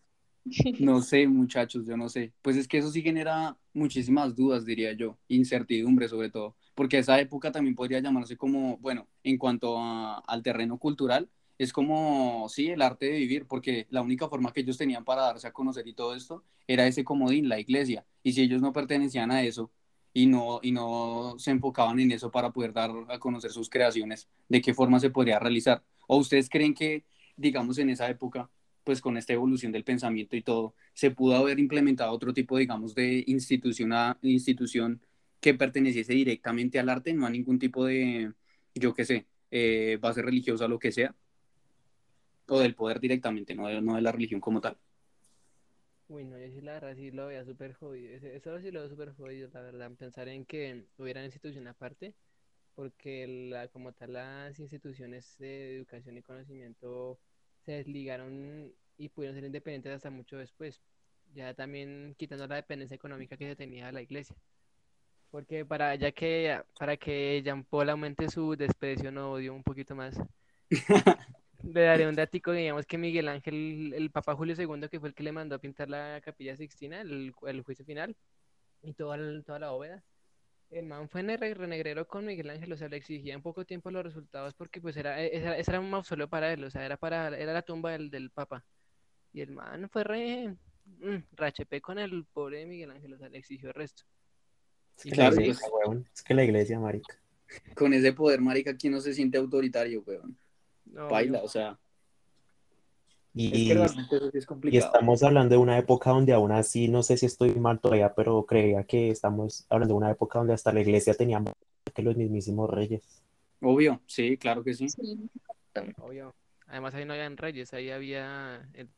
No 0.79 1.01
sé, 1.03 1.27
muchachos, 1.27 1.87
yo 1.87 1.97
no 1.97 2.09
sé. 2.11 2.35
Pues 2.43 2.57
es 2.57 2.69
que 2.69 2.79
eso 2.79 2.91
sí 2.91 3.01
genera 3.03 3.57
muchísimas 3.73 4.35
dudas, 4.37 4.67
diría 4.67 4.93
yo, 4.93 5.19
incertidumbre 5.29 6.07
sobre 6.09 6.31
todo, 6.31 6.55
porque 6.75 6.99
esa 6.99 7.19
época 7.19 7.51
también 7.51 7.75
podría 7.75 8.01
llamarse 8.01 8.37
como, 8.37 8.77
bueno, 8.79 9.09
en 9.23 9.39
cuanto 9.39 9.79
a- 9.79 10.19
al 10.19 10.43
terreno 10.43 10.79
cultural, 10.79 11.31
es 11.59 11.73
como, 11.73 12.47
sí, 12.51 12.69
el 12.69 12.83
arte 12.83 13.07
de 13.07 13.13
vivir, 13.19 13.47
porque 13.47 13.87
la 13.91 14.03
única 14.03 14.29
forma 14.29 14.53
que 14.53 14.61
ellos 14.61 14.77
tenían 14.77 15.05
para 15.05 15.23
darse 15.23 15.47
a 15.49 15.53
conocer 15.53 15.87
y 15.89 15.95
todo 15.95 16.15
esto 16.15 16.45
era 16.67 16.87
ese 16.87 17.05
comodín, 17.05 17.49
la 17.49 17.59
iglesia, 17.59 18.05
y 18.23 18.33
si 18.35 18.43
ellos 18.43 18.61
no 18.61 18.73
pertenecían 18.75 19.31
a 19.31 19.43
eso 19.43 19.71
y 20.13 20.27
no, 20.27 20.61
y 20.63 20.73
no 20.73 21.35
se 21.39 21.51
enfocaban 21.51 22.01
en 22.01 22.13
eso 22.13 22.31
para 22.31 22.51
poder 22.53 22.73
dar 22.75 22.91
a 23.09 23.19
conocer 23.19 23.51
sus 23.51 23.69
creaciones, 23.71 24.29
¿de 24.49 24.61
qué 24.63 24.75
forma 24.75 25.01
se 25.01 25.11
podría 25.11 25.39
realizar? 25.39 25.83
¿O 26.07 26.17
ustedes 26.19 26.49
creen 26.51 26.75
que, 26.75 27.05
digamos, 27.37 27.79
en 27.79 27.91
esa 27.91 28.09
época 28.11 28.51
pues 28.87 29.03
con 29.03 29.19
esta 29.19 29.35
evolución 29.35 29.73
del 29.73 29.85
pensamiento 29.85 30.37
y 30.37 30.43
todo, 30.43 30.77
se 30.95 31.13
pudo 31.13 31.37
haber 31.37 31.61
implementado 31.61 32.13
otro 32.13 32.35
tipo, 32.35 32.59
digamos, 32.59 32.95
de 32.97 33.25
institución, 33.29 33.93
a- 33.95 34.19
institución 34.23 35.03
que 35.41 35.55
perteneciese 35.55 36.15
directamente 36.15 36.81
al 36.81 36.91
arte, 36.91 37.15
no 37.15 37.27
a 37.27 37.31
ningún 37.31 37.61
tipo 37.61 37.87
de, 37.87 38.33
yo 38.75 38.95
qué 38.95 39.07
sé, 39.07 39.29
eh, 39.53 39.99
base 40.01 40.23
religiosa, 40.23 40.69
lo 40.69 40.81
que 40.81 40.93
sea, 40.93 41.17
o 42.49 42.59
del 42.61 42.75
poder 42.75 42.99
directamente, 43.01 43.55
no 43.55 43.69
de, 43.69 43.81
no 43.81 43.95
de 43.97 44.03
la 44.03 44.13
religión 44.13 44.41
como 44.41 44.61
tal. 44.61 44.77
Uy, 46.09 46.25
no, 46.25 46.39
yo 46.39 46.47
sí 46.51 46.61
la 46.61 46.75
verdad 46.75 46.95
sí 46.95 47.11
lo 47.11 47.27
veía 47.27 47.45
súper 47.45 47.75
jodido. 47.75 48.13
Eso 48.15 48.61
sí 48.61 48.71
lo 48.71 48.81
veo 48.81 48.89
súper 48.89 49.13
jodido, 49.15 49.49
la 49.53 49.61
verdad. 49.63 49.91
Pensar 49.99 50.29
en 50.29 50.45
que 50.47 50.87
hubiera 50.99 51.21
una 51.21 51.27
institución 51.27 51.67
aparte, 51.67 52.15
porque 52.75 53.27
la, 53.51 53.69
como 53.69 53.93
tal 53.93 54.15
las 54.15 54.59
instituciones 54.61 55.37
de 55.39 55.77
educación 55.77 56.17
y 56.19 56.23
conocimiento 56.23 57.19
se 57.67 57.73
desligaron 57.73 58.73
y 58.99 59.11
pudieron 59.11 59.37
ser 59.37 59.47
independientes 59.47 59.93
hasta 59.95 60.11
mucho 60.11 60.39
después. 60.39 60.83
Ya 61.35 61.55
también 61.55 62.15
quitando 62.19 62.49
la 62.49 62.57
dependencia 62.57 62.97
económica 62.97 63.37
que 63.39 63.49
se 63.49 63.57
tenía 63.57 63.87
de 63.89 63.93
la 63.93 64.03
iglesia. 64.03 64.37
Porque 65.31 65.65
para 65.67 65.95
ya 65.97 66.13
que 66.13 66.61
para 66.79 66.97
que 66.97 67.43
Jean 67.45 67.65
Paul 67.65 67.91
aumente 67.91 68.29
su 68.31 68.57
desprecio 68.57 69.13
no 69.13 69.33
odio 69.33 69.55
un 69.55 69.63
poquito 69.65 69.95
más, 69.95 70.17
Le 71.63 71.81
daré 71.83 72.07
un 72.09 72.15
datico, 72.15 72.53
digamos 72.53 72.87
que 72.87 72.99
Miguel 72.99 73.29
Ángel, 73.29 73.93
el 73.95 74.11
Papa 74.11 74.35
Julio 74.37 74.55
II, 74.57 74.89
que 74.89 75.01
fue 75.01 75.09
el 75.09 75.15
que 75.15 75.23
le 75.25 75.33
mandó 75.33 75.57
a 75.57 75.59
pintar 75.59 75.89
la 75.91 76.21
Capilla 76.25 76.57
Sixtina, 76.57 77.01
el, 77.01 77.33
el 77.47 77.63
juicio 77.63 77.85
final, 77.85 78.17
y 78.83 78.95
toda, 78.95 79.17
el- 79.17 79.45
toda 79.47 79.61
la 79.61 79.71
bóveda. 79.73 80.05
El 80.79 80.87
man 80.87 81.09
fue 81.09 81.23
ne- 81.23 81.37
renegrero 81.37 82.07
con 82.07 82.27
Miguel 82.27 82.51
Ángel, 82.51 82.73
o 82.73 82.77
sea, 82.77 82.89
le 82.89 82.99
exigía 82.99 83.33
en 83.33 83.41
poco 83.43 83.65
tiempo 83.65 83.91
los 83.91 84.05
resultados 84.05 84.53
porque 84.55 84.81
pues 84.81 84.97
era, 84.97 85.23
e- 85.23 85.35
ese 85.35 85.71
era 85.71 85.81
un 85.81 85.89
mausoleo 85.91 86.29
para 86.29 86.53
él, 86.53 86.63
o 86.65 86.71
sea, 86.71 86.85
era 86.85 86.97
para, 86.99 87.29
era 87.37 87.53
la 87.55 87.63
tumba 87.63 87.93
del, 87.93 88.11
del 88.11 88.31
Papa. 88.31 88.63
Y 89.33 89.41
el 89.41 89.53
man 89.53 89.89
fue 89.89 90.05
re, 90.05 90.55
mm, 90.85 91.17
rachepé 91.33 91.81
con 91.81 91.99
el 91.99 92.27
pobre 92.33 92.67
Miguel 92.67 92.91
Ángel, 92.91 93.15
o 93.15 93.19
sea, 93.19 93.29
le 93.29 93.39
exigió 93.39 93.69
el 93.69 93.75
resto. 93.75 94.03
Es 94.99 95.05
que 95.05 95.11
Claro, 95.11 95.31
la 95.37 95.37
pues. 95.37 95.47
iglesia, 95.49 95.69
weón. 95.73 96.09
Es 96.15 96.23
que 96.23 96.35
la 96.35 96.45
iglesia, 96.45 96.79
marica. 96.79 97.19
Con 97.75 97.95
ese 97.95 98.13
poder, 98.13 98.41
marica, 98.41 98.77
¿quién 98.77 98.93
no 98.93 99.01
se 99.01 99.15
siente 99.15 99.39
autoritario, 99.39 100.03
weón? 100.03 100.39
No, 100.85 101.09
Baila, 101.09 101.43
o 101.43 101.49
sea, 101.49 101.79
Y, 103.37 103.55
es 103.55 103.65
que 103.65 103.75
realmente 103.75 104.17
eso 104.17 104.31
sí 104.31 104.39
es 104.39 104.47
y 104.47 104.49
complicado. 104.49 104.79
estamos 104.79 105.23
hablando 105.23 105.55
de 105.55 105.59
una 105.61 105.79
época 105.79 106.11
donde 106.11 106.33
aún 106.33 106.53
así, 106.53 106.89
no 106.89 107.03
sé 107.03 107.17
si 107.19 107.27
estoy 107.27 107.55
mal 107.55 107.81
todavía, 107.81 108.15
pero 108.15 108.47
creía 108.47 108.85
que 108.85 109.11
estamos 109.11 109.67
hablando 109.69 109.95
de 109.95 109.99
una 109.99 110.11
época 110.11 110.39
donde 110.41 110.55
hasta 110.55 110.73
la 110.73 110.81
iglesia 110.81 111.15
tenía 111.15 111.41
más 111.41 111.55
que 111.95 112.03
los 112.03 112.17
mismísimos 112.17 112.71
reyes. 112.71 113.03
Obvio, 113.61 114.01
sí, 114.07 114.37
claro 114.39 114.63
que 114.65 114.75
sí. 114.75 114.89
Sí. 114.89 115.31
Obvio. 116.01 116.35
Además 116.67 116.95
ahí 116.95 117.05
no 117.05 117.13
habían 117.15 117.37
reyes, 117.37 117.73
ahí 117.75 117.91
había 117.91 118.69
el- 118.75 118.91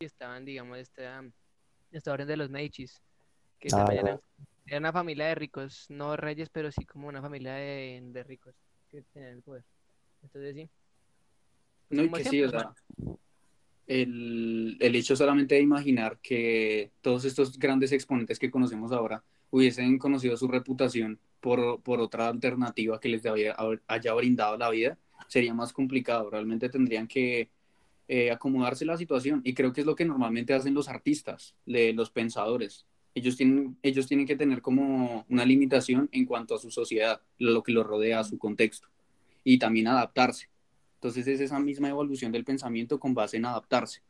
y 0.00 0.04
estaban, 0.04 0.44
digamos, 0.44 0.78
esta, 0.78 1.24
esta 1.90 2.12
orden 2.12 2.28
de 2.28 2.36
los 2.36 2.50
Meichis, 2.50 3.00
que 3.58 3.68
Ah, 3.72 3.92
eran, 3.92 4.20
era 4.66 4.78
una 4.78 4.92
familia 4.92 5.26
de 5.26 5.34
ricos, 5.34 5.86
no 5.90 6.16
reyes, 6.16 6.50
pero 6.50 6.70
sí 6.72 6.84
como 6.86 7.08
una 7.08 7.22
familia 7.22 7.54
de, 7.54 8.00
de 8.12 8.22
ricos 8.24 8.54
que 8.88 9.02
tenían 9.12 9.34
el 9.34 9.42
poder. 9.42 9.64
Entonces 10.22 10.54
sí. 10.54 10.70
Pues 11.88 12.00
No, 12.02 12.12
que 12.16 12.24
sí, 12.24 12.42
o 12.42 12.50
sea, 12.50 12.74
el, 13.88 14.76
el 14.80 14.96
hecho 14.96 15.16
solamente 15.16 15.56
de 15.56 15.62
imaginar 15.62 16.18
que 16.22 16.92
todos 17.00 17.24
estos 17.24 17.58
grandes 17.58 17.92
exponentes 17.92 18.38
que 18.38 18.50
conocemos 18.50 18.92
ahora 18.92 19.24
hubiesen 19.50 19.98
conocido 19.98 20.36
su 20.36 20.46
reputación 20.46 21.18
por, 21.40 21.80
por 21.82 22.00
otra 22.00 22.28
alternativa 22.28 23.00
que 23.00 23.08
les 23.08 23.24
había- 23.26 23.56
haya 23.86 24.14
brindado 24.14 24.56
la 24.58 24.70
vida, 24.70 24.98
sería 25.26 25.54
más 25.54 25.72
complicado. 25.72 26.30
Realmente 26.30 26.68
tendrían 26.68 27.08
que 27.08 27.48
eh, 28.08 28.30
acomodarse 28.30 28.84
la 28.84 28.96
situación 28.96 29.40
y 29.44 29.54
creo 29.54 29.72
que 29.72 29.80
es 29.82 29.86
lo 29.86 29.94
que 29.96 30.04
normalmente 30.04 30.54
hacen 30.54 30.74
los 30.74 30.88
artistas, 30.88 31.54
de 31.66 31.92
los 31.92 32.10
pensadores. 32.10 32.86
Ellos 33.14 33.36
tienen, 33.36 33.76
ellos 33.82 34.06
tienen 34.06 34.26
que 34.26 34.36
tener 34.36 34.62
como 34.62 35.26
una 35.28 35.44
limitación 35.44 36.08
en 36.12 36.24
cuanto 36.26 36.54
a 36.54 36.58
su 36.58 36.70
sociedad, 36.70 37.20
lo 37.38 37.62
que 37.62 37.72
los 37.72 37.86
rodea, 37.86 38.22
su 38.24 38.38
contexto, 38.38 38.88
y 39.44 39.58
también 39.58 39.88
adaptarse. 39.88 40.48
Entonces 40.98 41.26
es 41.28 41.40
esa 41.40 41.58
misma 41.60 41.88
evolución 41.88 42.32
del 42.32 42.44
pensamiento 42.44 42.98
con 42.98 43.14
base 43.14 43.36
en 43.36 43.46
adaptarse. 43.46 44.02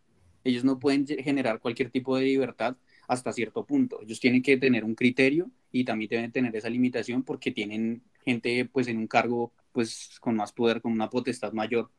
Ellos 0.45 0.65
no 0.65 0.79
pueden 0.79 1.07
ge- 1.07 1.23
generar 1.23 1.61
cualquier 1.61 1.91
tipo 1.91 2.17
de 2.17 2.25
libertad 2.25 2.77
hasta 3.09 3.33
cierto 3.33 3.65
punto. 3.67 4.01
Ellos 4.03 4.21
tienen 4.21 4.43
que 4.43 4.57
tener 4.57 4.85
un 4.85 4.95
criterio 4.95 5.51
y 5.73 5.85
también 5.85 6.09
deben 6.11 6.33
tener 6.33 6.55
esa 6.57 6.71
limitación 6.71 7.23
porque 7.23 7.51
tienen 7.51 8.03
gente 8.25 8.65
pues 8.67 8.89
en 8.89 8.99
un 8.99 9.07
cargo 9.07 9.53
pues 9.73 10.19
con 10.21 10.37
más 10.37 10.53
poder, 10.53 10.81
con 10.81 10.93
una 10.93 11.11
potestad 11.11 11.53
mayor 11.53 11.91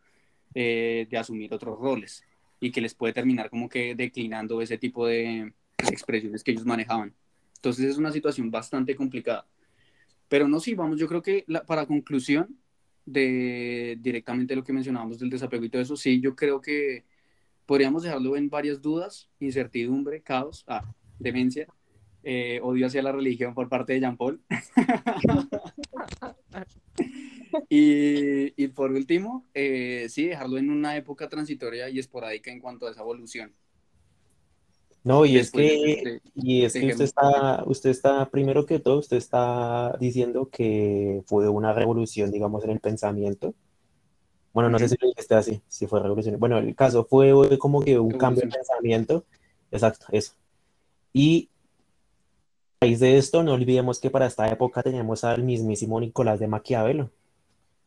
eh, 0.56 1.07
de 1.10 1.18
asumir 1.18 1.53
otros 1.53 1.78
roles 1.80 2.24
y 2.60 2.72
que 2.72 2.82
les 2.82 2.94
puede 2.95 3.14
terminar 3.14 3.49
como 3.49 3.70
que 3.70 3.95
declinando 3.95 4.61
ese 4.61 4.78
tipo 4.78 5.06
de 5.07 5.53
expresiones 5.78 6.44
que 6.44 6.52
ellos 6.52 6.66
manejaban. 6.66 7.14
Entonces 7.56 7.86
es 7.86 7.98
una 7.98 8.11
situación 8.11 8.52
bastante 8.52 8.95
complicada. 8.95 9.45
Pero 10.28 10.48
no, 10.48 10.60
sí, 10.60 10.76
vamos, 10.76 10.99
yo 10.99 11.07
creo 11.07 11.22
que 11.22 11.44
la- 11.48 11.66
para 11.66 11.86
conclusión 11.86 12.57
de 13.11 13.98
directamente 13.99 14.56
lo 14.56 14.64
que 14.64 14.73
mencionábamos 14.73 15.19
del 15.19 15.30
desapego 15.30 15.65
y 15.65 15.69
todo 15.69 15.81
eso, 15.81 15.95
sí, 15.95 16.19
yo 16.22 16.36
creo 16.36 16.61
que 16.61 17.06
podríamos 17.65 18.03
dejarlo 18.03 18.36
en 18.36 18.49
varias 18.49 18.81
dudas, 18.81 19.30
incertidumbre, 19.40 20.22
caos, 20.22 20.64
ah, 20.68 20.84
demencia, 21.19 21.68
eh, 22.23 22.60
odio 22.61 22.88
hacia 22.88 23.02
la 23.02 23.11
religión 23.11 23.53
por 23.53 23.69
parte 23.69 23.94
de 23.94 24.02
Jean 24.02 24.18
Paul. 24.18 24.41
y, 27.69 28.61
y 28.61 28.68
por 28.69 28.91
último, 28.91 29.48
eh, 29.53 30.07
sí, 30.10 30.27
dejarlo 30.27 30.57
en 30.57 30.69
una 30.69 30.98
época 30.98 31.30
transitoria 31.30 31.90
y 31.90 31.99
esporádica 31.99 32.52
en 32.52 32.60
cuanto 32.60 32.88
a 32.88 32.91
esa 32.91 33.02
evolución. 33.02 33.53
No, 35.03 35.26
y 35.26 35.38
es 35.38 35.51
Después 35.51 35.65
que, 35.71 35.91
este- 35.93 36.21
y 36.35 36.63
es 36.65 36.73
que 36.73 36.88
usted 36.88 37.05
está, 37.05 37.63
usted 37.65 37.89
está, 37.89 38.30
primero 38.30 38.65
que 38.65 38.80
todo, 38.80 38.99
usted 38.99 39.17
está 39.17 39.95
diciendo 39.99 40.49
que 40.51 41.21
fue 41.26 41.47
una 41.49 41.73
revolución, 41.73 42.31
digamos, 42.31 42.63
en 42.63 42.71
el 42.71 42.80
pensamiento. 42.80 43.53
Bueno, 44.53 44.69
no 44.69 44.80
sé 44.80 44.89
si 44.89 44.95
lo 44.99 45.07
dijiste 45.07 45.35
así, 45.35 45.61
si 45.67 45.88
fue 45.88 46.01
revolución. 46.01 46.38
Bueno, 46.39 46.57
el 46.57 46.76
caso 46.76 47.05
fue 47.05 47.31
como 47.59 47.81
que 47.81 47.97
un 47.99 48.11
cambio 48.17 48.43
de 48.43 48.49
pensamiento. 48.49 49.23
Exacto, 49.71 50.07
eso. 50.11 50.34
Y 51.13 51.49
a 52.81 52.85
raíz 52.85 52.99
de 52.99 53.17
esto, 53.17 53.43
no 53.43 53.53
olvidemos 53.53 53.99
que 53.99 54.09
para 54.09 54.26
esta 54.26 54.47
época 54.49 54.81
teníamos 54.84 55.23
al 55.23 55.43
mismísimo 55.43 55.99
Nicolás 55.99 56.39
de 56.39 56.47
Maquiavelo. 56.47 57.09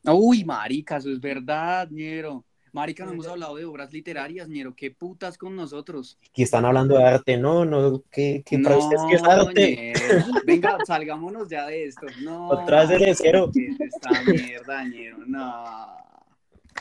Uy, 0.04 0.44
marica, 0.44 0.96
eso 0.96 1.10
es 1.10 1.20
verdad, 1.20 1.88
ñero. 1.90 2.44
Marica, 2.72 3.04
no 3.04 3.12
hemos 3.12 3.26
hablado 3.26 3.56
de 3.56 3.66
obras 3.66 3.92
literarias, 3.92 4.48
ñero. 4.48 4.74
Qué 4.74 4.90
putas 4.90 5.36
con 5.36 5.54
nosotros. 5.54 6.18
Aquí 6.30 6.42
están 6.42 6.64
hablando 6.64 6.96
de 6.96 7.04
arte, 7.04 7.36
no, 7.36 7.66
no, 7.66 8.02
¿qué, 8.10 8.42
qué 8.46 8.58
para 8.58 8.78
ustedes 8.78 9.02
qué 9.10 9.16
es 9.16 9.22
No, 9.22 9.30
arte? 9.30 9.76
ñero. 9.76 10.24
Venga, 10.46 10.78
salgámonos 10.86 11.48
ya 11.50 11.66
de 11.66 11.84
esto. 11.84 12.06
No. 12.22 12.48
Otra 12.48 12.86
vez 12.86 13.02
el 13.02 13.14
cero. 13.14 13.50
¿qué 13.52 13.66
es 13.66 13.80
esta 13.80 14.22
mierda, 14.22 14.84
ñero? 14.84 15.18
No. 15.26 15.96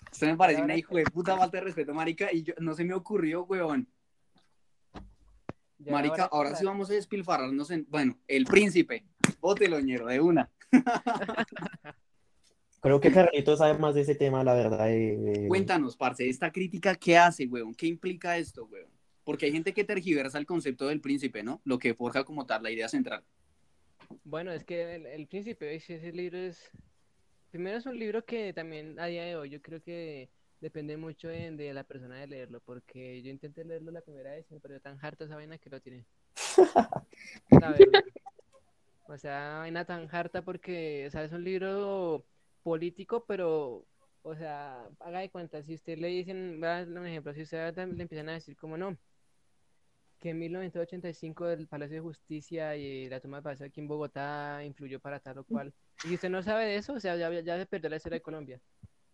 Esto 0.10 0.26
me 0.28 0.38
parece 0.38 0.62
una 0.62 0.78
hijo 0.78 0.96
de 0.96 1.04
puta 1.04 1.36
falta 1.38 1.58
de 1.58 1.64
respeto, 1.66 1.94
marica, 1.94 2.32
y 2.32 2.44
yo, 2.44 2.54
no 2.60 2.74
se 2.74 2.86
me 2.86 2.94
ocurrió, 2.94 3.44
weón. 3.44 3.86
ya 5.78 5.92
Marica, 5.92 6.30
ahora 6.32 6.56
sí 6.56 6.64
vamos 6.64 6.90
a 6.90 6.94
despilfarrarnos 6.94 7.70
en, 7.72 7.86
bueno, 7.90 8.18
el 8.30 8.46
príncipe. 8.46 9.04
Bótelo, 9.42 9.78
ñero, 9.82 10.06
de 10.06 10.22
una. 10.22 10.50
Creo 12.82 13.00
que 13.00 13.12
Carlitos 13.12 13.60
sabe 13.60 13.78
más 13.78 13.94
de 13.94 14.02
ese 14.02 14.16
tema, 14.16 14.44
la 14.44 14.56
verdad. 14.56 14.90
eh, 14.90 15.46
Cuéntanos, 15.48 15.96
parce, 15.96 16.28
esta 16.28 16.52
crítica, 16.52 16.96
¿qué 16.96 17.16
hace, 17.16 17.46
weón? 17.46 17.76
¿Qué 17.76 17.86
implica 17.86 18.38
esto, 18.38 18.66
weón? 18.66 18.90
Porque 19.24 19.46
hay 19.46 19.52
gente 19.52 19.72
que 19.72 19.84
tergiversa 19.84 20.40
el 20.40 20.48
concepto 20.48 20.88
del 20.88 21.00
príncipe, 21.00 21.44
¿no? 21.44 21.62
Lo 21.64 21.78
que 21.78 21.94
forja 21.94 22.24
como 22.24 22.48
tal 22.48 22.64
la 22.64 22.72
idea 22.72 22.90
central. 22.90 23.24
Bueno, 24.24 24.52
es 24.52 24.64
que 24.64 24.96
el, 24.96 25.06
el 25.06 25.28
Príncipe, 25.28 25.76
ese, 25.76 25.96
ese 25.96 26.12
libro 26.12 26.40
es... 26.40 26.72
Primero 27.52 27.78
es 27.78 27.86
un 27.86 28.00
libro 28.00 28.26
que 28.26 28.52
también 28.52 29.00
a 29.00 29.06
día 29.06 29.26
de 29.26 29.36
hoy 29.36 29.50
yo 29.50 29.62
creo 29.62 29.82
que 29.82 30.30
depende 30.60 30.98
mucho 30.98 31.28
de, 31.28 31.52
de 31.52 31.74
la 31.74 31.84
persona 31.84 32.16
de 32.16 32.28
leerlo, 32.28 32.62
porque 32.62 33.22
yo 33.22 33.30
intenté 33.30 33.64
leerlo 33.64 33.92
la 33.92 34.02
primera 34.02 34.32
vez 34.32 34.46
y 34.50 34.54
me 34.54 34.60
pareció 34.60 34.82
tan 34.82 34.98
harta 35.06 35.26
esa 35.26 35.36
vaina 35.36 35.58
que 35.58 35.70
lo 35.70 35.80
tiene. 35.82 36.06
O 39.08 39.18
sea, 39.18 39.58
vaina 39.60 39.84
tan 39.84 40.08
harta 40.10 40.42
porque, 40.42 41.06
o 41.08 41.12
sea, 41.12 41.26
es 41.26 41.34
un 41.34 41.44
libro 41.44 42.26
político, 42.64 43.26
pero, 43.28 43.86
o 44.24 44.36
sea, 44.36 44.88
haga 45.00 45.20
de 45.20 45.30
cuenta, 45.30 45.62
si 45.64 45.76
usted 45.76 45.98
le 45.98 46.08
dicen, 46.08 46.60
voy 46.60 46.70
a 46.70 46.86
dar 46.86 46.88
un 46.88 47.08
ejemplo, 47.08 47.34
si 47.34 47.42
usted 47.42 47.76
le 47.76 48.02
empiezan 48.02 48.30
a 48.30 48.34
decir 48.34 48.56
como 48.56 48.78
no, 48.78 48.98
que 50.22 50.30
en 50.30 50.40
1985 50.40 51.50
el 51.50 51.68
Palacio 51.68 51.96
de 51.96 52.02
Justicia 52.02 52.78
y 52.78 53.10
la 53.10 53.20
toma 53.20 53.38
de 53.38 53.44
Palacio 53.44 53.66
aquí 53.66 53.80
en 53.80 53.88
Bogotá 53.88 54.64
influyó 54.64 55.00
para 55.00 55.20
tal 55.20 55.40
o 55.40 55.44
cual. 55.44 55.74
Y 56.04 56.10
si 56.10 56.14
usted 56.14 56.30
no 56.30 56.44
sabe 56.44 56.66
de 56.66 56.76
eso, 56.76 56.94
o 56.94 57.00
sea, 57.00 57.18
ya, 57.18 57.32
ya 57.42 57.58
se 57.58 57.66
perdió 57.66 57.90
la 57.90 57.96
historia 57.96 58.18
de 58.18 58.22
Colombia. 58.22 58.62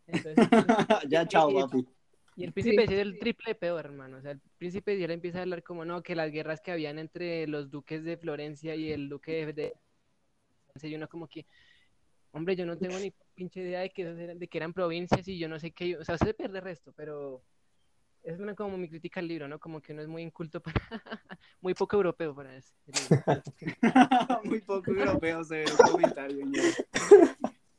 Entonces, 0.05 0.35
ya, 1.09 1.25
chao, 1.25 1.49
papi. 1.53 1.87
y 2.35 2.43
el 2.43 2.51
príncipe 2.51 2.87
sí 2.87 2.93
es 2.93 2.99
el 2.99 3.19
triple 3.19 3.55
peor, 3.55 3.85
hermano. 3.85 4.17
O 4.17 4.21
sea, 4.21 4.31
el 4.31 4.41
príncipe 4.57 4.99
ya 4.99 5.07
le 5.07 5.13
empieza 5.13 5.39
a 5.39 5.41
hablar 5.43 5.63
como 5.63 5.85
no, 5.85 6.03
que 6.03 6.13
las 6.13 6.29
guerras 6.29 6.59
que 6.59 6.71
habían 6.71 6.99
entre 6.99 7.47
los 7.47 7.71
duques 7.71 8.03
de 8.03 8.17
Florencia 8.17 8.75
y 8.75 8.91
el 8.91 9.07
duque 9.07 9.53
de... 9.53 9.73
Y 10.83 10.93
uno 10.93 11.07
como 11.07 11.27
que, 11.27 11.45
hombre, 12.33 12.57
yo 12.57 12.65
no 12.65 12.77
tengo 12.77 12.99
ni 12.99 13.13
pinche 13.37 13.61
idea 13.61 13.81
de 13.81 13.91
que, 13.91 14.01
eran, 14.01 14.39
de 14.39 14.47
que 14.47 14.57
eran 14.57 14.73
provincias 14.73 15.27
y 15.27 15.37
yo 15.37 15.47
no 15.47 15.59
sé 15.59 15.71
qué... 15.71 15.95
O 15.97 16.03
sea, 16.03 16.17
se 16.17 16.33
pierde 16.33 16.57
el 16.57 16.63
resto, 16.63 16.91
pero 16.95 17.43
es 18.23 18.39
una 18.39 18.55
como 18.55 18.77
mi 18.77 18.89
crítica 18.89 19.19
al 19.19 19.27
libro, 19.27 19.47
¿no? 19.47 19.59
Como 19.59 19.79
que 19.79 19.93
no 19.93 20.01
es 20.01 20.07
muy 20.07 20.23
inculto 20.23 20.59
para... 20.59 20.75
muy 21.61 21.75
poco 21.75 21.95
europeo 21.95 22.35
para 22.35 22.55
eso. 22.55 22.73
Muy 24.43 24.59
poco 24.61 24.91
europeo, 24.91 25.43
severo 25.43 25.75
comentario. 25.77 26.45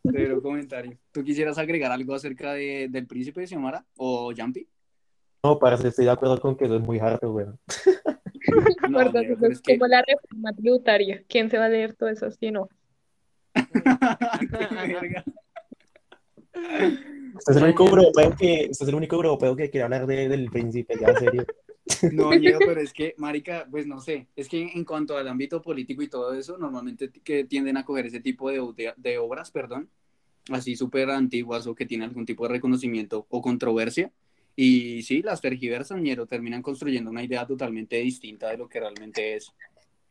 Severo 0.03 0.41
comentario. 0.43 0.99
¿Tú 1.13 1.25
quisieras 1.25 1.59
agregar 1.59 1.91
algo 1.91 2.15
acerca 2.15 2.53
de, 2.53 2.89
del 2.89 3.07
príncipe 3.07 3.41
de 3.41 3.47
Xiomara 3.49 3.85
o 3.97 4.33
Jumpy? 4.37 4.69
No, 5.43 5.59
parece, 5.59 5.89
estoy 5.89 6.05
de 6.05 6.11
acuerdo 6.13 6.41
con 6.41 6.57
que 6.57 6.65
eso 6.67 6.77
es 6.77 6.83
muy 6.83 6.99
harto, 6.99 7.33
weón. 7.33 7.59
No, 8.89 9.13
pero 9.13 9.47
es 9.49 9.61
que... 9.61 9.77
como 9.77 9.89
la 9.89 10.03
reforma 10.03 10.53
tributaria. 10.55 11.23
¿Quién 11.29 11.51
se 11.51 11.59
va 11.59 11.67
a 11.67 11.69
leer 11.69 11.95
todo 11.95 12.09
eso 12.09 12.31
si 12.31 12.51
no? 12.51 12.69
Qué 13.53 14.95
verga. 14.95 15.25
Usted 17.37 17.53
es 17.53 17.57
el 17.57 17.65
único 17.65 17.87
europeo 17.89 18.35
que, 18.37 18.69
usted 18.71 18.85
es 18.85 18.89
el 18.89 18.95
único 18.95 19.17
europeo 19.17 19.55
que 19.57 19.71
quiere 19.71 19.85
hablar 19.85 20.07
de- 20.07 20.29
del 20.29 20.51
príncipe, 20.51 20.95
ya 21.01 21.09
en 21.09 21.17
serio. 21.19 21.47
No, 22.13 22.29
pero 22.67 22.81
es 22.83 22.93
que, 22.93 23.15
marica, 23.17 23.67
pues 23.71 23.87
no 23.87 23.99
sé, 23.99 24.27
es 24.37 24.47
que 24.47 24.61
en 24.75 24.85
cuanto 24.85 25.17
al 25.17 25.27
ámbito 25.27 25.63
político 25.63 26.03
y 26.03 26.09
todo 26.09 26.35
eso, 26.35 26.59
normalmente 26.59 27.11
que 27.11 27.45
tienden 27.45 27.79
a 27.79 27.85
coger 27.87 28.05
ese 28.07 28.21
tipo 28.21 28.51
de, 28.51 28.61
de, 28.77 28.93
de 28.95 29.17
obras, 29.17 29.51
perdón, 29.51 29.89
así 30.51 30.77
súper 30.77 31.09
antiguas 31.09 31.67
o 31.67 31.75
que 31.75 31.87
tienen 31.87 32.11
algún 32.11 32.27
tipo 32.27 32.47
de 32.47 32.53
reconocimiento 32.53 33.27
o 33.31 33.41
controversia. 33.41 34.13
Y 34.55 35.03
sí, 35.03 35.23
las 35.23 35.41
tergiversan, 35.41 36.03
ñero, 36.03 36.27
terminan 36.27 36.61
construyendo 36.61 37.11
una 37.11 37.23
idea 37.23 37.47
totalmente 37.47 37.97
distinta 37.97 38.51
de 38.51 38.59
lo 38.59 38.69
que 38.69 38.81
realmente 38.81 39.37
es. 39.37 39.53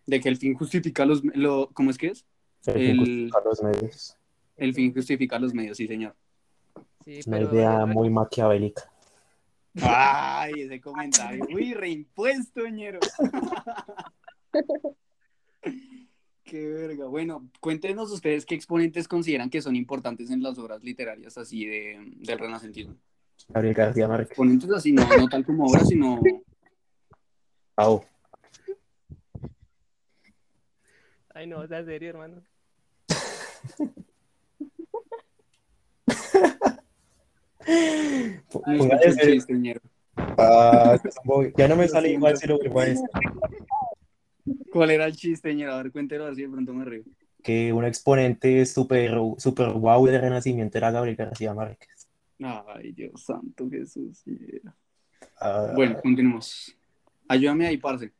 De 0.08 0.20
que 0.20 0.30
el 0.30 0.38
fin 0.38 0.56
justifica 0.56 1.06
los... 1.06 1.22
Lo, 1.36 1.70
¿Cómo 1.74 1.92
es 1.92 1.98
que 2.00 2.08
es? 2.08 2.26
El 2.66 2.74
fin 2.74 2.98
justifica 2.98 3.42
los 3.46 3.62
medios. 3.62 4.18
El 4.56 4.74
fin 4.74 4.94
justifica 4.94 5.38
los 5.38 5.54
medios, 5.54 5.78
sí, 5.78 5.86
señor. 5.86 6.16
Sí, 7.08 7.20
Es 7.20 7.28
una 7.28 7.38
pero 7.38 7.54
idea 7.54 7.86
muy 7.86 8.10
maquiavélica. 8.10 8.92
Ay, 9.82 10.64
ese 10.64 10.82
comentario. 10.82 11.46
Uy, 11.50 11.74
reimpuesto, 11.74 12.68
ñero. 12.68 13.00
Qué 16.44 16.68
verga. 16.68 17.06
Bueno, 17.06 17.50
cuéntenos 17.62 18.12
ustedes 18.12 18.46
qué 18.46 18.56
exponentes 18.56 19.08
consideran 19.08 19.50
que 19.50 19.62
son 19.62 19.78
importantes 19.78 20.30
en 20.32 20.44
las 20.44 20.58
obras 20.58 20.84
literarias 20.84 21.38
así 21.38 21.66
de, 21.66 21.98
del 22.18 22.40
renacentismo. 22.40 22.98
Gabriel 23.48 23.74
García 23.74 24.10
Márquez. 24.10 24.32
Exponentes 24.32 24.70
así, 24.72 24.92
no, 24.92 25.08
no 25.18 25.30
tal 25.30 25.46
como 25.46 25.66
obras, 25.66 25.88
sino... 25.88 26.22
Au. 27.78 28.04
Ay, 31.34 31.48
no, 31.48 31.66
sea 31.68 31.86
serio, 31.86 32.10
hermano. 32.10 32.44
P- 36.08 36.10
Ay, 36.10 36.16
póngale 38.52 39.44
ñero. 39.50 39.82
Ah, 40.16 40.98
ya 41.58 41.68
no 41.68 41.76
me 41.76 41.88
sale 41.88 42.10
igual 42.10 42.38
si 42.38 42.48
lo 42.48 42.58
vuelvo 42.58 42.80
a 42.80 42.86
decir. 42.86 43.10
¿Cuál 44.72 44.92
era 44.92 45.06
el 45.06 45.16
chiste, 45.16 45.54
ñero? 45.54 45.74
A 45.74 45.84
ver, 45.84 45.92
cuéntelo 45.92 46.26
así, 46.26 46.44
de 46.44 46.50
pronto 46.50 46.74
me 46.74 46.86
río. 46.86 47.04
Que 47.44 47.72
un 47.72 47.86
exponente 47.86 48.66
súper 48.66 49.18
super 49.38 49.72
guau 49.72 50.06
del 50.06 50.22
Renacimiento 50.22 50.78
era 50.78 50.92
Gabriel 50.92 51.16
García 51.16 51.54
Márquez. 51.54 52.08
Ay, 52.40 52.92
Dios 52.92 53.24
santo, 53.24 53.70
Jesús. 53.70 54.24
Ah, 55.40 55.72
Bueno, 55.76 56.00
continuemos. 56.02 56.76
Ayúdame 57.28 57.68
ahí, 57.68 57.78
parce. 57.78 58.12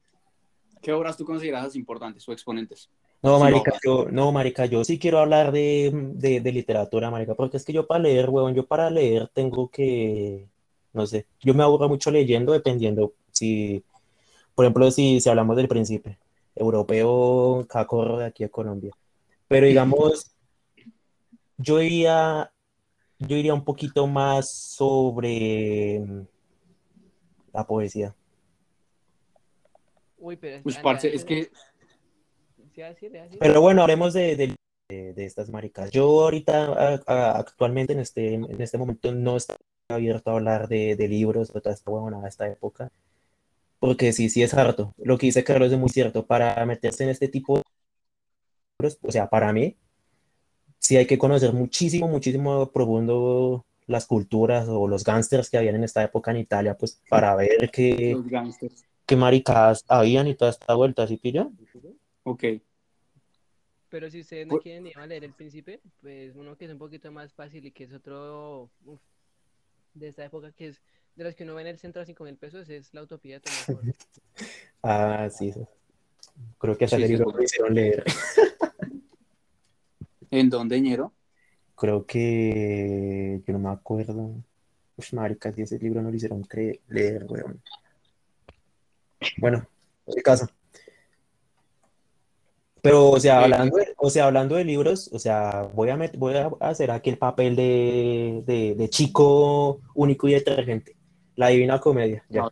¿Qué 0.82 0.92
obras 0.92 1.18
tú 1.18 1.26
consideras 1.26 1.76
importantes 1.76 2.28
o 2.28 2.32
exponentes? 2.32 2.90
No, 3.24 3.40
marica, 3.40 3.74
yo, 3.84 4.08
no, 4.12 4.32
marica, 4.32 4.66
yo 4.66 4.84
sí 4.84 5.00
quiero 5.00 5.20
hablar 5.20 5.52
de, 5.52 5.92
de, 6.14 6.40
de 6.40 6.52
literatura, 6.52 7.10
marica, 7.10 7.34
porque 7.34 7.58
es 7.58 7.66
que 7.66 7.74
yo 7.74 7.88
para 7.88 8.02
leer, 8.02 8.30
huevón, 8.30 8.54
yo 8.54 8.66
para 8.66 8.90
leer 8.92 9.28
tengo 9.34 9.70
que, 9.70 10.48
no 10.94 11.08
sé, 11.08 11.26
yo 11.42 11.54
me 11.56 11.64
aburro 11.64 11.90
mucho 11.90 12.12
leyendo 12.12 12.54
dependiendo 12.54 13.14
si, 13.32 13.84
por 14.54 14.66
ejemplo, 14.66 14.92
si, 14.92 15.20
si 15.20 15.30
hablamos 15.30 15.58
del 15.58 15.68
príncipe 15.68 16.20
europeo, 16.56 17.66
cacorro 17.68 18.20
de 18.20 18.26
aquí 18.26 18.44
a 18.44 18.50
Colombia. 18.50 18.94
Pero 19.48 19.66
digamos, 19.66 20.32
yo 21.58 21.82
iría, 21.82 22.52
yo 23.20 23.36
iría 23.36 23.54
un 23.54 23.64
poquito 23.64 24.06
más 24.08 24.52
sobre 24.52 26.00
mm, 26.00 26.22
la 27.54 27.66
poesía. 27.66 28.16
Uy, 30.20 30.36
pero... 30.36 30.62
Pues, 30.64 30.78
parce, 30.78 31.14
es 31.14 31.24
que 31.24 31.50
Sí, 32.78 32.84
así, 32.84 33.08
así. 33.18 33.38
Pero 33.40 33.60
bueno, 33.60 33.82
hablemos 33.82 34.14
de, 34.14 34.36
de- 34.36 34.56
de- 34.88 35.14
de 35.14 35.26
estas 35.26 35.50
maricas. 35.50 35.90
Yo 35.90 36.04
ahorita, 36.22 36.66
a- 36.68 37.02
a- 37.08 37.40
actualmente, 37.40 37.94
en 37.94 38.00
este, 38.00 38.36
en 38.36 38.62
este 38.62 38.78
momento, 38.78 39.12
no 39.12 39.36
estoy 39.36 39.58
abierto 39.90 40.30
a 40.30 40.34
hablar 40.36 40.68
de, 40.68 40.96
de 40.96 41.08
libros 41.08 41.50
o 41.56 41.60
toda 41.60 41.74
esta 41.74 41.90
huevonada 41.90 42.22
de 42.24 42.30
esta 42.30 42.48
época, 42.48 42.92
porque 43.80 44.14
sí, 44.14 44.30
sí 44.30 44.44
es 44.44 44.54
harto. 44.54 44.94
Lo 44.98 45.18
que 45.18 45.28
dice 45.28 45.44
Carlos 45.44 45.72
es 45.72 45.80
muy 45.80 45.90
cierto. 45.90 46.28
Para 46.28 46.64
meterse 46.68 47.04
en 47.06 47.10
este 47.10 47.30
tipo 47.30 47.58
de 47.58 47.64
libros, 48.80 49.00
o 49.02 49.12
sea, 49.12 49.28
para 49.28 49.52
mí, 49.54 49.76
sí 50.80 50.98
hay 50.98 51.06
que 51.08 51.18
conocer 51.18 51.54
muchísimo, 51.54 52.08
muchísimo 52.08 52.72
profundo 52.72 53.66
las 53.88 54.06
culturas 54.06 54.68
o 54.68 54.88
los 54.88 55.04
gángsters 55.04 55.50
que 55.50 55.58
habían 55.58 55.76
en 55.76 55.84
esta 55.84 56.04
época 56.04 56.32
en 56.32 56.38
Italia, 56.38 56.78
pues 56.78 57.02
para 57.10 57.36
ver 57.36 57.70
qué, 57.72 58.18
qué 59.06 59.16
maricadas 59.16 59.86
habían 59.88 60.28
y 60.28 60.36
toda 60.36 60.52
esta 60.52 60.74
vuelta, 60.76 61.08
¿sí 61.08 61.18
pilla? 61.18 61.48
Ok. 62.24 62.44
Pero 63.90 64.10
si 64.10 64.20
ustedes 64.20 64.48
no 64.48 64.58
quieren 64.60 64.88
ir 64.88 64.98
a 64.98 65.08
leer 65.08 65.24
El 65.24 65.34
Príncipe, 65.34 65.80
pues 66.02 66.36
uno 66.36 66.58
que 66.58 66.66
es 66.66 66.72
un 66.72 66.78
poquito 66.78 67.12
más 67.12 67.34
fácil 67.34 67.66
y 67.66 67.72
que 67.72 67.86
es 67.86 67.94
otro 67.94 68.70
uf, 68.86 69.00
de 69.94 70.10
esta 70.10 70.26
época 70.26 70.52
que 70.52 70.68
es 70.68 70.82
de 71.16 71.24
los 71.24 71.36
que 71.36 71.44
uno 71.44 71.56
ve 71.56 71.62
en 71.62 71.68
el 71.68 71.80
centro 71.80 72.02
a 72.02 72.06
5 72.06 72.24
mil 72.24 72.38
pesos 72.38 72.70
es 72.70 72.94
La 72.94 73.02
Utopía 73.02 73.40
de 73.40 73.42
Tomás. 73.42 73.68
Ah, 74.84 75.28
sí. 75.30 75.52
Creo 76.60 76.78
que 76.78 76.86
hasta 76.86 76.98
Sí, 76.98 77.04
sí, 77.04 77.10
libro 77.10 77.34
me 77.34 77.44
hicieron 77.44 77.74
leer. 77.74 78.04
¿En 80.32 80.50
dónde, 80.50 80.80
ñero? 80.80 81.12
Creo 81.76 82.06
que 82.06 83.42
yo 83.46 83.54
no 83.54 83.60
me 83.60 83.70
acuerdo. 83.70 84.36
Uy, 84.96 85.06
marica, 85.14 85.52
si 85.52 85.64
ese 85.64 85.80
libro 85.80 86.02
no 86.02 86.12
lo 86.12 86.16
hicieron 86.16 86.48
leer, 86.90 87.26
weón. 87.28 87.62
Bueno, 89.38 89.68
en 90.06 90.18
el 90.18 90.24
caso. 90.24 90.48
Pero, 92.82 93.10
o 93.10 93.20
sea, 93.20 93.44
hablando 93.44 93.78
de, 93.78 93.94
o 93.98 94.10
sea, 94.10 94.26
hablando 94.26 94.56
de 94.56 94.64
libros, 94.64 95.10
o 95.14 95.20
sea, 95.20 95.64
voy 95.74 95.90
a, 95.90 95.98
met- 95.98 96.18
voy 96.18 96.36
a 96.36 96.50
hacer 96.60 96.92
aquí 96.92 97.10
el 97.10 97.18
papel 97.18 97.56
de, 97.56 98.44
de, 98.46 98.76
de 98.76 98.90
chico 98.90 99.82
único 99.96 100.28
y 100.28 100.34
detergente. 100.34 100.96
La 101.36 101.48
Divina 101.50 101.80
Comedia, 101.80 102.24
ya. 102.30 102.50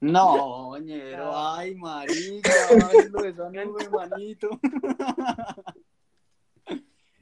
No, 0.00 0.78
ñero. 0.78 1.24
No. 1.26 1.32
Ay, 1.54 1.74
marica. 1.74 2.50
Ay, 2.70 3.08
lo 3.10 3.22
de 3.22 3.28
esa 3.30 3.50
nube, 3.50 3.88
manito. 3.90 4.48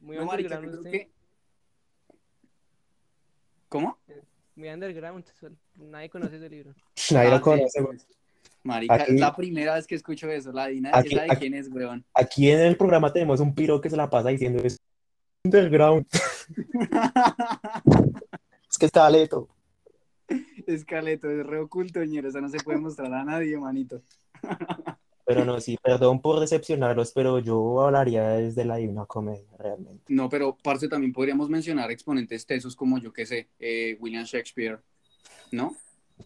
Muy 0.01 0.17
No, 0.17 0.25
marica, 0.27 0.59
underground 0.59 0.65
yo 0.65 0.71
creo 0.71 0.79
usted, 0.81 0.91
que... 0.93 1.13
¿Cómo? 3.69 3.99
muy 4.55 4.69
underground, 4.71 5.25
nadie 5.77 6.09
conoce 6.11 6.37
ese 6.37 6.49
libro. 6.49 6.75
Nadie 7.13 7.29
Ah, 7.29 7.31
lo 7.33 7.37
sí, 7.39 7.43
conoce. 7.43 7.83
pues. 7.83 8.07
Marica, 8.69 8.95
Aquí- 8.95 9.15
es 9.15 9.21
la 9.21 9.35
primera 9.35 9.75
vez 9.75 9.87
que 9.87 9.95
escucho 9.97 10.31
eso. 10.31 10.53
La 10.53 10.67
Dina, 10.69 10.91
Aquí- 10.93 11.15
¿esa 11.15 11.23
de 11.25 11.33
aquí- 11.33 11.41
quién 11.41 11.55
es, 11.55 11.69
weón? 11.71 12.05
Aquí 12.15 12.51
en 12.51 12.61
el 12.61 12.77
programa 12.77 13.11
tenemos 13.13 13.41
un 13.41 13.55
piro 13.55 13.81
que 13.81 13.89
se 13.91 13.97
la 13.97 14.09
pasa 14.11 14.29
diciendo 14.29 14.63
es 14.63 14.79
underground. 15.45 16.07
Es 18.71 18.77
que 18.79 18.87
está 18.87 19.07
aleto. 19.07 19.49
Escaleto, 20.67 21.31
es 21.31 21.47
re 21.47 21.59
oculto, 21.59 22.05
ñero. 22.05 22.29
Esa 22.29 22.41
no 22.43 22.51
se 22.51 22.59
puede 22.59 22.79
mostrar 22.79 23.13
a 23.15 23.25
nadie, 23.25 23.57
manito. 23.59 24.03
Pero 25.25 25.45
no, 25.45 25.59
sí, 25.61 25.77
perdón 25.83 26.21
por 26.23 26.41
decepcionarlos, 26.41 27.13
pero 27.13 27.39
yo 27.39 27.83
hablaría 27.83 28.29
desde 28.31 28.65
la 28.65 28.77
Divina 28.77 29.05
Comedia, 29.05 29.45
realmente. 29.59 30.03
No, 30.09 30.27
pero, 30.31 30.57
parce, 30.63 30.89
también 30.89 31.13
podríamos 31.13 31.51
mencionar 31.51 31.91
exponentes 31.91 32.47
tesos 32.47 32.75
como, 32.75 32.97
yo 32.99 33.13
qué 33.13 33.27
sé, 33.27 33.49
eh, 33.59 33.99
William 34.01 34.25
Shakespeare, 34.25 34.79
¿no? 35.53 35.77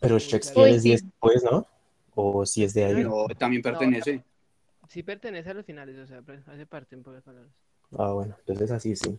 Pero 0.00 0.20
Shakespeare 0.20 0.70
Uy, 0.70 0.76
es 0.76 0.82
sí. 0.84 0.90
después, 0.92 1.42
¿no? 1.42 1.66
O 2.14 2.44
si 2.46 2.64
es 2.64 2.74
de 2.74 2.84
ahí. 2.84 2.94
Pero 2.94 3.26
también 3.38 3.62
pertenece. 3.62 4.22
Sí 4.88 5.02
pertenece 5.02 5.50
a 5.50 5.54
los 5.54 5.64
finales, 5.64 5.96
o 5.98 6.06
sea, 6.06 6.20
pre- 6.22 6.42
hace 6.46 6.66
parte 6.66 6.94
en 6.94 7.02
pocas 7.02 7.22
palabras. 7.22 7.52
Ah, 7.96 8.12
bueno, 8.12 8.36
entonces 8.40 8.70
así 8.70 8.96
sí. 8.96 9.18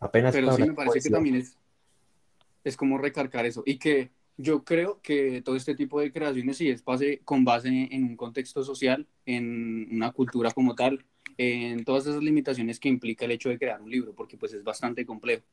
Apenas 0.00 0.34
Pero 0.34 0.52
sí, 0.52 0.62
me 0.62 0.74
parece 0.74 0.94
que 0.94 1.10
poesía. 1.10 1.16
también 1.16 1.36
es, 1.36 1.56
es 2.64 2.76
como 2.76 2.98
recargar 2.98 3.46
eso. 3.46 3.62
Y 3.66 3.78
que 3.78 4.10
yo 4.36 4.64
creo 4.64 5.00
que 5.02 5.42
todo 5.42 5.54
este 5.56 5.74
tipo 5.74 6.00
de 6.00 6.12
creaciones 6.12 6.56
sí 6.56 6.70
es 6.70 6.84
base, 6.84 7.20
con 7.24 7.44
base 7.44 7.68
en 7.90 8.04
un 8.04 8.16
contexto 8.16 8.64
social, 8.64 9.06
en 9.26 9.88
una 9.92 10.12
cultura 10.12 10.50
como 10.50 10.74
tal, 10.74 11.04
en 11.36 11.84
todas 11.84 12.06
esas 12.06 12.22
limitaciones 12.22 12.80
que 12.80 12.88
implica 12.88 13.24
el 13.24 13.32
hecho 13.32 13.48
de 13.48 13.58
crear 13.58 13.80
un 13.82 13.90
libro, 13.90 14.14
porque 14.14 14.36
pues 14.36 14.52
es 14.54 14.64
bastante 14.64 15.04
complejo. 15.04 15.44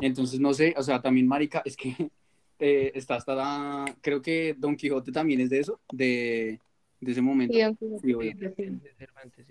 Entonces, 0.00 0.40
no 0.40 0.54
sé, 0.54 0.74
o 0.76 0.82
sea, 0.82 1.00
también, 1.00 1.26
Marica, 1.28 1.62
es 1.64 1.76
que 1.76 2.10
eh, 2.58 2.92
está 2.94 3.16
hasta 3.16 3.34
la... 3.34 3.96
Creo 4.00 4.20
que 4.20 4.54
Don 4.58 4.76
Quijote 4.76 5.12
también 5.12 5.40
es 5.40 5.50
de 5.50 5.60
eso, 5.60 5.80
de, 5.92 6.58
de 7.00 7.12
ese 7.12 7.22
momento. 7.22 7.54
Sí. 7.54 8.12
De 8.12 8.94
Cervantes. 8.98 9.46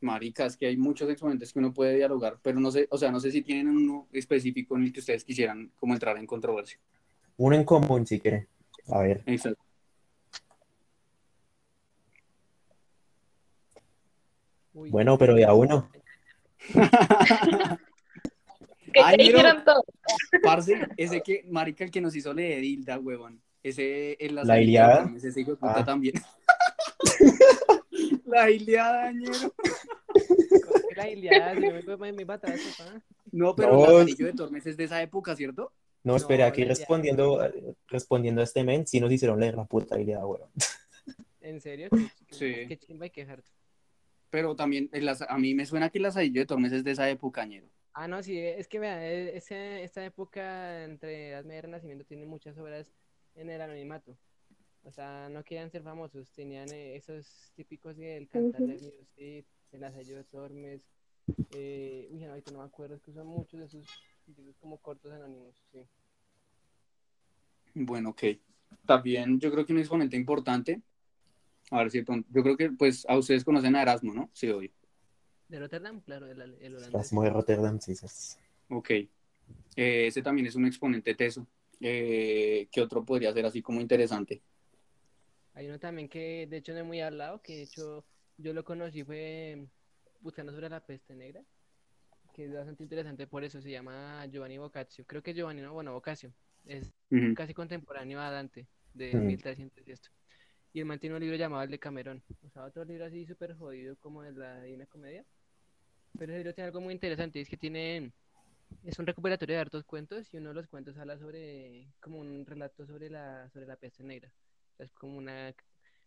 Marica, 0.00 0.46
es 0.46 0.56
que 0.56 0.66
hay 0.66 0.76
muchos 0.76 1.10
exponentes 1.10 1.52
que 1.52 1.58
uno 1.58 1.72
puede 1.72 1.96
dialogar, 1.96 2.38
pero 2.40 2.60
no 2.60 2.70
sé, 2.70 2.86
o 2.90 2.98
sea, 2.98 3.10
no 3.10 3.18
sé 3.18 3.32
si 3.32 3.42
tienen 3.42 3.68
uno 3.68 4.06
específico 4.12 4.76
en 4.76 4.84
el 4.84 4.92
que 4.92 5.00
ustedes 5.00 5.24
quisieran 5.24 5.72
como 5.76 5.94
entrar 5.94 6.16
en 6.18 6.26
controversia. 6.26 6.78
Uno 7.36 7.56
en 7.56 7.64
común, 7.64 8.06
si 8.06 8.20
quieren. 8.20 8.46
A 8.88 9.00
ver. 9.00 9.22
Exacto. 9.26 9.62
Uy, 14.74 14.90
Bueno, 14.90 15.18
pero 15.18 15.34
de 15.34 15.44
a 15.44 15.52
uno. 15.52 15.90
¿Qué 18.92 19.00
Ay, 19.02 19.32
te? 19.32 20.38
Parce, 20.42 20.78
ese 20.96 21.20
que, 21.22 21.44
marica, 21.48 21.84
el 21.84 21.90
que 21.90 22.00
nos 22.00 22.14
hizo 22.16 22.32
leer 22.32 22.62
Hilda, 22.64 22.98
huevón. 22.98 23.40
Ese, 23.62 24.16
en 24.24 24.34
la 24.34 24.44
¿La 24.44 24.60
Iliada? 24.60 25.04
de 25.06 25.28
Ese 25.28 25.40
hijo 25.40 25.50
de 25.52 25.56
puta 25.56 25.74
Ah. 25.80 25.84
también. 25.84 26.14
la 28.26 28.50
Iliada, 28.50 29.12
ñero. 29.12 29.32
¿cómo 29.32 29.52
que 30.88 30.94
la 30.96 31.08
Iliada, 31.10 31.54
yo 31.54 31.98
me, 31.98 32.12
me, 32.12 32.22
atrás, 32.32 32.60
papá. 32.78 33.02
No, 33.32 33.54
pero 33.54 33.72
No, 33.72 33.84
el 33.86 33.92
Lazarillo 33.92 34.26
de 34.26 34.32
Tormes 34.32 34.66
es 34.66 34.76
de 34.76 34.84
esa 34.84 35.02
época, 35.02 35.34
¿cierto? 35.36 35.72
No, 36.04 36.16
espera, 36.16 36.44
No, 36.46 36.50
aquí 36.52 36.64
respondiendo, 36.64 37.40
respondiendo 37.88 38.40
a 38.40 38.44
este 38.44 38.64
men, 38.64 38.86
sí 38.86 39.00
nos 39.00 39.12
hicieron 39.12 39.40
leer 39.40 39.56
la 39.56 39.64
puta 39.64 40.00
idea, 40.00 40.24
weón. 40.24 40.48
¿En 41.40 41.60
serio? 41.60 41.88
Sí. 42.30 42.66
Qué 42.68 42.78
chimba 42.78 43.04
hay 43.04 43.10
que 43.10 43.22
dejarte. 43.22 43.50
Pero 44.30 44.54
también 44.54 44.88
el 44.92 45.08
asa- 45.08 45.26
a 45.28 45.38
mí 45.38 45.54
me 45.54 45.66
suena 45.66 45.90
que 45.90 45.98
el 45.98 46.04
asadillo 46.06 46.40
de 46.40 46.46
Tormes 46.46 46.72
es 46.72 46.84
de 46.84 46.90
esa 46.92 47.08
época, 47.10 47.44
ñero. 47.46 47.66
Ah, 48.00 48.06
no, 48.06 48.22
sí, 48.22 48.38
es 48.38 48.68
que 48.68 48.78
vea, 48.78 49.04
e- 49.04 49.36
ese- 49.36 49.82
esta 49.82 50.04
época 50.04 50.84
entre 50.84 51.30
Edad 51.30 51.44
Media 51.44 51.58
y 51.58 51.62
Renacimiento 51.62 52.04
tiene 52.04 52.26
muchas 52.26 52.56
obras 52.56 52.92
en 53.34 53.50
el 53.50 53.60
anonimato. 53.60 54.16
O 54.84 54.92
sea, 54.92 55.28
no 55.28 55.42
querían 55.42 55.68
ser 55.72 55.82
famosos, 55.82 56.30
tenían 56.30 56.70
eh, 56.70 56.94
esos 56.94 57.50
típicos 57.56 57.96
del 57.96 58.28
cantar 58.28 58.62
del 58.62 58.92
Cid, 59.16 59.44
el 59.72 59.82
asallo 59.82 60.16
de 60.16 60.22
Tormes. 60.22 60.80
Eh, 61.50 62.08
uy, 62.12 62.20
no, 62.20 62.30
ahorita 62.30 62.52
no 62.52 62.60
me 62.60 62.66
acuerdo, 62.66 62.94
es 62.94 63.02
que 63.02 63.10
usan 63.10 63.26
muchos 63.26 63.58
de 63.58 63.66
esos, 63.66 63.84
de 64.26 64.42
esos 64.42 64.56
como 64.58 64.78
cortos 64.78 65.12
anónimos, 65.12 65.56
sí. 65.72 65.80
Bueno, 67.74 68.10
ok. 68.10 68.22
También 68.86 69.40
yo 69.40 69.50
creo 69.50 69.66
que 69.66 69.72
un 69.72 69.80
exponente 69.80 70.16
importante, 70.16 70.82
a 71.72 71.78
ver 71.78 71.90
si 71.90 71.98
de 71.98 72.04
pronto- 72.04 72.28
yo 72.32 72.44
creo 72.44 72.56
que 72.56 72.70
pues 72.70 73.04
a 73.08 73.18
ustedes 73.18 73.44
conocen 73.44 73.74
a 73.74 73.82
Erasmo, 73.82 74.14
¿no? 74.14 74.30
Sí, 74.32 74.48
obvio. 74.50 74.70
De 75.48 75.58
Rotterdam, 75.58 76.00
claro, 76.00 76.26
el, 76.26 76.40
el 76.40 76.76
holandés. 76.76 76.94
Erasmo 76.94 77.22
de 77.22 77.30
Rotterdam, 77.30 77.80
sí, 77.80 77.94
sí. 77.94 78.06
Ok. 78.68 78.90
Eh, 78.90 79.08
ese 79.76 80.22
también 80.22 80.46
es 80.46 80.54
un 80.54 80.66
exponente 80.66 81.14
teso. 81.14 81.46
Eh, 81.80 82.68
¿qué 82.70 82.80
otro 82.80 83.04
podría 83.04 83.32
ser 83.32 83.46
así 83.46 83.62
como 83.62 83.80
interesante? 83.80 84.42
Hay 85.54 85.66
uno 85.68 85.78
también 85.78 86.08
que 86.08 86.46
de 86.48 86.58
hecho 86.58 86.72
no 86.72 86.80
es 86.80 86.84
muy 86.84 87.00
hablado, 87.00 87.40
que 87.40 87.56
de 87.56 87.62
hecho 87.62 88.04
yo 88.36 88.52
lo 88.52 88.64
conocí 88.64 89.04
fue 89.04 89.66
buscando 90.20 90.52
sobre 90.52 90.68
la 90.68 90.84
peste 90.84 91.14
negra, 91.14 91.42
que 92.34 92.44
es 92.44 92.52
bastante 92.52 92.82
interesante 92.82 93.26
por 93.26 93.42
eso, 93.44 93.60
se 93.60 93.70
llama 93.70 94.26
Giovanni 94.26 94.58
Boccaccio. 94.58 95.04
Creo 95.06 95.22
que 95.22 95.34
Giovanni, 95.34 95.62
no, 95.62 95.72
bueno, 95.72 95.92
Boccaccio, 95.92 96.32
es 96.66 96.92
casi 97.34 97.54
contemporáneo 97.54 98.20
a 98.20 98.30
Dante, 98.30 98.66
de 98.94 99.14
Mm. 99.14 99.26
1300 99.26 99.86
y 99.86 99.92
esto. 99.92 100.10
Y 100.72 100.80
él 100.80 100.86
mantiene 100.86 101.16
un 101.16 101.22
libro 101.22 101.36
llamado 101.36 101.62
El 101.62 101.70
de 101.70 101.78
Camerón, 101.78 102.22
o 102.46 102.50
sea, 102.50 102.64
otro 102.64 102.84
libro 102.84 103.06
así 103.06 103.24
súper 103.24 103.54
jodido 103.54 103.96
como 103.96 104.22
de 104.22 104.32
la 104.32 104.60
Divina 104.60 104.86
Comedia. 104.86 105.24
Pero 106.18 106.32
ese 106.32 106.38
libro 106.38 106.54
tiene 106.54 106.66
algo 106.66 106.80
muy 106.80 106.92
interesante, 106.92 107.40
es 107.40 107.48
que 107.48 107.56
tiene, 107.56 108.12
es 108.84 108.98
un 108.98 109.06
recuperatorio 109.06 109.54
de 109.54 109.60
hartos 109.60 109.84
cuentos 109.84 110.32
y 110.34 110.38
uno 110.38 110.48
de 110.48 110.56
los 110.56 110.66
cuentos 110.66 110.96
habla 110.98 111.16
sobre, 111.16 111.86
como 112.00 112.18
un 112.18 112.44
relato 112.44 112.84
sobre 112.84 113.08
la, 113.08 113.48
sobre 113.50 113.66
la 113.66 113.76
peste 113.76 114.02
negra. 114.02 114.32
Es 114.80 114.92
como 114.94 115.16
una, 115.16 115.54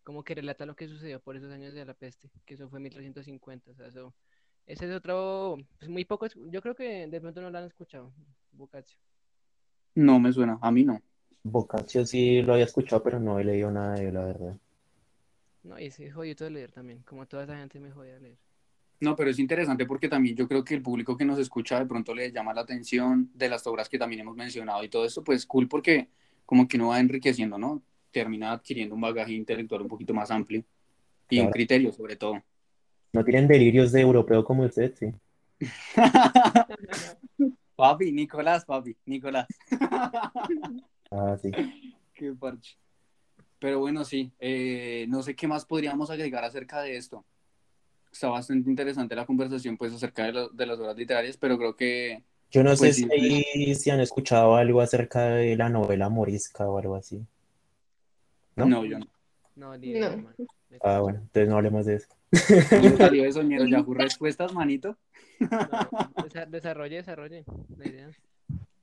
como 0.04 0.24
que 0.24 0.36
relata 0.36 0.66
lo 0.66 0.76
que 0.76 0.90
sucedió 0.90 1.22
por 1.22 1.38
esos 1.38 1.52
años 1.52 1.74
de 1.74 1.86
la 1.86 1.94
peste, 1.94 2.30
que 2.46 2.56
eso 2.56 2.70
fue 2.70 2.82
1350, 2.82 3.72
o 3.72 3.76
sea, 3.76 3.88
eso, 3.88 4.14
ese 4.66 4.86
es 4.86 4.92
otro, 4.92 5.58
pues 5.80 5.90
muy 5.90 6.04
poco, 6.04 6.28
yo 6.28 6.62
creo 6.62 6.76
que 6.76 7.08
de 7.08 7.22
pronto 7.22 7.42
no 7.42 7.50
lo 7.50 7.58
han 7.58 7.66
escuchado, 7.66 8.12
Boccaccio. 8.52 9.00
No 9.96 10.20
me 10.20 10.34
suena, 10.34 10.60
a 10.62 10.72
mí 10.72 10.84
no. 10.84 11.02
Boccaccio 11.44 12.06
sí 12.06 12.42
lo 12.42 12.54
había 12.54 12.66
escuchado, 12.66 13.02
pero 13.02 13.20
no 13.20 13.40
he 13.40 13.46
leído 13.46 13.72
nada 13.72 13.96
de 13.96 14.08
él, 14.10 14.14
la 14.14 14.26
verdad. 14.26 14.58
No, 15.64 15.80
y 15.80 15.86
ese 15.86 16.08
es 16.08 16.14
jodido 16.14 16.46
de 16.46 16.52
leer 16.52 16.72
también, 16.72 17.02
como 17.04 17.26
toda 17.28 17.44
esa 17.44 17.58
gente 17.58 17.80
me 17.80 17.92
jodía 17.92 18.20
leer. 18.20 18.38
No, 19.02 19.16
pero 19.16 19.32
es 19.32 19.40
interesante 19.40 19.88
porque 19.88 20.08
también 20.08 20.36
yo 20.36 20.48
creo 20.48 20.64
que 20.64 20.76
el 20.76 20.84
público 20.84 21.18
que 21.18 21.26
nos 21.26 21.40
escucha 21.40 21.80
de 21.80 21.88
pronto 21.88 22.14
le 22.14 22.32
llama 22.32 22.54
la 22.54 22.62
atención 22.62 23.32
de 23.34 23.50
las 23.50 23.66
obras 23.66 23.90
que 23.90 23.98
también 23.98 24.22
hemos 24.22 24.36
mencionado 24.36 24.84
y 24.84 24.90
todo 24.90 25.06
esto, 25.06 25.24
pues 25.24 25.48
cool 25.48 25.68
porque 25.68 26.08
como 26.46 26.68
que 26.68 26.78
uno 26.78 26.90
va 26.90 27.00
enriqueciendo, 27.00 27.58
¿no? 27.58 27.82
Termina 28.12 28.52
adquiriendo 28.52 28.94
un 28.94 29.02
bagaje 29.02 29.34
intelectual 29.34 29.82
un 29.82 29.88
poquito 29.88 30.14
más 30.14 30.30
amplio 30.30 30.64
y 31.32 31.40
un 31.40 31.50
criterio 31.50 31.92
sobre 31.92 32.16
todo. 32.16 32.44
No 33.12 33.26
tienen 33.26 33.48
delirios 33.48 33.92
de 33.92 34.02
europeo 34.02 34.46
como 34.46 34.64
usted, 34.64 34.94
sí. 34.96 35.12
papi, 37.76 38.12
Nicolás, 38.12 38.64
papi, 38.66 38.96
Nicolás. 39.06 39.48
Ah, 41.14 41.38
sí. 41.42 41.52
Qué 42.14 42.32
parche. 42.32 42.78
Pero 43.60 43.80
bueno, 43.80 44.06
sí, 44.06 44.32
eh, 44.40 45.06
no 45.10 45.22
sé 45.22 45.36
qué 45.36 45.46
más 45.46 45.66
podríamos 45.66 46.10
agregar 46.10 46.46
acerca 46.46 46.82
de 46.82 46.96
esto. 46.96 47.26
Está 48.12 48.30
bastante 48.30 48.70
interesante 48.70 49.16
la 49.16 49.26
conversación 49.26 49.78
pues 49.78 49.94
acerca 49.94 50.26
de, 50.26 50.34
lo- 50.34 50.50
de 50.50 50.66
las 50.66 50.80
obras 50.80 50.98
literarias, 50.98 51.38
pero 51.38 51.58
creo 51.58 51.76
que 51.76 52.22
Yo 52.52 52.64
no 52.64 52.76
Pues 52.76 52.96
sé 52.98 53.08
sí, 53.08 53.76
si, 53.76 53.90
han 53.90 54.02
escuchado 54.02 54.56
algo 54.56 54.82
acerca 54.82 55.26
de 55.26 55.56
la 55.56 55.70
novela 55.70 56.10
morisca 56.10 56.68
o 56.68 56.78
algo 56.78 56.96
así. 56.96 57.26
no, 58.56 58.66
¿No? 58.66 58.86
yo 58.86 59.00
no. 59.00 59.08
No, 59.56 59.78
ni 59.78 59.88
idea, 59.88 60.16
No. 60.16 60.30
Me 60.70 60.80
Ah, 60.84 61.00
bueno, 61.00 61.20
entonces 61.20 61.50
no 61.50 61.58
hablemos 61.58 61.86
de 61.86 61.96
eso. 61.96 62.08
¿Cómo 62.70 62.98
salió 62.98 63.26
eso, 63.26 63.44
ñero? 63.44 63.66
Yahoo 63.66 63.94
Respuestas, 63.94 64.54
manito? 64.54 64.98
No, 65.40 65.50
desa- 66.24 66.46
desarrolle, 66.48 66.96
desarrolle 66.98 67.44
la 67.78 67.88
idea. 67.88 68.10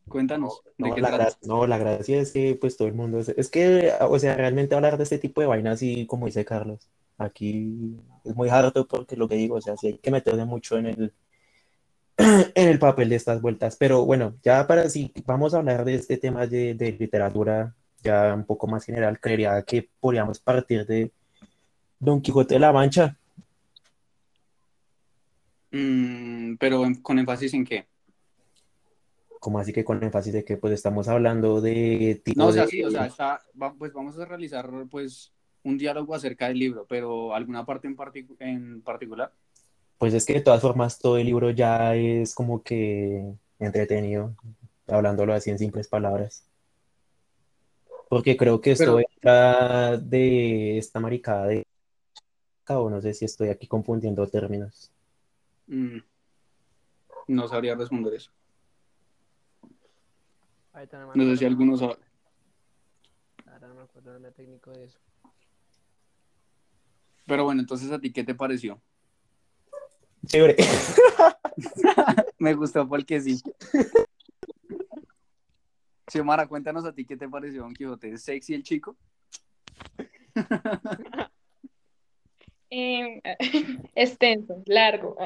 Cuéntanos. 0.09 0.63
¿de 0.79 0.89
No, 0.89 0.97
la 0.97 1.09
trata? 1.09 1.29
gra- 1.31 1.39
no, 1.47 1.67
la 1.67 1.79
gracia 1.79 2.21
es 2.21 2.33
que 2.33 2.57
pues 2.61 2.77
todo 2.77 2.89
el 2.89 2.95
mundo 2.95 3.19
es, 3.21 3.29
es 3.31 3.51
que, 3.51 3.93
o 4.01 4.19
sea, 4.19 4.37
realmente 4.37 4.75
hablar 4.75 4.97
de 4.97 5.03
este 5.05 5.19
tipo 5.19 5.41
de 5.41 5.47
vainas, 5.47 5.75
así 5.75 6.07
como 6.07 6.27
dice 6.27 6.45
Carlos, 6.45 6.89
aquí 7.19 7.97
es 8.25 8.35
muy 8.35 8.49
harto 8.49 8.87
porque 8.87 9.17
lo 9.17 9.29
que 9.29 9.35
digo, 9.35 9.57
o 9.57 9.61
sea, 9.61 9.77
sí 9.77 9.89
hay 9.89 9.99
que 9.99 10.11
meterse 10.11 10.45
mucho 10.45 10.79
en 10.79 10.87
el, 10.87 11.13
en 12.17 12.69
el 12.69 12.79
papel 12.79 13.09
de 13.11 13.17
estas 13.17 13.43
vueltas. 13.43 13.77
Pero 13.77 14.05
bueno, 14.05 14.37
ya 14.43 14.67
para 14.67 14.89
si 14.89 15.13
vamos 15.27 15.53
a 15.55 15.59
hablar 15.59 15.85
de 15.85 15.95
este 15.97 16.17
tema 16.17 16.47
de, 16.47 16.75
de 16.75 16.93
literatura 16.93 17.75
ya 18.03 18.33
un 18.35 18.45
poco 18.45 18.67
más 18.69 18.85
general, 18.85 19.19
creería 19.21 19.63
que 19.63 19.89
podríamos 20.01 20.39
partir 20.39 20.87
de 20.87 21.11
Don 21.99 22.21
Quijote 22.21 22.55
de 22.55 22.61
la 22.61 22.73
Mancha. 22.73 23.19
Mm, 25.71 26.57
pero 26.59 26.83
con 27.03 27.19
énfasis 27.19 27.53
en 27.55 27.65
qué? 27.65 27.87
Como 29.41 29.59
así 29.59 29.73
que 29.73 29.85
con 29.85 30.03
énfasis 30.03 30.33
de 30.33 30.45
que 30.45 30.57
pues 30.57 30.73
estamos 30.73 31.09
hablando 31.09 31.61
de 31.61 32.21
tipo 32.25 32.41
No, 32.41 32.49
o 32.49 32.53
sea, 32.53 32.65
de- 32.65 32.69
sí, 32.71 32.83
o 32.83 32.91
sea, 32.91 33.07
está, 33.07 33.41
va- 33.61 33.75
pues 33.75 33.93
vamos 33.93 34.19
a 34.19 34.25
realizar 34.25 34.69
pues 34.91 35.33
un 35.69 35.79
diálogo 35.79 36.15
acerca 36.15 36.49
del 36.49 36.59
libro, 36.59 36.87
pero 36.89 37.35
alguna 37.35 37.65
parte 37.65 37.87
en, 37.87 37.97
particu- 37.97 38.37
en 38.41 38.81
particular. 38.83 39.33
Pues 39.99 40.15
es 40.15 40.25
que 40.25 40.35
de 40.35 40.41
todas 40.41 40.63
formas 40.63 40.99
todo 40.99 41.19
el 41.19 41.27
libro 41.27 41.51
ya 41.51 41.95
es 41.95 42.35
como 42.35 42.63
que 42.63 43.35
entretenido, 43.59 44.35
hablándolo 44.87 45.35
así 45.35 45.51
en 45.51 45.59
simples 45.59 45.89
palabras. 45.89 46.45
Porque 48.09 48.37
creo 48.37 48.61
que 48.61 48.73
esto 48.73 48.97
Pero- 48.97 49.01
entra 49.01 49.97
de 49.99 50.79
esta 50.79 50.99
maricada 51.01 51.47
de... 51.47 51.67
O 52.71 52.91
no 52.91 53.01
sé 53.01 53.15
si 53.15 53.25
estoy 53.25 53.49
aquí 53.49 53.67
confundiendo 53.67 54.27
términos. 54.27 54.91
Mm, 55.67 55.99
no 57.29 57.49
sabría 57.49 57.75
responder 57.75 58.15
eso. 58.15 58.31
No 61.15 61.25
sé 61.25 61.37
si 61.39 61.45
alguno 61.45 61.77
sabe. 61.77 61.97
Ahora 63.47 63.69
no 63.69 63.75
me 63.75 63.83
acuerdo 63.83 64.33
técnico 64.33 64.71
de 64.71 64.85
eso. 64.85 64.99
Pero 67.29 67.45
bueno, 67.45 67.61
entonces 67.61 67.93
a 67.93 68.01
ti, 68.01 68.11
¿qué 68.11 68.25
te 68.25 68.35
pareció? 68.35 68.81
Chévere. 70.27 70.57
Me 72.39 72.55
gustó 72.55 72.89
porque 72.89 73.21
sí. 73.21 73.41
Xiomara, 76.11 76.49
cuéntanos 76.49 76.87
a 76.87 76.95
ti 76.95 77.05
qué 77.05 77.19
te 77.19 77.29
pareció 77.29 77.63
Don 77.63 77.75
Quijote. 77.75 78.13
¿Es 78.13 78.23
sexy 78.23 78.55
el 78.55 78.63
chico? 78.63 78.97
Eh, 82.71 83.23
extenso, 83.95 84.63
largo. 84.67 85.17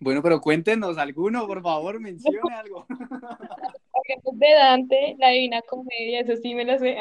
Bueno, 0.00 0.22
pero 0.22 0.40
cuéntenos 0.40 0.96
alguno, 0.98 1.46
por 1.46 1.60
favor, 1.62 1.98
mencione 2.00 2.54
algo. 2.54 2.86
Hablemos 2.88 4.38
de 4.38 4.54
Dante, 4.54 5.16
la 5.18 5.30
Divina 5.30 5.60
Comedia, 5.62 6.20
eso 6.20 6.36
sí 6.40 6.54
me 6.54 6.64
lo 6.64 6.78
sé. 6.78 6.96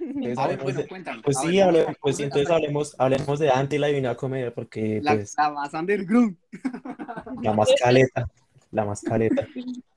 Entonces, 0.00 0.38
A 0.38 0.46
ver, 0.46 0.60
hablemos 0.60 0.64
bueno, 0.64 0.80
de- 0.80 1.22
pues 1.22 1.36
A 1.36 1.40
sí, 1.40 1.46
ver, 1.56 1.64
hable- 1.66 1.80
vamos 1.82 1.96
a- 1.96 1.98
pues 2.00 2.16
sí, 2.16 2.22
entonces 2.22 2.50
hablemos, 2.50 2.94
hablemos 2.98 3.38
de 3.40 3.46
Dante 3.46 3.76
y 3.76 3.78
la 3.80 3.86
Divina 3.88 4.14
Comedia, 4.16 4.54
porque 4.54 5.00
La, 5.02 5.14
pues 5.16 5.34
la 5.36 5.50
más 5.50 5.74
underground. 5.74 6.36
la 7.42 7.52
más 7.52 7.68
caleta, 7.80 8.28
la 8.70 8.84
más 8.84 9.02
caleta. 9.02 9.46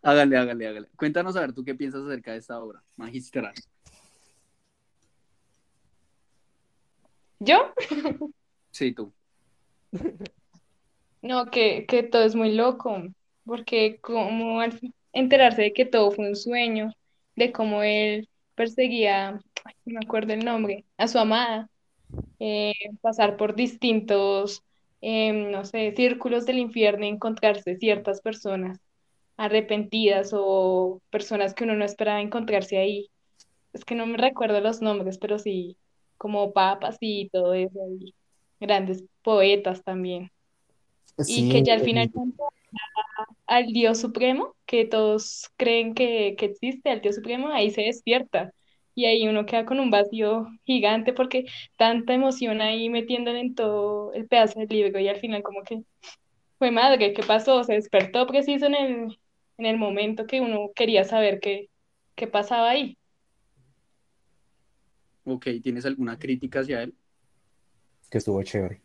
Hágale, 0.02 0.38
hágale, 0.38 0.68
hágale. 0.68 0.88
Cuéntanos 0.96 1.36
a 1.36 1.42
ver, 1.42 1.54
¿tú 1.54 1.64
qué 1.64 1.76
piensas 1.76 2.02
acerca 2.02 2.32
de 2.32 2.40
esta 2.40 2.60
obra 2.60 2.82
magistral? 2.96 3.54
¿Yo? 7.40 7.74
Sí, 8.72 8.92
tú. 8.92 9.14
No, 11.22 11.46
que, 11.52 11.86
que 11.86 12.04
todo 12.04 12.24
es 12.24 12.36
muy 12.36 12.52
loco, 12.54 12.98
porque 13.46 14.00
como 14.02 14.60
al 14.62 14.80
enterarse 15.14 15.62
de 15.62 15.74
que 15.74 15.86
todo 15.86 16.12
fue 16.12 16.28
un 16.30 16.36
sueño, 16.36 16.92
de 17.36 17.52
cómo 17.52 17.84
él 17.84 18.28
perseguía, 18.56 19.34
no 19.34 19.42
me 19.86 20.00
acuerdo 20.06 20.34
el 20.34 20.44
nombre, 20.46 20.86
a 20.98 21.08
su 21.08 21.20
amada, 21.20 21.70
eh, 22.40 22.74
pasar 23.02 23.38
por 23.38 23.56
distintos, 23.56 24.64
em, 25.02 25.52
no 25.52 25.66
sé, 25.66 25.94
círculos 25.96 26.46
del 26.46 26.60
infierno 26.60 27.06
y 27.06 27.10
encontrarse 27.10 27.78
ciertas 27.78 28.22
personas 28.22 28.80
arrepentidas 29.38 30.32
o 30.34 31.02
personas 31.12 31.54
que 31.56 31.66
uno 31.66 31.76
no 31.76 31.86
esperaba 31.86 32.22
encontrarse 32.22 32.78
ahí. 32.80 33.10
Es 33.74 33.86
que 33.86 33.96
no 33.96 34.06
me 34.08 34.18
recuerdo 34.18 34.62
los 34.62 34.82
nombres, 34.82 35.18
pero 35.20 35.40
sí, 35.40 35.78
como 36.18 36.54
papas 36.54 36.98
y 37.02 37.30
todo 37.32 37.54
eso, 37.56 37.80
y 38.00 38.16
grandes 38.62 39.06
poetas 39.24 39.84
también. 39.84 40.32
Y 41.28 41.50
que 41.50 41.64
ya 41.64 41.74
al 41.74 41.82
final 41.82 42.12
al 43.46 43.68
Dios 43.68 44.00
Supremo, 44.00 44.56
que 44.66 44.86
todos 44.86 45.52
creen 45.58 45.94
que, 45.94 46.36
que 46.38 46.46
existe, 46.46 46.90
al 46.90 47.02
Dios 47.02 47.16
Supremo, 47.16 47.50
ahí 47.50 47.70
se 47.70 47.82
despierta 47.82 48.54
y 48.96 49.06
ahí 49.06 49.28
uno 49.28 49.46
queda 49.46 49.66
con 49.66 49.80
un 49.80 49.92
vacío 49.92 50.48
gigante 50.64 51.14
porque 51.14 51.46
tanta 51.78 52.14
emoción 52.14 52.62
ahí 52.62 52.90
metiéndole 52.90 53.40
en 53.40 53.56
todo 53.56 54.14
el 54.14 54.28
pedazo 54.28 54.60
del 54.60 54.70
libro 54.70 55.00
y 55.00 55.08
al 55.08 55.18
final 55.18 55.44
como 55.44 55.64
que 55.64 55.84
fue 56.58 56.72
madre, 56.72 57.14
¿qué 57.14 57.24
pasó? 57.24 57.64
Se 57.64 57.74
despertó 57.74 58.28
preciso 58.28 58.68
en 58.68 58.76
el, 58.76 59.20
en 59.58 59.66
el 59.66 59.78
momento 59.78 60.28
que 60.28 60.42
uno 60.42 60.72
quería 60.76 61.04
saber 61.04 61.40
qué, 61.40 61.70
qué 62.16 62.28
pasaba 62.28 62.70
ahí. 62.70 62.98
Ok, 65.24 65.48
¿tienes 65.64 65.86
alguna 65.86 66.18
crítica 66.18 66.60
hacia 66.60 66.84
él? 66.84 66.94
Que 68.10 68.18
estuvo 68.18 68.42
chévere. 68.44 68.82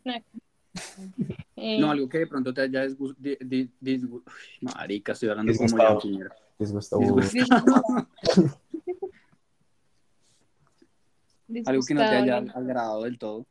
Eh, 1.57 1.79
No, 1.79 1.89
algo 1.91 2.07
que 2.07 2.19
de 2.19 2.27
pronto 2.27 2.53
te 2.53 2.61
haya 2.61 2.83
disgustado. 2.85 4.23
Marica, 4.61 5.11
estoy 5.13 5.29
hablando 5.29 5.51
como 5.55 5.67
ya. 5.77 6.29
Disgustado. 6.59 7.01
Algo 11.65 11.81
que 11.85 11.93
no 11.93 12.01
te 12.01 12.05
haya 12.07 12.37
agradado 12.53 13.03
del 13.03 13.17
todo. 13.17 13.45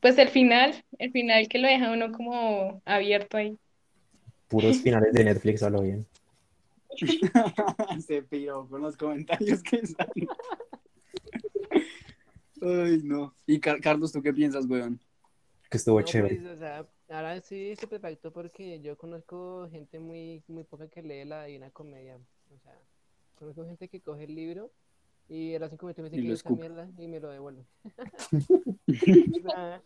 Pues 0.00 0.16
el 0.18 0.28
final, 0.28 0.84
el 0.98 1.12
final 1.12 1.48
que 1.48 1.58
lo 1.58 1.68
deja 1.68 1.92
uno 1.92 2.12
como 2.12 2.82
abierto 2.84 3.36
ahí. 3.36 3.56
Puros 4.48 4.78
finales 4.82 5.12
de 5.12 5.24
Netflix, 5.24 5.62
a 5.62 5.70
lo 5.70 5.82
bien. 5.82 6.06
Se 8.06 8.22
piró 8.22 8.66
con 8.68 8.80
los 8.82 8.96
comentarios 8.96 9.62
que 9.62 9.86
salen. 9.86 10.28
Ay, 12.62 13.00
no. 13.02 13.34
Y 13.46 13.58
Car- 13.60 13.80
Carlos, 13.80 14.12
¿tú 14.12 14.22
qué 14.22 14.32
piensas, 14.32 14.66
weón? 14.66 14.98
Que 15.74 15.78
estuvo 15.78 15.98
No, 15.98 16.06
chévere. 16.06 16.36
pues, 16.36 16.54
o 16.54 16.56
sea, 16.56 16.86
ahora 17.08 17.40
sí 17.40 17.74
se 17.74 17.88
perfecto 17.88 18.32
porque 18.32 18.80
yo 18.80 18.96
conozco 18.96 19.68
gente 19.72 19.98
muy, 19.98 20.40
muy 20.46 20.62
poca 20.62 20.86
que 20.86 21.02
lee 21.02 21.24
la 21.24 21.46
Divina 21.46 21.68
Comedia. 21.72 22.14
O 22.14 22.58
sea, 22.62 22.78
conozco 23.34 23.66
gente 23.66 23.88
que 23.88 24.00
coge 24.00 24.22
el 24.22 24.36
libro 24.36 24.70
y 25.28 25.52
a 25.52 25.58
las 25.58 25.70
cinco 25.70 25.86
minutos 25.86 26.04
me 26.04 26.10
dice 26.10 26.44
que 26.44 26.54
mierda 26.54 26.88
y 26.96 27.08
me 27.08 27.18
lo 27.18 27.28
devuelve. 27.28 27.64
O 29.44 29.50
sea, 29.50 29.82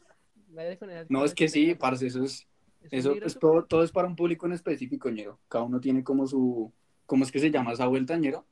vaya 0.48 0.78
con 0.78 0.90
esas 0.90 1.10
No, 1.10 1.24
es 1.24 1.34
que 1.34 1.48
sí, 1.48 1.74
parce, 1.74 2.06
eso 2.06 2.22
es, 2.22 2.46
Es 2.82 2.92
eso 2.92 3.14
es 3.14 3.38
todo, 3.38 3.64
todo 3.64 3.82
es 3.82 3.90
para 3.90 4.08
un 4.08 4.14
público 4.14 4.44
en 4.44 4.52
específico, 4.52 5.08
ñero. 5.08 5.40
Cada 5.48 5.64
uno 5.64 5.80
tiene 5.80 6.04
como 6.04 6.26
su, 6.26 6.70
¿cómo 7.06 7.24
es 7.24 7.32
que 7.32 7.38
se 7.38 7.50
llama 7.50 7.72
esa 7.72 7.86
vuelta, 7.86 8.14
ñero? 8.18 8.44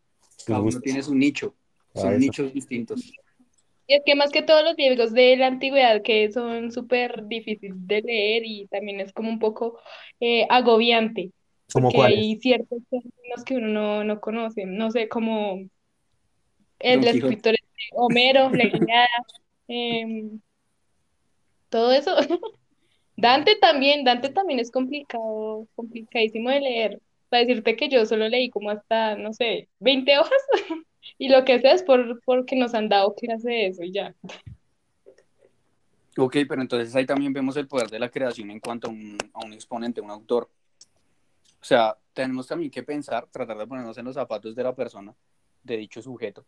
Cada 0.46 0.60
uno 0.60 0.80
tiene 0.80 1.02
su 1.02 1.14
nicho. 1.14 1.54
Ah, 1.94 2.00
Son 2.00 2.18
nichos 2.18 2.50
distintos. 2.54 3.12
Y 3.86 3.94
es 3.94 4.02
que 4.04 4.14
más 4.14 4.30
que 4.30 4.42
todos 4.42 4.64
los 4.64 4.76
libros 4.76 5.12
de 5.12 5.36
la 5.36 5.46
antigüedad 5.46 6.02
que 6.02 6.30
son 6.32 6.72
súper 6.72 7.26
difíciles 7.26 7.76
de 7.86 8.02
leer 8.02 8.42
y 8.44 8.66
también 8.66 9.00
es 9.00 9.12
como 9.12 9.28
un 9.28 9.38
poco 9.38 9.78
eh, 10.20 10.46
agobiante, 10.48 11.30
¿Cómo 11.72 11.88
porque 11.88 11.96
cuáles? 11.96 12.18
hay 12.18 12.36
ciertos 12.36 12.82
términos 12.90 13.44
que 13.44 13.56
uno 13.56 13.68
no, 13.68 14.04
no 14.04 14.20
conoce, 14.20 14.66
no 14.66 14.90
sé, 14.90 15.08
como 15.08 15.60
el 16.78 17.06
escritor 17.06 17.54
este, 17.54 17.88
Homero, 17.92 18.50
la 18.50 19.06
em, 19.68 20.40
todo 21.68 21.92
eso. 21.92 22.16
Dante 23.16 23.56
también, 23.56 24.04
Dante 24.04 24.28
también 24.28 24.60
es 24.60 24.70
complicado, 24.70 25.66
complicadísimo 25.74 26.50
de 26.50 26.60
leer. 26.60 27.00
Para 27.28 27.44
decirte 27.44 27.76
que 27.76 27.88
yo 27.88 28.04
solo 28.06 28.28
leí 28.28 28.50
como 28.50 28.70
hasta, 28.70 29.16
no 29.16 29.32
sé, 29.32 29.68
20 29.80 30.18
hojas 30.18 30.38
y 31.18 31.28
lo 31.28 31.44
que 31.44 31.60
sé 31.60 31.72
es 31.72 31.82
por, 31.82 32.20
porque 32.24 32.56
nos 32.56 32.74
han 32.74 32.88
dado 32.88 33.14
clase 33.14 33.48
de 33.48 33.66
eso 33.68 33.82
y 33.82 33.92
ya. 33.92 34.14
Ok, 36.18 36.36
pero 36.48 36.62
entonces 36.62 36.94
ahí 36.96 37.04
también 37.04 37.32
vemos 37.32 37.56
el 37.56 37.68
poder 37.68 37.90
de 37.90 37.98
la 37.98 38.08
creación 38.08 38.50
en 38.50 38.60
cuanto 38.60 38.88
a 38.88 38.90
un, 38.90 39.18
a 39.34 39.44
un 39.44 39.52
exponente, 39.52 40.00
un 40.00 40.10
autor. 40.10 40.48
O 41.60 41.64
sea, 41.64 41.96
tenemos 42.14 42.46
también 42.46 42.70
que 42.70 42.82
pensar, 42.82 43.26
tratar 43.30 43.58
de 43.58 43.66
ponernos 43.66 43.98
en 43.98 44.06
los 44.06 44.14
zapatos 44.14 44.54
de 44.54 44.62
la 44.62 44.74
persona, 44.74 45.14
de 45.62 45.76
dicho 45.76 46.00
sujeto, 46.00 46.46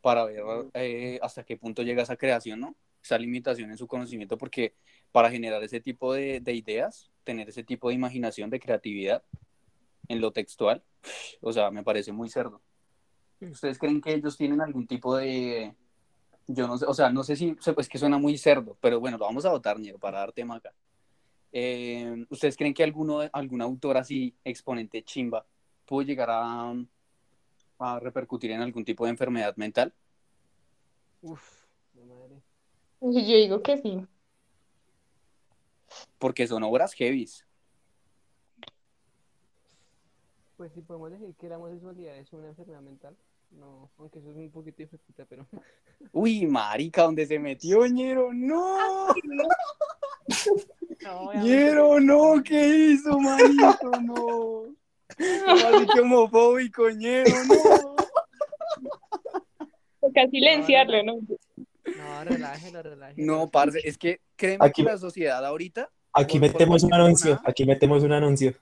para 0.00 0.24
ver 0.24 0.42
eh, 0.74 1.18
hasta 1.22 1.44
qué 1.44 1.58
punto 1.58 1.82
llega 1.82 2.02
esa 2.02 2.16
creación, 2.16 2.60
¿no? 2.60 2.74
Esa 3.02 3.18
limitación 3.18 3.70
en 3.70 3.76
su 3.76 3.86
conocimiento, 3.86 4.38
porque 4.38 4.74
para 5.12 5.30
generar 5.30 5.62
ese 5.62 5.80
tipo 5.80 6.14
de, 6.14 6.40
de 6.40 6.54
ideas, 6.54 7.10
tener 7.24 7.48
ese 7.48 7.64
tipo 7.64 7.88
de 7.88 7.96
imaginación, 7.96 8.48
de 8.48 8.60
creatividad 8.60 9.22
en 10.08 10.20
lo 10.20 10.32
textual, 10.32 10.82
o 11.40 11.52
sea, 11.52 11.70
me 11.70 11.82
parece 11.82 12.12
muy 12.12 12.30
cerdo. 12.30 12.62
¿Ustedes 13.40 13.78
creen 13.78 14.00
que 14.00 14.12
ellos 14.14 14.36
tienen 14.36 14.60
algún 14.60 14.86
tipo 14.86 15.16
de, 15.16 15.74
yo 16.46 16.66
no 16.66 16.76
sé, 16.76 16.86
o 16.86 16.94
sea, 16.94 17.10
no 17.10 17.22
sé 17.22 17.36
si, 17.36 17.56
es 17.76 17.88
que 17.88 17.98
suena 17.98 18.18
muy 18.18 18.36
cerdo, 18.36 18.76
pero 18.80 19.00
bueno, 19.00 19.18
lo 19.18 19.24
vamos 19.24 19.44
a 19.44 19.50
votar, 19.50 19.78
Ñero, 19.78 19.98
para 19.98 20.18
dar 20.18 20.32
tema 20.32 20.56
acá. 20.56 20.72
Eh, 21.52 22.26
¿Ustedes 22.28 22.56
creen 22.56 22.74
que 22.74 22.84
alguno, 22.84 23.20
algún 23.32 23.62
autor 23.62 23.96
así, 23.96 24.34
exponente 24.44 25.02
chimba, 25.02 25.46
pudo 25.86 26.02
llegar 26.02 26.28
a, 26.30 26.74
a 27.78 28.00
repercutir 28.00 28.50
en 28.50 28.60
algún 28.60 28.84
tipo 28.84 29.04
de 29.04 29.10
enfermedad 29.10 29.56
mental? 29.56 29.94
Uf, 31.22 31.64
madre. 31.94 32.42
Y 33.00 33.26
yo 33.26 33.36
digo 33.36 33.62
que 33.62 33.78
sí. 33.78 34.06
Porque 36.18 36.46
son 36.46 36.62
obras 36.62 36.92
heavies. 36.94 37.46
Pues 40.56 40.72
si 40.72 40.82
podemos 40.82 41.10
decir 41.10 41.34
que 41.36 41.48
la 41.48 41.56
homosexualidad 41.56 42.16
es 42.18 42.32
una 42.32 42.48
enfermedad 42.48 42.82
mental, 42.82 43.16
no, 43.50 43.90
aunque 43.98 44.18
eso 44.18 44.30
es 44.30 44.36
un 44.36 44.50
poquito 44.50 44.82
hijueputa, 44.82 45.24
pero 45.28 45.46
Uy, 46.12 46.46
marica, 46.46 47.02
¿dónde 47.02 47.26
se 47.26 47.38
metió, 47.38 47.86
Ñero? 47.86 48.32
¡No! 48.32 49.08
no, 51.02 51.32
¡Ñero, 51.42 52.00
no! 52.00 52.42
¿Qué 52.42 52.68
hizo, 52.92 53.18
manito? 53.18 53.90
¡No! 54.02 54.14
¿Cómo 54.14 54.74
así 55.76 55.86
que 55.92 56.00
homofóbico, 56.00 56.88
Ñero? 56.90 57.30
¡No! 57.48 57.96
Toca 60.00 60.26
silenciarlo, 60.30 61.02
¿no? 61.02 61.14
No, 61.16 62.24
relájelo, 62.24 62.82
relájelo. 62.82 63.26
No, 63.26 63.48
parce, 63.50 63.80
es 63.84 63.98
que 63.98 64.20
créeme 64.36 64.64
Aquí- 64.64 64.82
que 64.82 64.88
la 64.90 64.98
sociedad 64.98 65.44
ahorita 65.44 65.90
Aquí 66.12 66.38
Por- 66.40 66.48
por 66.48 66.52
metemos 66.58 66.82
un 66.82 66.92
anuncio. 66.94 67.40
Aquí 67.44 67.64
metemos 67.64 68.02
un 68.02 68.12
anuncio. 68.12 68.54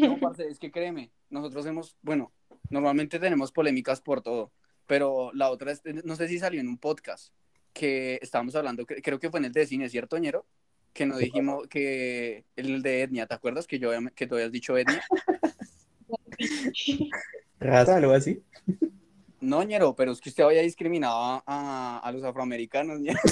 No, 0.00 0.18
parce, 0.18 0.48
es 0.48 0.58
que 0.58 0.70
créeme, 0.72 1.12
nosotros 1.28 1.64
hemos, 1.66 1.96
bueno, 2.02 2.32
normalmente 2.70 3.18
tenemos 3.18 3.52
polémicas 3.52 4.00
por 4.00 4.22
todo, 4.22 4.52
pero 4.86 5.30
la 5.34 5.50
otra, 5.50 5.72
es, 5.72 5.82
no 6.04 6.16
sé 6.16 6.26
si 6.28 6.38
salió 6.38 6.60
en 6.60 6.68
un 6.68 6.78
podcast, 6.78 7.34
que 7.72 8.18
estábamos 8.22 8.54
hablando, 8.56 8.84
cre- 8.84 9.00
creo 9.02 9.18
que 9.20 9.30
fue 9.30 9.38
en 9.40 9.44
el 9.46 9.52
de 9.52 9.66
cine, 9.66 9.88
¿cierto, 9.88 10.16
Ñero? 10.18 10.46
Que 10.92 11.06
nos 11.06 11.18
dijimos 11.18 11.66
que 11.70 12.44
el 12.56 12.82
de 12.82 13.02
etnia, 13.02 13.26
¿te 13.26 13.34
acuerdas 13.34 13.66
que 13.66 13.78
yo 13.78 13.90
que 14.14 14.26
tú 14.26 14.34
habías 14.36 14.50
dicho 14.52 14.76
etnia? 14.76 15.04
Raza, 17.60 17.96
algo 17.96 18.12
así. 18.12 18.42
No, 19.40 19.62
Ñero, 19.62 19.94
pero 19.94 20.12
es 20.12 20.20
que 20.20 20.28
usted 20.30 20.44
había 20.44 20.62
discriminado 20.62 21.42
a, 21.46 22.00
a 22.02 22.12
los 22.12 22.24
afroamericanos, 22.24 23.00
Ñero. 23.00 23.18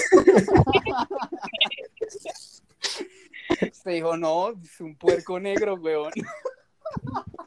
Usted 3.61 3.91
dijo, 3.91 4.15
no, 4.15 4.51
es 4.51 4.79
un 4.79 4.95
puerco 4.95 5.39
negro, 5.39 5.75
weón. 5.75 6.11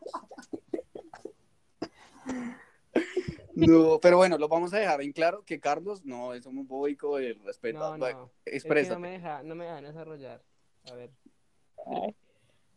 No, 3.54 3.98
pero 4.00 4.16
bueno, 4.16 4.38
lo 4.38 4.48
vamos 4.48 4.72
a 4.72 4.78
dejar 4.78 5.02
en 5.02 5.12
claro 5.12 5.44
que 5.44 5.60
Carlos 5.60 6.04
no 6.04 6.32
es 6.34 6.46
homofóbico, 6.46 7.18
el 7.18 7.38
respeto. 7.44 7.78
No, 7.78 7.98
no. 7.98 8.06
Es 8.06 8.14
que 8.44 8.56
exprésate. 8.56 8.94
no 8.94 9.00
me 9.00 9.10
deja, 9.10 9.42
no 9.42 9.54
me 9.54 9.64
dejan 9.64 9.84
desarrollar. 9.84 10.42
A 10.90 10.94
ver. 10.94 11.10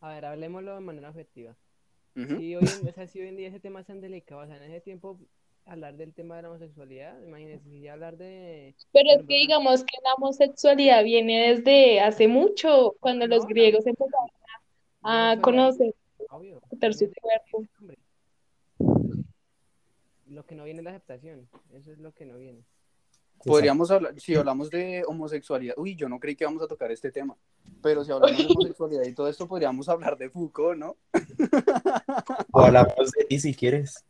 A 0.02 0.10
ver, 0.10 0.26
hablemoslo 0.26 0.76
de 0.76 0.82
manera 0.82 1.10
objetiva. 1.10 1.56
Ujú. 2.16 2.38
Si 2.38 2.56
hoy, 2.56 2.64
en, 2.64 2.88
o 2.88 2.92
sea, 2.92 3.08
si 3.08 3.20
hoy 3.20 3.28
en 3.28 3.38
día 3.38 3.48
ese 3.50 3.60
tema 3.60 3.82
es 3.82 3.88
tan 3.88 4.02
delicado, 4.02 4.42
o 4.42 4.48
sea, 4.48 4.58
en 4.58 4.64
ese 4.64 4.82
tiempo 4.82 5.20
hablar 5.66 5.96
del 5.96 6.14
tema 6.14 6.36
de 6.36 6.44
la 6.44 6.50
homosexualidad, 6.50 7.20
imagínense, 7.24 7.70
si 7.70 7.82
ya 7.82 7.94
hablar 7.94 8.18
de... 8.18 8.76
Pero 8.94 9.10
es 9.12 9.26
que 9.26 9.34
digamos 9.34 9.84
que 9.84 9.98
la 10.04 10.14
homosexualidad 10.14 11.04
viene 11.04 11.54
desde 11.56 12.00
hace 12.02 12.28
mucho, 12.28 12.96
cuando 13.00 13.28
los 13.28 13.44
No, 13.44 13.48
griegos 13.48 13.86
empezaron 13.86 14.30
a 15.02 15.38
conocer 15.42 15.94
Obvio. 16.30 16.62
su 16.92 17.12
cuerpo. 17.22 17.64
hombre. 17.80 17.98
Lo 20.26 20.46
que 20.46 20.56
no 20.56 20.64
viene 20.64 20.80
es 20.80 20.84
la 20.84 20.92
aceptación, 20.92 21.48
eso 21.72 21.92
es 21.92 22.00
lo 22.00 22.14
que 22.14 22.26
no 22.26 22.38
viene. 22.38 22.66
Podríamos 23.44 23.92
hablar, 23.92 24.20
si 24.20 24.34
hablamos 24.36 24.70
de 24.70 25.04
homosexualidad, 25.06 25.76
uy, 25.78 25.96
yo 25.96 26.10
no 26.10 26.20
creí 26.20 26.36
que 26.36 26.46
íbamos 26.46 26.64
a 26.64 26.68
tocar 26.68 26.92
este 26.92 27.12
tema, 27.12 27.38
pero 27.82 28.04
si 28.04 28.12
hablamos 28.12 28.38
de 28.38 28.46
homosexualidad 28.50 29.04
y 29.04 29.14
todo 29.14 29.28
esto, 29.28 29.48
podríamos 29.48 29.88
hablar 29.90 30.18
de 30.18 30.30
Foucault, 30.30 30.80
¿no? 30.80 30.98
O 32.52 32.62
hablamos 32.62 33.12
de 33.12 33.26
ti 33.26 33.40
si 33.40 33.54
quieres. 33.54 34.04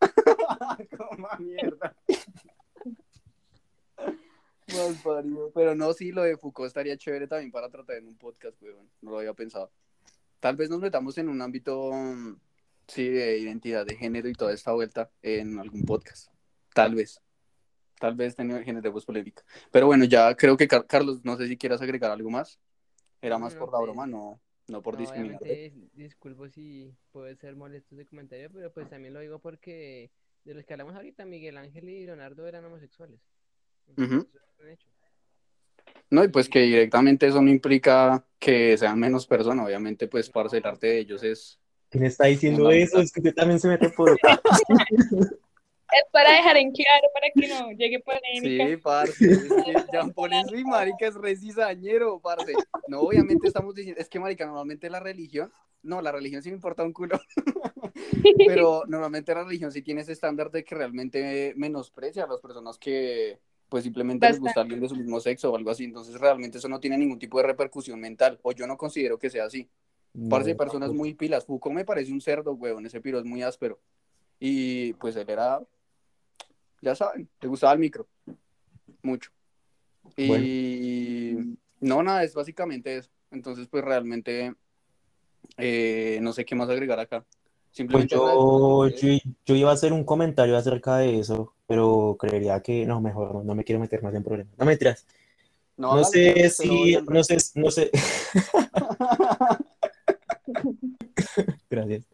Como 0.96 1.28
mierda. 1.38 1.94
Más 4.68 5.02
parido. 5.02 5.50
Pero 5.54 5.74
no, 5.74 5.92
sí, 5.92 6.12
lo 6.12 6.22
de 6.22 6.36
Foucault 6.36 6.68
estaría 6.68 6.96
chévere 6.96 7.26
también 7.26 7.50
para 7.50 7.68
tratar 7.68 7.96
en 7.96 8.08
un 8.08 8.16
podcast, 8.16 8.60
weón. 8.62 8.88
No 9.02 9.10
lo 9.10 9.18
había 9.18 9.34
pensado. 9.34 9.70
Tal 10.38 10.56
vez 10.56 10.70
nos 10.70 10.80
metamos 10.80 11.18
en 11.18 11.28
un 11.28 11.42
ámbito, 11.42 11.90
mm, 11.92 12.34
sí, 12.90 13.08
de 13.08 13.38
identidad 13.38 13.86
de 13.86 13.96
género 13.96 14.28
y 14.28 14.34
toda 14.34 14.52
esta 14.52 14.72
vuelta 14.72 15.10
en 15.22 15.58
algún 15.58 15.84
podcast. 15.84 16.30
Tal 16.74 16.94
vez. 16.94 17.20
Tal 17.98 18.14
vez 18.14 18.34
tenga- 18.34 18.62
generemos 18.62 19.04
polémica. 19.04 19.42
Pero 19.70 19.86
bueno, 19.86 20.04
ya 20.04 20.34
creo 20.34 20.56
que, 20.56 20.66
Car- 20.66 20.86
Carlos, 20.86 21.24
no 21.24 21.36
sé 21.36 21.46
si 21.46 21.56
quieras 21.56 21.82
agregar 21.82 22.10
algo 22.10 22.30
más. 22.30 22.58
Era 23.22 23.38
más 23.38 23.54
no, 23.54 23.60
por 23.60 23.68
la 23.72 23.78
pues, 23.78 23.82
broma, 23.86 24.06
no, 24.06 24.40
no 24.68 24.82
por 24.82 24.94
No, 24.94 25.00
discriminar. 25.00 25.40
disculpo 25.92 26.48
si 26.48 26.94
puede 27.12 27.36
ser 27.36 27.54
molesto 27.56 27.94
ese 27.94 28.06
comentario, 28.06 28.50
pero 28.50 28.72
pues 28.72 28.88
también 28.88 29.12
lo 29.12 29.20
digo 29.20 29.38
porque 29.38 30.10
de 30.44 30.54
los 30.54 30.64
que 30.64 30.72
hablamos 30.72 30.94
ahorita, 30.94 31.26
Miguel 31.26 31.58
Ángel 31.58 31.88
y 31.88 32.06
Leonardo 32.06 32.46
eran 32.46 32.64
homosexuales. 32.64 33.20
Entonces, 33.86 34.26
hecho. 34.68 34.88
No, 36.08 36.24
y 36.24 36.28
pues 36.28 36.48
que 36.48 36.60
directamente 36.60 37.26
eso 37.26 37.40
no 37.42 37.50
implica 37.50 38.24
que 38.38 38.76
sean 38.76 38.98
menos 38.98 39.26
personas, 39.26 39.66
obviamente, 39.66 40.08
pues, 40.08 40.30
parce, 40.30 40.56
el 40.58 40.66
arte 40.66 40.86
de 40.88 40.98
ellos 40.98 41.22
es... 41.22 41.59
¿Quién 41.90 42.04
está 42.04 42.26
diciendo 42.26 42.70
eso? 42.70 43.00
Es 43.00 43.12
que 43.12 43.20
usted 43.20 43.34
también 43.34 43.60
se 43.60 43.68
mete 43.68 43.90
por... 43.90 44.16
Es 45.92 46.04
para 46.12 46.32
dejar 46.32 46.56
en 46.56 46.70
claro, 46.70 47.08
para 47.12 47.26
que 47.34 47.48
no 47.48 47.72
llegue 47.72 48.00
polémica. 48.00 48.66
Sí, 48.68 48.76
parce, 48.76 49.24
es 49.24 49.42
que 49.64 49.74
Jean 49.92 50.12
Paul 50.12 50.32
es 50.32 50.52
mi 50.52 50.62
marica, 50.62 51.06
es 51.06 51.14
re 51.14 51.36
cizañero, 51.36 52.20
parce. 52.20 52.52
No, 52.86 53.00
obviamente 53.00 53.48
estamos 53.48 53.74
diciendo, 53.74 54.00
es 54.00 54.08
que 54.08 54.20
marica, 54.20 54.46
normalmente 54.46 54.88
la 54.88 55.00
religión, 55.00 55.52
no, 55.82 56.00
la 56.00 56.12
religión 56.12 56.42
sí 56.42 56.50
me 56.50 56.56
importa 56.56 56.84
un 56.84 56.92
culo, 56.92 57.18
pero 58.46 58.84
normalmente 58.86 59.34
la 59.34 59.44
religión 59.44 59.72
sí 59.72 59.82
tiene 59.82 60.02
ese 60.02 60.12
estándar 60.12 60.50
de 60.50 60.62
que 60.62 60.74
realmente 60.74 61.54
menosprecia 61.56 62.24
a 62.24 62.28
las 62.28 62.40
personas 62.40 62.78
que 62.78 63.40
pues 63.68 63.84
simplemente 63.84 64.28
les 64.28 64.40
gusta 64.40 64.60
alguien 64.60 64.80
de 64.80 64.88
su 64.88 64.96
mismo 64.96 65.20
sexo 65.20 65.52
o 65.52 65.56
algo 65.56 65.70
así, 65.70 65.84
entonces 65.84 66.20
realmente 66.20 66.58
eso 66.58 66.68
no 66.68 66.80
tiene 66.80 66.98
ningún 66.98 67.18
tipo 67.18 67.38
de 67.38 67.46
repercusión 67.46 68.00
mental, 68.00 68.38
o 68.42 68.52
yo 68.52 68.66
no 68.66 68.76
considero 68.76 69.18
que 69.18 69.30
sea 69.30 69.44
así. 69.44 69.68
Parce, 70.28 70.54
personas 70.54 70.92
muy 70.92 71.14
pilas. 71.14 71.44
Foucault 71.44 71.74
me 71.74 71.84
parece 71.84 72.12
un 72.12 72.20
cerdo, 72.20 72.52
huevón. 72.52 72.86
Ese 72.86 73.00
piro 73.00 73.18
es 73.18 73.24
muy 73.24 73.42
áspero. 73.42 73.78
Y 74.38 74.94
pues 74.94 75.14
él 75.16 75.28
era, 75.28 75.60
ya 76.80 76.94
saben, 76.94 77.28
le 77.40 77.48
gustaba 77.48 77.72
el 77.74 77.78
micro. 77.78 78.06
Mucho. 79.02 79.30
Y 80.16 81.36
no, 81.80 82.02
nada, 82.02 82.24
es 82.24 82.34
básicamente 82.34 82.96
eso. 82.96 83.10
Entonces, 83.30 83.68
pues 83.68 83.84
realmente, 83.84 84.54
eh, 85.56 86.18
no 86.22 86.32
sé 86.32 86.44
qué 86.44 86.54
más 86.54 86.68
agregar 86.68 86.98
acá. 86.98 87.20
Pues 87.20 87.76
Simplemente. 87.76 88.16
yo, 88.16 88.88
yo, 88.88 89.18
yo 89.46 89.54
iba 89.54 89.70
a 89.70 89.74
hacer 89.74 89.92
un 89.92 90.02
comentario 90.04 90.56
acerca 90.56 90.96
de 90.96 91.20
eso, 91.20 91.54
pero 91.68 92.16
creería 92.18 92.60
que 92.60 92.84
no, 92.84 93.00
mejor 93.00 93.32
no, 93.32 93.44
no 93.44 93.54
me 93.54 93.62
quiero 93.62 93.80
meter 93.80 94.02
más 94.02 94.14
en 94.14 94.24
problemas. 94.24 94.52
No 94.58 94.64
mentiras. 94.64 95.06
No 95.76 95.92
hágale, 95.92 96.04
sé 96.04 96.50
si, 96.50 96.98
no 97.08 97.22
sé, 97.22 97.38
no 97.54 97.70
sé. 97.70 97.90
Gracias. 101.70 102.04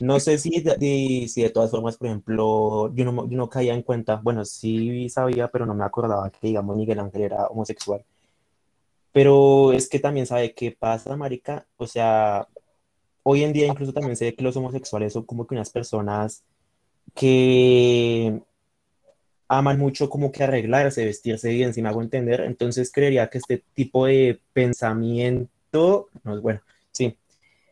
No 0.00 0.20
sé 0.20 0.38
si 0.38 0.60
de, 0.60 1.26
si 1.28 1.42
de 1.42 1.50
todas 1.50 1.70
formas, 1.70 1.96
por 1.96 2.06
ejemplo, 2.06 2.94
yo 2.94 3.04
no, 3.04 3.28
yo 3.28 3.36
no 3.36 3.48
caía 3.48 3.74
en 3.74 3.82
cuenta, 3.82 4.16
bueno, 4.16 4.44
sí 4.44 5.08
sabía, 5.08 5.48
pero 5.48 5.66
no 5.66 5.74
me 5.74 5.84
acordaba 5.84 6.30
que, 6.30 6.38
digamos, 6.48 6.76
Miguel 6.76 7.00
Ángel 7.00 7.22
era 7.22 7.46
homosexual. 7.46 8.04
Pero 9.12 9.72
es 9.72 9.88
que 9.88 9.98
también 9.98 10.26
sabe 10.26 10.54
qué 10.54 10.70
pasa, 10.70 11.16
marica. 11.16 11.66
O 11.76 11.86
sea, 11.86 12.46
hoy 13.24 13.42
en 13.42 13.52
día 13.52 13.66
incluso 13.66 13.92
también 13.92 14.16
sé 14.16 14.34
que 14.34 14.44
los 14.44 14.56
homosexuales 14.56 15.12
son 15.12 15.24
como 15.24 15.46
que 15.46 15.54
unas 15.54 15.70
personas 15.70 16.44
que 17.14 18.40
aman 19.48 19.78
mucho 19.78 20.08
como 20.10 20.30
que 20.30 20.44
arreglarse, 20.44 21.04
vestirse 21.04 21.50
bien, 21.50 21.74
si 21.74 21.82
me 21.82 21.88
hago 21.88 22.02
entender. 22.02 22.42
Entonces 22.42 22.92
creería 22.92 23.28
que 23.28 23.38
este 23.38 23.64
tipo 23.74 24.06
de 24.06 24.40
pensamiento, 24.52 26.08
no 26.22 26.36
es 26.36 26.42
bueno, 26.42 26.60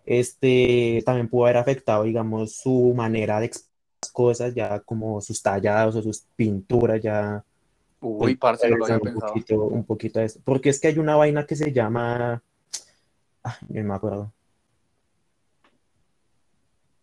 este 0.06 1.02
también 1.04 1.28
pudo 1.28 1.44
haber 1.46 1.58
afectado, 1.58 2.04
digamos, 2.04 2.56
su 2.56 2.94
manera 2.96 3.40
de 3.40 3.46
expresar 3.46 3.70
las 4.02 4.10
cosas, 4.12 4.54
ya 4.54 4.80
como 4.80 5.20
sus 5.20 5.42
tallados 5.42 5.96
o 5.96 6.02
sus 6.02 6.20
pinturas, 6.36 7.02
ya 7.02 7.44
Uy, 8.00 8.36
parce, 8.36 8.68
no 8.68 8.76
lo 8.76 8.84
había 8.84 8.96
un 8.96 9.02
pensado. 9.02 9.32
poquito, 9.32 9.64
un 9.64 9.84
poquito 9.84 10.20
a 10.20 10.24
eso. 10.24 10.40
Porque 10.44 10.68
es 10.70 10.80
que 10.80 10.88
hay 10.88 10.98
una 10.98 11.16
vaina 11.16 11.46
que 11.46 11.56
se 11.56 11.72
llama, 11.72 12.42
ah, 13.42 13.58
no 13.68 13.84
me 13.84 13.94
acuerdo. 13.94 14.32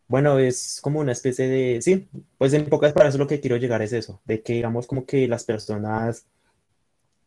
Bueno, 0.07 0.37
es 0.37 0.79
como 0.81 0.99
una 0.99 1.11
especie 1.11 1.47
de, 1.47 1.81
sí, 1.81 2.07
pues 2.37 2.53
en 2.53 2.65
pocas 2.69 2.93
palabras 2.93 3.15
lo 3.15 3.27
que 3.27 3.39
quiero 3.39 3.57
llegar 3.57 3.81
es 3.81 3.93
eso, 3.93 4.21
de 4.25 4.43
que 4.43 4.53
digamos 4.53 4.85
como 4.85 5.05
que 5.05 5.27
las 5.27 5.43
personas 5.43 6.27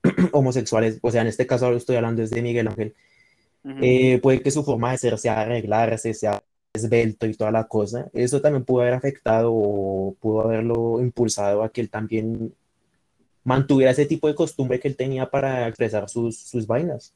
homosexuales, 0.33 0.99
o 1.03 1.11
sea, 1.11 1.23
en 1.23 1.27
este 1.27 1.47
caso 1.47 1.67
ahora 1.67 1.79
estoy 1.79 1.97
hablando 1.97 2.23
es 2.23 2.31
de 2.31 2.43
Miguel 2.43 2.69
Ángel, 2.69 2.95
Eh, 3.79 4.19
puede 4.23 4.43
que 4.43 4.51
su 4.51 4.65
forma 4.65 4.93
de 4.93 4.99
ser 4.99 5.19
sea 5.19 5.41
arreglarse, 5.43 6.15
sea 6.15 6.43
esbelto 6.73 7.27
y 7.27 7.35
toda 7.35 7.51
la 7.51 7.67
cosa, 7.69 8.11
eso 8.13 8.41
también 8.41 8.65
pudo 8.65 8.83
haber 8.83 8.95
afectado 8.95 9.51
o 9.55 10.15
pudo 10.21 10.43
haberlo 10.43 11.01
impulsado 11.01 11.63
a 11.63 11.71
que 11.71 11.81
él 11.83 11.91
también 11.91 12.55
mantuviera 13.45 13.93
ese 13.93 14.07
tipo 14.07 14.29
de 14.29 14.35
costumbre 14.35 14.81
que 14.81 14.89
él 14.89 14.97
tenía 14.97 15.31
para 15.31 15.69
expresar 15.69 16.09
sus, 16.09 16.39
sus 16.39 16.67
vainas. 16.67 17.15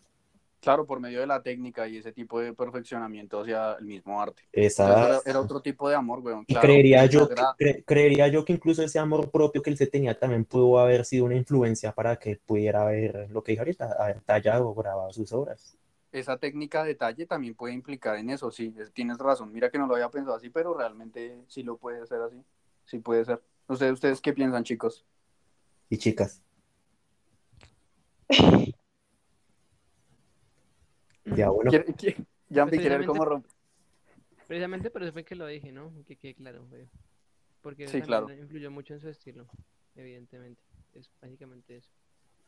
Claro, 0.61 0.87
por 0.87 1.01
medio 1.01 1.21
de 1.21 1.27
la 1.27 1.43
técnica 1.43 1.89
y 1.89 1.97
ese 1.97 2.13
tipo 2.13 2.39
de 2.39 2.53
perfeccionamiento 2.53 3.41
hacia 3.41 3.75
el 3.75 3.87
mismo 3.87 4.21
arte. 4.21 4.43
Entonces, 4.83 5.05
era, 5.07 5.23
era 5.25 5.41
otro 5.41 5.63
tipo 5.63 5.89
de 5.89 5.95
amor, 5.95 6.21
weón. 6.21 6.45
y 6.47 6.55
creería 6.59 7.07
yo, 7.07 7.29
que, 7.33 7.45
cre- 7.59 7.85
creería 7.87 8.29
yo 8.29 8.45
que 8.45 8.53
incluso 8.53 8.83
ese 8.83 8.99
amor 8.99 9.31
propio 9.31 9.63
que 9.63 9.71
él 9.71 9.77
se 9.79 9.87
tenía 9.87 10.19
también 10.19 10.45
pudo 10.45 10.79
haber 10.79 11.05
sido 11.05 11.25
una 11.25 11.37
influencia 11.37 11.93
para 11.93 12.17
que 12.17 12.37
pudiera 12.45 12.85
ver 12.85 13.29
lo 13.31 13.43
que 13.43 13.53
dije 13.53 13.61
ahorita, 13.61 13.93
haber 13.99 14.21
tallado 14.23 14.69
o 14.69 14.75
grabado 14.75 15.13
sus 15.13 15.33
obras. 15.33 15.77
Esa 16.13 16.37
técnica 16.39 16.83
de 16.83 16.89
detalle 16.91 17.27
también 17.27 17.55
puede 17.55 17.75
implicar 17.75 18.17
en 18.17 18.31
eso, 18.31 18.51
sí, 18.51 18.75
es- 18.79 18.93
tienes 18.93 19.19
razón. 19.19 19.53
Mira 19.53 19.71
que 19.71 19.79
no 19.79 19.87
lo 19.87 19.95
había 19.95 20.11
pensado 20.11 20.37
así, 20.37 20.51
pero 20.51 20.75
realmente 20.75 21.43
sí 21.49 21.63
lo 21.63 21.77
puede 21.77 22.07
ser 22.07 22.21
así. 22.23 22.43
Sí 22.85 22.99
puede 22.99 23.25
ser. 23.25 23.41
¿Ustedes, 23.69 23.93
ustedes 23.93 24.21
qué 24.21 24.33
piensan, 24.33 24.65
chicos? 24.65 25.05
Y 25.89 25.99
chicas, 25.99 26.43
ya 31.25 31.51
bueno, 31.51 31.71
¿Quiere- 31.71 31.95
quiere- 31.95 32.17
Jampi 32.53 32.77
Pues 32.77 32.81
quiere 32.81 32.99
ver 32.99 33.07
cómo 33.07 33.25
rompe. 33.25 33.49
Precisamente 34.49 34.91
por 34.91 35.03
eso 35.05 35.13
fue 35.13 35.25
que 35.25 35.37
lo 35.37 35.47
dije, 35.47 35.71
¿no? 35.71 35.93
Que 36.07 36.17
quede 36.17 36.35
claro, 36.35 36.67
güey. 36.69 36.89
Porque 37.61 37.87
Sí, 37.87 38.03
claro. 38.03 38.29
influyó 38.33 38.71
mucho 38.73 38.95
en 38.95 39.01
su 39.01 39.09
estilo, 39.09 39.47
evidentemente. 39.95 40.61
Es 40.95 41.09
básicamente 41.21 41.77
eso. 41.77 41.91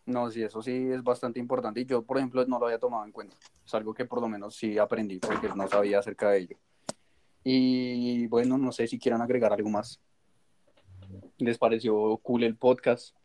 No, 0.04 0.30
sí, 0.30 0.42
eso 0.42 0.60
sí 0.62 0.90
es 0.90 1.02
bastante 1.02 1.38
importante. 1.38 1.80
Y 1.80 1.86
yo, 1.86 2.02
por 2.02 2.18
ejemplo, 2.18 2.44
no 2.46 2.58
lo 2.58 2.66
había 2.66 2.78
tomado 2.78 3.04
en 3.04 3.12
cuenta. 3.12 3.36
Es 3.64 3.74
algo 3.74 3.94
que 3.94 4.04
por 4.04 4.20
lo 4.20 4.28
menos 4.28 4.56
sí 4.56 4.78
aprendí, 4.78 5.18
porque 5.18 5.48
no 5.54 5.68
sabía 5.68 6.00
acerca 6.00 6.30
de 6.30 6.38
ello. 6.38 6.56
Y 7.44 8.26
bueno, 8.26 8.58
no 8.58 8.72
sé 8.72 8.86
si 8.86 8.98
quieran 8.98 9.22
agregar 9.22 9.52
algo 9.52 9.70
más. 9.70 10.00
¿Les 11.38 11.58
pareció 11.58 12.16
cool 12.18 12.44
el 12.44 12.56
podcast? 12.56 13.16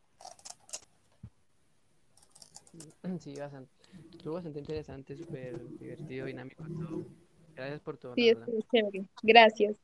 Sí, 3.20 3.36
bastante. 3.36 3.72
Estuvo 4.12 4.34
bastante 4.36 4.60
interesante, 4.60 5.16
súper 5.16 5.60
divertido, 5.80 6.26
dinámico, 6.26 6.64
todo. 6.64 7.06
Gracias 7.56 7.80
por 7.82 7.98
todo. 7.98 8.14
Sí, 8.16 8.30
estuvo 8.30 8.60
chévere. 8.72 9.06
Gracias. 9.24 9.78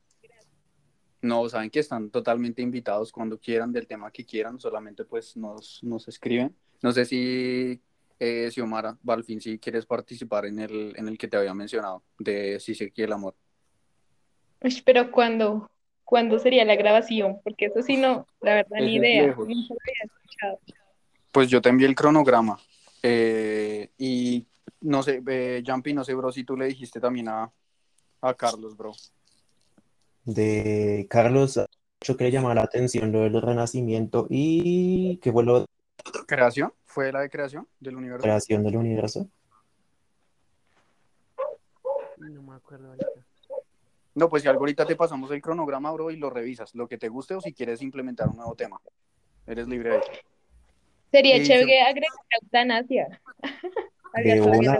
No, 1.21 1.47
saben 1.47 1.69
que 1.69 1.79
están 1.79 2.09
totalmente 2.09 2.61
invitados 2.61 3.11
cuando 3.11 3.39
quieran 3.39 3.71
del 3.71 3.87
tema 3.87 4.11
que 4.11 4.25
quieran, 4.25 4.59
solamente 4.59 5.05
pues 5.05 5.37
nos, 5.37 5.79
nos 5.81 6.07
escriben. 6.07 6.53
No 6.83 6.91
sé 6.91 7.05
si 7.05 7.81
eh, 8.19 8.49
Xiomara 8.51 8.95
Balfin, 9.01 9.41
si 9.41 9.57
quieres 9.57 9.85
participar 9.85 10.45
en 10.45 10.59
el, 10.59 10.93
en 10.95 11.07
el 11.07 11.17
que 11.17 11.27
te 11.27 11.37
había 11.37 11.53
mencionado, 11.53 12.03
de 12.19 12.59
Si 12.59 12.75
se 12.75 12.91
quiere 12.91 13.07
el 13.07 13.13
amor. 13.13 13.35
Uy, 14.61 14.81
pero 14.85 15.09
¿cuándo, 15.11 15.71
cuándo 16.03 16.37
sería 16.39 16.63
la 16.65 16.75
grabación? 16.75 17.39
Porque 17.43 17.65
eso 17.65 17.81
sí 17.81 17.97
no, 17.97 18.27
la 18.41 18.55
verdad, 18.55 18.77
ni 18.79 18.95
idea. 18.95 19.29
escuchado. 19.31 20.59
Pues 21.31 21.49
yo 21.49 21.61
te 21.61 21.69
envié 21.69 21.87
el 21.87 21.95
cronograma. 21.95 22.59
eh, 23.01 23.89
y 23.97 24.45
no 24.81 25.01
sé, 25.03 25.21
eh, 25.27 25.63
Jumpy, 25.65 25.93
no 25.93 26.03
sé, 26.03 26.13
bro, 26.13 26.31
si 26.31 26.43
tú 26.43 26.57
le 26.57 26.65
dijiste 26.65 26.99
también 26.99 27.29
a, 27.29 27.51
a 28.21 28.33
Carlos, 28.33 28.75
bro. 28.75 28.91
de 30.25 31.07
Carlos, 31.09 31.59
mucho 32.01 32.17
que 32.17 32.25
le 32.25 32.31
llamaba 32.31 32.55
la 32.55 32.63
atención 32.63 33.11
lo 33.11 33.21
del 33.21 33.41
renacimiento 33.41 34.27
y 34.29 35.17
que 35.17 35.31
fue 35.31 35.43
lo 35.43 35.65
¿Creación? 36.27 36.73
¿Fue 36.85 37.11
la 37.11 37.21
de 37.21 37.29
creación 37.29 37.67
del 37.79 37.95
universo? 37.97 38.23
creación 38.23 38.63
del 38.63 38.77
universo. 38.77 39.27
No 42.17 42.41
me 42.41 42.55
acuerdo 42.55 42.89
ahorita. 42.89 43.25
No, 44.15 44.29
pues 44.29 44.43
si 44.43 44.47
algo 44.49 44.61
ahorita 44.61 44.85
te 44.85 44.95
pasamos 44.95 45.31
el 45.31 45.41
cronograma, 45.41 45.91
bro, 45.91 46.11
y 46.11 46.17
lo 46.17 46.29
revisas, 46.29 46.73
lo 46.75 46.87
que 46.87 46.97
te 46.97 47.09
guste 47.09 47.33
o 47.35 47.41
si 47.41 47.51
quieres 47.53 47.81
implementar 47.81 48.29
un 48.29 48.37
nuevo 48.37 48.55
tema. 48.55 48.79
Eres 49.47 49.67
libre 49.67 49.93
ahí. 49.95 50.01
Sería 51.11 51.37
Sí, 51.37 51.47
chévere 51.47 51.81
agregar 51.81 52.11
eutanasia. 52.41 53.21
Había 54.13 54.35
De 54.35 54.41
una. 54.41 54.79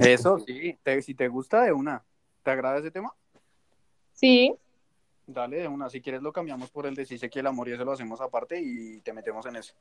Eso, 0.00 0.38
sí, 0.40 0.76
te- 0.82 1.02
si 1.02 1.14
te 1.14 1.28
gusta 1.28 1.62
de 1.62 1.72
una. 1.72 2.04
¿Te 2.42 2.50
agrada 2.50 2.78
ese 2.78 2.90
tema? 2.90 3.12
Sí, 4.14 4.54
Dale 5.28 5.58
de 5.58 5.68
una. 5.68 5.90
Si 5.90 6.00
quieres 6.00 6.22
lo 6.22 6.32
cambiamos 6.32 6.70
por 6.70 6.86
el 6.86 6.94
de 6.94 7.04
si 7.04 7.18
sé 7.18 7.28
que 7.28 7.40
el 7.40 7.46
amor 7.46 7.68
y 7.68 7.72
eso 7.72 7.84
lo 7.84 7.92
hacemos 7.92 8.18
aparte 8.20 8.58
y 8.60 9.00
te 9.00 9.12
metemos 9.12 9.44
en 9.44 9.56
eso. 9.56 9.74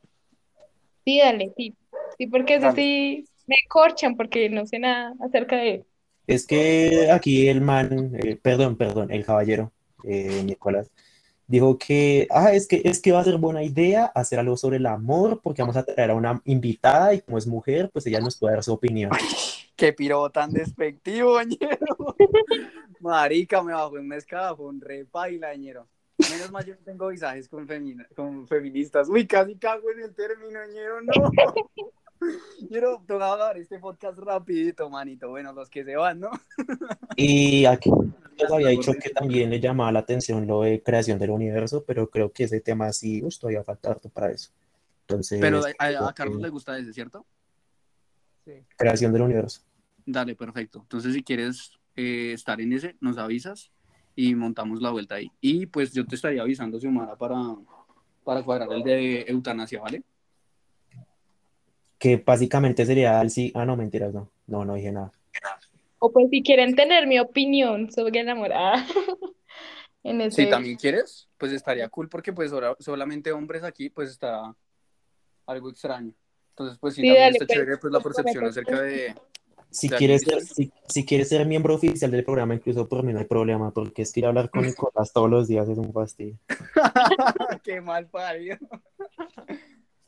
sí, 1.06 1.20
dale, 1.20 1.54
sí. 1.56 1.74
Sí, 2.18 2.28
porque 2.28 2.56
eso 2.56 2.68
Dale. 2.68 2.76
sí 2.76 3.26
me 3.48 3.56
corchan 3.70 4.18
porque 4.18 4.50
no 4.50 4.66
sé 4.66 4.78
nada 4.80 5.14
acerca 5.22 5.56
de 5.56 5.74
él. 5.76 5.86
Es 6.28 6.46
que 6.46 7.10
aquí 7.12 7.48
el 7.48 7.62
man, 7.62 8.12
eh, 8.22 8.36
perdón, 8.36 8.76
perdón, 8.76 9.10
el 9.12 9.24
caballero, 9.26 9.72
eh, 10.04 10.44
Nicolás, 10.44 10.92
dijo 11.48 11.78
que, 11.78 12.28
ah, 12.30 12.52
es 12.52 12.68
que, 12.68 12.82
es 12.84 13.02
que 13.02 13.14
va 13.14 13.22
a 13.22 13.24
ser 13.24 13.38
buena 13.38 13.64
idea 13.64 14.06
hacer 14.14 14.40
algo 14.40 14.58
sobre 14.58 14.78
el 14.78 14.86
amor 14.86 15.40
porque 15.42 15.62
vamos 15.62 15.78
a 15.78 15.86
traer 15.86 16.12
a 16.12 16.16
una 16.16 16.42
invitada 16.44 17.14
y 17.14 17.22
como 17.22 17.38
es 17.38 17.48
mujer, 17.48 17.90
pues 17.94 18.06
ella 18.06 18.20
nos 18.20 18.38
puede 18.38 18.56
dar 18.56 18.64
su 18.64 18.74
opinión. 18.74 19.12
Qué 19.78 19.94
piro 19.94 20.30
tan 20.30 20.52
despectivo, 20.52 21.42
ñero. 21.42 22.16
Marica, 23.00 23.62
me 23.64 23.74
bajó 23.74 23.96
un 23.96 24.12
escalafón 24.14 24.82
re 24.82 25.06
paila, 25.06 25.54
ñero. 25.56 25.88
Menos 26.18 26.52
mal 26.52 26.66
yo 26.66 26.74
no 26.76 26.82
tengo 26.84 27.08
visajes 27.10 27.48
con, 27.48 27.68
con 28.16 28.48
feministas. 28.48 29.08
Uy, 29.10 29.28
casi 29.28 29.56
cago 29.56 29.92
en 29.92 30.00
el 30.02 30.16
término, 30.16 30.60
ñero, 30.74 31.02
no. 31.02 31.12
Ñero, 32.72 33.04
te 33.06 33.14
voy 33.14 33.22
a 33.22 33.36
dar 33.36 33.58
este 33.60 33.78
podcast 33.78 34.18
rapidito, 34.18 34.90
manito. 34.90 35.30
Bueno, 35.30 35.54
los 35.54 35.70
que 35.70 35.84
se 35.84 35.96
van, 35.96 36.20
¿no? 36.20 36.32
Y 37.16 37.66
aquí 37.66 37.92
les 38.40 38.52
había 38.52 38.70
dicho 38.70 38.92
que 38.94 39.12
también 39.12 39.52
le 39.52 39.60
llamaba 39.60 39.92
la 39.92 40.00
atención 40.00 40.48
lo 40.48 40.64
de 40.64 40.82
creación 40.82 41.20
del 41.20 41.30
universo, 41.30 41.84
pero 41.86 42.10
creo 42.10 42.32
que 42.32 42.46
ese 42.46 42.60
tema 42.60 42.92
sí, 42.92 43.22
uy, 43.24 43.30
todavía 43.40 43.64
falta 43.64 43.92
harto 43.92 44.10
para 44.10 44.32
eso. 44.32 44.50
Entonces, 45.02 45.40
Pero 45.40 45.60
a, 45.64 45.70
a- 45.70 45.74
creo 45.90 46.08
a 46.08 46.14
Carlos 46.14 46.38
que 46.38 46.44
le 46.44 46.50
gusta 46.50 46.78
ese, 46.80 46.92
¿cierto? 46.92 47.24
Sí. 48.46 48.54
creación 48.76 49.14
del 49.14 49.22
universo. 49.22 49.62
Dale, 50.06 50.36
perfecto. 50.36 50.80
Entonces, 50.82 51.14
si 51.14 51.24
quieres 51.24 51.72
eh, 51.98 52.32
estar 52.34 52.62
en 52.62 52.74
ese, 52.74 52.96
nos 53.02 53.18
avisas 53.18 53.72
y 54.16 54.36
montamos 54.36 54.82
la 54.82 54.92
vuelta 54.92 55.16
ahí. 55.16 55.32
Y 55.42 55.66
pues 55.66 55.94
yo 55.94 56.06
te 56.06 56.16
estaría 56.16 56.42
avisando, 56.42 56.80
Xiomara, 56.80 57.16
para, 57.16 57.38
para 58.24 58.44
cuadrar 58.44 58.72
el 58.72 58.84
de 58.84 59.22
eutanasia, 59.28 59.82
¿vale? 59.82 60.04
Que 61.98 62.18
básicamente 62.18 62.86
sería 62.86 63.20
el 63.22 63.32
sí. 63.32 63.52
Ah, 63.56 63.66
no, 63.66 63.76
mentiras, 63.76 64.14
no. 64.14 64.30
No, 64.46 64.64
no 64.64 64.76
dije 64.76 64.92
nada. 64.92 65.12
O 66.00 66.12
pues 66.12 66.30
si 66.30 66.44
quieren 66.44 66.76
tener 66.76 67.08
mi 67.08 67.20
opinión 67.20 67.92
sobre 67.92 68.20
el 68.20 68.30
amor. 68.30 68.52
ah, 68.54 68.86
en 70.04 70.22
ese... 70.22 70.44
Si 70.44 70.50
también 70.50 70.78
quieres, 70.78 71.28
pues 71.38 71.52
estaría 71.52 71.90
cool 71.90 72.10
porque 72.10 72.32
pues 72.32 72.54
ahora 72.54 72.76
solamente 72.80 73.32
hombres 73.32 73.64
aquí, 73.64 73.90
pues 73.90 74.12
está 74.12 74.56
algo 75.48 75.70
extraño. 75.70 76.14
Entonces, 76.50 76.78
pues 76.80 76.96
sí, 76.96 77.02
Sí, 77.02 77.08
también 77.08 77.24
dale, 77.24 77.34
está 77.34 77.46
pues, 77.46 77.58
chévere 77.58 77.78
pues 77.78 77.94
la 77.94 78.00
pues, 78.00 78.16
percepción 78.16 78.46
acerca 78.46 78.82
de... 78.82 79.16
Si 79.70 79.90
¿De 79.90 79.98
quieres, 79.98 80.22
ser, 80.22 80.42
si, 80.42 80.72
si 80.88 81.06
quieres 81.06 81.30
ser 81.30 81.46
miembro 81.46 81.76
oficial 81.76 82.10
del 82.10 82.24
programa, 82.24 82.56
incluso 82.56 82.88
por 82.88 83.04
mí 83.04 83.14
no 83.14 83.20
hay 83.20 83.26
problema, 83.26 83.72
porque 83.72 84.02
es 84.02 84.12
que 84.12 84.22
ir 84.22 84.26
a 84.26 84.30
hablar 84.30 84.50
con 84.50 84.62
Nicolás 84.66 85.12
todos 85.14 85.30
los 85.30 85.48
días 85.48 85.68
es 85.68 85.78
un 85.78 85.92
fastidio. 85.94 86.38
Qué 87.64 87.82
mal 87.82 88.08
parido. 88.08 88.58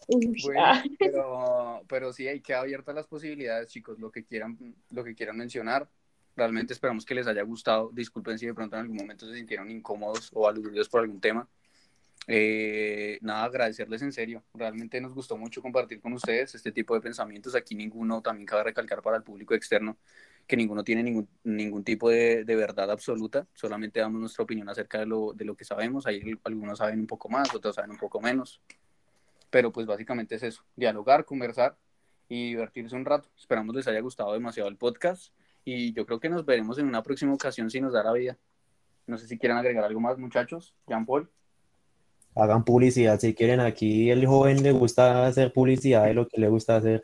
Bueno, 0.08 0.82
pero, 0.98 1.82
pero 1.88 2.14
sí, 2.14 2.28
hay 2.28 2.42
que 2.42 2.56
abiertas 2.56 2.96
las 2.96 3.08
posibilidades, 3.08 3.70
chicos, 3.70 4.00
lo 4.00 4.12
que 4.12 4.24
quieran, 4.24 4.58
lo 4.90 5.04
que 5.04 5.14
quieran 5.14 5.38
mencionar. 5.38 5.88
Realmente 6.36 6.74
esperamos 6.74 7.06
que 7.06 7.14
les 7.14 7.28
haya 7.28 7.44
gustado. 7.44 7.92
Disculpen 7.94 8.40
si 8.40 8.48
de 8.48 8.54
pronto 8.54 8.76
en 8.76 8.84
algún 8.84 8.98
momento 8.98 9.28
se 9.28 9.36
sintieron 9.36 9.70
incómodos 9.70 10.32
o 10.34 10.48
aludidos 10.48 10.90
por 10.90 11.02
algún 11.02 11.20
tema. 11.20 11.48
Eh, 12.32 13.18
nada, 13.24 13.46
agradecerles 13.46 14.04
en 14.04 14.12
serio. 14.14 14.44
Realmente 14.54 15.02
nos 15.02 15.16
gustó 15.16 15.36
mucho 15.36 15.64
compartir 15.64 16.00
con 16.00 16.14
ustedes 16.14 16.54
este 16.54 16.72
tipo 16.72 16.94
de 16.94 17.02
pensamientos. 17.02 17.56
Aquí 17.56 17.74
ninguno, 17.74 18.22
también 18.22 18.46
cabe 18.46 18.66
recalcar 18.66 19.02
para 19.02 19.18
el 19.18 19.24
público 19.24 19.56
externo, 19.56 19.98
que 20.46 20.56
ninguno 20.56 20.84
tiene 20.84 21.02
ningún, 21.02 21.28
ningún 21.44 21.84
tipo 21.84 22.08
de, 22.08 22.46
de 22.46 22.56
verdad 22.56 22.92
absoluta. 22.92 23.48
Solamente 23.56 24.00
damos 24.00 24.22
nuestra 24.22 24.44
opinión 24.44 24.70
acerca 24.70 25.00
de 25.00 25.08
lo, 25.08 25.34
de 25.34 25.44
lo 25.44 25.56
que 25.56 25.66
sabemos. 25.66 26.06
Ahí 26.06 26.22
algunos 26.44 26.78
saben 26.78 27.00
un 27.00 27.08
poco 27.08 27.30
más, 27.30 27.54
otros 27.56 27.74
saben 27.76 27.90
un 27.90 27.98
poco 27.98 28.22
menos. 28.22 28.62
Pero 29.50 29.72
pues 29.72 29.88
básicamente 29.88 30.36
es 30.36 30.44
eso, 30.44 30.64
dialogar, 30.76 31.26
conversar 31.26 31.80
y 32.28 32.50
divertirse 32.50 32.96
un 32.96 33.06
rato. 33.06 33.28
Esperamos 33.36 33.76
les 33.76 33.88
haya 33.88 34.02
gustado 34.02 34.34
demasiado 34.34 34.70
el 34.70 34.78
podcast 34.78 35.34
y 35.66 35.94
yo 35.94 36.06
creo 36.06 36.20
que 36.20 36.30
nos 36.30 36.46
veremos 36.46 36.78
en 36.78 36.86
una 36.86 37.02
próxima 37.02 37.34
ocasión 37.34 37.72
si 37.72 37.82
nos 37.82 37.94
da 37.94 38.04
la 38.04 38.14
vida. 38.14 38.38
No 39.08 39.18
sé 39.18 39.28
si 39.28 39.40
quieren 39.40 39.58
agregar 39.58 39.84
algo 39.84 40.00
más, 40.00 40.20
muchachos. 40.20 40.76
Jean 40.86 41.08
Paul. 41.08 41.28
Hagan 42.36 42.64
publicidad 42.64 43.20
si 43.20 43.34
quieren. 43.34 43.60
Aquí 43.60 44.10
el 44.10 44.26
joven 44.26 44.64
le 44.64 44.72
gusta 44.72 45.26
hacer 45.26 45.52
publicidad 45.52 46.06
de 46.06 46.14
lo 46.14 46.28
que 46.28 46.40
le 46.40 46.50
gusta 46.50 46.78
hacer. 46.78 47.04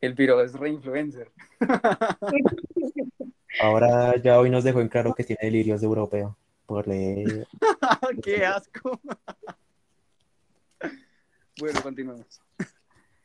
El 0.00 0.14
piro 0.14 0.42
es 0.42 0.52
reinfluencer. 0.52 1.30
Ahora 3.60 4.16
ya 4.20 4.38
hoy 4.38 4.50
nos 4.50 4.64
dejó 4.64 4.80
en 4.80 4.88
claro 4.88 5.14
que 5.14 5.24
tiene 5.24 5.40
delirios 5.42 5.80
de 5.80 5.86
europeo 5.86 6.36
por 6.66 6.88
leer. 6.88 7.46
¡Qué 8.22 8.44
asco! 8.44 9.00
bueno, 11.60 11.82
continuamos. 11.82 12.40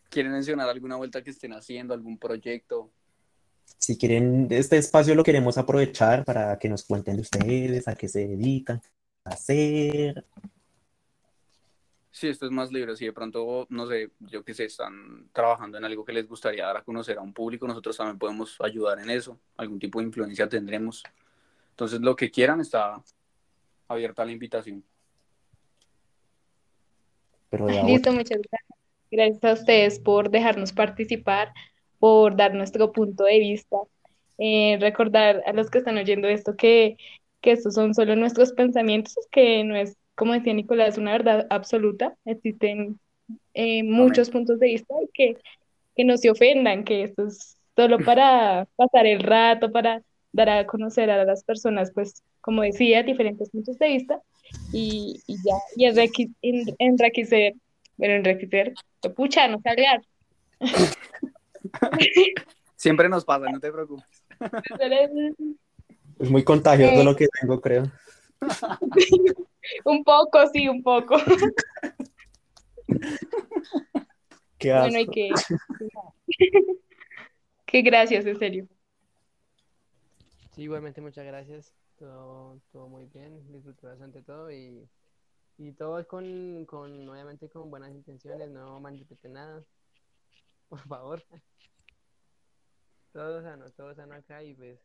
¿Quieren 0.09 0.31
mencionar 0.31 0.69
alguna 0.69 0.95
vuelta 0.95 1.23
que 1.23 1.31
estén 1.31 1.53
haciendo, 1.53 1.93
algún 1.93 2.17
proyecto? 2.17 2.91
Si 3.77 3.97
quieren, 3.97 4.47
este 4.49 4.77
espacio 4.77 5.15
lo 5.15 5.23
queremos 5.23 5.57
aprovechar 5.57 6.25
para 6.25 6.57
que 6.57 6.69
nos 6.69 6.83
cuenten 6.83 7.15
de 7.15 7.21
ustedes, 7.21 7.87
a 7.87 7.95
qué 7.95 8.07
se 8.07 8.27
dedican, 8.27 8.81
a 9.23 9.31
hacer. 9.31 10.25
Sí, 12.11 12.27
esto 12.27 12.45
es 12.45 12.51
más 12.51 12.71
libre. 12.71 12.95
Si 12.95 13.05
de 13.05 13.13
pronto, 13.13 13.67
no 13.69 13.85
sé, 13.85 14.09
yo 14.19 14.43
que 14.43 14.53
sé, 14.53 14.65
están 14.65 15.29
trabajando 15.31 15.77
en 15.77 15.85
algo 15.85 16.03
que 16.03 16.13
les 16.13 16.27
gustaría 16.27 16.65
dar 16.65 16.77
a 16.77 16.83
conocer 16.83 17.17
a 17.17 17.21
un 17.21 17.33
público, 17.33 17.67
nosotros 17.67 17.97
también 17.97 18.17
podemos 18.17 18.59
ayudar 18.61 18.99
en 18.99 19.11
eso. 19.11 19.39
Algún 19.57 19.79
tipo 19.79 19.99
de 19.99 20.05
influencia 20.05 20.49
tendremos. 20.49 21.03
Entonces, 21.71 22.01
lo 22.01 22.15
que 22.15 22.31
quieran 22.31 22.61
está 22.61 23.01
abierta 23.87 24.25
la 24.25 24.31
invitación. 24.31 24.83
Pero 27.49 27.65
ahora, 27.65 27.83
Listo, 27.83 28.11
muchas 28.11 28.39
gracias. 28.41 28.79
Gracias 29.11 29.43
a 29.43 29.53
ustedes 29.53 29.99
por 29.99 30.29
dejarnos 30.29 30.71
participar, 30.71 31.51
por 31.99 32.35
dar 32.35 32.53
nuestro 32.53 32.91
punto 32.91 33.23
de 33.23 33.39
vista. 33.39 33.77
Eh, 34.37 34.77
recordar 34.79 35.43
a 35.45 35.53
los 35.53 35.69
que 35.69 35.79
están 35.79 35.97
oyendo 35.97 36.27
esto 36.27 36.55
que, 36.55 36.97
que 37.41 37.51
estos 37.51 37.73
son 37.73 37.93
solo 37.93 38.15
nuestros 38.15 38.53
pensamientos, 38.53 39.15
que 39.31 39.63
no 39.63 39.75
es, 39.75 39.97
como 40.19 40.33
decía 40.33 40.53
Nicolás, 40.53 40.97
una 40.97 41.13
verdad 41.13 41.47
absoluta. 41.49 42.13
Existen 42.25 42.99
eh, 43.53 43.83
muchos 43.83 44.29
puntos 44.29 44.59
de 44.59 44.67
vista 44.67 44.93
y 45.01 45.07
que, 45.13 45.37
que 45.95 46.03
no 46.03 46.17
se 46.17 46.29
ofendan, 46.29 46.83
que 46.83 47.03
esto 47.03 47.25
es 47.27 47.57
solo 47.73 47.97
para 48.05 48.67
pasar 48.75 49.07
el 49.07 49.21
rato, 49.23 49.71
para 49.71 50.01
dar 50.33 50.49
a 50.49 50.65
conocer 50.67 51.09
a 51.09 51.23
las 51.23 51.45
personas, 51.45 51.91
pues, 51.93 52.21
como 52.41 52.63
decía, 52.63 53.01
diferentes 53.01 53.49
puntos 53.49 53.79
de 53.79 53.87
vista 53.87 54.21
y, 54.73 55.21
y 55.25 55.35
ya, 55.37 55.55
y 55.77 55.85
enrique- 55.85 56.31
en- 56.41 56.75
enriquecer, 56.79 57.53
bueno, 57.95 58.15
enriquecer, 58.15 58.73
pucha, 59.15 59.47
no 59.47 59.61
sé 59.61 59.69
hablar. 59.69 60.01
Siempre 62.75 63.07
nos 63.07 63.23
pasa, 63.23 63.49
no 63.49 63.59
te 63.59 63.71
preocupes. 63.71 64.05
es 66.19 66.29
muy 66.29 66.43
contagioso 66.43 67.01
Eh. 67.01 67.05
lo 67.05 67.15
que 67.15 67.27
tengo, 67.39 67.61
creo. 67.61 67.89
Un 69.85 70.03
poco, 70.03 70.47
sí, 70.53 70.67
un 70.67 70.83
poco. 70.83 71.15
Qué 74.57 74.73
Bueno, 74.73 74.99
y 74.99 75.03
asco. 75.03 75.11
que, 75.13 75.29
que 77.65 77.81
gracias, 77.81 78.25
en 78.25 78.39
serio. 78.39 78.67
Sí, 80.55 80.63
igualmente 80.63 81.01
muchas 81.01 81.25
gracias. 81.25 81.73
Todo, 81.97 82.59
todo 82.71 82.87
muy 82.87 83.05
bien, 83.05 83.51
disfruté 83.51 83.87
bastante 83.87 84.21
todo 84.21 84.51
y, 84.51 84.87
y 85.57 85.73
todo 85.73 85.99
es 85.99 86.07
con, 86.07 86.65
con, 86.65 87.09
obviamente 87.09 87.49
con 87.49 87.69
buenas 87.69 87.91
intenciones, 87.91 88.49
no 88.49 88.79
malinterpreten 88.79 89.33
nada, 89.33 89.63
por 90.69 90.79
favor. 90.87 91.23
Todo 93.11 93.41
sano, 93.41 93.69
todo 93.71 93.93
sano 93.95 94.15
acá 94.15 94.43
y 94.43 94.53
pues 94.53 94.79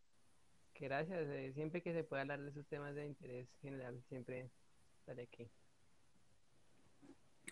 que 0.73 0.87
gracias, 0.87 1.29
eh, 1.29 1.53
siempre 1.55 1.83
que 1.83 1.93
se 1.93 2.03
pueda 2.03 2.23
hablar 2.23 2.41
de 2.41 2.51
esos 2.51 2.67
temas 2.67 2.97
de 2.97 3.07
interés 3.07 3.49
general, 3.63 4.03
siempre 4.09 4.51
estaré 5.05 5.25
aquí. 5.25 5.47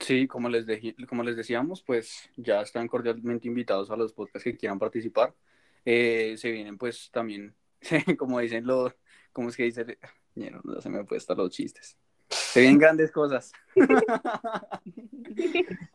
Sí, 0.00 0.26
como 0.26 0.48
les, 0.48 0.66
deji- 0.66 1.06
como 1.06 1.22
les 1.22 1.36
decíamos, 1.36 1.82
pues 1.82 2.30
ya 2.36 2.62
están 2.62 2.88
cordialmente 2.88 3.46
invitados 3.46 3.90
a 3.90 3.96
los 3.96 4.12
podcasts 4.14 4.44
que 4.44 4.56
quieran 4.56 4.78
participar. 4.78 5.34
Eh, 5.84 6.34
se 6.38 6.50
vienen 6.50 6.78
pues 6.78 7.10
también, 7.12 7.54
como 8.18 8.38
dicen 8.40 8.66
los, 8.66 8.94
¿cómo 9.32 9.50
es 9.50 9.56
que 9.56 9.64
dice? 9.64 9.98
Ya 10.34 10.50
no, 10.50 10.60
no 10.64 10.80
se 10.80 10.88
me 10.88 11.04
puede 11.04 11.18
estar 11.18 11.36
los 11.36 11.50
chistes. 11.50 11.98
Se 12.30 12.60
vienen 12.60 12.78
grandes 12.78 13.12
cosas. 13.12 13.52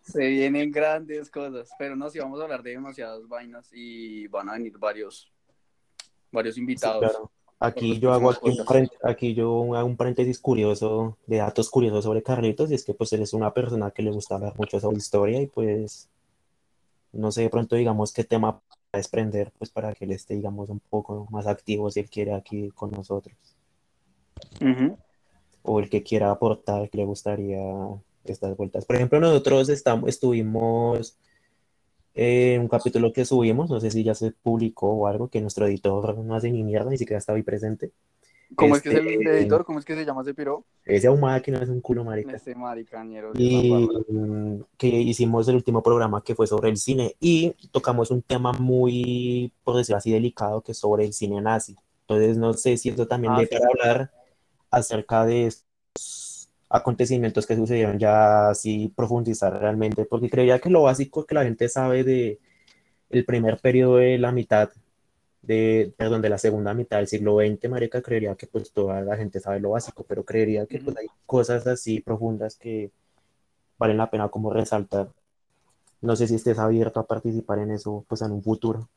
se 0.03 0.27
vienen 0.27 0.71
grandes 0.71 1.31
cosas. 1.31 1.71
Pero 1.79 1.95
no, 1.95 2.09
si 2.11 2.19
vamos 2.19 2.39
a 2.39 2.43
hablar 2.43 2.61
de 2.61 2.71
demasiadas 2.71 3.27
vainas 3.27 3.71
y 3.73 4.27
van 4.27 4.49
a 4.49 4.53
venir 4.53 4.77
varios, 4.77 5.31
varios 6.31 6.53
Sí, 6.55 6.61
invitados. 6.61 7.11
claro. 7.11 7.31
Aquí 7.59 7.89
los 7.89 7.99
yo 7.99 8.13
hago 8.13 8.29
aquí 8.29 8.49
un, 8.49 8.89
aquí 9.01 9.33
yo 9.33 9.75
hago 9.75 9.87
un 9.87 9.97
paréntesis 9.97 10.39
curioso, 10.39 11.17
de 11.25 11.37
datos 11.37 11.71
curiosos 11.71 12.03
sobre 12.03 12.21
Carlitos, 12.21 12.69
y 12.69 12.75
es 12.75 12.83
que 12.83 12.93
pues 12.93 13.11
él 13.13 13.23
es 13.23 13.33
una 13.33 13.51
persona 13.51 13.89
que 13.89 14.03
le 14.03 14.11
gusta 14.11 14.35
hablar 14.35 14.53
mucho 14.57 14.79
sobre 14.79 14.97
historia 14.97 15.41
y 15.41 15.47
pues 15.47 16.07
no 17.13 17.31
sé, 17.31 17.41
de 17.41 17.49
pronto 17.49 17.75
digamos 17.75 18.13
qué 18.13 18.23
tema 18.23 18.61
desprender, 18.93 19.51
pues 19.57 19.71
para 19.71 19.95
que 19.95 20.05
él 20.05 20.11
esté 20.11 20.35
digamos 20.35 20.69
un 20.69 20.79
poco 20.79 21.27
más 21.31 21.47
activo 21.47 21.89
si 21.89 22.01
él 22.01 22.09
quiere 22.09 22.33
aquí 22.35 22.69
con 22.69 22.91
nosotros, 22.91 23.35
Ujú. 24.61 24.95
o 25.63 25.79
el 25.79 25.89
que 25.89 26.03
quiera 26.03 26.29
aportar, 26.29 26.89
que 26.91 26.97
le 26.97 27.05
gustaría 27.05 27.59
estas 28.23 28.55
vueltas. 28.55 28.85
Por 28.85 28.97
ejemplo, 28.97 29.19
nosotros 29.19 29.69
estamos, 29.69 30.09
estuvimos 30.09 31.17
en 32.19 32.61
un 32.61 32.67
capítulo 32.67 33.13
que 33.13 33.25
subimos, 33.25 33.69
no 33.69 33.79
sé 33.79 33.91
si 33.91 34.03
ya 34.03 34.15
se 34.15 34.31
publicó 34.31 34.89
o 34.89 35.07
algo, 35.07 35.27
que 35.29 35.39
nuestro 35.39 35.67
editor 35.67 36.17
no 36.17 36.35
hace 36.35 36.51
ni 36.51 36.63
mierda, 36.63 36.89
ni 36.89 36.97
siquiera 36.97 37.19
está 37.19 37.33
hoy 37.33 37.43
presente. 37.43 37.91
¿Cómo 38.55 38.75
es 38.77 38.81
que 38.81 38.89
es 38.89 38.95
el 38.95 39.07
Este- 39.07 39.39
editor? 39.39 39.65
¿Cómo 39.65 39.77
es 39.77 39.83
que 39.85 39.93
se 39.93 40.05
llama 40.05 40.21
ese 40.21 40.33
piro? 40.33 40.63
Ese 40.85 41.07
ahumada 41.07 41.41
que 41.41 41.51
no 41.51 41.59
es 41.61 41.67
un 41.67 41.81
culo, 41.81 42.03
marica. 42.05 42.35
Este 42.35 42.55
maricañero. 42.55 43.33
Y 43.35 43.87
mm, 44.09 44.61
que 44.77 44.87
hicimos 44.87 45.47
el 45.49 45.55
último 45.55 45.83
programa 45.83 46.23
que 46.23 46.33
fue 46.33 46.47
sobre 46.47 46.69
el 46.69 46.77
cine 46.77 47.15
y 47.19 47.53
tocamos 47.71 48.09
un 48.09 48.21
tema 48.21 48.53
muy, 48.53 49.51
por 49.65 49.75
decirlo 49.75 49.97
así, 49.97 50.11
delicado 50.11 50.61
que 50.61 50.71
es 50.71 50.77
sobre 50.77 51.03
el 51.05 51.11
cine 51.13 51.41
nazi. 51.41 51.75
Entonces 52.07 52.37
no 52.37 52.53
sé 52.53 52.77
si 52.77 52.87
eso 52.89 53.05
también 53.05 53.33
Ah, 53.33 53.39
de 53.41 53.47
sí. 53.47 53.55
para 53.57 53.67
hablar 53.67 54.11
acerca 54.71 55.25
de 55.25 55.47
estos 55.47 55.66
acontecimientos 56.69 57.45
que 57.45 57.55
sucedieron 57.55 57.99
ya 57.99 58.49
así 58.49 58.91
profundizar 58.95 59.53
realmente, 59.59 60.05
porque 60.05 60.29
creía 60.29 60.59
que 60.59 60.69
lo 60.69 60.83
básico 60.83 61.25
que 61.25 61.35
la 61.35 61.43
gente 61.43 61.69
sabe 61.69 62.03
de 62.03 62.39
el 63.09 63.25
primer 63.25 63.57
periodo 63.59 63.97
de 63.97 64.17
la 64.17 64.31
mitad 64.31 64.69
de, 65.41 65.93
perdón, 65.97 66.21
de 66.21 66.29
la 66.29 66.37
segunda 66.37 66.73
mitad 66.73 66.97
del 66.97 67.07
siglo 67.07 67.37
XX, 67.37 67.69
marica, 67.69 68.01
creería 68.01 68.35
que 68.35 68.47
pues 68.47 68.71
toda 68.73 69.01
la 69.01 69.15
gente 69.15 69.39
sabe 69.39 69.59
lo 69.61 69.71
básico, 69.71 70.03
pero 70.07 70.25
creería 70.25 70.65
que 70.65 70.79
pues 70.79 70.97
hay 70.97 71.07
cosas 71.25 71.65
así 71.67 72.01
profundas 72.01 72.57
que 72.57 72.91
valen 73.77 73.97
la 73.97 74.09
pena 74.09 74.27
como 74.29 74.51
resaltar. 74.51 75.09
No 76.01 76.15
sé 76.15 76.27
si 76.27 76.35
estés 76.35 76.59
abierto 76.59 76.99
a 76.99 77.07
participar 77.07 77.59
en 77.59 77.71
eso 77.71 78.05
pues 78.07 78.21
en 78.21 78.31
un 78.31 78.43
futuro. 78.43 78.89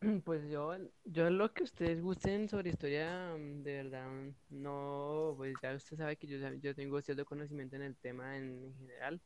Pues 0.24 0.48
yo, 0.50 0.76
yo 1.04 1.30
lo 1.30 1.52
que 1.52 1.64
ustedes 1.64 2.00
gusten 2.00 2.48
sobre 2.48 2.70
historia, 2.70 3.34
mm, 3.36 3.62
de 3.62 3.72
verdad, 3.82 4.08
mm, 4.08 4.34
no, 4.50 5.34
pues 5.36 5.54
ya 5.62 5.74
usted 5.74 5.96
sabe 5.96 6.16
que 6.16 6.26
yo, 6.26 6.38
yo 6.54 6.74
tengo 6.74 7.00
cierto 7.02 7.24
conocimiento 7.24 7.76
en 7.76 7.82
el 7.82 7.96
tema 7.96 8.36
en, 8.36 8.74
general. 8.78 9.20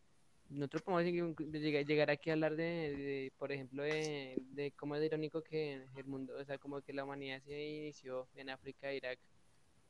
Nosotros 0.48 0.82
podemos 0.82 1.36
llegar, 1.38 1.84
llegar 1.86 2.10
aquí 2.10 2.30
a 2.30 2.34
hablar 2.34 2.56
de, 2.56 3.32
por 3.38 3.52
ejemplo, 3.52 3.82
de, 3.82 4.36
de, 4.52 4.72
cómo 4.72 4.96
es 4.96 5.04
irónico 5.04 5.42
que 5.42 5.86
el 5.96 6.04
mundo, 6.06 6.34
o 6.38 6.44
sea, 6.44 6.58
como 6.58 6.82
que 6.82 6.92
la 6.92 7.04
humanidad 7.04 7.40
se 7.42 7.58
inició 7.60 8.28
en 8.34 8.50
África 8.50 8.90
e 8.90 8.96
Irak, 8.96 9.18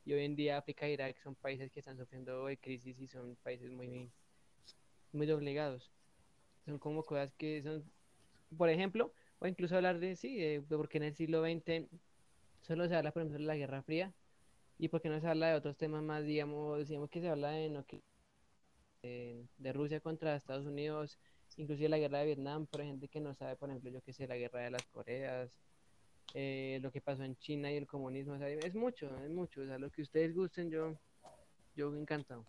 y 0.05 0.13
hoy 0.13 0.25
en 0.25 0.35
día 0.35 0.57
África 0.57 0.85
e 0.87 0.93
Irak 0.93 1.17
son 1.21 1.35
países 1.35 1.71
que 1.71 1.79
están 1.79 1.97
sufriendo 1.97 2.45
de 2.45 2.57
crisis 2.57 2.99
y 2.99 3.07
son 3.07 3.35
países 3.43 3.69
muy, 3.71 4.09
muy 5.11 5.27
doblegados. 5.27 5.91
Son 6.65 6.77
como 6.79 7.03
cosas 7.03 7.33
que 7.35 7.61
son, 7.61 7.83
por 8.57 8.69
ejemplo, 8.69 9.13
o 9.43 9.47
incluso 9.47 9.75
hablar 9.75 9.99
de, 9.99 10.15
sí, 10.15 10.37
de, 10.37 10.61
porque 10.69 10.97
en 10.97 11.03
el 11.03 11.15
siglo 11.15 11.41
XX 11.41 11.89
solo 12.61 12.87
se 12.87 12.95
habla, 12.95 13.11
por 13.11 13.21
ejemplo, 13.21 13.39
de 13.39 13.45
la 13.45 13.57
Guerra 13.57 13.83
Fría, 13.83 14.13
y 14.79 14.87
porque 14.87 15.09
no 15.09 15.19
se 15.19 15.27
habla 15.27 15.49
de 15.49 15.55
otros 15.55 15.75
temas 15.75 16.01
más, 16.01 16.23
digamos, 16.23 16.79
decíamos 16.79 17.09
que 17.09 17.19
se 17.19 17.27
habla 17.27 17.49
de, 17.49 17.69
no, 17.69 17.85
de, 19.01 19.45
de 19.57 19.73
Rusia 19.73 19.99
contra 19.99 20.37
Estados 20.37 20.65
Unidos, 20.65 21.19
inclusive 21.57 21.89
la 21.89 21.97
guerra 21.97 22.19
de 22.19 22.27
Vietnam, 22.27 22.65
por 22.67 22.81
gente 22.83 23.09
que 23.09 23.19
no 23.19 23.35
sabe, 23.35 23.57
por 23.57 23.69
ejemplo, 23.69 23.91
yo 23.91 24.01
que 24.01 24.13
sé, 24.13 24.27
la 24.27 24.37
guerra 24.37 24.61
de 24.61 24.71
las 24.71 24.85
Coreas, 24.87 25.59
eh, 26.33 26.79
lo 26.81 26.89
que 26.93 27.01
pasó 27.01 27.23
en 27.25 27.35
China 27.35 27.69
y 27.69 27.75
el 27.75 27.85
comunismo, 27.85 28.35
es 28.35 28.75
mucho, 28.75 29.07
es 29.25 29.29
mucho, 29.29 29.61
o 29.61 29.65
sea, 29.65 29.77
lo 29.77 29.89
que 29.89 30.03
ustedes 30.03 30.33
gusten, 30.33 30.71
yo, 30.71 30.97
yo 31.75 31.93
encantado. 31.93 32.45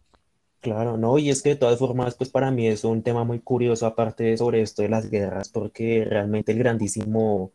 Claro, 0.65 0.97
no, 0.97 1.19
y 1.19 1.29
es 1.29 1.43
que 1.43 1.51
de 1.51 1.57
todas 1.57 1.79
formas, 1.79 2.15
pues 2.15 2.31
para 2.31 2.51
mí 2.51 2.67
es 2.67 2.85
un 2.85 3.03
tema 3.03 3.23
muy 3.23 3.39
curioso, 3.39 3.85
aparte 3.85 4.35
sobre 4.39 4.63
esto 4.63 4.81
de 4.81 4.89
las 4.89 5.11
guerras, 5.11 5.51
porque 5.51 6.07
realmente 6.09 6.53
el 6.53 6.59
grandísimo, 6.59 7.53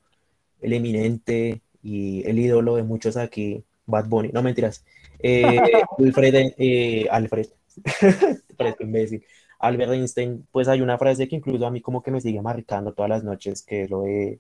el 0.61 0.73
eminente 0.73 1.61
y 1.81 2.23
el 2.27 2.37
ídolo 2.37 2.75
de 2.75 2.83
muchos 2.83 3.17
aquí, 3.17 3.63
Bad 3.87 4.07
Bunny, 4.09 4.29
no 4.31 4.43
mentiras, 4.43 4.85
eh, 5.17 5.43
Alfred, 5.97 6.53
eh, 6.59 7.07
Alfred, 7.09 7.47
parezco 8.57 8.83
imbécil, 8.83 9.25
Albert 9.57 9.93
Einstein, 9.93 10.47
pues 10.51 10.67
hay 10.67 10.81
una 10.81 10.99
frase 10.99 11.27
que 11.27 11.37
incluso 11.37 11.65
a 11.65 11.71
mí 11.71 11.81
como 11.81 12.03
que 12.03 12.11
me 12.11 12.21
sigue 12.21 12.43
marcando 12.43 12.93
todas 12.93 13.09
las 13.09 13.23
noches, 13.23 13.63
que 13.63 13.83
es 13.85 13.89
lo 13.89 14.03
de, 14.03 14.39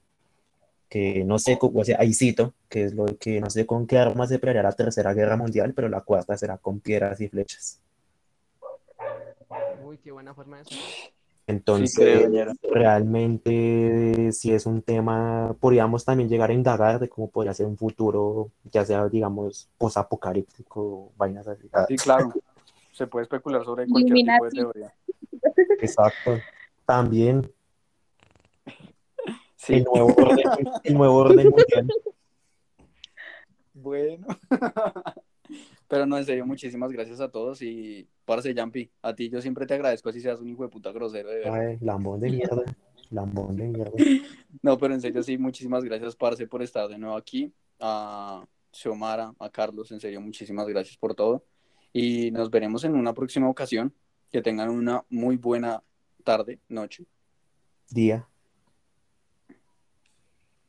que 0.89 1.23
no 1.25 1.39
sé, 1.39 1.57
o 1.59 1.83
sea, 1.83 1.97
ahí 1.99 2.13
cito, 2.13 2.53
que 2.69 2.83
es 2.83 2.93
lo 2.93 3.05
de 3.05 3.17
que 3.17 3.41
no 3.41 3.49
sé 3.49 3.65
con 3.65 3.87
qué 3.87 3.97
armas 3.97 4.29
se 4.29 4.37
peleará 4.37 4.69
la 4.69 4.75
tercera 4.75 5.13
guerra 5.15 5.37
mundial, 5.37 5.73
pero 5.73 5.89
la 5.89 6.01
cuarta 6.01 6.37
será 6.37 6.57
con 6.59 6.79
piedras 6.81 7.19
y 7.21 7.29
flechas. 7.29 7.81
Uy, 9.89 9.97
qué 9.97 10.11
buena 10.11 10.35
forma 10.35 10.57
de 10.57 10.65
Entonces, 11.47 12.29
realmente, 12.61 14.31
si 14.33 14.53
es 14.53 14.67
un 14.67 14.83
tema, 14.83 15.55
podríamos 15.59 16.05
también 16.05 16.29
llegar 16.29 16.51
a 16.51 16.53
indagar 16.53 16.99
de 16.99 17.09
cómo 17.09 17.31
podría 17.31 17.55
ser 17.55 17.65
un 17.65 17.75
futuro, 17.75 18.51
ya 18.65 18.85
sea, 18.85 19.09
digamos, 19.09 19.67
posapocalíptico, 19.79 21.11
vainas 21.17 21.47
así. 21.47 21.67
Sí, 21.87 21.95
claro. 21.95 22.31
Se 22.91 23.07
puede 23.07 23.23
especular 23.23 23.65
sobre 23.65 23.87
cualquier 23.87 24.13
tipo 24.13 24.45
de 24.45 24.51
teoría. 24.51 24.93
Exacto. 25.81 26.37
También. 26.85 27.51
El, 29.67 29.83
nuevo 29.85 30.13
orden, 30.15 30.69
el 30.83 30.93
nuevo 30.93 31.15
orden 31.15 31.49
mundial. 31.49 31.87
Bueno. 33.73 34.27
Pero 35.89 36.05
no, 36.05 36.19
en 36.19 36.23
serio, 36.23 36.45
muchísimas 36.45 36.91
gracias 36.91 37.19
a 37.19 37.31
todos 37.31 37.63
y 37.63 38.07
parce 38.23 38.53
Jampi, 38.53 38.91
a 39.01 39.15
ti 39.15 39.27
yo 39.27 39.41
siempre 39.41 39.65
te 39.65 39.73
agradezco 39.73 40.11
si 40.11 40.21
seas 40.21 40.39
un 40.39 40.47
hijo 40.47 40.61
de 40.61 40.69
puta 40.69 40.91
grosero. 40.91 41.29
De 41.29 41.49
Ay, 41.49 41.77
lambón 41.81 42.19
de 42.19 42.29
mierda, 42.29 42.63
lambón 43.09 43.57
de 43.57 43.67
mierda. 43.67 43.91
No, 44.61 44.77
pero 44.77 44.93
en 44.93 45.01
serio 45.01 45.23
sí, 45.23 45.37
muchísimas 45.37 45.83
gracias 45.83 46.15
parce 46.15 46.45
por 46.45 46.61
estar 46.61 46.87
de 46.87 46.97
nuevo 46.99 47.17
aquí. 47.17 47.51
A 47.79 48.45
Xiomara, 48.71 49.33
a 49.39 49.49
Carlos, 49.49 49.91
en 49.91 49.99
serio, 49.99 50.21
muchísimas 50.21 50.67
gracias 50.67 50.95
por 50.95 51.15
todo. 51.15 51.43
Y 51.91 52.29
nos 52.31 52.51
veremos 52.51 52.83
en 52.83 52.93
una 52.93 53.13
próxima 53.13 53.49
ocasión. 53.49 53.93
Que 54.31 54.43
tengan 54.43 54.69
una 54.69 55.03
muy 55.09 55.37
buena 55.37 55.81
tarde, 56.23 56.59
noche. 56.67 57.07
Día. 57.89 58.27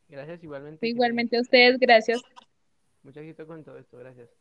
Gracias 0.08 0.42
igualmente. 0.42 0.88
Igualmente 0.88 1.36
a 1.36 1.42
ustedes, 1.42 1.78
gracias. 1.78 2.22
Mucho 3.02 3.20
éxito 3.20 3.46
con 3.46 3.62
todo 3.62 3.76
esto, 3.76 3.98
gracias. 3.98 4.39